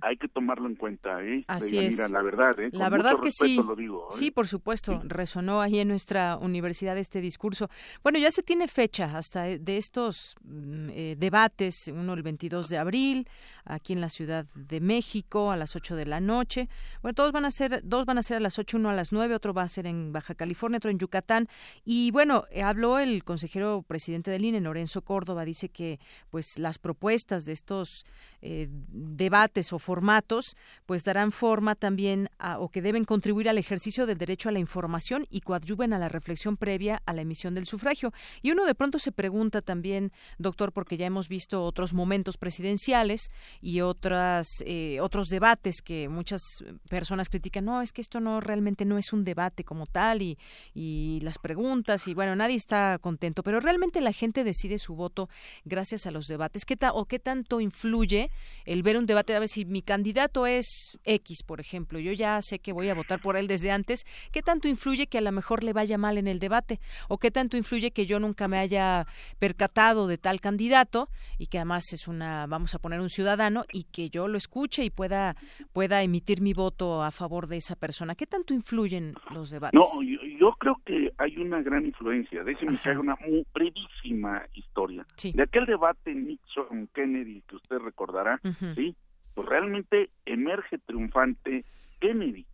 hay 0.00 0.16
que 0.16 0.28
tomarlo 0.28 0.68
en 0.68 0.74
cuenta, 0.74 1.22
¿eh? 1.22 1.44
Así 1.46 1.78
es. 1.78 1.94
Mira, 1.94 2.08
la 2.08 2.22
verdad, 2.22 2.58
¿eh? 2.58 2.70
la 2.72 2.88
verdad 2.88 3.20
que 3.22 3.30
sí. 3.30 3.56
Lo 3.56 3.76
digo, 3.76 4.08
¿eh? 4.10 4.16
Sí, 4.16 4.30
por 4.30 4.48
supuesto, 4.48 5.00
resonó 5.04 5.60
ahí 5.60 5.78
en 5.78 5.88
nuestra 5.88 6.36
universidad 6.36 6.98
este 6.98 7.20
discurso. 7.20 7.68
Bueno, 8.02 8.18
ya 8.18 8.32
se 8.32 8.42
tiene 8.42 8.66
fecha 8.66 9.16
hasta 9.16 9.44
de 9.44 9.76
estos 9.76 10.34
mm, 10.42 10.90
eh, 10.90 11.14
debates, 11.16 11.88
uno 11.88 12.14
el 12.14 12.22
22 12.22 12.68
de 12.68 12.78
abril, 12.78 13.28
aquí 13.70 13.92
en 13.92 14.00
la 14.00 14.08
Ciudad 14.08 14.46
de 14.54 14.80
México 14.80 15.50
a 15.50 15.56
las 15.56 15.76
8 15.76 15.96
de 15.96 16.06
la 16.06 16.20
noche. 16.20 16.68
Bueno, 17.02 17.14
todos 17.14 17.32
van 17.32 17.44
a 17.44 17.50
ser, 17.50 17.80
dos 17.84 18.06
van 18.06 18.18
a 18.18 18.22
ser 18.22 18.36
a 18.36 18.40
las 18.40 18.58
8, 18.58 18.76
uno 18.76 18.90
a 18.90 18.94
las 18.94 19.12
9, 19.12 19.34
otro 19.34 19.54
va 19.54 19.62
a 19.62 19.68
ser 19.68 19.86
en 19.86 20.12
Baja 20.12 20.34
California, 20.34 20.78
otro 20.78 20.90
en 20.90 20.98
Yucatán. 20.98 21.48
Y 21.84 22.10
bueno, 22.10 22.44
eh, 22.50 22.62
habló 22.62 22.98
el 22.98 23.24
consejero 23.24 23.84
presidente 23.86 24.30
del 24.30 24.44
INE, 24.44 24.60
Lorenzo 24.60 25.02
Córdoba, 25.02 25.44
dice 25.44 25.68
que 25.68 26.00
pues 26.30 26.58
las 26.58 26.78
propuestas 26.78 27.44
de 27.44 27.52
estos 27.52 28.04
eh, 28.42 28.68
debates 28.70 29.72
o 29.72 29.78
formatos 29.78 30.56
pues 30.86 31.04
darán 31.04 31.32
forma 31.32 31.74
también 31.74 32.28
a, 32.38 32.58
o 32.58 32.70
que 32.70 32.82
deben 32.82 33.04
contribuir 33.04 33.48
al 33.48 33.58
ejercicio 33.58 34.06
del 34.06 34.18
derecho 34.18 34.48
a 34.48 34.52
la 34.52 34.58
información 34.58 35.26
y 35.30 35.40
coadyuven 35.40 35.92
a 35.92 35.98
la 35.98 36.08
reflexión 36.08 36.56
previa 36.56 37.02
a 37.06 37.12
la 37.12 37.22
emisión 37.22 37.54
del 37.54 37.66
sufragio. 37.66 38.12
Y 38.42 38.50
uno 38.50 38.64
de 38.64 38.74
pronto 38.74 38.98
se 38.98 39.12
pregunta 39.12 39.60
también, 39.60 40.12
doctor, 40.38 40.72
porque 40.72 40.96
ya 40.96 41.06
hemos 41.06 41.28
visto 41.28 41.62
otros 41.64 41.92
momentos 41.92 42.38
presidenciales 42.38 43.30
y 43.60 43.80
otras 43.82 44.62
eh, 44.66 45.00
otros 45.00 45.28
debates 45.28 45.82
que 45.82 46.08
muchas 46.08 46.42
personas 46.88 47.28
critican 47.28 47.64
no 47.64 47.82
es 47.82 47.92
que 47.92 48.00
esto 48.00 48.20
no 48.20 48.40
realmente 48.40 48.84
no 48.84 48.96
es 48.96 49.12
un 49.12 49.24
debate 49.24 49.64
como 49.64 49.86
tal 49.86 50.22
y, 50.22 50.38
y 50.74 51.20
las 51.22 51.38
preguntas 51.38 52.08
y 52.08 52.14
bueno 52.14 52.34
nadie 52.34 52.56
está 52.56 52.98
contento 53.00 53.42
pero 53.42 53.60
realmente 53.60 54.00
la 54.00 54.12
gente 54.12 54.44
decide 54.44 54.78
su 54.78 54.94
voto 54.94 55.28
gracias 55.64 56.06
a 56.06 56.10
los 56.10 56.26
debates. 56.26 56.64
Qué 56.64 56.76
o 56.94 57.04
qué 57.04 57.18
tanto 57.18 57.60
influye 57.60 58.30
el 58.64 58.82
ver 58.82 58.96
un 58.96 59.06
debate 59.06 59.34
a 59.34 59.38
ver 59.38 59.48
si 59.48 59.64
mi 59.64 59.82
candidato 59.82 60.46
es 60.46 60.98
X 61.04 61.42
por 61.42 61.60
ejemplo 61.60 61.98
yo 61.98 62.12
ya 62.12 62.40
sé 62.42 62.58
que 62.58 62.72
voy 62.72 62.88
a 62.88 62.94
votar 62.94 63.20
por 63.20 63.36
él 63.36 63.46
desde 63.46 63.70
antes 63.70 64.06
qué 64.32 64.40
tanto 64.42 64.68
influye 64.68 65.06
que 65.06 65.18
a 65.18 65.20
lo 65.20 65.32
mejor 65.32 65.62
le 65.64 65.72
vaya 65.72 65.98
mal 65.98 66.16
en 66.16 66.28
el 66.28 66.38
debate 66.38 66.80
o 67.08 67.18
qué 67.18 67.30
tanto 67.30 67.56
influye 67.56 67.90
que 67.90 68.06
yo 68.06 68.18
nunca 68.18 68.48
me 68.48 68.58
haya 68.58 69.06
percatado 69.38 70.06
de 70.06 70.16
tal 70.16 70.40
candidato 70.40 71.10
y 71.38 71.46
que 71.46 71.58
además 71.58 71.92
es 71.92 72.08
una 72.08 72.46
vamos 72.46 72.74
a 72.74 72.78
poner 72.78 73.00
un 73.00 73.10
ciudadano 73.10 73.39
y 73.72 73.84
que 73.84 74.10
yo 74.10 74.28
lo 74.28 74.36
escuche 74.36 74.84
y 74.84 74.90
pueda 74.90 75.34
pueda 75.72 76.02
emitir 76.02 76.40
mi 76.40 76.52
voto 76.52 77.02
a 77.02 77.10
favor 77.10 77.46
de 77.46 77.56
esa 77.56 77.76
persona. 77.76 78.14
¿Qué 78.14 78.26
tanto 78.26 78.52
influyen 78.52 79.14
los 79.32 79.50
debates? 79.50 79.78
No, 79.78 80.02
yo, 80.02 80.52
creo 80.58 80.80
que 80.84 81.12
hay 81.18 81.36
una 81.38 81.62
gran 81.62 81.86
influencia. 81.86 82.44
Déjeme 82.44 82.76
que 82.76 82.90
haga 82.90 83.00
una 83.00 83.16
muy 83.26 83.46
brevísima 83.54 84.42
historia. 84.54 85.06
De 85.22 85.42
aquel 85.42 85.66
debate 85.66 86.14
Nixon-Kennedy 86.14 87.42
que 87.46 87.56
usted 87.56 87.78
recordará, 87.78 88.40
¿sí? 88.74 88.94
Pues 89.34 89.48
realmente 89.48 90.10
emerge 90.26 90.78
triunfante 90.78 91.64
Kennedy. 92.00 92.46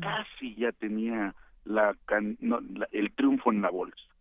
Casi 0.00 0.54
ya 0.56 0.72
tenía 0.72 1.34
la, 1.64 1.94
el 2.90 3.12
triunfo 3.12 3.52
en 3.52 3.60
la 3.60 3.70
bolsa 3.70 4.14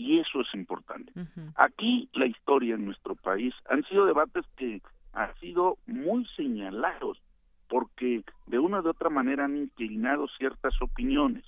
y 0.00 0.18
eso 0.18 0.40
es 0.40 0.54
importante. 0.54 1.12
Aquí 1.56 2.08
la 2.14 2.24
historia 2.24 2.74
en 2.74 2.86
nuestro 2.86 3.16
país 3.16 3.52
han 3.68 3.84
sido 3.84 4.06
debates 4.06 4.46
que 4.56 4.80
han 5.12 5.34
sido 5.40 5.78
muy 5.86 6.26
señalados 6.36 7.20
porque 7.68 8.24
de 8.46 8.58
una 8.58 8.80
u 8.80 8.88
otra 8.88 9.10
manera 9.10 9.44
han 9.44 9.56
inclinado 9.56 10.26
ciertas 10.36 10.74
opiniones. 10.82 11.44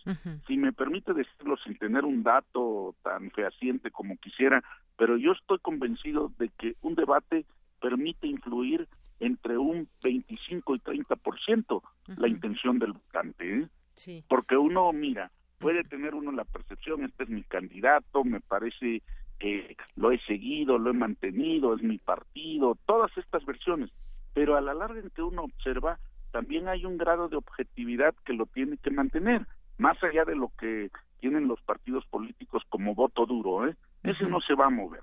Si 0.47 0.57
me 0.57 0.73
permite 0.73 1.13
decirlo 1.15 1.57
sin 1.65 1.77
tener 1.77 2.05
un 2.05 2.23
dato 2.23 2.95
tan 3.03 3.33
fehaciente 3.33 3.91
como 3.91 4.17
quisiera, 4.19 4.63
pero 4.97 5.17
yo 5.17 5.33
estoy 5.33 5.59
convencido 5.59 6.31
de 6.39 6.49
que 6.51 6.77
un 6.81 6.95
debate 6.95 7.45
permite 7.81 8.29
influir 8.29 8.89
entre 9.19 9.59
un 9.59 9.89
25 10.03 10.77
y 10.77 10.79
30% 10.79 11.83
la 12.17 12.29
intención 12.29 12.79
del 12.79 12.93
votante. 12.93 13.59
¿eh? 13.59 13.69
Sí. 13.97 14.25
Porque 14.29 14.57
uno, 14.57 14.93
mira, 14.93 15.33
puede 15.59 15.83
tener 15.83 16.15
uno 16.15 16.31
la 16.31 16.45
percepción, 16.45 17.05
este 17.05 17.25
es 17.25 17.31
mi 17.31 17.43
candidato, 17.43 18.23
me 18.23 18.41
parece 18.41 19.03
que 19.43 19.77
lo 19.97 20.12
he 20.12 20.20
seguido, 20.20 20.78
lo 20.78 20.90
he 20.90 20.94
mantenido, 20.94 21.74
es 21.74 21.82
mi 21.82 21.98
partido, 21.98 22.78
todas 22.86 23.10
estas 23.19 23.44
versiones, 23.44 23.90
pero 24.35 24.56
a 24.56 24.60
la 24.60 24.73
larga 24.73 25.01
en 25.01 25.10
que 25.10 25.20
uno 25.20 25.43
observa, 25.43 25.98
también 26.31 26.69
hay 26.69 26.86
un 26.86 26.97
grado 26.97 27.28
de 27.28 27.36
objetividad 27.36 28.14
que 28.24 28.35
lo 28.35 28.47
tiene 28.47 28.77
que 28.78 28.93
mantener, 28.93 29.44
más 29.78 30.01
allá 30.05 30.24
de 30.24 30.36
lo 30.36 30.52
que 30.60 30.90
tienen 31.19 31.48
los 31.48 31.60
partidos 31.62 32.06
políticos 32.06 32.62
como 32.69 32.94
voto 32.94 33.27
duro, 33.27 33.66
¿eh? 33.66 33.74
Ese 34.05 34.27
no 34.27 34.40
se 34.40 34.55
va 34.55 34.66
a 34.66 34.70
mover, 34.70 35.02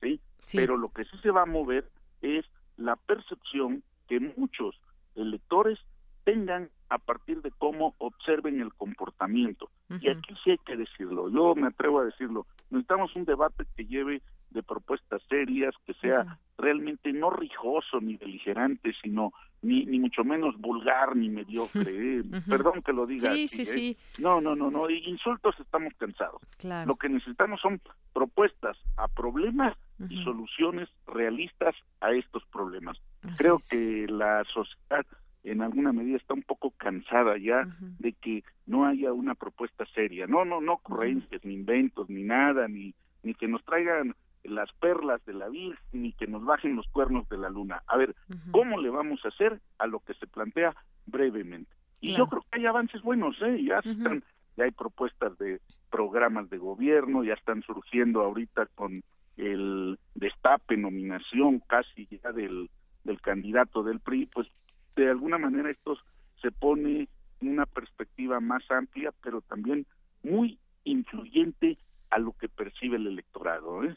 ¿sí? 0.00 0.18
Pero 0.52 0.78
lo 0.78 0.88
que 0.88 1.04
sí 1.04 1.18
se 1.22 1.30
va 1.30 1.42
a 1.42 1.46
mover 1.46 1.86
es 2.22 2.46
la 2.78 2.96
percepción 2.96 3.82
que 4.08 4.18
muchos 4.18 4.80
electores 5.14 5.78
tengan 6.24 6.70
a 6.88 6.98
partir 6.98 7.42
de 7.42 7.50
cómo 7.52 7.94
observen 7.98 8.60
el 8.60 8.72
comportamiento. 8.74 9.70
Y 10.00 10.08
aquí 10.08 10.34
sí 10.42 10.50
hay 10.50 10.58
que 10.58 10.76
decirlo, 10.76 11.28
yo 11.28 11.54
me 11.54 11.68
atrevo 11.68 12.00
a 12.00 12.04
decirlo, 12.04 12.46
necesitamos 12.70 13.14
un 13.14 13.24
debate 13.24 13.64
que 13.76 13.86
lleve 13.86 14.22
de 14.50 14.62
propuestas 14.62 15.20
serias, 15.28 15.74
que 15.84 15.94
sea 15.94 16.38
realmente 16.56 17.12
no 17.12 17.30
rijoso 17.30 18.00
ni 18.00 18.16
beligerante, 18.16 18.94
sino 19.02 19.32
ni, 19.62 19.84
ni 19.84 19.98
mucho 19.98 20.24
menos 20.24 20.58
vulgar 20.60 21.16
ni 21.16 21.28
mediocre. 21.28 21.82
¿eh? 21.88 22.22
Perdón 22.48 22.82
que 22.82 22.92
lo 22.92 23.06
diga. 23.06 23.32
Sí, 23.32 23.48
sí, 23.48 23.62
¿eh? 23.62 23.66
sí. 23.66 23.96
No, 24.18 24.40
no, 24.40 24.54
no, 24.54 24.70
no. 24.70 24.88
Insultos 24.88 25.58
estamos 25.58 25.92
cansados. 25.98 26.40
Lo 26.86 26.96
que 26.96 27.08
necesitamos 27.08 27.60
son 27.60 27.80
propuestas 28.12 28.76
a 28.96 29.08
problemas 29.08 29.76
y 30.08 30.22
soluciones 30.22 30.88
realistas 31.06 31.74
a 32.00 32.12
estos 32.12 32.44
problemas. 32.46 32.98
Creo 33.36 33.58
que 33.68 34.06
la 34.08 34.44
sociedad 34.44 35.04
en 35.44 35.62
alguna 35.62 35.92
medida 35.92 36.16
está 36.16 36.34
un 36.34 36.42
poco 36.42 36.70
cansada 36.70 37.36
ya 37.38 37.68
de 37.98 38.12
que 38.14 38.42
no 38.66 38.86
haya 38.86 39.12
una 39.12 39.34
propuesta 39.34 39.84
seria. 39.94 40.26
No, 40.26 40.44
no, 40.44 40.60
no 40.60 40.74
ocurrencias, 40.74 41.44
ni 41.44 41.54
inventos, 41.54 42.08
ni 42.08 42.22
nada, 42.22 42.66
ni, 42.66 42.94
ni 43.22 43.34
que 43.34 43.46
nos 43.46 43.62
traigan 43.64 44.14
las 44.42 44.72
perlas 44.74 45.24
de 45.24 45.34
la 45.34 45.48
Virgen 45.48 45.78
ni 45.92 46.12
que 46.12 46.26
nos 46.26 46.44
bajen 46.44 46.76
los 46.76 46.86
cuernos 46.88 47.28
de 47.28 47.38
la 47.38 47.50
luna. 47.50 47.82
A 47.86 47.96
ver, 47.96 48.14
¿cómo 48.50 48.78
le 48.80 48.90
vamos 48.90 49.24
a 49.24 49.28
hacer 49.28 49.60
a 49.78 49.86
lo 49.86 50.00
que 50.00 50.14
se 50.14 50.26
plantea 50.26 50.74
brevemente? 51.06 51.70
Y 52.00 52.14
yo 52.14 52.26
creo 52.26 52.42
que 52.42 52.58
hay 52.58 52.66
avances 52.66 53.00
buenos, 53.00 53.40
¿eh? 53.40 53.64
Ya, 53.64 53.78
están, 53.78 54.22
ya 54.56 54.64
hay 54.64 54.70
propuestas 54.70 55.38
de 55.38 55.60
programas 55.90 56.50
de 56.50 56.58
gobierno, 56.58 57.24
ya 57.24 57.34
están 57.34 57.62
surgiendo 57.62 58.20
ahorita 58.22 58.66
con 58.74 59.02
el 59.38 59.98
destape, 60.14 60.76
nominación 60.76 61.60
casi 61.60 62.06
ya 62.06 62.32
del, 62.32 62.68
del 63.04 63.20
candidato 63.20 63.82
del 63.82 64.00
PRI, 64.00 64.26
pues 64.26 64.48
de 64.96 65.10
alguna 65.10 65.38
manera 65.38 65.70
esto 65.70 65.96
se 66.40 66.50
pone 66.50 67.08
en 67.40 67.48
una 67.48 67.66
perspectiva 67.66 68.40
más 68.40 68.62
amplia, 68.70 69.12
pero 69.22 69.40
también 69.42 69.86
muy 70.22 70.58
influyente 70.84 71.78
a 72.14 72.18
lo 72.20 72.32
que 72.32 72.48
percibe 72.48 72.96
el 72.96 73.08
electorado. 73.08 73.82
¿eh? 73.82 73.96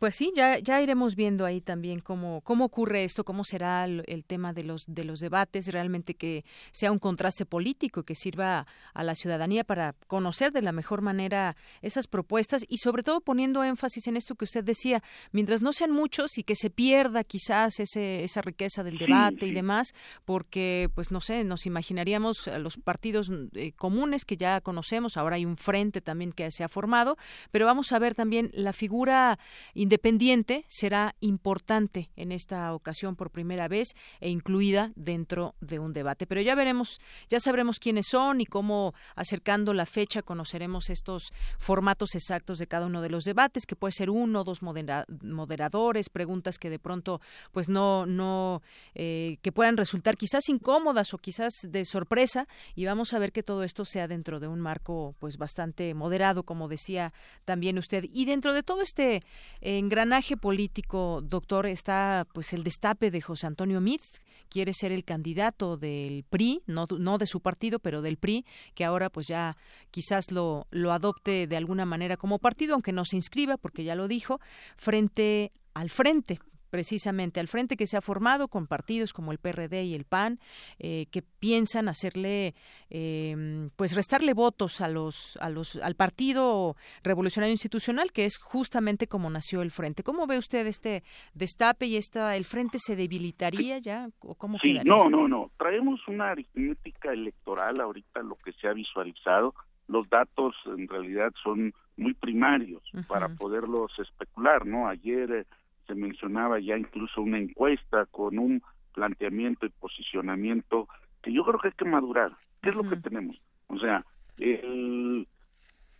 Pues 0.00 0.16
sí, 0.16 0.32
ya, 0.34 0.58
ya 0.58 0.82
iremos 0.82 1.14
viendo 1.14 1.46
ahí 1.46 1.60
también 1.60 2.00
cómo, 2.00 2.40
cómo 2.40 2.64
ocurre 2.64 3.04
esto, 3.04 3.22
cómo 3.22 3.44
será 3.44 3.84
el, 3.84 4.24
tema 4.26 4.52
de 4.52 4.64
los, 4.64 4.84
de 4.88 5.04
los 5.04 5.20
debates, 5.20 5.72
realmente 5.72 6.14
que 6.14 6.44
sea 6.72 6.90
un 6.90 6.98
contraste 6.98 7.46
político 7.46 8.02
que 8.02 8.16
sirva 8.16 8.66
a 8.94 9.04
la 9.04 9.14
ciudadanía 9.14 9.62
para 9.62 9.94
conocer 10.08 10.50
de 10.50 10.62
la 10.62 10.72
mejor 10.72 11.02
manera 11.02 11.56
esas 11.82 12.08
propuestas 12.08 12.64
y 12.68 12.78
sobre 12.78 13.04
todo 13.04 13.20
poniendo 13.20 13.62
énfasis 13.62 14.08
en 14.08 14.16
esto 14.16 14.34
que 14.34 14.44
usted 14.44 14.64
decía, 14.64 15.00
mientras 15.30 15.62
no 15.62 15.72
sean 15.72 15.92
muchos 15.92 16.36
y 16.36 16.42
que 16.42 16.56
se 16.56 16.68
pierda 16.68 17.22
quizás 17.22 17.78
ese, 17.78 18.24
esa 18.24 18.42
riqueza 18.42 18.82
del 18.82 18.98
debate 18.98 19.46
y 19.46 19.52
demás, 19.52 19.94
porque 20.24 20.90
pues 20.96 21.12
no 21.12 21.20
sé, 21.20 21.44
nos 21.44 21.64
imaginaríamos 21.64 22.48
a 22.48 22.58
los 22.58 22.76
partidos 22.76 23.30
eh, 23.54 23.70
comunes 23.76 24.24
que 24.24 24.36
ya 24.36 24.60
conocemos, 24.60 25.16
ahora 25.16 25.36
hay 25.36 25.44
un 25.44 25.56
frente 25.56 26.00
también 26.00 26.32
que 26.32 26.50
se 26.50 26.64
ha 26.64 26.68
formado, 26.68 27.16
pero 27.50 27.66
vamos 27.66 27.92
a 27.92 27.98
ver 27.98 28.14
también 28.14 28.50
la 28.54 28.72
figura 28.72 29.38
independiente 29.74 30.62
será 30.68 31.14
importante 31.20 32.10
en 32.16 32.32
esta 32.32 32.74
ocasión 32.74 33.16
por 33.16 33.30
primera 33.30 33.68
vez 33.68 33.88
e 34.20 34.30
incluida 34.30 34.92
dentro 34.96 35.54
de 35.60 35.78
un 35.78 35.92
debate. 35.92 36.26
Pero 36.26 36.40
ya 36.40 36.54
veremos, 36.54 37.00
ya 37.28 37.40
sabremos 37.40 37.78
quiénes 37.78 38.06
son 38.08 38.40
y 38.40 38.46
cómo 38.46 38.94
acercando 39.14 39.74
la 39.74 39.86
fecha 39.86 40.22
conoceremos 40.22 40.90
estos 40.90 41.32
formatos 41.58 42.14
exactos 42.14 42.58
de 42.58 42.66
cada 42.66 42.86
uno 42.86 43.02
de 43.02 43.10
los 43.10 43.24
debates, 43.24 43.66
que 43.66 43.76
puede 43.76 43.92
ser 43.92 44.10
uno, 44.10 44.44
dos 44.44 44.60
moderadores, 44.62 46.08
preguntas 46.08 46.58
que 46.58 46.70
de 46.70 46.78
pronto 46.78 47.20
pues 47.52 47.68
no, 47.68 48.06
no, 48.06 48.62
eh, 48.94 49.38
que 49.42 49.52
puedan 49.52 49.76
resultar 49.76 50.16
quizás 50.16 50.48
incómodas 50.48 51.14
o 51.14 51.18
quizás 51.18 51.52
de 51.68 51.84
sorpresa 51.84 52.46
y 52.74 52.84
vamos 52.84 53.12
a 53.12 53.18
ver 53.18 53.32
que 53.32 53.42
todo 53.42 53.64
esto 53.64 53.84
sea 53.84 54.08
dentro 54.08 54.40
de 54.40 54.48
un 54.48 54.60
marco 54.60 55.14
pues 55.18 55.36
bastante 55.36 55.94
moderado, 55.94 56.44
como 56.44 56.68
decía 56.68 56.99
también 57.44 57.78
usted. 57.78 58.04
Y 58.12 58.24
dentro 58.24 58.52
de 58.52 58.62
todo 58.62 58.82
este 58.82 59.22
engranaje 59.60 60.36
político, 60.36 61.20
doctor, 61.22 61.66
está 61.66 62.26
pues 62.32 62.52
el 62.52 62.62
destape 62.62 63.10
de 63.10 63.20
José 63.20 63.46
Antonio 63.46 63.80
Mit, 63.80 64.02
quiere 64.48 64.72
ser 64.74 64.92
el 64.92 65.04
candidato 65.04 65.76
del 65.76 66.24
PRI, 66.24 66.62
no, 66.66 66.86
no 66.98 67.18
de 67.18 67.26
su 67.26 67.40
partido, 67.40 67.78
pero 67.78 68.02
del 68.02 68.18
PRI, 68.18 68.44
que 68.74 68.84
ahora 68.84 69.08
pues 69.08 69.26
ya 69.26 69.56
quizás 69.90 70.30
lo, 70.30 70.66
lo 70.70 70.92
adopte 70.92 71.46
de 71.46 71.56
alguna 71.56 71.86
manera 71.86 72.16
como 72.16 72.38
partido, 72.38 72.74
aunque 72.74 72.92
no 72.92 73.04
se 73.04 73.16
inscriba, 73.16 73.56
porque 73.56 73.84
ya 73.84 73.94
lo 73.94 74.08
dijo, 74.08 74.40
frente 74.76 75.52
al 75.72 75.88
frente 75.88 76.40
precisamente 76.70 77.40
al 77.40 77.48
frente 77.48 77.76
que 77.76 77.86
se 77.86 77.96
ha 77.96 78.00
formado 78.00 78.48
con 78.48 78.66
partidos 78.66 79.12
como 79.12 79.32
el 79.32 79.38
PRD 79.38 79.84
y 79.84 79.94
el 79.94 80.04
PAN 80.04 80.38
eh, 80.78 81.06
que 81.10 81.22
piensan 81.22 81.88
hacerle 81.88 82.54
eh, 82.88 83.68
pues 83.76 83.94
restarle 83.94 84.32
votos 84.32 84.80
a 84.80 84.88
los 84.88 85.36
a 85.40 85.50
los 85.50 85.76
al 85.76 85.96
partido 85.96 86.76
revolucionario 87.02 87.52
institucional 87.52 88.12
que 88.12 88.24
es 88.24 88.38
justamente 88.38 89.06
como 89.06 89.28
nació 89.28 89.62
el 89.62 89.70
frente. 89.70 90.02
Cómo 90.02 90.26
ve 90.26 90.38
usted 90.38 90.66
este 90.66 91.02
destape 91.34 91.86
y 91.86 91.96
esta 91.96 92.36
el 92.36 92.44
frente 92.44 92.78
se 92.78 92.96
debilitaría 92.96 93.78
ya 93.78 94.08
o 94.20 94.34
cómo 94.34 94.58
sí 94.58 94.78
no 94.84 95.10
no 95.10 95.28
no. 95.28 95.50
Traemos 95.58 96.00
una 96.08 96.30
aritmética 96.30 97.12
electoral 97.12 97.80
ahorita 97.80 98.22
lo 98.22 98.36
que 98.36 98.52
se 98.52 98.68
ha 98.68 98.72
visualizado. 98.72 99.54
Los 99.88 100.08
datos 100.08 100.54
en 100.66 100.86
realidad 100.86 101.32
son 101.42 101.74
muy 101.96 102.14
primarios 102.14 102.82
para 103.08 103.28
poderlos 103.28 103.92
especular 103.98 104.64
no 104.66 104.88
ayer 104.88 105.30
eh, 105.32 105.46
se 105.90 105.96
mencionaba 105.96 106.60
ya 106.60 106.78
incluso 106.78 107.20
una 107.20 107.38
encuesta 107.38 108.06
con 108.06 108.38
un 108.38 108.62
planteamiento 108.94 109.66
y 109.66 109.70
posicionamiento 109.70 110.88
que 111.20 111.32
yo 111.32 111.44
creo 111.44 111.58
que 111.58 111.68
hay 111.68 111.74
que 111.74 111.84
madurar. 111.84 112.32
¿Qué 112.62 112.70
es 112.70 112.76
lo 112.76 112.88
que 112.88 112.96
tenemos? 112.96 113.36
O 113.66 113.78
sea, 113.78 114.04
el 114.38 115.26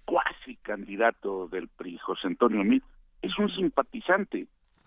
cuasi 0.05 0.57
candidato 0.62 1.49
del 1.49 1.69
PRI, 1.69 1.99
José 1.99 2.29
Antonio 2.29 2.62
Mit, 2.62 2.85
es 3.21 3.37
un 3.39 3.51
simpatizante 3.51 4.47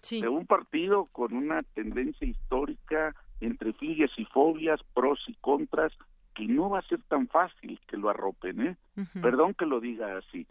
de 0.09 0.27
un 0.27 0.45
partido 0.45 1.07
con 1.11 1.33
una 1.33 1.63
tendencia 1.63 2.27
histórica 2.27 3.13
entre 3.41 3.73
filias 3.73 4.11
y 4.17 4.25
fobias, 4.25 4.79
pros 4.93 5.19
y 5.27 5.33
contras, 5.35 5.91
que 6.33 6.45
no 6.45 6.69
va 6.69 6.79
a 6.79 6.87
ser 6.87 7.01
tan 7.03 7.27
fácil 7.27 7.79
que 7.87 7.97
lo 7.97 8.09
arropen, 8.09 8.67
¿eh? 8.67 8.77
Perdón 9.21 9.53
que 9.53 9.65
lo 9.65 9.81
diga 9.81 10.17
así. 10.17 10.47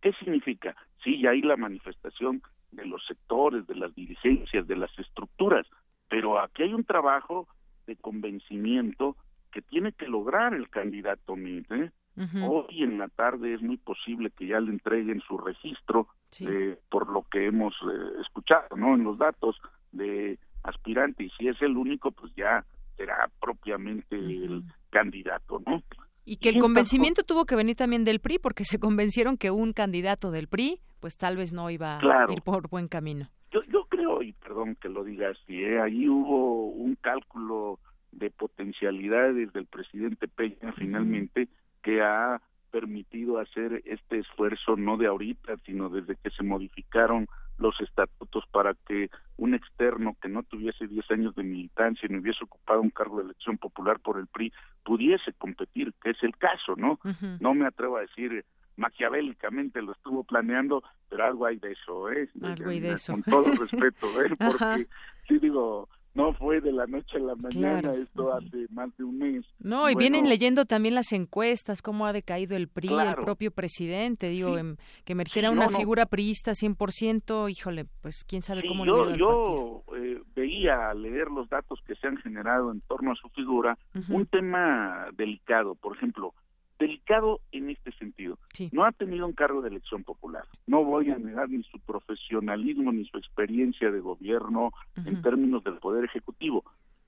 ¿Qué 0.00 0.12
significa? 0.12 0.76
Sí, 1.02 1.20
ya 1.22 1.30
hay 1.30 1.40
la 1.40 1.56
manifestación 1.56 2.42
de 2.74 2.86
los 2.86 3.04
sectores, 3.06 3.66
de 3.66 3.74
las 3.74 3.94
dirigencias, 3.94 4.66
de 4.66 4.76
las 4.76 4.96
estructuras, 4.98 5.66
pero 6.08 6.38
aquí 6.38 6.62
hay 6.62 6.74
un 6.74 6.84
trabajo 6.84 7.48
de 7.86 7.96
convencimiento 7.96 9.16
que 9.52 9.62
tiene 9.62 9.92
que 9.92 10.08
lograr 10.08 10.54
el 10.54 10.68
candidato 10.68 11.36
¿eh? 11.36 11.90
Hoy 12.16 12.82
en 12.82 12.98
la 12.98 13.08
tarde 13.08 13.54
es 13.54 13.62
muy 13.62 13.76
posible 13.76 14.30
que 14.30 14.46
ya 14.46 14.60
le 14.60 14.70
entreguen 14.70 15.20
su 15.20 15.36
registro, 15.36 16.08
eh, 16.40 16.78
por 16.88 17.10
lo 17.10 17.22
que 17.22 17.46
hemos 17.46 17.74
eh, 17.74 18.20
escuchado, 18.20 18.76
¿no? 18.76 18.94
En 18.94 19.02
los 19.02 19.18
datos 19.18 19.60
de 19.90 20.38
aspirante, 20.62 21.24
y 21.24 21.30
si 21.30 21.48
es 21.48 21.60
el 21.60 21.76
único, 21.76 22.12
pues 22.12 22.32
ya 22.36 22.64
será 22.96 23.28
propiamente 23.40 24.16
el 24.16 24.62
candidato, 24.90 25.60
¿no? 25.66 25.82
Y 26.24 26.38
que 26.38 26.48
el 26.48 26.58
convencimiento 26.58 27.22
tuvo 27.22 27.44
que 27.44 27.56
venir 27.56 27.76
también 27.76 28.04
del 28.04 28.20
PRI, 28.20 28.38
porque 28.38 28.64
se 28.64 28.78
convencieron 28.80 29.36
que 29.36 29.50
un 29.50 29.72
candidato 29.72 30.30
del 30.30 30.48
PRI, 30.48 30.80
pues 31.00 31.16
tal 31.16 31.36
vez 31.36 31.52
no 31.52 31.70
iba 31.70 31.98
a 31.98 32.32
ir 32.32 32.42
por 32.42 32.68
buen 32.68 32.88
camino. 32.88 33.28
Yo, 33.50 33.62
yo 33.64 33.84
creo, 33.88 34.22
y 34.22 34.32
perdón 34.32 34.76
que 34.80 34.88
lo 34.88 35.04
diga 35.04 35.30
así, 35.30 35.62
¿eh? 35.62 35.80
ahí 35.80 36.08
hubo 36.08 36.66
un 36.66 36.96
cálculo 36.96 37.78
de 38.10 38.30
potencialidades 38.30 39.52
del 39.52 39.66
presidente 39.66 40.28
Peña 40.28 40.72
finalmente 40.76 41.48
que 41.82 42.00
ha 42.00 42.40
permitido 42.70 43.38
hacer 43.38 43.82
este 43.84 44.18
esfuerzo 44.18 44.76
no 44.76 44.96
de 44.96 45.06
ahorita, 45.06 45.56
sino 45.64 45.90
desde 45.90 46.16
que 46.16 46.30
se 46.30 46.42
modificaron 46.42 47.28
los 47.58 47.80
estatutos 47.80 48.44
para 48.50 48.74
que 48.86 49.10
un 49.36 49.54
externo 49.54 50.16
que 50.20 50.28
no 50.28 50.42
tuviese 50.42 50.86
10 50.86 51.10
años 51.10 51.34
de 51.34 51.42
militancia 51.42 52.08
ni 52.08 52.18
hubiese 52.18 52.44
ocupado 52.44 52.80
un 52.80 52.90
cargo 52.90 53.18
de 53.18 53.24
elección 53.24 53.58
popular 53.58 54.00
por 54.00 54.18
el 54.18 54.26
PRI 54.26 54.52
pudiese 54.84 55.32
competir, 55.34 55.92
que 56.02 56.10
es 56.10 56.22
el 56.22 56.36
caso, 56.36 56.74
¿no? 56.76 56.98
No 57.40 57.54
me 57.54 57.66
atrevo 57.66 57.96
a 57.96 58.02
decir 58.02 58.44
maquiavélicamente 58.76 59.80
lo 59.82 59.92
estuvo 59.92 60.24
planeando, 60.24 60.82
pero 61.08 61.24
algo 61.24 61.46
hay 61.46 61.58
de 61.58 61.72
eso, 61.72 62.10
¿eh? 62.10 62.28
Algo 62.42 62.70
hay 62.70 62.80
de 62.80 62.92
eso. 62.92 63.12
Con 63.12 63.22
todo 63.22 63.44
respeto, 63.60 64.22
¿eh? 64.22 64.34
Porque 64.36 64.88
sí 65.28 65.38
digo, 65.38 65.88
no 66.24 66.32
fue 66.34 66.60
de 66.60 66.72
la 66.72 66.86
noche 66.86 67.16
a 67.16 67.20
la 67.20 67.34
mañana, 67.34 67.94
esto 67.94 68.32
hace 68.32 68.66
más 68.70 68.96
de 68.96 69.04
un 69.04 69.18
mes. 69.18 69.44
No, 69.58 69.90
y 69.90 69.94
vienen 69.94 70.28
leyendo 70.28 70.64
también 70.64 70.94
las 70.94 71.12
encuestas, 71.12 71.82
cómo 71.82 72.06
ha 72.06 72.12
decaído 72.12 72.56
el 72.56 72.68
PRI, 72.68 72.88
el 72.88 73.14
propio 73.16 73.50
presidente, 73.50 74.28
digo, 74.28 74.56
em, 74.56 74.76
que 75.04 75.12
emergiera 75.12 75.50
una 75.50 75.68
figura 75.68 76.06
priista 76.06 76.54
100%, 76.54 77.48
híjole, 77.48 77.86
pues 78.00 78.24
quién 78.24 78.42
sabe 78.42 78.62
cómo 78.66 78.86
yo, 78.86 79.12
yo 79.12 79.82
eh, 79.96 80.20
veía 80.34 80.90
al 80.90 81.02
leer 81.02 81.30
los 81.30 81.48
datos 81.48 81.80
que 81.86 81.94
se 81.96 82.06
han 82.06 82.16
generado 82.18 82.70
en 82.70 82.80
torno 82.82 83.12
a 83.12 83.16
su 83.16 83.28
figura, 83.30 83.76
un 84.08 84.26
tema 84.26 85.08
delicado, 85.16 85.74
por 85.74 85.96
ejemplo, 85.96 86.34
delicado 86.78 87.40
en 87.52 87.70
este 87.70 87.92
sentido. 87.92 88.38
No 88.72 88.84
ha 88.84 88.92
tenido 88.92 89.26
un 89.26 89.32
cargo 89.32 89.62
de 89.62 89.68
elección 89.68 90.04
popular. 90.04 90.44
No 90.66 90.84
voy 90.84 91.10
a 91.10 91.18
negar 91.18 91.48
ni 91.48 91.62
su 91.64 91.78
profesionalismo 91.80 92.92
ni 92.92 93.04
su 93.06 93.16
experiencia 93.18 93.90
de 93.90 94.00
gobierno 94.00 94.72
en 94.96 95.22
términos 95.22 95.62
del 95.64 95.78
poder 95.78 96.04
ejecutivo, 96.04 96.64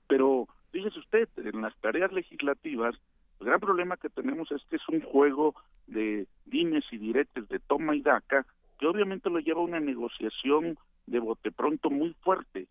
pero 0.07 0.47
fíjese 0.71 0.99
usted, 0.99 1.29
en 1.37 1.61
las 1.61 1.75
tareas 1.77 2.11
legislativas, 2.11 2.95
el 3.39 3.47
gran 3.47 3.59
problema 3.59 3.97
que 3.97 4.09
tenemos 4.09 4.51
es 4.51 4.63
que 4.69 4.77
es 4.77 4.89
un 4.89 5.01
juego 5.01 5.53
de 5.85 6.27
dimes 6.45 6.85
y 6.91 6.97
diretes 6.97 7.47
de 7.49 7.59
toma 7.59 7.95
y 7.95 8.01
daca, 8.01 8.45
que 8.79 8.87
obviamente 8.87 9.29
lo 9.29 9.39
lleva 9.39 9.61
a 9.61 9.65
una 9.65 9.79
negociación 9.79 10.77
de 11.05 11.19
bote 11.19 11.51
pronto 11.51 11.89
muy 11.89 12.13
fuerte, 12.21 12.67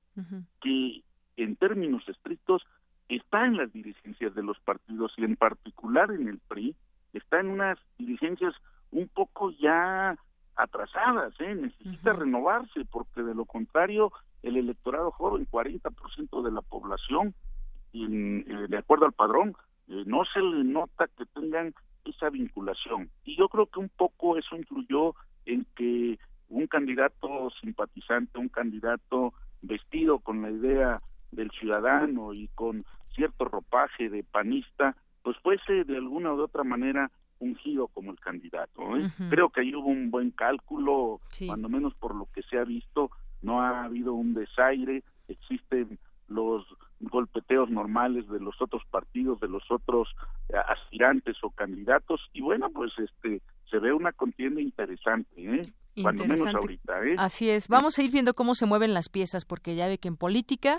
que 0.60 1.02
en 1.36 1.56
términos 1.56 2.08
estrictos 2.08 2.62
está 3.08 3.46
en 3.46 3.56
las 3.56 3.72
dirigencias 3.72 4.34
de 4.34 4.42
los 4.42 4.58
partidos 4.60 5.12
y 5.16 5.24
en 5.24 5.36
particular 5.36 6.10
en 6.10 6.28
el 6.28 6.38
PRI, 6.38 6.74
está 7.12 7.40
en 7.40 7.48
unas 7.48 7.78
dirigencias 7.98 8.54
un 8.92 9.08
poco 9.08 9.50
ya 9.52 10.16
atrasadas, 10.56 11.34
¿eh? 11.40 11.54
necesita 11.54 12.14
renovarse, 12.14 12.84
porque 12.90 13.22
de 13.22 13.34
lo 13.34 13.44
contrario 13.44 14.12
el 14.42 14.56
electorado 14.56 15.10
joven, 15.10 15.46
40% 15.50 16.42
de 16.42 16.50
la 16.50 16.62
población, 16.62 17.34
eh, 17.92 18.66
de 18.68 18.78
acuerdo 18.78 19.06
al 19.06 19.12
padrón, 19.12 19.56
eh, 19.88 20.04
no 20.06 20.24
se 20.24 20.40
le 20.40 20.64
nota 20.64 21.08
que 21.16 21.26
tengan 21.26 21.74
esa 22.04 22.30
vinculación. 22.30 23.10
Y 23.24 23.36
yo 23.36 23.48
creo 23.48 23.66
que 23.66 23.80
un 23.80 23.88
poco 23.88 24.36
eso 24.36 24.56
influyó 24.56 25.14
en 25.44 25.66
que 25.74 26.18
un 26.48 26.66
candidato 26.66 27.50
simpatizante, 27.60 28.38
un 28.38 28.48
candidato 28.48 29.34
vestido 29.62 30.20
con 30.20 30.42
la 30.42 30.50
idea 30.50 31.00
del 31.32 31.50
ciudadano 31.50 32.32
y 32.32 32.48
con 32.48 32.84
cierto 33.14 33.46
ropaje 33.46 34.08
de 34.08 34.22
panista, 34.22 34.96
pues 35.26 35.36
fuese 35.38 35.82
de 35.82 35.96
alguna 35.96 36.32
u 36.32 36.40
otra 36.40 36.62
manera 36.62 37.10
ungido 37.40 37.88
como 37.88 38.12
el 38.12 38.20
candidato. 38.20 38.96
¿eh? 38.96 39.10
Creo 39.28 39.50
que 39.50 39.62
ahí 39.62 39.74
hubo 39.74 39.88
un 39.88 40.08
buen 40.12 40.30
cálculo, 40.30 41.20
cuando 41.44 41.68
menos 41.68 41.94
por 41.94 42.14
lo 42.14 42.28
que 42.32 42.42
se 42.42 42.56
ha 42.56 42.62
visto, 42.62 43.10
no 43.42 43.60
ha 43.60 43.82
habido 43.82 44.12
un 44.12 44.34
desaire, 44.34 45.02
existen 45.26 45.98
los 46.28 46.64
golpeteos 47.00 47.70
normales 47.70 48.28
de 48.28 48.38
los 48.38 48.54
otros 48.62 48.84
partidos, 48.88 49.40
de 49.40 49.48
los 49.48 49.68
otros 49.68 50.14
eh, 50.48 50.58
aspirantes 50.68 51.36
o 51.42 51.50
candidatos 51.50 52.20
y 52.32 52.40
bueno, 52.40 52.70
pues 52.70 52.92
este 52.96 53.42
se 53.68 53.80
ve 53.80 53.92
una 53.92 54.12
contienda 54.12 54.60
interesante, 54.60 55.32
¿eh? 55.36 55.62
Cuando 56.02 56.24
menos 56.24 56.54
ahorita, 56.54 57.04
¿eh? 57.04 57.16
Así 57.18 57.50
es. 57.50 57.66
Vamos 57.66 57.98
a 57.98 58.02
ir 58.04 58.12
viendo 58.12 58.34
cómo 58.34 58.54
se 58.54 58.66
mueven 58.66 58.94
las 58.94 59.08
piezas 59.08 59.44
porque 59.44 59.74
ya 59.74 59.88
ve 59.88 59.98
que 59.98 60.06
en 60.06 60.16
política 60.16 60.78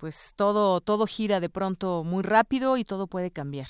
pues 0.00 0.34
todo 0.36 0.80
todo 0.80 1.06
gira 1.06 1.38
de 1.38 1.50
pronto 1.50 2.02
muy 2.02 2.22
rápido 2.22 2.76
y 2.76 2.84
todo 2.84 3.06
puede 3.06 3.30
cambiar. 3.30 3.68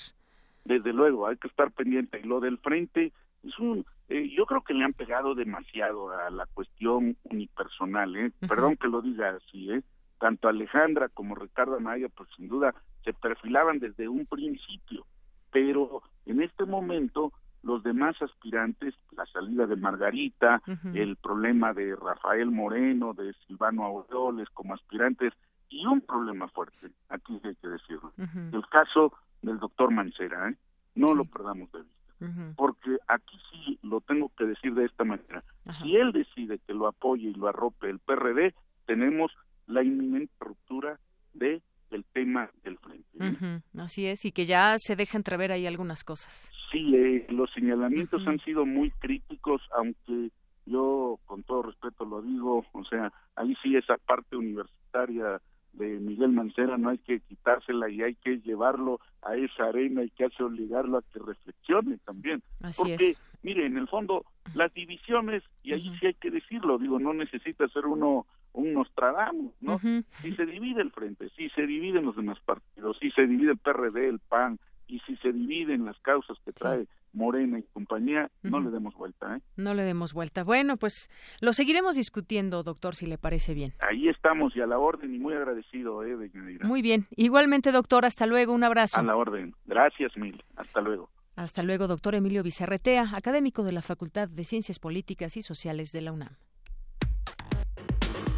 Desde 0.65 0.93
luego, 0.93 1.27
hay 1.27 1.36
que 1.36 1.48
estar 1.48 1.73
pendiente. 1.73 2.20
Y 2.23 2.27
lo 2.27 2.40
del 2.40 2.59
frente 2.59 3.12
es 3.43 3.59
un 3.59 3.85
eh, 4.09 4.31
yo 4.36 4.47
creo 4.47 4.62
que 4.62 4.74
le 4.74 4.85
han 4.85 4.93
pegado 4.93 5.35
demasiado 5.35 6.11
a 6.11 6.31
la 6.31 6.47
cuestión 6.47 7.16
unipersonal, 7.24 8.16
¿eh? 8.16 8.32
Perdón 8.48 8.77
que 8.77 8.89
lo 8.89 9.02
diga 9.02 9.31
así, 9.31 9.70
¿eh? 9.70 9.82
tanto 10.20 10.48
Alejandra 10.48 11.09
como 11.09 11.35
Ricardo 11.35 11.77
Anaya, 11.77 12.09
pues 12.15 12.28
sin 12.36 12.48
duda 12.48 12.74
se 13.05 13.12
perfilaban 13.12 13.81
desde 13.81 14.07
un 14.07 14.27
principio, 14.27 15.07
pero 15.51 16.02
en 16.27 16.43
este 16.43 16.66
momento 16.66 17.32
los 17.62 17.82
demás 17.82 18.20
aspirantes, 18.23 18.94
la 19.12 19.27
salida 19.27 19.66
de 19.66 19.77
Margarita, 19.77 20.62
el 20.94 21.16
problema 21.16 21.73
de 21.74 21.94
Rafael 21.97 22.51
Moreno, 22.51 23.12
de 23.12 23.35
Silvano 23.47 23.85
Aureoles 23.85 24.48
como 24.51 24.74
aspirantes, 24.74 25.32
y 25.71 25.87
un 25.87 26.01
problema 26.01 26.49
fuerte, 26.49 26.91
aquí 27.09 27.41
hay 27.45 27.55
que 27.55 27.69
decirlo, 27.69 28.13
el 28.19 28.67
caso 28.69 29.13
del 29.41 29.59
doctor 29.59 29.91
Mancera, 29.93 30.51
¿eh? 30.51 30.57
no 30.95 31.15
lo 31.15 31.25
perdamos 31.25 31.71
de 31.73 31.83
vista, 31.83 32.55
porque 32.57 32.99
aquí 33.09 33.39
sí 33.51 33.79
lo 33.83 34.01
tengo 34.03 34.31
que 34.37 34.45
decir 34.45 34.75
de 34.75 34.85
esta 34.85 35.05
manera, 35.05 35.43
si 35.81 35.97
él 35.97 36.13
decide 36.13 36.59
que 36.67 36.75
lo 36.75 36.87
apoye 36.87 37.29
y 37.29 37.35
lo 37.35 37.49
arrope 37.49 37.89
el 37.89 38.01
PRD, 38.01 38.55
tenemos 38.87 39.33
la 39.67 39.83
inminente 39.83 40.35
ruptura 40.41 40.99
de 41.33 41.63
el 41.91 42.05
tema 42.13 42.51
del 42.63 42.79
frente. 42.79 43.63
Así 43.79 44.07
es, 44.07 44.25
y 44.25 44.33
que 44.33 44.47
ya 44.47 44.77
se 44.79 44.97
deja 44.97 45.17
entrever 45.17 45.53
ahí 45.53 45.67
algunas 45.67 46.05
cosas. 46.05 46.51
Sí, 46.71 46.95
eh, 46.95 47.27
los 47.31 47.51
señalamientos 47.53 48.27
han 48.27 48.39
sido 48.41 48.65
muy 48.65 48.91
críticos, 48.93 49.63
aunque 49.77 50.31
yo 50.67 51.19
con 51.27 51.43
todo 51.43 51.63
respeto 51.63 52.05
lo 52.05 52.23
digo, 52.23 52.65
o 52.73 52.85
sea, 52.85 53.13
ahí 53.35 53.57
sí 53.63 53.77
esa 53.77 53.97
parte 53.99 54.37
universitaria 54.37 55.41
de 55.73 55.99
Miguel 55.99 56.33
Mancera 56.33 56.77
no 56.77 56.91
hay 56.91 56.99
que 56.99 57.21
quitársela 57.21 57.89
y 57.89 58.03
hay 58.03 58.15
que 58.15 58.39
llevarlo 58.41 59.01
a 59.23 59.37
esa 59.37 59.65
arena 59.65 60.03
y 60.03 60.11
que 60.11 60.25
hace 60.25 60.43
obligarlo 60.43 60.99
a 60.99 61.03
que 61.03 61.19
reflexione 61.19 61.99
también. 61.99 62.43
Porque, 62.77 63.15
mire, 63.43 63.67
en 63.67 63.77
el 63.77 63.89
fondo, 63.89 64.25
las 64.55 64.73
divisiones, 64.75 65.43
y 65.63 65.73
ahí 65.73 65.93
sí 65.99 66.07
hay 66.07 66.15
que 66.15 66.31
decirlo, 66.31 66.79
digo, 66.79 66.99
no 66.99 67.13
necesita 67.13 67.69
ser 67.69 67.87
uno 67.87 68.27
un 68.53 68.75
Nostradamus, 68.75 69.53
¿no? 69.61 69.79
Si 70.23 70.35
se 70.35 70.45
divide 70.45 70.83
el 70.83 70.91
frente, 70.91 71.29
si 71.37 71.49
se 71.51 71.67
dividen 71.67 72.05
los 72.05 72.17
demás 72.17 72.39
partidos, 72.41 72.99
si 72.99 73.11
se 73.13 73.27
divide 73.27 73.53
el 73.53 73.59
PRD, 73.59 74.09
el 74.09 74.19
PAN, 74.19 74.59
y 74.89 74.99
si 75.01 75.17
se 75.19 75.33
dividen 75.33 75.85
las 75.85 75.99
causas 76.01 76.37
que 76.45 76.53
trae 76.53 76.87
Morena 77.12 77.59
y 77.59 77.62
compañía, 77.73 78.31
no 78.43 78.61
le 78.61 78.70
demos 78.70 78.95
vuelta, 78.95 79.37
¿eh? 79.37 79.41
No 79.57 79.74
le 79.74 79.82
demos 79.82 80.12
vuelta. 80.12 80.45
Bueno, 80.45 80.77
pues 80.77 81.11
lo 81.41 81.53
seguiremos 81.53 81.97
discutiendo, 81.97 82.62
doctor, 82.62 82.95
si 82.95 83.07
le 83.07 83.19
parece 83.19 83.55
bien. 83.55 83.73
Ahí 83.81 84.09
estamos 84.09 84.55
y 84.57 84.61
a 84.61 84.66
la 84.66 84.78
orden 84.78 85.15
y 85.15 85.19
muy 85.19 85.35
agradecido, 85.35 86.05
¿eh? 86.05 86.16
Muy 86.62 86.82
bien. 86.82 87.07
Igualmente, 87.16 87.73
doctor, 87.73 88.05
hasta 88.05 88.27
luego, 88.27 88.53
un 88.53 88.65
abrazo. 88.65 89.01
A 89.01 89.03
la 89.03 89.16
orden. 89.16 89.55
Gracias 89.66 90.16
mil. 90.16 90.43
Hasta 90.57 90.81
luego. 90.81 91.11
Hasta 91.37 91.62
luego, 91.62 91.87
doctor 91.87 92.15
Emilio 92.15 92.43
Vicerretea, 92.43 93.11
académico 93.15 93.62
de 93.62 93.73
la 93.73 93.82
Facultad 93.82 94.28
de 94.28 94.45
Ciencias 94.45 94.78
Políticas 94.78 95.37
y 95.37 95.43
Sociales 95.43 95.91
de 95.93 96.03
la 96.03 96.12
UNAM. 96.12 96.37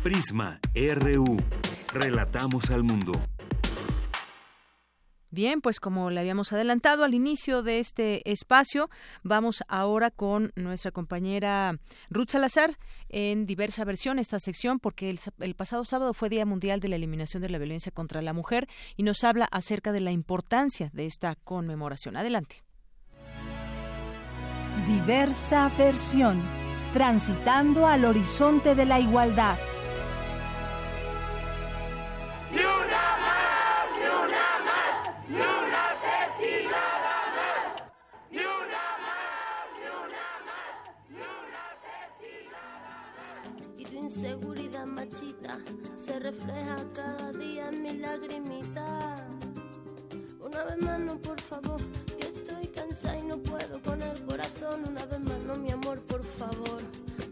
Prisma 0.02 0.60
RU. 0.74 1.36
Relatamos 1.92 2.70
al 2.70 2.84
mundo. 2.84 3.12
Bien, 5.32 5.62
pues 5.62 5.80
como 5.80 6.10
le 6.10 6.20
habíamos 6.20 6.52
adelantado 6.52 7.04
al 7.04 7.14
inicio 7.14 7.62
de 7.62 7.78
este 7.78 8.30
espacio, 8.30 8.90
vamos 9.22 9.64
ahora 9.66 10.10
con 10.10 10.52
nuestra 10.56 10.90
compañera 10.90 11.78
Ruth 12.10 12.28
Salazar 12.28 12.76
en 13.08 13.46
diversa 13.46 13.86
versión 13.86 14.18
esta 14.18 14.38
sección 14.38 14.78
porque 14.78 15.08
el, 15.08 15.18
el, 15.40 15.54
pasado 15.54 15.86
sábado 15.86 16.12
fue 16.12 16.28
Día 16.28 16.44
Mundial 16.44 16.80
de 16.80 16.88
la 16.88 16.96
Eliminación 16.96 17.40
de 17.40 17.48
la 17.48 17.56
Violencia 17.56 17.90
contra 17.90 18.20
la 18.20 18.34
Mujer 18.34 18.68
y 18.94 19.04
nos 19.04 19.24
habla 19.24 19.46
acerca 19.50 19.90
de 19.90 20.00
la 20.00 20.12
importancia 20.12 20.90
de 20.92 21.06
esta 21.06 21.34
conmemoración. 21.36 22.18
Adelante. 22.18 22.62
Diversa 24.86 25.72
versión, 25.78 26.42
transitando 26.92 27.86
al 27.86 28.04
horizonte 28.04 28.74
de 28.74 28.84
la 28.84 29.00
igualdad. 29.00 29.56
Inseguridad 44.32 44.86
machita 44.86 45.58
se 45.98 46.18
refleja 46.18 46.76
cada 46.94 47.32
día 47.32 47.68
en 47.68 47.82
mi 47.82 47.92
lagrimita. 47.98 49.16
Una 50.40 50.64
vez 50.64 50.78
más, 50.78 51.00
no, 51.00 51.18
por 51.20 51.40
favor, 51.40 51.80
que 52.18 52.24
estoy 52.24 52.66
cansada 52.68 53.18
y 53.18 53.22
no 53.22 53.38
puedo 53.38 53.80
con 53.82 54.00
el 54.00 54.22
corazón. 54.22 54.84
Una 54.88 55.04
vez 55.04 55.20
más, 55.20 55.38
no, 55.40 55.56
mi 55.56 55.70
amor, 55.70 56.00
por 56.02 56.24
favor, 56.24 56.80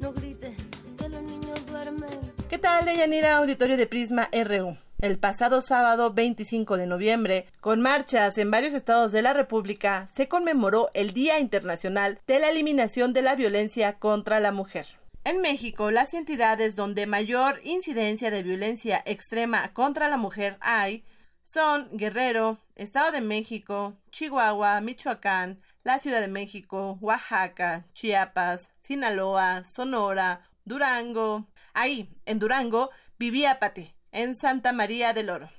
no 0.01 0.13
grites 0.13 0.55
que 0.99 1.09
los 1.09 1.23
niños 1.23 1.67
duermen. 1.67 2.21
¿Qué 2.51 2.59
tal, 2.59 2.85
Deyanira, 2.85 3.39
auditorio 3.39 3.79
de 3.79 3.87
Prisma 3.87 4.29
RU? 4.33 4.77
El 4.99 5.19
pasado 5.19 5.63
sábado 5.63 6.13
25 6.13 6.77
de 6.77 6.87
noviembre, 6.87 7.47
con 7.61 7.81
marchas 7.81 8.37
en 8.37 8.51
varios 8.51 8.75
estados 8.75 9.13
de 9.13 9.23
la 9.23 9.33
República, 9.33 10.09
se 10.13 10.29
conmemoró 10.29 10.91
el 10.93 11.15
Día 11.15 11.39
Internacional 11.41 12.19
de 12.27 12.39
la 12.39 12.51
Eliminación 12.51 13.15
de 13.15 13.23
la 13.23 13.35
Violencia 13.37 13.95
contra 13.95 14.41
la 14.41 14.53
Mujer. 14.53 15.00
En 15.23 15.43
México, 15.43 15.91
las 15.91 16.15
entidades 16.15 16.77
donde 16.77 17.07
mayor 17.07 17.61
incidencia 17.63 18.31
de 18.31 18.43
violencia 18.43 19.03
extrema 19.05 19.71
contra 19.75 20.09
la 20.09 20.17
mujer 20.17 20.57
hay 20.63 21.05
son 21.43 21.91
Guerrero, 21.93 22.57
Estado 22.75 23.13
de 23.13 23.21
México, 23.21 23.99
Chihuahua, 24.11 24.81
Michoacán, 24.81 25.61
la 25.85 25.99
Ciudad 25.99 26.23
de 26.23 26.29
México, 26.29 26.97
Oaxaca, 27.03 27.85
Chiapas, 27.93 28.73
Sinaloa, 28.79 29.65
Sonora, 29.65 30.41
Durango. 30.65 31.45
Ahí, 31.75 32.09
en 32.25 32.39
Durango, 32.39 32.89
vivía 33.19 33.59
Pati, 33.59 33.93
en 34.13 34.37
Santa 34.37 34.73
María 34.73 35.13
del 35.13 35.29
Oro. 35.29 35.51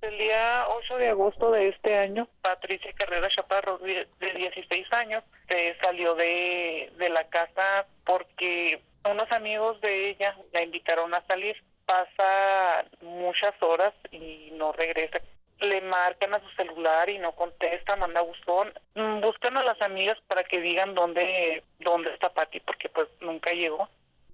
El 0.00 0.16
día 0.16 0.64
8 0.68 0.96
de 0.96 1.08
agosto 1.08 1.50
de 1.50 1.70
este 1.70 1.96
año, 1.96 2.28
Patricia 2.40 2.92
Carrera 2.92 3.28
Chaparro, 3.34 3.78
de 3.78 4.06
16 4.20 4.92
años, 4.92 5.24
se 5.48 5.76
salió 5.82 6.14
de, 6.14 6.92
de 6.98 7.08
la 7.08 7.28
casa 7.28 7.84
porque 8.04 8.80
unos 9.04 9.30
amigos 9.32 9.80
de 9.80 10.10
ella 10.10 10.36
la 10.52 10.62
invitaron 10.62 11.14
a 11.14 11.24
salir. 11.26 11.56
Pasa 11.86 12.84
muchas 13.00 13.54
horas 13.62 13.94
y 14.10 14.50
no 14.52 14.72
regresa. 14.72 15.20
Le 15.60 15.80
marcan 15.80 16.34
a 16.34 16.40
su 16.40 16.48
celular 16.50 17.08
y 17.08 17.18
no 17.18 17.32
contesta, 17.32 17.96
manda 17.96 18.20
buzón. 18.20 18.72
Mm, 18.94 19.20
Buscan 19.20 19.56
a 19.56 19.62
las 19.62 19.80
amigas 19.82 20.16
para 20.28 20.44
que 20.44 20.60
digan 20.60 20.94
dónde, 20.94 21.64
dónde 21.80 22.12
está 22.12 22.32
Pati, 22.32 22.60
porque 22.60 22.88
pues 22.90 23.08
nunca 23.20 23.50
llegó. 23.52 23.88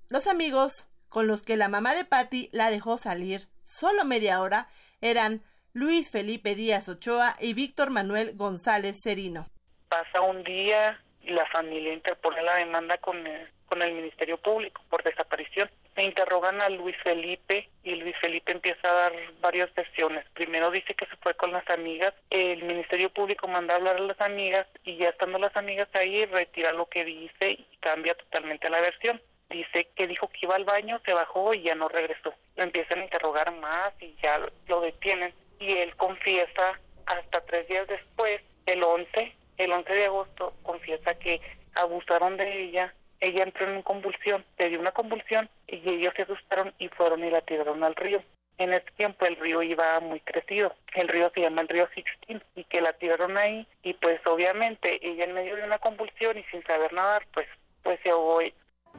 Los 0.09 0.27
amigos 0.27 0.87
con 1.09 1.27
los 1.27 1.43
que 1.43 1.57
la 1.57 1.69
mamá 1.69 1.95
de 1.95 2.05
Patty 2.05 2.51
la 2.53 2.71
dejó 2.71 2.99
salir 2.99 3.47
solo 3.65 4.05
media 4.05 4.41
hora 4.41 4.69
eran 5.01 5.43
Luis 5.73 6.11
Felipe 6.11 6.55
Díaz 6.55 6.89
Ochoa 6.89 7.37
y 7.41 7.55
Víctor 7.55 7.91
Manuel 7.91 8.37
González 8.37 9.01
Cerino. 9.03 9.49
Pasa 9.89 10.21
un 10.21 10.43
día 10.45 11.01
y 11.21 11.31
la 11.31 11.47
familia 11.47 11.93
interpone 11.93 12.43
la 12.43 12.57
demanda 12.57 12.99
con 12.99 13.27
el, 13.27 13.49
con 13.75 13.83
el 13.83 13.93
Ministerio 13.93 14.39
Público 14.39 14.81
por 14.89 15.03
desaparición. 15.03 15.69
Se 15.97 16.03
interrogan 16.05 16.63
a 16.63 16.69
Luis 16.69 16.95
Felipe 17.03 17.69
y 17.83 17.97
Luis 17.97 18.15
Felipe 18.21 18.53
empieza 18.53 18.89
a 18.89 18.95
dar 18.95 19.13
varias 19.41 19.75
versiones. 19.75 20.25
Primero 20.33 20.71
dice 20.71 20.95
que 20.95 21.07
se 21.07 21.17
fue 21.17 21.35
con 21.35 21.51
las 21.51 21.69
amigas, 21.69 22.15
el 22.31 22.63
Ministerio 22.63 23.11
Público 23.11 23.49
manda 23.49 23.75
a 23.75 23.79
hablar 23.79 23.97
a 23.97 24.01
las 24.01 24.21
amigas 24.21 24.69
y 24.85 24.97
ya 24.97 25.09
estando 25.09 25.41
las 25.41 25.57
amigas 25.57 25.89
ahí 25.95 26.25
retira 26.27 26.73
lo 26.73 26.87
que 26.87 27.05
dice 27.05 27.51
y 27.51 27.67
cambia 27.81 28.15
totalmente 28.15 28.71
la 28.71 28.81
versión. 28.81 29.21
Dice 29.51 29.89
que 29.97 30.07
dijo 30.07 30.29
que 30.29 30.47
iba 30.47 30.55
al 30.55 30.65
baño, 30.65 31.01
se 31.05 31.13
bajó 31.13 31.53
y 31.53 31.63
ya 31.63 31.75
no 31.75 31.89
regresó. 31.89 32.33
Lo 32.55 32.63
empiezan 32.63 33.01
a 33.01 33.05
interrogar 33.05 33.51
más 33.57 33.93
y 34.01 34.15
ya 34.23 34.39
lo 34.69 34.83
detienen. 34.83 35.35
Y 35.59 35.73
él 35.79 35.97
confiesa 35.97 36.79
hasta 37.07 37.41
tres 37.45 37.67
días 37.67 37.89
después, 37.89 38.41
el 38.67 38.85
11, 38.85 39.35
el 39.59 39.73
11 39.73 39.93
de 39.93 40.05
agosto, 40.05 40.55
confiesa 40.63 41.19
que 41.19 41.41
abusaron 41.75 42.37
de 42.37 42.67
ella 42.67 42.95
ella 43.25 43.43
entró 43.43 43.69
en 43.71 43.83
convulsión, 43.83 44.45
le 44.59 44.69
dio 44.69 44.79
una 44.79 44.93
convulsión 44.93 45.49
y 45.67 45.77
ellos 45.89 46.13
se 46.15 46.23
asustaron 46.23 46.75
y 46.79 46.89
fueron 46.89 47.25
y 47.25 47.31
la 47.31 47.41
tiraron 47.41 47.83
al 47.83 47.95
río. 47.97 48.23
En 48.59 48.73
ese 48.73 48.87
tiempo 48.97 49.25
el 49.27 49.37
río 49.37 49.63
iba 49.63 49.99
muy 50.01 50.21
crecido, 50.21 50.75
el 50.95 51.09
río 51.09 51.31
se 51.35 51.41
llama 51.41 51.63
el 51.63 51.69
río 51.69 51.89
Sixteen 51.95 52.43
y 52.55 52.65
que 52.65 52.81
la 52.81 52.93
tiraron 52.93 53.37
ahí 53.37 53.67
y 53.83 53.95
pues 53.95 54.25
obviamente 54.27 55.01
ella 55.03 55.25
en 55.25 55.33
medio 55.33 55.57
de 55.57 55.65
una 55.65 55.79
convulsión 55.79 56.39
y 56.39 56.45
sin 56.45 56.63
saber 56.65 56.93
nadar 56.93 57.27
pues 57.33 57.49
pues 57.83 57.99
se 58.03 58.11
ahogó. 58.11 58.43
¿Y 58.43 58.53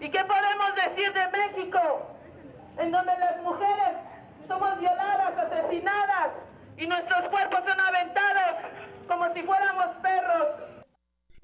qué 0.09 0.23
podemos 0.25 0.75
decir 0.75 1.13
de 1.13 1.27
México? 1.29 2.17
En 2.79 2.91
donde 2.91 3.17
las 3.17 3.41
mujeres 3.43 3.95
somos 4.47 4.79
violadas, 4.79 5.37
asesinadas 5.37 6.43
y 6.77 6.87
nuestros 6.87 7.29
cuerpos 7.29 7.63
son 7.63 7.79
aventados 7.79 8.65
como 9.07 9.31
si 9.33 9.41
fuéramos 9.43 9.87
perros. 10.01 10.74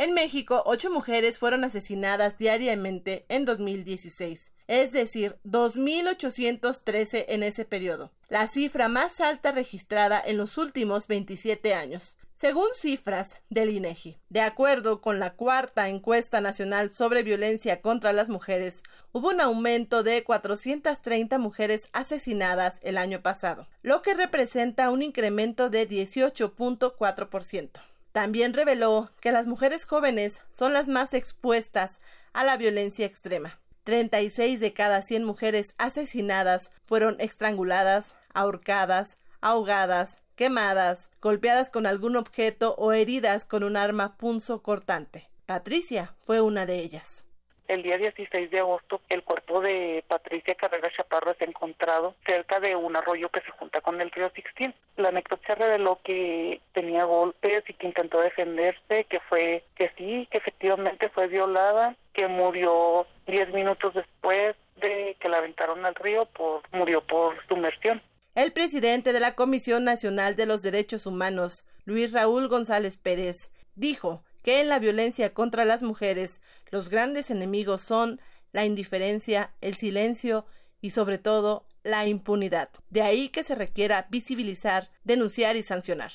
En 0.01 0.15
México, 0.15 0.63
ocho 0.65 0.89
mujeres 0.89 1.37
fueron 1.37 1.63
asesinadas 1.63 2.39
diariamente 2.39 3.23
en 3.29 3.45
2016, 3.45 4.51
es 4.65 4.91
decir, 4.91 5.37
2.813 5.45 7.25
en 7.27 7.43
ese 7.43 7.65
periodo, 7.65 8.11
la 8.27 8.47
cifra 8.47 8.87
más 8.87 9.21
alta 9.21 9.51
registrada 9.51 10.19
en 10.25 10.37
los 10.37 10.57
últimos 10.57 11.05
27 11.05 11.75
años, 11.75 12.15
según 12.33 12.65
cifras 12.73 13.37
del 13.51 13.69
INEGI. 13.69 14.17
De 14.29 14.41
acuerdo 14.41 15.01
con 15.01 15.19
la 15.19 15.35
cuarta 15.35 15.87
encuesta 15.87 16.41
nacional 16.41 16.91
sobre 16.91 17.21
violencia 17.21 17.81
contra 17.81 18.11
las 18.11 18.27
mujeres, 18.27 18.81
hubo 19.11 19.29
un 19.29 19.39
aumento 19.39 20.01
de 20.01 20.23
430 20.23 21.37
mujeres 21.37 21.89
asesinadas 21.93 22.79
el 22.81 22.97
año 22.97 23.21
pasado, 23.21 23.67
lo 23.83 24.01
que 24.01 24.15
representa 24.15 24.89
un 24.89 25.03
incremento 25.03 25.69
de 25.69 25.87
18.4%. 25.87 27.90
También 28.11 28.53
reveló 28.53 29.09
que 29.21 29.31
las 29.31 29.47
mujeres 29.47 29.85
jóvenes 29.85 30.41
son 30.51 30.73
las 30.73 30.87
más 30.87 31.13
expuestas 31.13 31.99
a 32.33 32.43
la 32.43 32.57
violencia 32.57 33.05
extrema. 33.05 33.59
36 33.83 34.59
de 34.59 34.73
cada 34.73 35.01
100 35.01 35.23
mujeres 35.23 35.73
asesinadas 35.77 36.71
fueron 36.85 37.15
estranguladas, 37.19 38.15
ahorcadas, 38.33 39.17
ahogadas, 39.39 40.17
quemadas, 40.35 41.09
golpeadas 41.21 41.69
con 41.69 41.85
algún 41.85 42.15
objeto 42.15 42.75
o 42.77 42.91
heridas 42.91 43.45
con 43.45 43.63
un 43.63 43.77
arma 43.77 44.17
punzo 44.17 44.61
cortante. 44.61 45.29
Patricia 45.45 46.13
fue 46.21 46.41
una 46.41 46.65
de 46.65 46.79
ellas. 46.79 47.23
El 47.71 47.83
día 47.83 47.97
16 47.97 48.51
de 48.51 48.59
agosto, 48.59 48.99
el 49.07 49.23
cuerpo 49.23 49.61
de 49.61 50.03
Patricia 50.05 50.55
Carrera 50.55 50.91
Chaparro 50.93 51.31
es 51.31 51.41
encontrado 51.41 52.15
cerca 52.25 52.59
de 52.59 52.75
un 52.75 52.97
arroyo 52.97 53.29
que 53.29 53.39
se 53.39 53.51
junta 53.51 53.79
con 53.79 54.01
el 54.01 54.11
río 54.11 54.29
Sixtín. 54.35 54.75
La 54.97 55.09
necropsia 55.09 55.55
reveló 55.55 55.97
que 56.03 56.59
tenía 56.73 57.05
golpes 57.05 57.63
y 57.69 57.73
que 57.75 57.87
intentó 57.87 58.19
defenderse, 58.19 59.05
que 59.05 59.21
fue 59.21 59.63
que 59.75 59.89
sí, 59.97 60.27
que 60.29 60.39
efectivamente 60.39 61.07
fue 61.07 61.27
violada, 61.27 61.95
que 62.11 62.27
murió 62.27 63.07
10 63.27 63.53
minutos 63.53 63.93
después 63.93 64.53
de 64.81 65.15
que 65.21 65.29
la 65.29 65.37
aventaron 65.37 65.85
al 65.85 65.95
río, 65.95 66.25
por, 66.25 66.63
murió 66.73 66.99
por 67.07 67.37
sumersión. 67.47 68.01
El 68.35 68.51
presidente 68.51 69.13
de 69.13 69.21
la 69.21 69.35
Comisión 69.35 69.85
Nacional 69.85 70.35
de 70.35 70.45
los 70.45 70.61
Derechos 70.61 71.05
Humanos, 71.05 71.65
Luis 71.85 72.11
Raúl 72.11 72.49
González 72.49 72.97
Pérez, 72.97 73.49
dijo 73.75 74.25
que 74.43 74.61
en 74.61 74.69
la 74.69 74.79
violencia 74.79 75.33
contra 75.33 75.65
las 75.65 75.83
mujeres 75.83 76.41
los 76.69 76.89
grandes 76.89 77.29
enemigos 77.29 77.81
son 77.81 78.19
la 78.51 78.65
indiferencia, 78.65 79.51
el 79.61 79.75
silencio 79.75 80.45
y 80.81 80.91
sobre 80.91 81.17
todo 81.17 81.65
la 81.83 82.05
impunidad. 82.07 82.69
De 82.89 83.01
ahí 83.01 83.29
que 83.29 83.43
se 83.43 83.55
requiera 83.55 84.07
visibilizar, 84.09 84.89
denunciar 85.03 85.55
y 85.55 85.63
sancionar. 85.63 86.11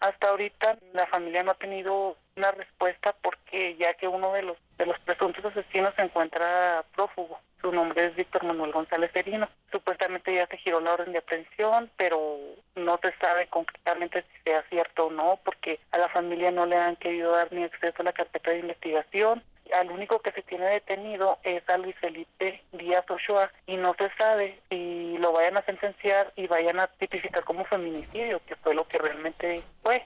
Hasta 0.00 0.28
ahorita 0.28 0.78
la 0.92 1.06
familia 1.06 1.42
no 1.42 1.52
ha 1.52 1.58
tenido 1.58 2.16
una 2.36 2.50
respuesta 2.52 3.14
porque 3.22 3.76
ya 3.76 3.94
que 3.94 4.08
uno 4.08 4.32
de 4.32 4.42
los 4.42 4.56
de 4.78 4.86
los 4.86 4.98
presuntos 5.00 5.44
asesinos 5.44 5.94
se 5.94 6.02
encuentra 6.02 6.84
prófugo. 6.94 7.38
Su 7.60 7.72
nombre 7.72 8.06
es 8.06 8.16
Víctor 8.16 8.44
Manuel 8.44 8.72
González 8.72 9.10
Serino. 9.12 9.48
Supuestamente 9.70 10.34
ya 10.34 10.46
se 10.46 10.58
giró 10.58 10.80
la 10.80 10.92
orden 10.92 11.12
de 11.12 11.18
aprehensión, 11.18 11.90
pero 11.96 12.38
no 12.74 12.98
se 13.02 13.12
sabe 13.18 13.46
concretamente 13.46 14.22
si 14.22 14.42
sea 14.42 14.62
cierto 14.68 15.06
o 15.06 15.10
no, 15.10 15.38
porque 15.44 15.80
a 15.92 15.98
la 15.98 16.08
familia 16.08 16.50
no 16.50 16.66
le 16.66 16.76
han 16.76 16.96
querido 16.96 17.32
dar 17.32 17.50
ni 17.52 17.62
acceso 17.62 18.02
a 18.02 18.04
la 18.04 18.12
carpeta 18.12 18.50
de 18.50 18.58
investigación. 18.58 19.42
Al 19.74 19.90
único 19.90 20.18
que 20.18 20.32
se 20.32 20.42
tiene 20.42 20.66
detenido 20.66 21.38
es 21.42 21.66
a 21.70 21.78
Luis 21.78 21.96
Felipe 21.98 22.62
Díaz 22.72 23.08
Ochoa 23.08 23.50
y 23.66 23.76
no 23.76 23.94
se 23.94 24.10
sabe 24.18 24.60
si 24.68 25.16
lo 25.18 25.32
vayan 25.32 25.56
a 25.56 25.62
sentenciar 25.62 26.32
y 26.36 26.46
vayan 26.46 26.80
a 26.80 26.88
tipificar 26.88 27.44
como 27.44 27.64
feminicidio, 27.64 28.42
que 28.46 28.56
fue 28.56 28.74
lo 28.74 28.86
que 28.86 28.98
realmente 28.98 29.62
fue. 29.82 30.04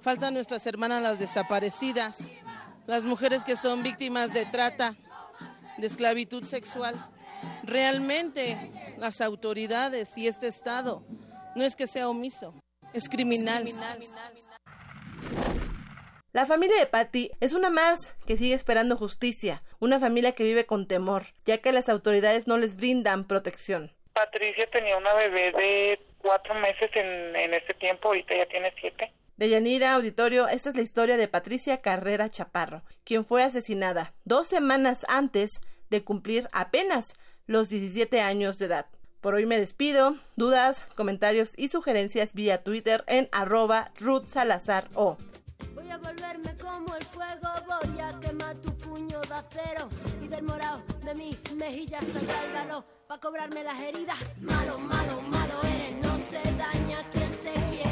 Faltan 0.00 0.34
nuestras 0.34 0.66
hermanas 0.66 1.02
las 1.02 1.18
desaparecidas, 1.18 2.32
las 2.86 3.04
mujeres 3.04 3.44
que 3.44 3.56
son 3.56 3.82
víctimas 3.82 4.34
de 4.34 4.46
trata, 4.46 4.94
de 5.78 5.86
esclavitud 5.86 6.44
sexual. 6.44 6.96
Realmente 7.62 8.72
las 8.98 9.20
autoridades 9.20 10.16
y 10.18 10.26
este 10.26 10.48
Estado 10.48 11.04
no 11.54 11.64
es 11.64 11.76
que 11.76 11.86
sea 11.86 12.08
omiso, 12.08 12.54
es 12.92 13.08
criminal. 13.08 13.64
La 16.32 16.46
familia 16.46 16.78
de 16.78 16.86
Patty 16.86 17.30
es 17.40 17.52
una 17.52 17.68
más 17.68 18.14
que 18.26 18.36
sigue 18.36 18.54
esperando 18.54 18.96
justicia, 18.96 19.62
una 19.80 20.00
familia 20.00 20.32
que 20.32 20.44
vive 20.44 20.64
con 20.64 20.88
temor, 20.88 21.24
ya 21.44 21.58
que 21.58 21.72
las 21.72 21.88
autoridades 21.88 22.46
no 22.46 22.56
les 22.56 22.74
brindan 22.74 23.24
protección. 23.24 23.92
Patricia 24.14 24.66
tenía 24.70 24.96
una 24.96 25.12
bebé 25.14 25.52
de 25.52 26.00
cuatro 26.18 26.54
meses 26.54 26.90
en, 26.94 27.36
en 27.36 27.54
ese 27.54 27.74
tiempo, 27.74 28.08
ahorita 28.08 28.34
ya 28.36 28.46
tiene 28.46 28.72
siete. 28.80 29.12
De 29.36 29.48
Yanira 29.48 29.94
Auditorio, 29.94 30.48
esta 30.48 30.70
es 30.70 30.76
la 30.76 30.82
historia 30.82 31.16
de 31.16 31.28
Patricia 31.28 31.80
Carrera 31.80 32.30
Chaparro, 32.30 32.82
quien 33.04 33.24
fue 33.24 33.42
asesinada 33.42 34.14
dos 34.24 34.46
semanas 34.46 35.04
antes 35.08 35.60
de 35.90 36.04
cumplir 36.04 36.48
apenas 36.52 37.14
los 37.46 37.68
17 37.68 38.20
años 38.20 38.58
de 38.58 38.66
edad. 38.66 38.86
Por 39.20 39.34
hoy 39.34 39.46
me 39.46 39.58
despido. 39.58 40.16
Dudas, 40.34 40.84
comentarios 40.96 41.52
y 41.56 41.68
sugerencias 41.68 42.34
vía 42.34 42.64
Twitter 42.64 43.04
en 43.06 43.28
arroba 43.30 43.92
Ruth 43.98 44.26
Salazar 44.26 44.90
O. 44.94 45.16
Voy 45.74 45.88
a 45.90 45.96
volverme 45.96 46.56
como 46.56 46.96
el 46.96 47.04
fuego, 47.04 47.48
voy 47.66 48.00
a 48.00 48.18
quemar 48.18 48.56
tu 48.56 48.76
puño 48.78 49.20
de 49.20 49.34
acero 49.34 49.88
y 50.22 50.26
del 50.26 50.42
morado 50.42 50.82
de 51.04 51.14
mi 51.14 51.38
mejilla 51.54 52.00
saldrá 52.00 52.64
el 52.66 52.84
para 53.06 53.20
cobrarme 53.20 53.62
las 53.62 53.78
heridas. 53.78 54.18
Malo, 54.40 54.78
malo, 54.78 55.20
malo 55.22 55.54
eres, 55.62 55.94
no 56.02 56.18
se 56.18 56.42
daña 56.56 57.08
quien 57.12 57.32
se 57.34 57.52
quiere, 57.70 57.91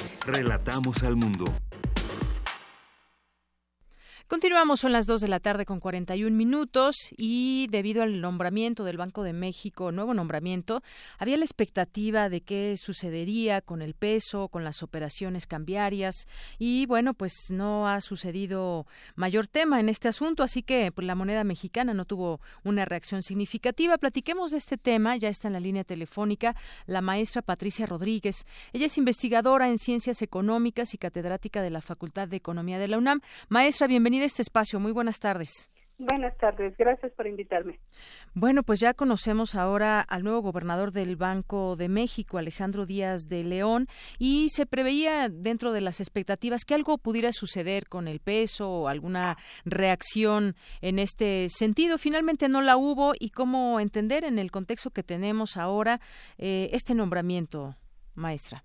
Relatamos 0.25 1.03
al 1.03 1.15
mundo. 1.15 1.45
Continuamos, 4.31 4.79
son 4.79 4.93
las 4.93 5.07
2 5.07 5.19
de 5.19 5.27
la 5.27 5.41
tarde 5.41 5.65
con 5.65 5.81
41 5.81 6.33
minutos 6.33 6.95
y 7.17 7.67
debido 7.69 8.01
al 8.01 8.21
nombramiento 8.21 8.85
del 8.85 8.95
Banco 8.95 9.23
de 9.23 9.33
México, 9.33 9.91
nuevo 9.91 10.13
nombramiento, 10.13 10.83
había 11.17 11.35
la 11.35 11.43
expectativa 11.43 12.29
de 12.29 12.39
qué 12.39 12.77
sucedería 12.77 13.59
con 13.59 13.81
el 13.81 13.93
peso, 13.93 14.47
con 14.47 14.63
las 14.63 14.83
operaciones 14.83 15.47
cambiarias 15.47 16.29
y 16.57 16.85
bueno, 16.85 17.13
pues 17.13 17.33
no 17.49 17.89
ha 17.89 17.99
sucedido 17.99 18.87
mayor 19.15 19.47
tema 19.47 19.81
en 19.81 19.89
este 19.89 20.07
asunto, 20.07 20.43
así 20.43 20.63
que 20.63 20.93
pues, 20.93 21.05
la 21.05 21.15
moneda 21.15 21.43
mexicana 21.43 21.93
no 21.93 22.05
tuvo 22.05 22.39
una 22.63 22.85
reacción 22.85 23.23
significativa. 23.23 23.97
Platiquemos 23.97 24.51
de 24.51 24.59
este 24.59 24.77
tema, 24.77 25.17
ya 25.17 25.27
está 25.27 25.49
en 25.49 25.55
la 25.55 25.59
línea 25.59 25.83
telefónica 25.83 26.55
la 26.85 27.01
maestra 27.01 27.41
Patricia 27.41 27.85
Rodríguez. 27.85 28.45
Ella 28.71 28.85
es 28.85 28.97
investigadora 28.97 29.67
en 29.67 29.77
ciencias 29.77 30.21
económicas 30.21 30.93
y 30.93 30.97
catedrática 30.97 31.61
de 31.61 31.69
la 31.69 31.81
Facultad 31.81 32.29
de 32.29 32.37
Economía 32.37 32.79
de 32.79 32.87
la 32.87 32.97
UNAM. 32.97 33.19
Maestra, 33.49 33.87
bienvenida 33.87 34.20
este 34.25 34.41
espacio. 34.41 34.79
Muy 34.79 34.91
buenas 34.91 35.19
tardes. 35.19 35.71
Buenas 36.03 36.35
tardes, 36.37 36.75
gracias 36.77 37.11
por 37.11 37.27
invitarme. 37.27 37.79
Bueno, 38.33 38.63
pues 38.63 38.79
ya 38.79 38.95
conocemos 38.95 39.53
ahora 39.53 40.01
al 40.01 40.23
nuevo 40.23 40.41
gobernador 40.41 40.91
del 40.91 41.15
Banco 41.15 41.75
de 41.75 41.89
México, 41.89 42.39
Alejandro 42.39 42.87
Díaz 42.87 43.27
de 43.29 43.43
León, 43.43 43.85
y 44.17 44.49
se 44.49 44.65
preveía 44.65 45.29
dentro 45.29 45.71
de 45.73 45.81
las 45.81 45.99
expectativas 45.99 46.65
que 46.65 46.73
algo 46.73 46.97
pudiera 46.97 47.31
suceder 47.31 47.87
con 47.87 48.07
el 48.07 48.19
peso 48.19 48.67
o 48.67 48.87
alguna 48.87 49.37
reacción 49.63 50.55
en 50.81 50.97
este 50.97 51.45
sentido. 51.49 51.99
Finalmente 51.99 52.49
no 52.49 52.61
la 52.61 52.77
hubo 52.77 53.13
y 53.19 53.29
cómo 53.29 53.79
entender 53.79 54.23
en 54.23 54.39
el 54.39 54.49
contexto 54.49 54.89
que 54.89 55.03
tenemos 55.03 55.55
ahora 55.55 56.01
eh, 56.39 56.71
este 56.73 56.95
nombramiento, 56.95 57.75
maestra. 58.15 58.63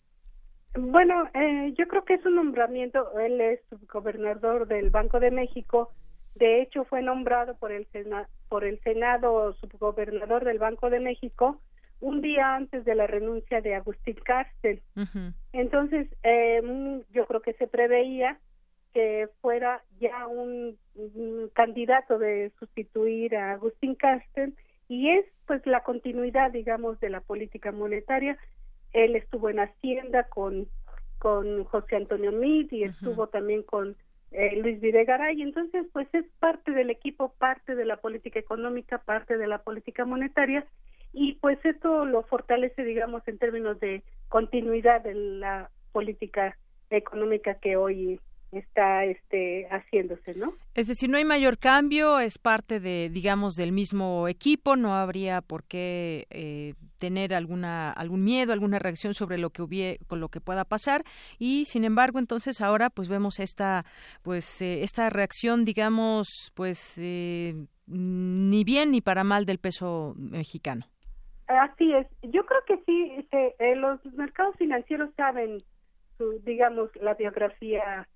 Bueno, 0.79 1.29
eh, 1.33 1.73
yo 1.79 1.89
creo 1.89 2.05
que 2.05 2.15
es 2.15 2.27
un 2.27 2.37
nombramiento, 2.37 3.19
él 3.19 3.41
es 3.41 3.61
subgobernador 3.71 4.67
del 4.67 4.91
Banco 4.91 5.21
de 5.21 5.31
México, 5.31 5.91
de 6.35 6.61
hecho 6.61 6.85
fue 6.85 7.01
nombrado 7.01 7.57
por 7.57 7.73
el, 7.73 7.87
Sena, 7.93 8.29
por 8.49 8.65
el 8.65 8.79
Senado 8.81 9.55
subgobernador 9.55 10.45
del 10.45 10.59
Banco 10.59 10.91
de 10.91 11.01
México 11.01 11.61
un 12.01 12.21
día 12.21 12.55
antes 12.55 12.85
de 12.85 12.95
la 12.95 13.07
renuncia 13.07 13.63
de 13.63 13.75
Agustín 13.75 14.17
Cárcel. 14.23 14.83
Entonces, 15.53 16.09
eh, 16.23 17.03
yo 17.11 17.27
creo 17.27 17.41
que 17.41 17.55
se 17.55 17.67
preveía 17.67 18.39
que 18.93 19.29
fuera 19.41 19.83
ya 19.99 20.27
un, 20.27 20.77
un, 20.95 21.51
candidato 21.55 22.19
de 22.19 22.53
sustituir 22.59 23.35
a 23.35 23.53
Agustín 23.53 23.95
Cárcel 23.95 24.55
y 24.89 25.09
es 25.09 25.25
pues 25.47 25.67
la 25.67 25.83
continuidad, 25.83 26.51
digamos, 26.51 27.01
de 27.01 27.09
la 27.09 27.21
política 27.21 27.73
monetaria 27.73 28.37
él 28.93 29.17
estuvo 29.17 29.51
en 29.51 29.61
Hacienda 29.61 30.25
con, 30.25 30.69
con 31.19 31.65
José 31.65 31.97
Antonio 31.97 32.33
Meade 32.33 32.69
y 32.71 32.85
estuvo 32.85 33.27
también 33.29 33.63
con 33.63 33.97
eh, 34.33 34.61
Luis 34.61 34.81
Videgaray. 34.81 35.43
Entonces, 35.43 35.87
pues 35.93 36.09
es 36.13 36.25
parte 36.39 36.73
del 36.73 36.91
equipo, 36.91 37.35
parte 37.39 37.75
de 37.75 37.85
la 37.85 37.97
política 37.99 38.39
económica, 38.39 38.99
parte 38.99 39.37
de 39.37 39.47
la 39.47 39.59
política 39.59 40.05
monetaria 40.05 40.67
y 41.13 41.35
pues 41.35 41.59
esto 41.65 42.05
lo 42.05 42.23
fortalece, 42.25 42.85
digamos, 42.85 43.27
en 43.27 43.39
términos 43.39 43.81
de 43.81 44.03
continuidad 44.29 45.03
de 45.03 45.15
la 45.15 45.71
política 45.93 46.59
económica 46.91 47.55
que 47.55 47.77
hoy 47.77 48.21
está 48.53 49.05
este 49.05 49.67
haciéndose, 49.71 50.35
¿no? 50.35 50.55
Es 50.75 50.87
decir, 50.87 51.11
no 51.11 51.17
hay 51.17 51.25
mayor 51.25 51.59
cambio, 51.59 52.19
es 52.19 52.39
parte 52.39 52.81
de, 52.81 53.11
digamos, 53.11 53.55
del 53.55 53.73
mismo 53.73 54.29
equipo, 54.29 54.77
no 54.77 54.95
habría 54.95 55.41
por 55.43 55.65
qué 55.65 56.27
eh, 56.31 56.75
tener 56.99 57.35
alguna 57.35 57.91
algún 57.93 58.25
miedo, 58.25 58.53
alguna 58.53 58.79
reacción 58.79 59.15
sobre 59.15 59.39
lo 59.39 59.51
que 59.51 59.63
hubiera, 59.63 59.99
con 60.07 60.21
lo 60.21 60.29
que 60.29 60.41
pueda 60.41 60.65
pasar 60.65 61.03
y, 61.39 61.65
sin 61.67 61.85
embargo, 61.85 62.19
entonces 62.19 62.61
ahora 62.61 62.91
pues 62.91 63.09
vemos 63.09 63.41
esta 63.41 63.85
pues 64.23 64.63
eh, 64.63 64.83
esta 64.83 65.11
reacción, 65.11 65.65
digamos, 65.65 66.53
pues 66.55 66.99
eh, 66.99 67.55
ni 67.87 68.65
bien 68.65 68.91
ni 68.91 69.01
para 69.01 69.25
mal 69.25 69.45
del 69.45 69.59
peso 69.59 70.15
mexicano. 70.17 70.87
Así 71.49 71.93
es, 71.93 72.09
yo 72.23 72.45
creo 72.45 72.61
que 72.67 72.83
sí, 72.85 73.29
los 73.77 74.05
mercados 74.15 74.57
financieros 74.57 75.11
saben, 75.17 75.63
su, 76.19 76.41
digamos, 76.45 76.91
la 76.97 77.15
biografía 77.15 78.09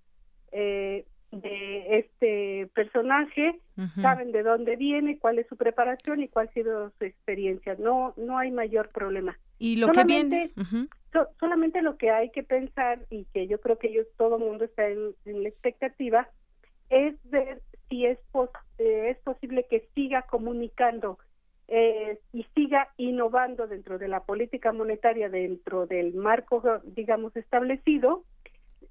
eh, 0.52 1.04
de 1.32 1.98
este 1.98 2.68
personaje, 2.74 3.60
saben 4.02 4.32
de 4.32 4.42
dónde 4.42 4.76
viene, 4.76 5.18
cuál 5.18 5.38
es 5.38 5.46
su 5.46 5.56
preparación 5.56 6.22
y 6.22 6.28
cuál 6.28 6.48
ha 6.48 6.52
sido 6.52 6.90
su 6.98 7.04
experiencia. 7.04 7.76
No, 7.78 8.14
no 8.16 8.36
hay 8.36 8.50
mayor 8.50 8.88
problema. 8.88 9.38
Y 9.58 9.76
lo 9.76 9.86
solamente, 9.86 10.50
que 10.54 10.62
viene, 10.62 10.88
solamente 11.38 11.82
lo 11.82 11.96
que 11.96 12.10
hay 12.10 12.30
que 12.30 12.42
pensar 12.42 13.00
y 13.10 13.26
que 13.26 13.46
yo 13.46 13.60
creo 13.60 13.78
que 13.78 13.88
ellos 13.88 14.06
todo 14.16 14.36
el 14.36 14.44
mundo 14.44 14.64
está 14.64 14.88
en, 14.88 15.14
la 15.24 15.48
expectativa 15.48 16.28
es 16.88 17.14
ver 17.30 17.62
si 17.88 18.06
es 18.06 18.18
eh, 18.78 19.10
es 19.10 19.18
posible 19.18 19.66
que 19.70 19.88
siga 19.94 20.22
comunicando 20.22 21.18
eh, 21.68 22.18
y 22.32 22.44
siga 22.54 22.88
innovando 22.96 23.68
dentro 23.68 23.98
de 23.98 24.08
la 24.08 24.24
política 24.24 24.72
monetaria 24.72 25.28
dentro 25.28 25.86
del 25.86 26.14
marco 26.14 26.80
digamos 26.84 27.36
establecido 27.36 28.24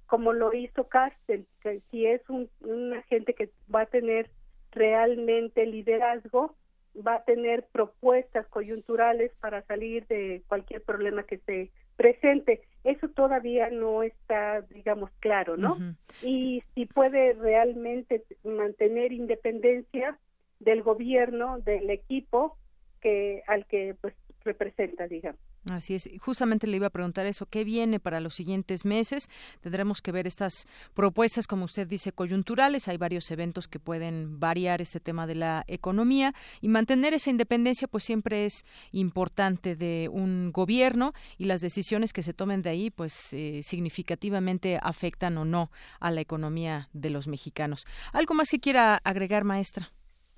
como 0.09 0.33
lo 0.33 0.53
hizo 0.53 0.87
Carsten, 0.87 1.45
que 1.61 1.81
si 1.91 2.07
es 2.07 2.27
un, 2.29 2.49
un 2.61 2.93
agente 2.93 3.35
que 3.35 3.51
va 3.73 3.81
a 3.81 3.85
tener 3.85 4.29
realmente 4.71 5.65
liderazgo, 5.67 6.55
va 6.95 7.15
a 7.15 7.23
tener 7.23 7.67
propuestas 7.71 8.47
coyunturales 8.47 9.31
para 9.39 9.61
salir 9.63 10.07
de 10.07 10.41
cualquier 10.47 10.81
problema 10.81 11.23
que 11.23 11.37
se 11.37 11.69
presente. 11.95 12.61
Eso 12.83 13.07
todavía 13.09 13.69
no 13.69 14.01
está, 14.01 14.61
digamos, 14.61 15.11
claro, 15.19 15.57
¿no? 15.57 15.77
Y 16.23 16.63
si 16.73 16.87
puede 16.87 17.33
realmente 17.33 18.23
mantener 18.43 19.11
independencia 19.11 20.17
del 20.59 20.81
gobierno, 20.81 21.59
del 21.59 21.89
equipo 21.91 22.57
que 22.99 23.43
al 23.45 23.67
que 23.67 23.95
pues 24.01 24.15
representa, 24.43 25.07
digamos. 25.07 25.39
Así 25.71 25.95
es, 25.95 26.09
justamente 26.19 26.67
le 26.67 26.77
iba 26.77 26.87
a 26.87 26.91
preguntar 26.91 27.25
eso, 27.25 27.45
¿qué 27.45 27.63
viene 27.63 27.99
para 27.99 28.19
los 28.19 28.35
siguientes 28.35 28.85
meses? 28.85 29.29
Tendremos 29.61 30.01
que 30.01 30.11
ver 30.11 30.27
estas 30.27 30.67
propuestas, 30.93 31.47
como 31.47 31.65
usted 31.65 31.87
dice, 31.87 32.11
coyunturales. 32.11 32.87
Hay 32.87 32.97
varios 32.97 33.29
eventos 33.31 33.67
que 33.67 33.79
pueden 33.79 34.39
variar 34.39 34.81
este 34.81 34.99
tema 34.99 35.27
de 35.27 35.35
la 35.35 35.63
economía 35.67 36.33
y 36.61 36.69
mantener 36.69 37.13
esa 37.13 37.29
independencia, 37.29 37.87
pues 37.87 38.03
siempre 38.03 38.45
es 38.45 38.65
importante 38.91 39.75
de 39.75 40.09
un 40.11 40.51
gobierno 40.51 41.13
y 41.37 41.45
las 41.45 41.61
decisiones 41.61 42.13
que 42.13 42.23
se 42.23 42.33
tomen 42.33 42.61
de 42.61 42.69
ahí, 42.69 42.89
pues 42.89 43.33
eh, 43.33 43.61
significativamente 43.63 44.79
afectan 44.81 45.37
o 45.37 45.45
no 45.45 45.69
a 45.99 46.11
la 46.11 46.21
economía 46.21 46.89
de 46.93 47.09
los 47.09 47.27
mexicanos. 47.27 47.85
¿Algo 48.13 48.33
más 48.33 48.49
que 48.49 48.59
quiera 48.59 48.99
agregar, 49.03 49.43
maestra? 49.43 49.91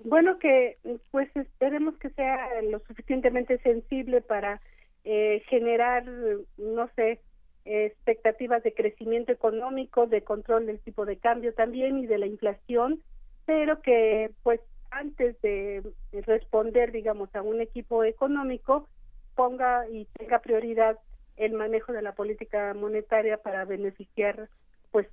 Bueno, 0.04 0.38
que 0.38 0.78
pues 1.10 1.30
esperemos 1.36 1.96
que 1.98 2.10
sea 2.10 2.36
lo 2.70 2.80
suficientemente 2.80 3.58
sensible 3.58 4.20
para 4.20 4.60
eh, 5.04 5.42
generar, 5.48 6.04
no 6.56 6.88
sé, 6.94 7.20
expectativas 7.64 8.62
de 8.62 8.74
crecimiento 8.74 9.32
económico, 9.32 10.06
de 10.06 10.22
control 10.22 10.66
del 10.66 10.80
tipo 10.80 11.06
de 11.06 11.16
cambio 11.16 11.54
también 11.54 11.98
y 11.98 12.06
de 12.06 12.18
la 12.18 12.26
inflación, 12.26 13.00
pero 13.46 13.80
que 13.82 14.30
pues 14.42 14.60
antes 14.90 15.40
de 15.42 15.82
responder, 16.12 16.92
digamos, 16.92 17.34
a 17.34 17.42
un 17.42 17.60
equipo 17.60 18.04
económico, 18.04 18.88
ponga 19.34 19.88
y 19.88 20.06
tenga 20.18 20.40
prioridad 20.40 20.98
el 21.36 21.52
manejo 21.52 21.92
de 21.92 22.02
la 22.02 22.12
política 22.12 22.74
monetaria 22.74 23.38
para 23.38 23.64
beneficiar 23.64 24.48
pues 24.90 25.08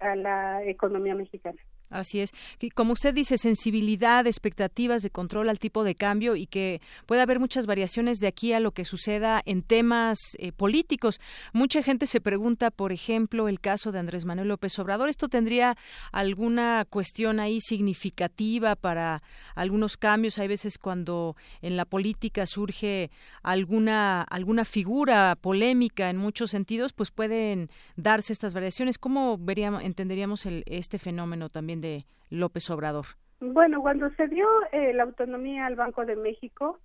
a 0.00 0.16
la 0.16 0.62
economía 0.64 1.14
mexicana. 1.14 1.58
Así 1.94 2.20
es. 2.20 2.32
Como 2.74 2.92
usted 2.92 3.14
dice, 3.14 3.38
sensibilidad, 3.38 4.26
expectativas 4.26 5.02
de 5.02 5.10
control 5.10 5.48
al 5.48 5.60
tipo 5.60 5.84
de 5.84 5.94
cambio 5.94 6.34
y 6.34 6.46
que 6.46 6.80
puede 7.06 7.22
haber 7.22 7.38
muchas 7.38 7.66
variaciones 7.66 8.18
de 8.18 8.26
aquí 8.26 8.52
a 8.52 8.58
lo 8.58 8.72
que 8.72 8.84
suceda 8.84 9.40
en 9.46 9.62
temas 9.62 10.18
eh, 10.38 10.50
políticos. 10.50 11.20
Mucha 11.52 11.84
gente 11.84 12.06
se 12.06 12.20
pregunta, 12.20 12.72
por 12.72 12.90
ejemplo, 12.90 13.48
el 13.48 13.60
caso 13.60 13.92
de 13.92 14.00
Andrés 14.00 14.24
Manuel 14.24 14.48
López 14.48 14.76
Obrador. 14.80 15.08
¿Esto 15.08 15.28
tendría 15.28 15.76
alguna 16.10 16.84
cuestión 16.90 17.38
ahí 17.38 17.60
significativa 17.60 18.74
para 18.74 19.22
algunos 19.54 19.96
cambios? 19.96 20.38
Hay 20.38 20.48
veces 20.48 20.78
cuando 20.78 21.36
en 21.62 21.76
la 21.76 21.84
política 21.84 22.46
surge 22.46 23.12
alguna, 23.44 24.22
alguna 24.22 24.64
figura 24.64 25.36
polémica 25.40 26.10
en 26.10 26.16
muchos 26.16 26.50
sentidos, 26.50 26.92
pues 26.92 27.12
pueden 27.12 27.70
darse 27.94 28.32
estas 28.32 28.52
variaciones. 28.52 28.98
¿Cómo 28.98 29.38
veríamos, 29.38 29.84
entenderíamos 29.84 30.44
el, 30.46 30.64
este 30.66 30.98
fenómeno 30.98 31.48
también? 31.48 31.83
De 31.84 32.04
López 32.30 32.70
Obrador? 32.70 33.04
Bueno, 33.40 33.82
cuando 33.82 34.10
se 34.14 34.26
dio 34.26 34.46
eh, 34.72 34.94
la 34.94 35.02
autonomía 35.02 35.66
al 35.66 35.76
Banco 35.76 36.06
de 36.06 36.16
México, 36.16 36.80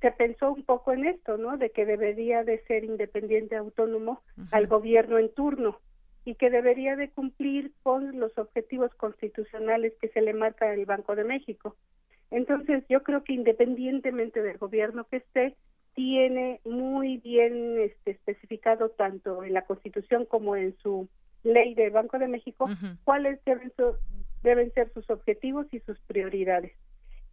se 0.00 0.10
pensó 0.12 0.52
un 0.52 0.64
poco 0.64 0.92
en 0.92 1.04
esto, 1.06 1.36
¿no? 1.36 1.58
De 1.58 1.70
que 1.70 1.84
debería 1.84 2.44
de 2.44 2.62
ser 2.64 2.84
independiente, 2.84 3.56
autónomo 3.56 4.22
al 4.52 4.66
gobierno 4.66 5.18
en 5.18 5.32
turno 5.34 5.78
y 6.24 6.34
que 6.34 6.50
debería 6.50 6.96
de 6.96 7.10
cumplir 7.10 7.72
con 7.82 8.18
los 8.18 8.36
objetivos 8.38 8.94
constitucionales 8.94 9.92
que 10.00 10.08
se 10.08 10.22
le 10.22 10.32
marca 10.32 10.70
al 10.70 10.86
Banco 10.86 11.14
de 11.14 11.24
México. 11.24 11.76
Entonces, 12.30 12.84
yo 12.88 13.02
creo 13.02 13.24
que 13.24 13.34
independientemente 13.34 14.42
del 14.42 14.56
gobierno 14.58 15.04
que 15.04 15.18
esté, 15.18 15.56
tiene 15.94 16.60
muy 16.64 17.18
bien 17.18 17.80
este, 17.80 18.12
especificado 18.12 18.90
tanto 18.90 19.42
en 19.42 19.52
la 19.52 19.62
Constitución 19.62 20.26
como 20.26 20.54
en 20.54 20.76
su 20.78 21.08
ley 21.42 21.74
del 21.74 21.90
Banco 21.90 22.18
de 22.18 22.28
México 22.28 22.68
cuáles 23.04 23.44
deben 23.44 23.72
deben 24.42 24.72
ser 24.72 24.92
sus 24.92 25.08
objetivos 25.10 25.66
y 25.72 25.80
sus 25.80 25.98
prioridades. 26.00 26.72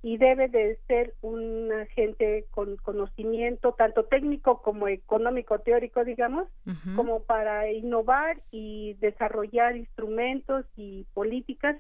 Y 0.02 0.18
debe 0.18 0.48
de 0.50 0.78
ser 0.88 1.16
un 1.22 1.72
agente 1.72 2.46
con 2.52 2.78
conocimiento 2.78 3.74
tanto 3.74 4.06
técnico 4.06 4.62
como 4.62 4.88
económico 4.88 5.60
teórico, 5.60 6.06
digamos, 6.06 6.48
como 6.96 7.24
para 7.24 7.72
innovar 7.72 8.40
y 8.52 8.94
desarrollar 8.96 9.76
instrumentos 9.76 10.66
y 10.76 11.08
políticas 11.16 11.78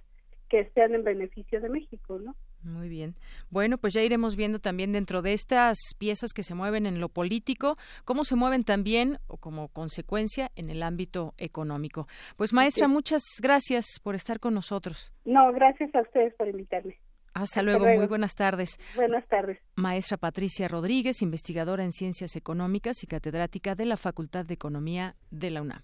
que 0.50 0.72
sean 0.74 0.96
en 0.96 1.04
beneficio 1.04 1.62
de 1.62 1.70
México, 1.70 2.18
¿no? 2.18 2.36
Muy 2.66 2.90
bien. 2.90 3.16
Bueno, 3.52 3.78
pues 3.78 3.94
ya 3.94 4.02
iremos 4.02 4.36
viendo 4.36 4.60
también 4.60 4.92
dentro 4.92 5.22
de 5.22 5.34
estas 5.34 5.78
piezas 6.00 6.34
que 6.34 6.44
se 6.44 6.56
mueven 6.56 6.86
en 6.86 7.00
lo 7.00 7.10
político, 7.10 7.78
cómo 8.04 8.26
se 8.26 8.36
mueven 8.36 8.64
también 8.64 9.20
o 9.28 9.38
como 9.38 9.68
consecuencia 9.68 10.52
en 10.56 10.70
el 10.70 10.82
ámbito 10.82 11.36
económico. 11.38 12.08
Pues 12.36 12.54
maestra, 12.54 12.88
muchas 12.88 13.22
gracias 13.42 13.86
por 14.02 14.16
estar 14.16 14.40
con 14.40 14.56
nosotros. 14.56 15.14
No, 15.26 15.52
gracias 15.54 15.94
a 15.94 16.02
ustedes 16.02 16.34
por 16.34 16.48
invitarme. 16.48 16.98
Hasta, 17.36 17.62
luego. 17.62 17.86
muy 17.86 18.08
buenas 18.08 18.34
tardes. 18.34 18.80
Buenas 18.96 19.28
tardes. 19.28 19.60
Maestra 19.76 20.18
Patricia 20.18 20.70
Rodríguez, 20.70 21.22
investigadora 21.22 21.84
en 21.84 21.92
Ciencias 21.92 22.38
Económicas 22.38 23.04
y 23.04 23.08
catedrática 23.08 23.76
de 23.76 23.86
la 23.86 23.98
Facultad 23.98 24.46
de 24.46 24.54
Economía 24.54 25.16
de 25.32 25.52
la 25.52 25.62
UNAM. 25.62 25.84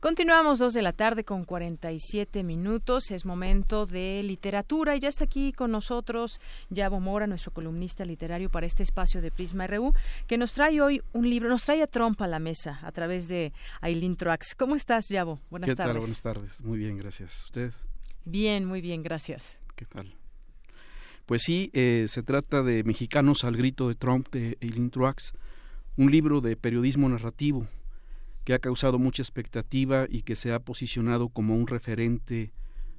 Continuamos 0.00 0.60
dos 0.60 0.74
de 0.74 0.82
la 0.82 0.92
tarde 0.92 1.24
con 1.24 1.44
47 1.44 2.44
minutos. 2.44 3.10
Es 3.10 3.24
momento 3.24 3.84
de 3.84 4.22
literatura 4.22 4.94
y 4.94 5.00
ya 5.00 5.08
está 5.08 5.24
aquí 5.24 5.52
con 5.52 5.72
nosotros 5.72 6.40
Yabo 6.70 7.00
Mora, 7.00 7.26
nuestro 7.26 7.52
columnista 7.52 8.04
literario 8.04 8.48
para 8.48 8.64
este 8.64 8.84
espacio 8.84 9.20
de 9.20 9.32
Prisma 9.32 9.66
RU, 9.66 9.92
que 10.28 10.38
nos 10.38 10.52
trae 10.52 10.80
hoy 10.80 11.02
un 11.12 11.28
libro, 11.28 11.48
nos 11.48 11.64
trae 11.64 11.82
a 11.82 11.88
Trump 11.88 12.22
a 12.22 12.28
la 12.28 12.38
mesa 12.38 12.78
a 12.84 12.92
través 12.92 13.26
de 13.26 13.52
Aileen 13.80 14.14
Truax. 14.14 14.54
¿Cómo 14.54 14.76
estás, 14.76 15.08
Yabo? 15.08 15.40
Buenas 15.50 15.68
¿Qué 15.68 15.74
tardes. 15.74 15.94
tal? 15.94 16.00
Buenas 16.00 16.22
tardes. 16.22 16.60
Muy 16.60 16.78
bien, 16.78 16.96
gracias. 16.96 17.46
¿Usted? 17.46 17.72
Bien, 18.24 18.66
muy 18.66 18.80
bien, 18.80 19.02
gracias. 19.02 19.58
¿Qué 19.74 19.84
tal? 19.84 20.14
Pues 21.26 21.42
sí, 21.42 21.72
eh, 21.74 22.06
se 22.06 22.22
trata 22.22 22.62
de 22.62 22.84
Mexicanos 22.84 23.42
al 23.42 23.56
grito 23.56 23.88
de 23.88 23.96
Trump 23.96 24.28
de 24.30 24.58
Eileen 24.60 24.90
Truax, 24.90 25.32
un 25.96 26.12
libro 26.12 26.40
de 26.40 26.54
periodismo 26.54 27.08
narrativo 27.08 27.66
que 28.48 28.54
ha 28.54 28.60
causado 28.60 28.98
mucha 28.98 29.20
expectativa 29.20 30.06
y 30.08 30.22
que 30.22 30.34
se 30.34 30.54
ha 30.54 30.58
posicionado 30.58 31.28
como 31.28 31.54
un 31.54 31.66
referente 31.66 32.50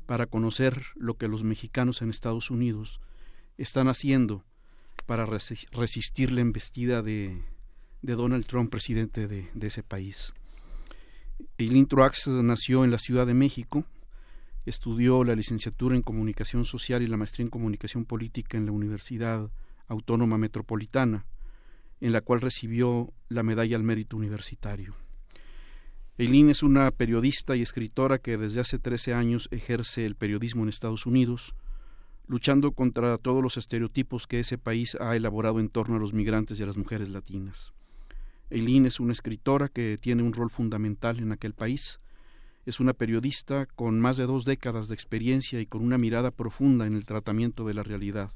para 0.06 0.28
conocer 0.28 0.84
lo 0.94 1.18
que 1.18 1.28
los 1.28 1.44
mexicanos 1.44 2.04
en 2.04 2.12
Estados 2.12 2.52
Unidos 2.52 3.02
están 3.58 3.88
haciendo 3.88 4.46
para 5.08 5.26
resistir 5.26 6.32
la 6.32 6.42
embestida 6.42 7.02
de, 7.02 7.42
Donald 8.04 8.46
Trump, 8.46 8.70
presidente 8.70 9.28
de, 9.28 9.50
de 9.56 9.68
ese 9.68 9.82
país. 9.82 10.34
Eileen 11.58 11.88
Truax 11.88 12.28
nació 12.28 12.84
en 12.84 12.92
la 12.92 13.00
Ciudad 13.00 13.26
de 13.26 13.34
México, 13.34 13.86
estudió 14.68 15.24
la 15.24 15.34
licenciatura 15.34 15.96
en 15.96 16.04
Comunicación 16.04 16.64
Social 16.64 17.02
y 17.02 17.08
la 17.08 17.18
maestría 17.18 17.46
en 17.46 17.50
Comunicación 17.50 18.06
Política 18.06 18.60
en 18.60 18.68
la 18.68 18.72
Universidad 18.72 19.50
Autónoma 19.88 20.38
Metropolitana, 20.38 21.26
en 22.02 22.12
la 22.12 22.22
cual 22.22 22.40
recibió 22.40 23.12
la 23.30 23.42
Medalla 23.42 23.78
al 23.78 23.84
Mérito 23.84 24.16
Universitario. 24.16 25.09
Eileen 26.20 26.50
es 26.50 26.64
una 26.64 26.92
periodista 26.92 27.56
y 27.56 27.62
escritora 27.62 28.18
que 28.18 28.38
desde 28.38 28.60
hace 28.60 28.78
13 28.78 29.14
años 29.14 29.48
ejerce 29.52 30.06
el 30.06 30.16
periodismo 30.16 30.64
en 30.64 30.68
Estados 30.68 31.06
Unidos, 31.06 31.56
luchando 32.28 32.74
contra 32.74 33.18
todos 33.18 33.42
los 33.42 33.56
estereotipos 33.56 34.28
que 34.28 34.42
ese 34.42 34.58
país 34.58 34.98
ha 35.00 35.16
elaborado 35.16 35.62
en 35.62 35.70
torno 35.70 35.96
a 35.96 36.00
los 36.00 36.12
migrantes 36.12 36.60
y 36.60 36.64
a 36.64 36.66
las 36.66 36.76
mujeres 36.76 37.08
latinas. 37.08 37.72
Eileen 38.50 38.86
es 38.86 39.00
una 39.00 39.14
escritora 39.14 39.70
que 39.70 39.98
tiene 39.98 40.22
un 40.22 40.34
rol 40.34 40.50
fundamental 40.50 41.20
en 41.20 41.32
aquel 41.32 41.54
país. 41.54 42.00
Es 42.66 42.82
una 42.82 42.92
periodista 42.92 43.66
con 43.66 44.02
más 44.02 44.18
de 44.18 44.26
dos 44.26 44.44
décadas 44.44 44.90
de 44.90 44.96
experiencia 44.96 45.62
y 45.62 45.68
con 45.68 45.82
una 45.82 45.98
mirada 45.98 46.32
profunda 46.32 46.86
en 46.86 46.96
el 46.98 47.06
tratamiento 47.06 47.66
de 47.66 47.76
la 47.76 47.84
realidad. 47.84 48.34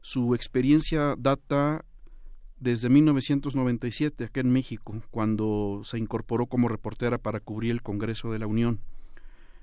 Su 0.00 0.34
experiencia 0.34 1.14
data 1.16 1.84
desde 2.60 2.88
1997 2.88 4.24
acá 4.24 4.40
en 4.40 4.50
México, 4.50 5.00
cuando 5.10 5.82
se 5.84 5.98
incorporó 5.98 6.46
como 6.46 6.68
reportera 6.68 7.18
para 7.18 7.40
cubrir 7.40 7.70
el 7.70 7.82
Congreso 7.82 8.32
de 8.32 8.38
la 8.38 8.46
Unión. 8.46 8.80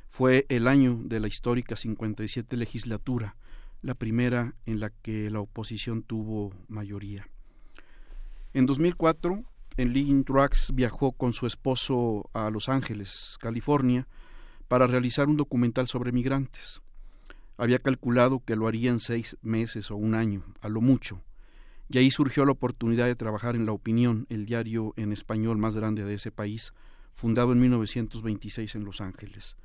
Fue 0.09 0.45
el 0.47 0.67
año 0.67 0.99
de 1.03 1.19
la 1.19 1.27
histórica 1.27 1.75
57 1.75 2.55
legislatura, 2.55 3.35
la 3.81 3.95
primera 3.95 4.55
en 4.65 4.79
la 4.79 4.89
que 4.89 5.29
la 5.29 5.41
oposición 5.41 6.03
tuvo 6.03 6.53
mayoría. 6.69 7.27
En 8.53 8.65
2004, 8.65 9.43
Enlin 9.75 10.23
Truax 10.23 10.73
viajó 10.73 11.11
con 11.11 11.33
su 11.33 11.47
esposo 11.47 12.29
a 12.33 12.49
Los 12.49 12.69
Ángeles, 12.69 13.37
California, 13.41 14.07
para 14.69 14.87
realizar 14.87 15.27
un 15.27 15.35
documental 15.35 15.87
sobre 15.87 16.13
migrantes. 16.13 16.81
Había 17.57 17.79
calculado 17.79 18.39
que 18.39 18.55
lo 18.55 18.67
haría 18.67 18.89
en 18.89 18.99
seis 18.99 19.35
meses 19.41 19.91
o 19.91 19.97
un 19.97 20.15
año, 20.15 20.43
a 20.61 20.69
lo 20.69 20.79
mucho 20.79 21.21
y 21.89 21.97
ahí 21.97 22.11
surgió 22.11 22.45
la 22.45 22.51
oportunidad 22.51 23.05
de 23.05 23.15
trabajar 23.15 23.55
en 23.55 23.65
La 23.65 23.71
Opinión, 23.71 24.25
el 24.29 24.45
diario 24.45 24.93
en 24.97 25.11
español 25.11 25.57
más 25.57 25.75
grande 25.75 26.03
de 26.03 26.15
ese 26.15 26.31
país, 26.31 26.73
fundado 27.13 27.53
en 27.53 27.61
1926 27.61 28.75
en 28.75 28.85
Los 28.85 29.01
Ángeles. 29.01 29.55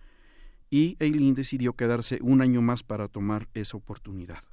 Y 0.68 0.97
Eileen 1.01 1.34
decidió 1.34 1.72
quedarse 1.72 2.18
un 2.22 2.42
año 2.42 2.62
más 2.62 2.82
para 2.82 3.09
tomar 3.09 3.48
esa 3.55 3.76
oportunidad. 3.76 4.44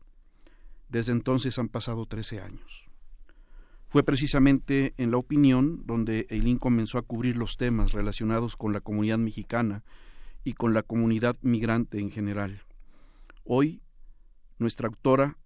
Desde 0.90 1.12
entonces 1.12 1.60
han 1.60 1.68
pasado 1.68 2.06
13 2.06 2.42
años. 2.42 2.88
Fue 3.86 4.04
precisamente 4.04 4.94
en 4.98 5.12
La 5.12 5.18
Opinión 5.18 5.84
donde 5.86 6.26
Eileen 6.30 6.58
comenzó 6.58 6.98
a 6.98 7.04
cubrir 7.04 7.38
los 7.38 7.58
temas 7.58 7.92
relacionados 7.92 8.56
con 8.56 8.74
la 8.74 8.82
comunidad 8.82 9.18
mexicana 9.18 9.84
y 10.44 10.54
con 10.54 10.74
la 10.74 10.84
comunidad 10.84 11.38
migrante 11.42 12.00
en 12.00 12.12
general. 12.12 12.64
Hoy, 13.44 13.82
nuestra 14.58 14.88
autora 14.88 15.38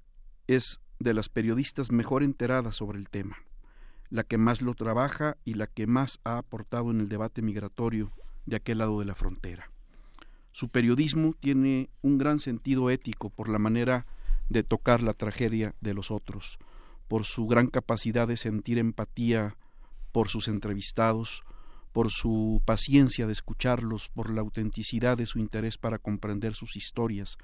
es 0.48 0.80
de 1.02 1.14
las 1.14 1.30
periodistas 1.30 1.92
mejor 1.92 2.24
enteradas 2.24 2.76
sobre 2.76 3.00
el 3.00 3.10
tema, 3.10 3.38
la 4.10 4.24
que 4.24 4.38
más 4.38 4.62
lo 4.62 4.74
trabaja 4.74 5.38
y 5.46 5.56
la 5.56 5.68
que 5.68 5.88
más 5.88 6.20
ha 6.24 6.38
aportado 6.38 6.92
en 6.92 7.00
el 7.00 7.10
debate 7.10 7.42
migratorio 7.42 8.12
de 8.46 8.58
aquel 8.58 8.80
lado 8.80 9.00
de 9.00 9.06
la 9.06 9.16
frontera. 9.16 9.72
Su 10.52 10.70
periodismo 10.70 11.34
tiene 11.40 11.90
un 12.02 12.18
gran 12.18 12.40
sentido 12.40 12.90
ético 12.90 13.30
por 13.30 13.48
la 13.50 13.60
manera 13.60 14.06
de 14.50 14.64
tocar 14.64 15.02
la 15.02 15.14
tragedia 15.14 15.76
de 15.80 15.94
los 15.94 16.12
otros, 16.12 16.60
por 17.08 17.26
su 17.26 17.48
gran 17.48 17.68
capacidad 17.68 18.28
de 18.28 18.38
sentir 18.38 18.78
empatía 18.78 19.56
por 20.12 20.28
sus 20.28 20.48
entrevistados, 20.48 21.44
por 21.94 22.12
su 22.12 22.62
paciencia 22.66 23.28
de 23.28 23.34
escucharlos, 23.34 24.10
por 24.10 24.30
la 24.30 24.42
autenticidad 24.42 25.18
de 25.18 25.26
su 25.26 25.40
interés 25.40 25.78
para 25.78 26.00
comprender 26.00 26.54
sus 26.56 26.76
historias 26.76 27.38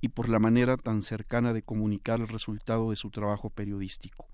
y 0.00 0.08
por 0.08 0.28
la 0.28 0.38
manera 0.38 0.76
tan 0.76 1.02
cercana 1.02 1.52
de 1.52 1.62
comunicar 1.62 2.20
el 2.20 2.28
resultado 2.28 2.90
de 2.90 2.96
su 2.96 3.10
trabajo 3.10 3.50
periodístico. 3.50 4.26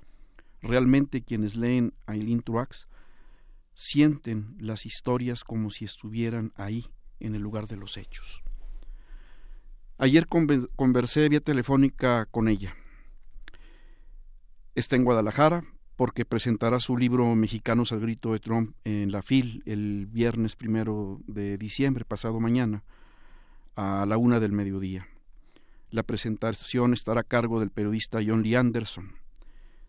Realmente 0.61 1.23
quienes 1.23 1.57
leen 1.57 1.93
a 2.07 2.15
Eileen 2.15 2.43
Truax 2.43 2.89
sienten 3.75 4.57
las 4.59 4.87
historias 4.87 5.45
como 5.45 5.71
si 5.71 5.85
estuvieran 5.85 6.53
ahí, 6.57 6.87
en 7.21 7.35
el 7.35 7.43
lugar 7.43 7.67
de 7.67 7.77
los 7.77 7.97
hechos. 7.97 8.43
Ayer 9.99 10.27
conversé 10.27 11.29
vía 11.29 11.41
telefónica 11.41 12.27
con 12.27 12.49
ella. 12.49 12.75
Está 14.75 14.97
en 14.97 15.05
Guadalajara 15.05 15.63
porque 15.97 16.25
presentará 16.25 16.81
su 16.81 16.97
libro 16.97 17.35
Mexicanos 17.37 17.93
al 17.93 18.01
grito 18.01 18.33
de 18.33 18.41
Trump 18.41 18.75
en 18.85 19.13
la 19.13 19.23
FIL 19.23 19.63
el 19.67 20.07
viernes 20.07 20.57
primero 20.57 21.21
de 21.27 21.59
diciembre, 21.59 22.05
pasado 22.05 22.41
mañana, 22.41 22.83
a 23.77 24.05
la 24.09 24.17
una 24.17 24.41
del 24.41 24.53
mediodía. 24.53 25.07
La 25.93 26.02
presentación 26.02 26.94
estará 26.94 27.20
a 27.20 27.23
cargo 27.23 27.60
del 27.60 27.70
periodista 27.70 28.20
John 28.27 28.43
Lee 28.43 28.55
Anderson. 28.55 29.12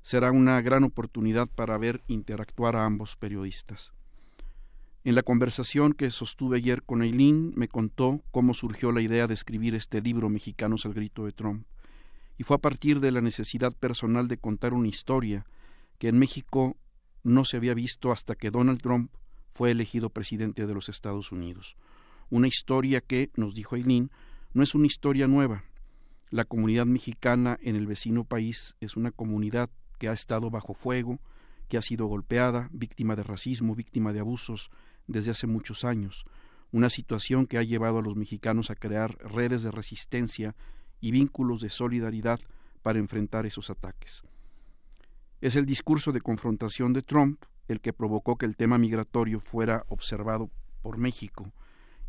Será 0.02 0.34
una 0.34 0.60
gran 0.60 0.84
oportunidad 0.84 1.48
para 1.48 1.78
ver 1.78 2.04
interactuar 2.08 2.76
a 2.76 2.84
ambos 2.84 3.16
periodistas. 3.16 3.94
En 5.06 5.16
la 5.16 5.24
conversación 5.24 5.94
que 5.94 6.12
sostuve 6.12 6.58
ayer 6.58 6.84
con 6.84 7.04
Eileen 7.04 7.54
me 7.56 7.70
contó 7.70 8.22
cómo 8.32 8.54
surgió 8.54 8.92
la 8.92 9.00
idea 9.00 9.28
de 9.28 9.34
escribir 9.34 9.76
este 9.76 10.02
libro 10.02 10.28
Mexicanos 10.28 10.86
al 10.86 10.94
grito 10.94 11.24
de 11.24 11.32
Trump, 11.32 11.66
y 12.38 12.44
fue 12.44 12.58
a 12.58 12.62
partir 12.62 13.00
de 13.00 13.12
la 13.12 13.22
necesidad 13.22 13.72
personal 13.72 14.28
de 14.28 14.38
contar 14.38 14.74
una 14.74 14.90
historia 14.90 15.46
que 16.00 16.10
en 16.10 16.20
México 16.20 16.76
no 17.24 17.46
se 17.46 17.56
había 17.56 17.76
visto 17.76 18.12
hasta 18.12 18.36
que 18.36 18.52
Donald 18.52 18.82
Trump 18.82 19.10
fue 19.54 19.72
elegido 19.72 20.10
presidente 20.10 20.68
de 20.68 20.74
los 20.74 20.90
Estados 20.90 21.32
Unidos. 21.32 21.78
Una 22.30 22.50
historia 22.50 23.00
que, 23.00 23.32
nos 23.38 23.56
dijo 23.56 23.78
Eileen, 23.78 24.12
no 24.54 24.64
es 24.64 24.76
una 24.76 24.88
historia 24.88 25.28
nueva. 25.28 25.64
La 26.34 26.46
comunidad 26.46 26.88
mexicana 26.88 27.60
en 27.62 27.76
el 27.76 27.86
vecino 27.86 28.24
país 28.24 28.74
es 28.82 28.98
una 28.98 29.12
comunidad 29.12 29.70
que 30.00 30.10
ha 30.10 30.14
estado 30.14 30.50
bajo 30.50 30.74
fuego, 30.74 31.20
que 31.70 31.78
ha 31.78 31.84
sido 31.84 32.08
golpeada, 32.08 32.70
víctima 32.72 33.16
de 33.16 33.22
racismo, 33.22 33.76
víctima 33.76 34.14
de 34.14 34.22
abusos 34.22 34.72
desde 35.06 35.30
hace 35.30 35.46
muchos 35.46 35.86
años, 35.86 36.26
una 36.72 36.90
situación 36.90 37.46
que 37.46 37.60
ha 37.60 37.62
llevado 37.62 38.00
a 38.00 38.02
los 38.02 38.16
mexicanos 38.16 38.72
a 38.72 38.76
crear 38.76 39.16
redes 39.20 39.62
de 39.62 39.70
resistencia 39.70 40.56
y 41.00 41.12
vínculos 41.12 41.62
de 41.62 41.70
solidaridad 41.70 42.40
para 42.82 42.98
enfrentar 42.98 43.46
esos 43.46 43.70
ataques. 43.70 44.24
Es 45.40 45.56
el 45.56 45.68
discurso 45.68 46.12
de 46.12 46.22
confrontación 46.22 46.94
de 46.94 47.04
Trump 47.04 47.44
el 47.68 47.80
que 47.80 47.94
provocó 47.94 48.40
que 48.40 48.48
el 48.48 48.56
tema 48.56 48.80
migratorio 48.80 49.40
fuera 49.40 49.86
observado 49.88 50.50
por 50.82 50.98
México 50.98 51.54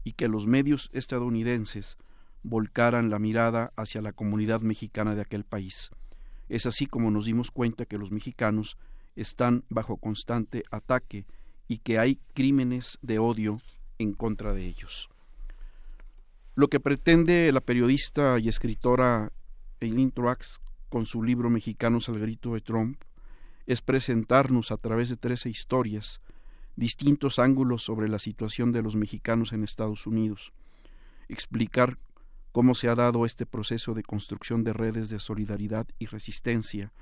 y 0.03 0.13
que 0.13 0.29
los 0.29 0.47
medios 0.47 0.89
estadounidenses 0.95 1.99
volcaran 2.45 3.11
la 3.11 3.19
mirada 3.19 3.73
hacia 3.75 4.03
la 4.03 4.13
comunidad 4.13 4.61
mexicana 4.61 5.17
de 5.17 5.23
aquel 5.23 5.45
país. 5.45 5.91
Es 6.49 6.67
así 6.67 6.87
como 6.87 7.11
nos 7.11 7.25
dimos 7.25 7.51
cuenta 7.51 7.87
que 7.87 7.99
los 7.99 8.13
mexicanos 8.13 8.77
están 9.17 9.65
bajo 9.69 9.97
constante 9.97 10.63
ataque 10.71 11.25
y 11.67 11.79
que 11.79 11.99
hay 11.99 12.21
crímenes 12.35 12.99
de 13.03 13.19
odio 13.19 13.61
en 13.99 14.13
contra 14.13 14.53
de 14.53 14.67
ellos. 14.67 15.09
Lo 16.55 16.69
que 16.69 16.81
pretende 16.81 17.51
la 17.51 17.61
periodista 17.61 18.39
y 18.39 18.49
escritora 18.49 19.33
Eileen 19.81 20.13
Truax 20.13 20.61
con 20.89 21.07
su 21.07 21.23
libro 21.23 21.51
Mexicanos 21.51 22.09
al 22.09 22.21
grito 22.21 22.55
de 22.55 22.61
Trump 22.61 23.01
es 23.67 23.81
presentarnos 23.81 24.71
a 24.71 24.77
través 24.77 25.09
de 25.09 25.17
trece 25.17 25.49
historias 25.49 26.21
distintos 26.77 27.39
ángulos 27.39 27.83
sobre 27.83 28.09
la 28.09 28.19
situación 28.19 28.73
de 28.73 28.83
los 28.83 28.97
mexicanos 28.97 29.53
en 29.53 29.65
Estados 29.65 30.07
Unidos, 30.07 30.53
explicar 31.29 31.99
cómo 32.55 32.77
se 32.77 32.89
ha 32.89 32.95
dado 32.95 33.27
este 33.27 33.47
proceso 33.47 33.95
de 33.95 34.05
construcción 34.05 34.63
de 34.63 34.73
redes 34.73 35.09
de 35.09 35.19
solidaridad 35.19 35.89
y 35.99 36.07
resistencia 36.07 36.93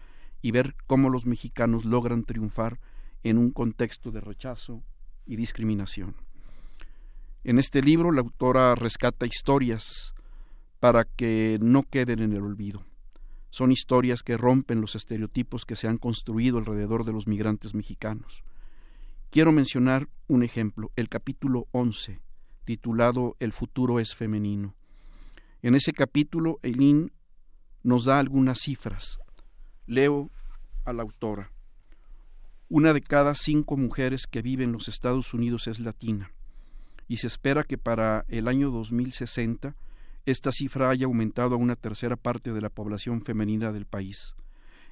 y 0.40 0.50
ver 0.50 0.74
cómo 0.86 1.10
los 1.10 1.26
mexicanos 1.26 1.84
logran 1.84 2.24
triunfar 2.24 2.80
en 3.22 3.36
un 3.36 3.50
contexto 3.50 4.10
de 4.10 4.22
rechazo 4.22 4.82
y 5.26 5.36
discriminación. 5.36 6.16
En 7.44 7.58
este 7.58 7.82
libro 7.82 8.12
la 8.12 8.22
autora 8.22 8.74
rescata 8.76 9.26
historias 9.26 10.14
para 10.80 11.04
que 11.04 11.58
no 11.60 11.82
queden 11.82 12.20
en 12.20 12.32
el 12.32 12.40
olvido. 12.40 12.86
Son 13.50 13.72
historias 13.72 14.22
que 14.22 14.38
rompen 14.38 14.80
los 14.80 14.94
estereotipos 14.94 15.66
que 15.66 15.76
se 15.76 15.86
han 15.86 15.98
construido 15.98 16.56
alrededor 16.56 17.04
de 17.04 17.12
los 17.12 17.26
migrantes 17.26 17.74
mexicanos. 17.74 18.42
Quiero 19.28 19.52
mencionar 19.52 20.08
un 20.28 20.44
ejemplo, 20.44 20.92
el 20.96 21.10
capítulo 21.10 21.66
11, 21.72 22.22
titulado 22.64 23.36
El 23.38 23.52
futuro 23.52 24.00
es 24.00 24.14
femenino. 24.14 24.74
En 25.62 25.76
ese 25.76 25.92
capítulo, 25.92 26.58
Eileen 26.64 27.12
nos 27.84 28.06
da 28.06 28.18
algunas 28.18 28.58
cifras. 28.58 29.20
Leo 29.86 30.28
a 30.84 30.92
la 30.92 31.02
autora. 31.02 31.52
Una 32.68 32.92
de 32.92 33.00
cada 33.00 33.36
cinco 33.36 33.76
mujeres 33.76 34.26
que 34.26 34.42
viven 34.42 34.70
en 34.70 34.72
los 34.72 34.88
Estados 34.88 35.32
Unidos 35.34 35.68
es 35.68 35.78
latina, 35.78 36.32
y 37.06 37.18
se 37.18 37.28
espera 37.28 37.62
que 37.62 37.78
para 37.78 38.24
el 38.26 38.48
año 38.48 38.72
2060 38.72 39.76
esta 40.26 40.50
cifra 40.50 40.90
haya 40.90 41.06
aumentado 41.06 41.54
a 41.54 41.58
una 41.58 41.76
tercera 41.76 42.16
parte 42.16 42.52
de 42.52 42.60
la 42.60 42.68
población 42.68 43.22
femenina 43.22 43.70
del 43.70 43.86
país. 43.86 44.34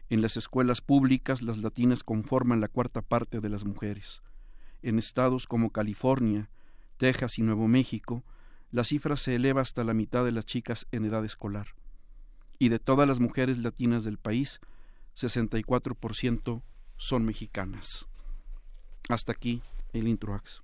En 0.08 0.22
las 0.22 0.36
escuelas 0.36 0.80
públicas 0.80 1.42
las 1.42 1.58
latinas 1.58 2.04
conforman 2.04 2.60
la 2.60 2.68
cuarta 2.68 3.02
parte 3.02 3.40
de 3.40 3.48
las 3.48 3.64
mujeres. 3.64 4.22
En 4.82 5.00
estados 5.00 5.48
como 5.48 5.70
California, 5.70 6.48
Texas 6.96 7.38
y 7.38 7.42
Nuevo 7.42 7.66
México, 7.66 8.22
la 8.70 8.84
cifra 8.84 9.16
se 9.16 9.34
eleva 9.34 9.62
hasta 9.62 9.84
la 9.84 9.94
mitad 9.94 10.24
de 10.24 10.32
las 10.32 10.46
chicas 10.46 10.86
en 10.92 11.04
edad 11.04 11.24
escolar. 11.24 11.68
Y 12.58 12.68
de 12.68 12.78
todas 12.78 13.08
las 13.08 13.20
mujeres 13.20 13.58
latinas 13.58 14.04
del 14.04 14.18
país, 14.18 14.60
64% 15.16 16.62
son 16.96 17.24
mexicanas. 17.24 18.08
Hasta 19.08 19.32
aquí 19.32 19.62
el 19.92 20.06
introax. 20.06 20.62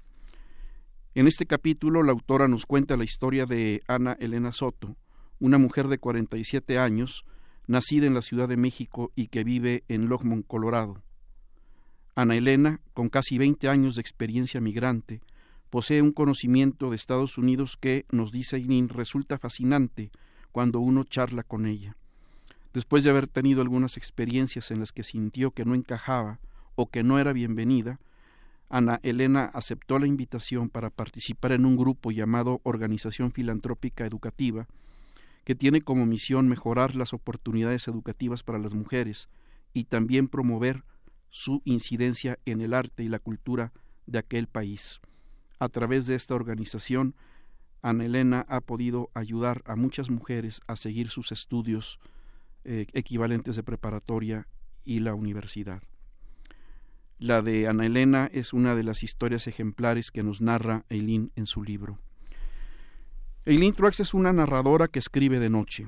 En 1.15 1.27
este 1.27 1.47
capítulo 1.47 2.03
la 2.03 2.13
autora 2.13 2.47
nos 2.47 2.67
cuenta 2.67 2.97
la 2.97 3.05
historia 3.05 3.47
de 3.47 3.83
Ana 3.89 4.17
Elena 4.21 4.53
Soto, 4.53 4.97
una 5.41 5.59
mujer 5.59 5.89
de 5.89 5.99
47 5.99 6.79
años, 6.79 7.25
nacida 7.67 8.07
en 8.07 8.15
la 8.15 8.23
Ciudad 8.23 8.49
de 8.49 8.57
México 8.57 9.13
y 9.17 9.29
que 9.29 9.43
vive 9.43 9.85
en 9.89 10.09
Longmont, 10.09 10.47
Colorado. 10.47 11.03
Ana 12.15 12.37
Elena, 12.37 12.81
con 12.95 13.09
casi 13.09 13.37
20 13.39 13.69
años 13.69 13.97
de 13.97 14.01
experiencia 14.01 14.61
migrante, 14.61 15.23
posee 15.71 16.03
un 16.03 16.13
conocimiento 16.13 16.91
de 16.91 16.97
Estados 16.97 17.39
Unidos 17.39 17.77
que, 17.77 18.07
nos 18.11 18.33
dice 18.33 18.57
Eileen, 18.57 18.89
resulta 18.89 19.39
fascinante 19.39 20.11
cuando 20.53 20.81
uno 20.81 21.05
charla 21.05 21.43
con 21.43 21.67
ella. 21.67 21.97
Después 22.73 23.05
de 23.05 23.11
haber 23.11 23.27
tenido 23.27 23.63
algunas 23.63 23.97
experiencias 23.97 24.71
en 24.71 24.81
las 24.81 24.93
que 24.93 25.03
sintió 25.03 25.51
que 25.51 25.65
no 25.65 25.75
encajaba 25.75 26.41
o 26.75 26.91
que 26.91 27.03
no 27.03 27.19
era 27.19 27.33
bienvenida, 27.33 27.99
Ana 28.69 29.01
Elena 29.03 29.51
aceptó 29.55 29.99
la 29.99 30.07
invitación 30.07 30.69
para 30.69 30.91
participar 30.91 31.53
en 31.53 31.65
un 31.65 31.77
grupo 31.77 32.11
llamado 32.11 32.61
Organización 32.65 33.33
Filantrópica 33.33 34.05
Educativa, 34.05 34.67
que 35.45 35.55
tiene 35.55 35.81
como 35.81 36.07
misión 36.07 36.49
mejorar 36.49 36.97
las 36.97 37.13
oportunidades 37.13 37.87
educativas 37.87 38.43
para 38.43 38.59
las 38.59 38.75
mujeres 38.75 39.29
y 39.73 39.85
también 39.85 40.27
promover 40.27 40.85
su 41.31 41.63
incidencia 41.65 42.39
en 42.45 42.61
el 42.61 42.75
arte 42.75 43.05
y 43.05 43.09
la 43.09 43.21
cultura 43.21 43.73
de 44.07 44.19
aquel 44.19 44.49
país. 44.49 45.01
A 45.59 45.69
través 45.69 46.07
de 46.07 46.15
esta 46.15 46.35
organización, 46.35 47.15
Ana 47.83 48.05
Elena 48.05 48.45
ha 48.49 48.61
podido 48.61 49.11
ayudar 49.15 49.63
a 49.65 49.77
muchas 49.77 50.11
mujeres 50.11 50.61
a 50.67 50.77
seguir 50.77 51.09
sus 51.09 51.33
estudios 51.33 51.99
eh, 52.65 52.87
equivalentes 52.93 53.57
de 53.57 53.63
preparatoria 53.63 54.49
y 54.85 55.01
la 55.01 55.15
universidad. 55.15 55.83
La 57.19 57.41
de 57.41 57.69
Ana 57.69 57.87
Elena 57.87 58.29
es 58.33 58.53
una 58.53 58.75
de 58.75 58.83
las 58.83 59.03
historias 59.03 59.47
ejemplares 59.47 60.11
que 60.11 60.23
nos 60.23 60.41
narra 60.41 60.85
Eileen 60.91 61.33
en 61.37 61.47
su 61.47 61.63
libro. 61.63 61.99
Eileen 63.47 63.75
Truax 63.75 64.01
es 64.01 64.13
una 64.13 64.33
narradora 64.33 64.89
que 64.89 64.99
escribe 64.99 65.39
de 65.39 65.49
noche, 65.49 65.87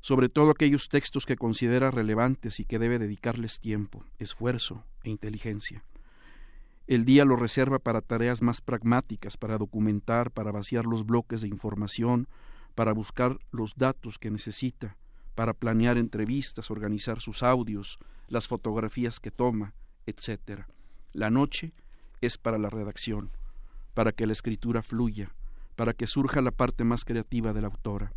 sobre 0.00 0.28
todo 0.28 0.50
aquellos 0.50 0.88
textos 0.88 1.26
que 1.26 1.36
considera 1.36 1.90
relevantes 1.90 2.60
y 2.60 2.64
que 2.64 2.78
debe 2.78 2.98
dedicarles 2.98 3.60
tiempo, 3.60 4.04
esfuerzo 4.18 4.84
e 5.02 5.10
inteligencia. 5.10 5.84
El 6.90 7.04
día 7.04 7.24
lo 7.24 7.36
reserva 7.36 7.78
para 7.78 8.00
tareas 8.00 8.42
más 8.42 8.60
pragmáticas, 8.60 9.36
para 9.36 9.58
documentar, 9.58 10.32
para 10.32 10.50
vaciar 10.50 10.86
los 10.86 11.06
bloques 11.06 11.40
de 11.40 11.46
información, 11.46 12.26
para 12.74 12.92
buscar 12.92 13.38
los 13.52 13.76
datos 13.76 14.18
que 14.18 14.28
necesita, 14.28 14.96
para 15.36 15.52
planear 15.54 15.98
entrevistas, 15.98 16.68
organizar 16.68 17.20
sus 17.20 17.44
audios, 17.44 18.00
las 18.26 18.48
fotografías 18.48 19.20
que 19.20 19.30
toma, 19.30 19.72
etc. 20.06 20.62
La 21.12 21.30
noche 21.30 21.74
es 22.22 22.38
para 22.38 22.58
la 22.58 22.70
redacción, 22.70 23.30
para 23.94 24.10
que 24.10 24.26
la 24.26 24.32
escritura 24.32 24.82
fluya, 24.82 25.32
para 25.76 25.92
que 25.92 26.08
surja 26.08 26.40
la 26.40 26.50
parte 26.50 26.82
más 26.82 27.04
creativa 27.04 27.52
de 27.52 27.60
la 27.60 27.68
autora. 27.68 28.12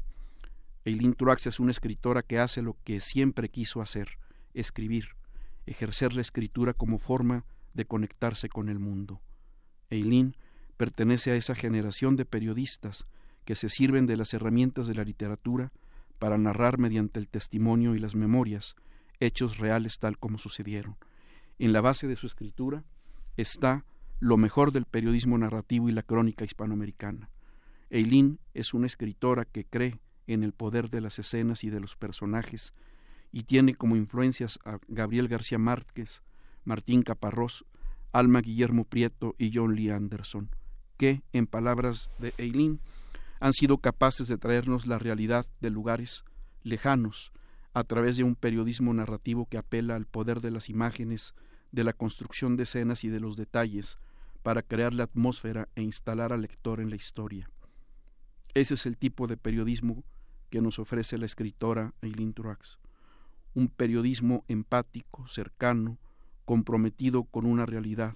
Eileen 0.84 1.14
Truax 1.14 1.46
es 1.46 1.60
una 1.60 1.70
escritora 1.70 2.24
que 2.24 2.40
hace 2.40 2.64
lo 2.64 2.76
que 2.84 3.02
siempre 3.02 3.50
quiso 3.50 3.84
hacer, 3.84 4.18
escribir, 4.56 5.10
ejercer 5.68 6.16
la 6.16 6.22
escritura 6.22 6.74
como 6.74 6.98
forma 6.98 7.46
de 7.74 7.86
conectarse 7.86 8.50
con 8.50 8.70
el 8.70 8.80
mundo. 8.80 9.22
Eileen 9.90 10.36
pertenece 10.78 11.32
a 11.32 11.36
esa 11.36 11.56
generación 11.56 12.16
de 12.16 12.26
periodistas 12.26 13.06
que 13.46 13.56
se 13.56 13.70
sirven 13.70 14.06
de 14.06 14.18
las 14.18 14.34
herramientas 14.34 14.88
de 14.88 14.96
la 14.96 15.04
literatura 15.04 15.72
para 16.20 16.38
narrar 16.38 16.78
mediante 16.78 17.20
el 17.20 17.28
testimonio 17.28 17.96
y 17.96 18.00
las 18.00 18.16
memorias 18.16 18.76
hechos 19.20 19.58
reales 19.58 20.00
tal 20.00 20.18
como 20.18 20.38
sucedieron. 20.38 20.98
En 21.60 21.74
la 21.74 21.82
base 21.82 22.08
de 22.08 22.16
su 22.16 22.28
escritura 22.28 22.84
está 23.38 23.86
lo 24.20 24.38
mejor 24.38 24.72
del 24.72 24.86
periodismo 24.86 25.38
narrativo 25.38 25.90
y 25.90 25.92
la 25.92 26.04
crónica 26.04 26.46
hispanoamericana. 26.46 27.30
Eileen 27.90 28.40
es 28.54 28.74
una 28.74 28.88
escritora 28.88 29.46
que 29.46 29.66
cree 29.66 30.00
en 30.28 30.44
el 30.44 30.54
poder 30.54 30.90
de 30.90 31.02
las 31.02 31.20
escenas 31.20 31.64
y 31.64 31.70
de 31.70 31.80
los 31.80 31.96
personajes 31.96 32.74
y 33.32 33.44
tiene 33.44 33.76
como 33.76 33.96
influencias 33.96 34.60
a 34.64 34.80
Gabriel 34.88 35.28
García 35.28 35.58
Márquez, 35.58 36.22
Martín 36.66 37.04
Caparrós, 37.04 37.66
Alma 38.12 38.42
Guillermo 38.42 38.86
Prieto 38.86 39.36
y 39.38 39.52
John 39.54 39.76
Lee 39.76 39.90
Anderson, 39.90 40.50
que, 40.98 41.22
en 41.34 41.48
palabras 41.48 42.10
de 42.20 42.34
Eileen, 42.38 42.80
han 43.40 43.54
sido 43.54 43.80
capaces 43.80 44.28
de 44.28 44.38
traernos 44.38 44.88
la 44.88 45.00
realidad 45.00 45.46
de 45.60 45.70
lugares 45.70 46.24
lejanos 46.64 47.32
a 47.74 47.84
través 47.84 48.18
de 48.18 48.24
un 48.24 48.36
periodismo 48.36 48.94
narrativo 48.94 49.48
que 49.48 49.58
apela 49.58 49.96
al 49.96 50.06
poder 50.06 50.42
de 50.42 50.52
las 50.52 50.70
imágenes, 50.70 51.34
de 51.72 51.84
la 51.84 51.94
construcción 51.94 52.56
de 52.56 52.64
escenas 52.64 53.04
y 53.04 53.10
de 53.10 53.20
los 53.20 53.36
detalles 53.36 53.98
para 54.44 54.62
crear 54.62 54.94
la 54.94 55.06
atmósfera 55.06 55.68
e 55.76 55.82
instalar 55.82 56.32
al 56.32 56.42
lector 56.42 56.80
en 56.80 56.90
la 56.90 56.96
historia. 56.96 57.50
Ese 58.54 58.76
es 58.76 58.86
el 58.86 58.98
tipo 58.98 59.26
de 59.26 59.38
periodismo 59.38 60.04
que 60.52 60.62
nos 60.62 60.78
ofrece 60.78 61.18
la 61.18 61.26
escritora 61.26 61.94
Eileen 62.02 62.34
Truax. 62.34 62.78
Un 63.56 63.70
periodismo 63.70 64.46
empático, 64.48 65.28
cercano, 65.28 65.98
comprometido 66.46 67.24
con 67.24 67.46
una 67.46 67.66
realidad, 67.66 68.16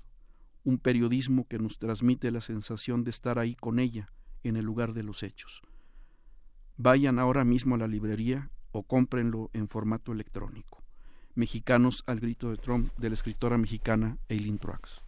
un 0.64 0.78
periodismo 0.78 1.48
que 1.48 1.60
nos 1.60 1.78
transmite 1.78 2.32
la 2.32 2.42
sensación 2.42 3.04
de 3.04 3.10
estar 3.10 3.40
ahí 3.40 3.56
con 3.56 3.80
ella, 3.80 4.12
en 4.44 4.56
el 4.56 4.66
lugar 4.66 4.94
de 4.94 5.04
los 5.04 5.24
hechos. 5.24 5.62
Vayan 6.78 7.20
ahora 7.20 7.44
mismo 7.44 7.76
a 7.76 7.78
la 7.78 7.88
librería 7.88 8.52
o 8.72 8.84
cómprenlo 8.84 9.50
en 9.54 9.68
formato 9.68 10.12
electrónico. 10.12 10.84
Mexicanos 11.36 12.04
al 12.06 12.20
grito 12.20 12.50
de 12.52 12.58
Trump 12.58 12.92
de 12.98 13.10
la 13.10 13.14
escritora 13.14 13.58
mexicana 13.58 14.18
Eileen 14.28 14.58
Truax. 14.58 15.07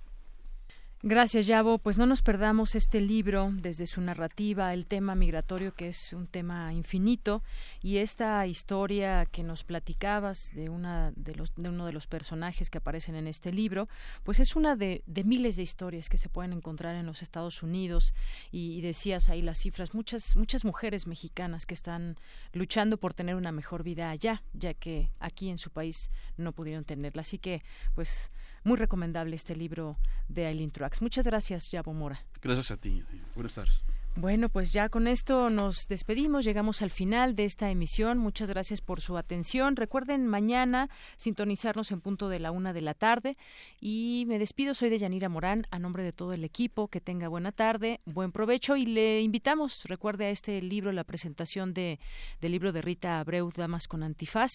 Gracias, 1.01 1.47
Yabo. 1.47 1.77
Pues 1.77 1.97
no 1.97 2.05
nos 2.05 2.21
perdamos 2.21 2.75
este 2.75 2.99
libro 2.99 3.51
desde 3.53 3.87
su 3.87 4.01
narrativa, 4.01 4.73
el 4.73 4.85
tema 4.85 5.15
migratorio, 5.15 5.73
que 5.73 5.87
es 5.87 6.11
un 6.11 6.27
tema 6.27 6.73
infinito, 6.73 7.41
y 7.81 7.99
esta 7.99 8.45
historia 8.45 9.25
que 9.25 9.41
nos 9.41 9.63
platicabas 9.63 10.51
de, 10.53 10.67
una 10.67 11.13
de, 11.15 11.35
los, 11.35 11.53
de 11.55 11.69
uno 11.69 11.85
de 11.85 11.93
los 11.93 12.07
personajes 12.07 12.69
que 12.69 12.79
aparecen 12.79 13.15
en 13.15 13.27
este 13.27 13.53
libro, 13.53 13.87
pues 14.25 14.41
es 14.41 14.57
una 14.57 14.75
de, 14.75 15.01
de 15.05 15.23
miles 15.23 15.55
de 15.55 15.63
historias 15.63 16.09
que 16.09 16.17
se 16.17 16.27
pueden 16.27 16.51
encontrar 16.51 16.97
en 16.97 17.05
los 17.05 17.21
Estados 17.21 17.63
Unidos. 17.63 18.13
Y, 18.51 18.73
y, 18.73 18.81
decías 18.81 19.29
ahí 19.29 19.41
las 19.41 19.57
cifras, 19.57 19.93
muchas, 19.93 20.35
muchas 20.35 20.65
mujeres 20.65 21.07
mexicanas 21.07 21.65
que 21.65 21.75
están 21.75 22.17
luchando 22.51 22.97
por 22.97 23.13
tener 23.13 23.35
una 23.35 23.53
mejor 23.53 23.83
vida 23.83 24.09
allá, 24.09 24.43
ya 24.51 24.73
que 24.73 25.11
aquí 25.21 25.47
en 25.47 25.59
su 25.59 25.69
país 25.69 26.11
no 26.35 26.51
pudieron 26.51 26.83
tenerla. 26.83 27.21
Así 27.21 27.37
que, 27.37 27.63
pues 27.95 28.33
muy 28.69 28.77
recomendable 28.77 29.35
este 29.35 29.55
libro 29.55 29.97
de 30.27 30.45
Aileen 30.45 30.69
Truax. 30.69 31.01
Muchas 31.01 31.25
gracias, 31.25 31.71
Yabo 31.71 31.91
Mora. 31.91 32.23
Gracias 32.39 32.69
a 32.69 32.77
ti. 32.77 33.03
Buenas 33.33 33.55
tardes. 33.55 33.83
Bueno, 34.19 34.49
pues 34.49 34.73
ya 34.73 34.89
con 34.89 35.07
esto 35.07 35.49
nos 35.49 35.87
despedimos, 35.87 36.43
llegamos 36.43 36.81
al 36.81 36.91
final 36.91 37.37
de 37.37 37.45
esta 37.45 37.71
emisión. 37.71 38.17
Muchas 38.17 38.49
gracias 38.49 38.81
por 38.81 38.99
su 38.99 39.15
atención. 39.15 39.77
Recuerden 39.77 40.27
mañana 40.27 40.89
sintonizarnos 41.15 41.93
en 41.93 42.01
punto 42.01 42.27
de 42.27 42.39
la 42.39 42.51
una 42.51 42.73
de 42.73 42.81
la 42.81 42.93
tarde. 42.93 43.37
Y 43.79 44.25
me 44.27 44.37
despido, 44.37 44.75
soy 44.75 44.89
de 44.89 44.99
Yanira 44.99 45.29
Morán, 45.29 45.67
a 45.71 45.79
nombre 45.79 46.03
de 46.03 46.11
todo 46.11 46.33
el 46.33 46.43
equipo. 46.43 46.89
Que 46.89 46.99
tenga 46.99 47.29
buena 47.29 47.53
tarde, 47.53 48.01
buen 48.03 48.33
provecho 48.33 48.75
y 48.75 48.85
le 48.85 49.21
invitamos, 49.21 49.85
recuerde 49.85 50.25
a 50.25 50.31
este 50.31 50.61
libro, 50.61 50.91
la 50.91 51.05
presentación 51.05 51.73
de, 51.73 51.97
del 52.41 52.51
libro 52.51 52.73
de 52.73 52.81
Rita 52.81 53.21
Abreu, 53.21 53.49
Damas 53.55 53.87
con 53.87 54.03
Antifaz, 54.03 54.51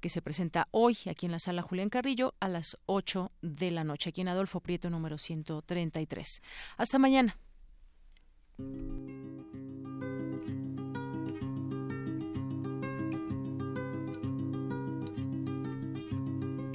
que 0.00 0.10
se 0.10 0.22
presenta 0.22 0.68
hoy 0.70 0.96
aquí 1.10 1.26
en 1.26 1.32
la 1.32 1.40
sala 1.40 1.62
Julián 1.62 1.90
Carrillo 1.90 2.34
a 2.38 2.46
las 2.46 2.78
8 2.86 3.32
de 3.42 3.72
la 3.72 3.82
noche, 3.82 4.10
aquí 4.10 4.20
en 4.20 4.28
Adolfo 4.28 4.60
Prieto 4.60 4.90
número 4.90 5.18
133. 5.18 6.40
Hasta 6.76 7.00
mañana. 7.00 7.36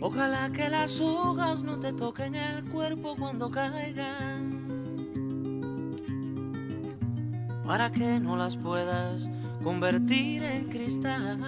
Ojalá 0.05 0.51
que 0.51 0.69
las 0.69 0.99
hojas 0.99 1.63
no 1.63 1.79
te 1.79 1.93
toquen 1.93 2.35
el 2.35 2.65
cuerpo 2.65 3.15
cuando 3.17 3.49
caigan, 3.49 4.59
para 7.65 7.89
que 7.89 8.19
no 8.19 8.35
las 8.35 8.57
puedas 8.57 9.29
convertir 9.63 10.43
en 10.43 10.65
cristal. 10.65 11.39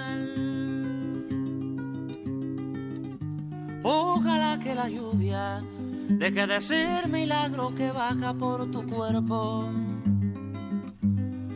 Ojalá 3.83 4.57
que 4.57 4.73
la 4.73 4.87
lluvia 4.87 5.61
deje 6.07 6.47
de 6.47 6.61
ser 6.61 7.09
milagro 7.09 7.75
que 7.75 7.91
baja 7.91 8.33
por 8.33 8.71
tu 8.71 8.87
cuerpo. 8.87 9.69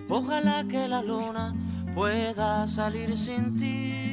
Ojalá 0.09 0.63
que 0.67 0.87
la 0.87 1.03
luna 1.03 1.55
pueda 1.93 2.67
salir 2.67 3.15
sin 3.15 3.55
ti. 3.55 4.09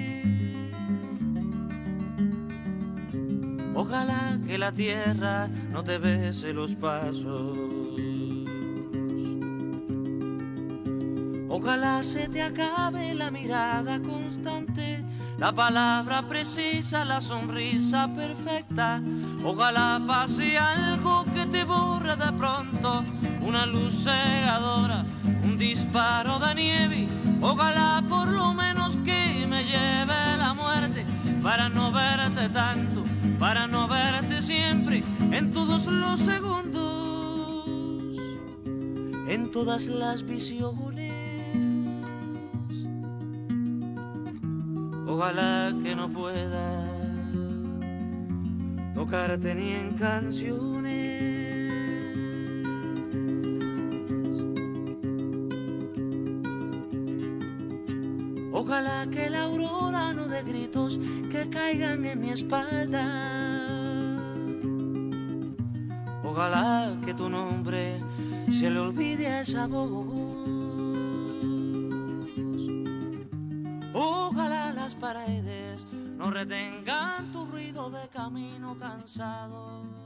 Ojalá 3.74 4.38
que 4.46 4.58
la 4.58 4.72
tierra 4.72 5.48
no 5.72 5.82
te 5.82 5.98
bese 5.98 6.52
los 6.52 6.74
pasos. 6.74 7.56
Ojalá 11.48 12.02
se 12.02 12.28
te 12.28 12.42
acabe 12.42 13.14
la 13.14 13.30
mirada 13.30 13.98
constante, 14.00 15.02
la 15.38 15.52
palabra 15.52 16.26
precisa, 16.26 17.04
la 17.04 17.20
sonrisa 17.22 18.08
perfecta. 18.14 19.00
Ojalá 19.42 20.02
pase 20.06 20.58
algo 20.58 21.24
que 21.32 21.46
te 21.46 21.64
borre 21.64 22.14
de 22.16 22.32
pronto, 22.32 23.04
una 23.40 23.64
luz 23.64 24.04
cegadora, 24.04 25.06
disparo 25.56 26.38
de 26.38 26.54
nieve. 26.54 27.08
Ojalá 27.40 28.02
por 28.08 28.28
lo 28.28 28.54
menos 28.54 28.96
que 28.98 29.46
me 29.48 29.64
lleve 29.64 30.36
la 30.38 30.54
muerte 30.54 31.04
para 31.42 31.68
no 31.68 31.92
verte 31.92 32.48
tanto 32.48 33.04
para 33.38 33.66
no 33.66 33.86
verte 33.86 34.40
siempre 34.40 35.02
en 35.30 35.52
todos 35.52 35.86
los 35.86 36.20
segundos, 36.20 37.66
en 39.28 39.50
todas 39.50 39.86
las 39.86 40.24
visiones. 40.24 41.12
Ojalá 45.06 45.74
que 45.82 45.94
no 45.94 46.08
pueda 46.10 46.84
tocarte 48.94 49.54
ni 49.54 49.72
en 49.72 49.94
canciones. 49.94 51.35
Ojalá 58.66 59.06
que 59.12 59.30
la 59.30 59.42
aurora 59.44 60.12
no 60.12 60.26
dé 60.26 60.42
gritos 60.42 60.98
que 61.30 61.48
caigan 61.48 62.04
en 62.04 62.20
mi 62.20 62.30
espalda. 62.30 63.04
Ojalá 66.24 66.98
que 67.04 67.14
tu 67.14 67.30
nombre 67.30 68.02
se 68.52 68.68
le 68.68 68.80
olvide 68.80 69.28
a 69.28 69.42
esa 69.42 69.68
voz. 69.68 69.88
Ojalá 73.94 74.72
las 74.72 74.96
paredes 74.96 75.86
no 76.18 76.32
retengan 76.32 77.30
tu 77.30 77.46
ruido 77.46 77.88
de 77.90 78.08
camino 78.08 78.76
cansado. 78.80 80.05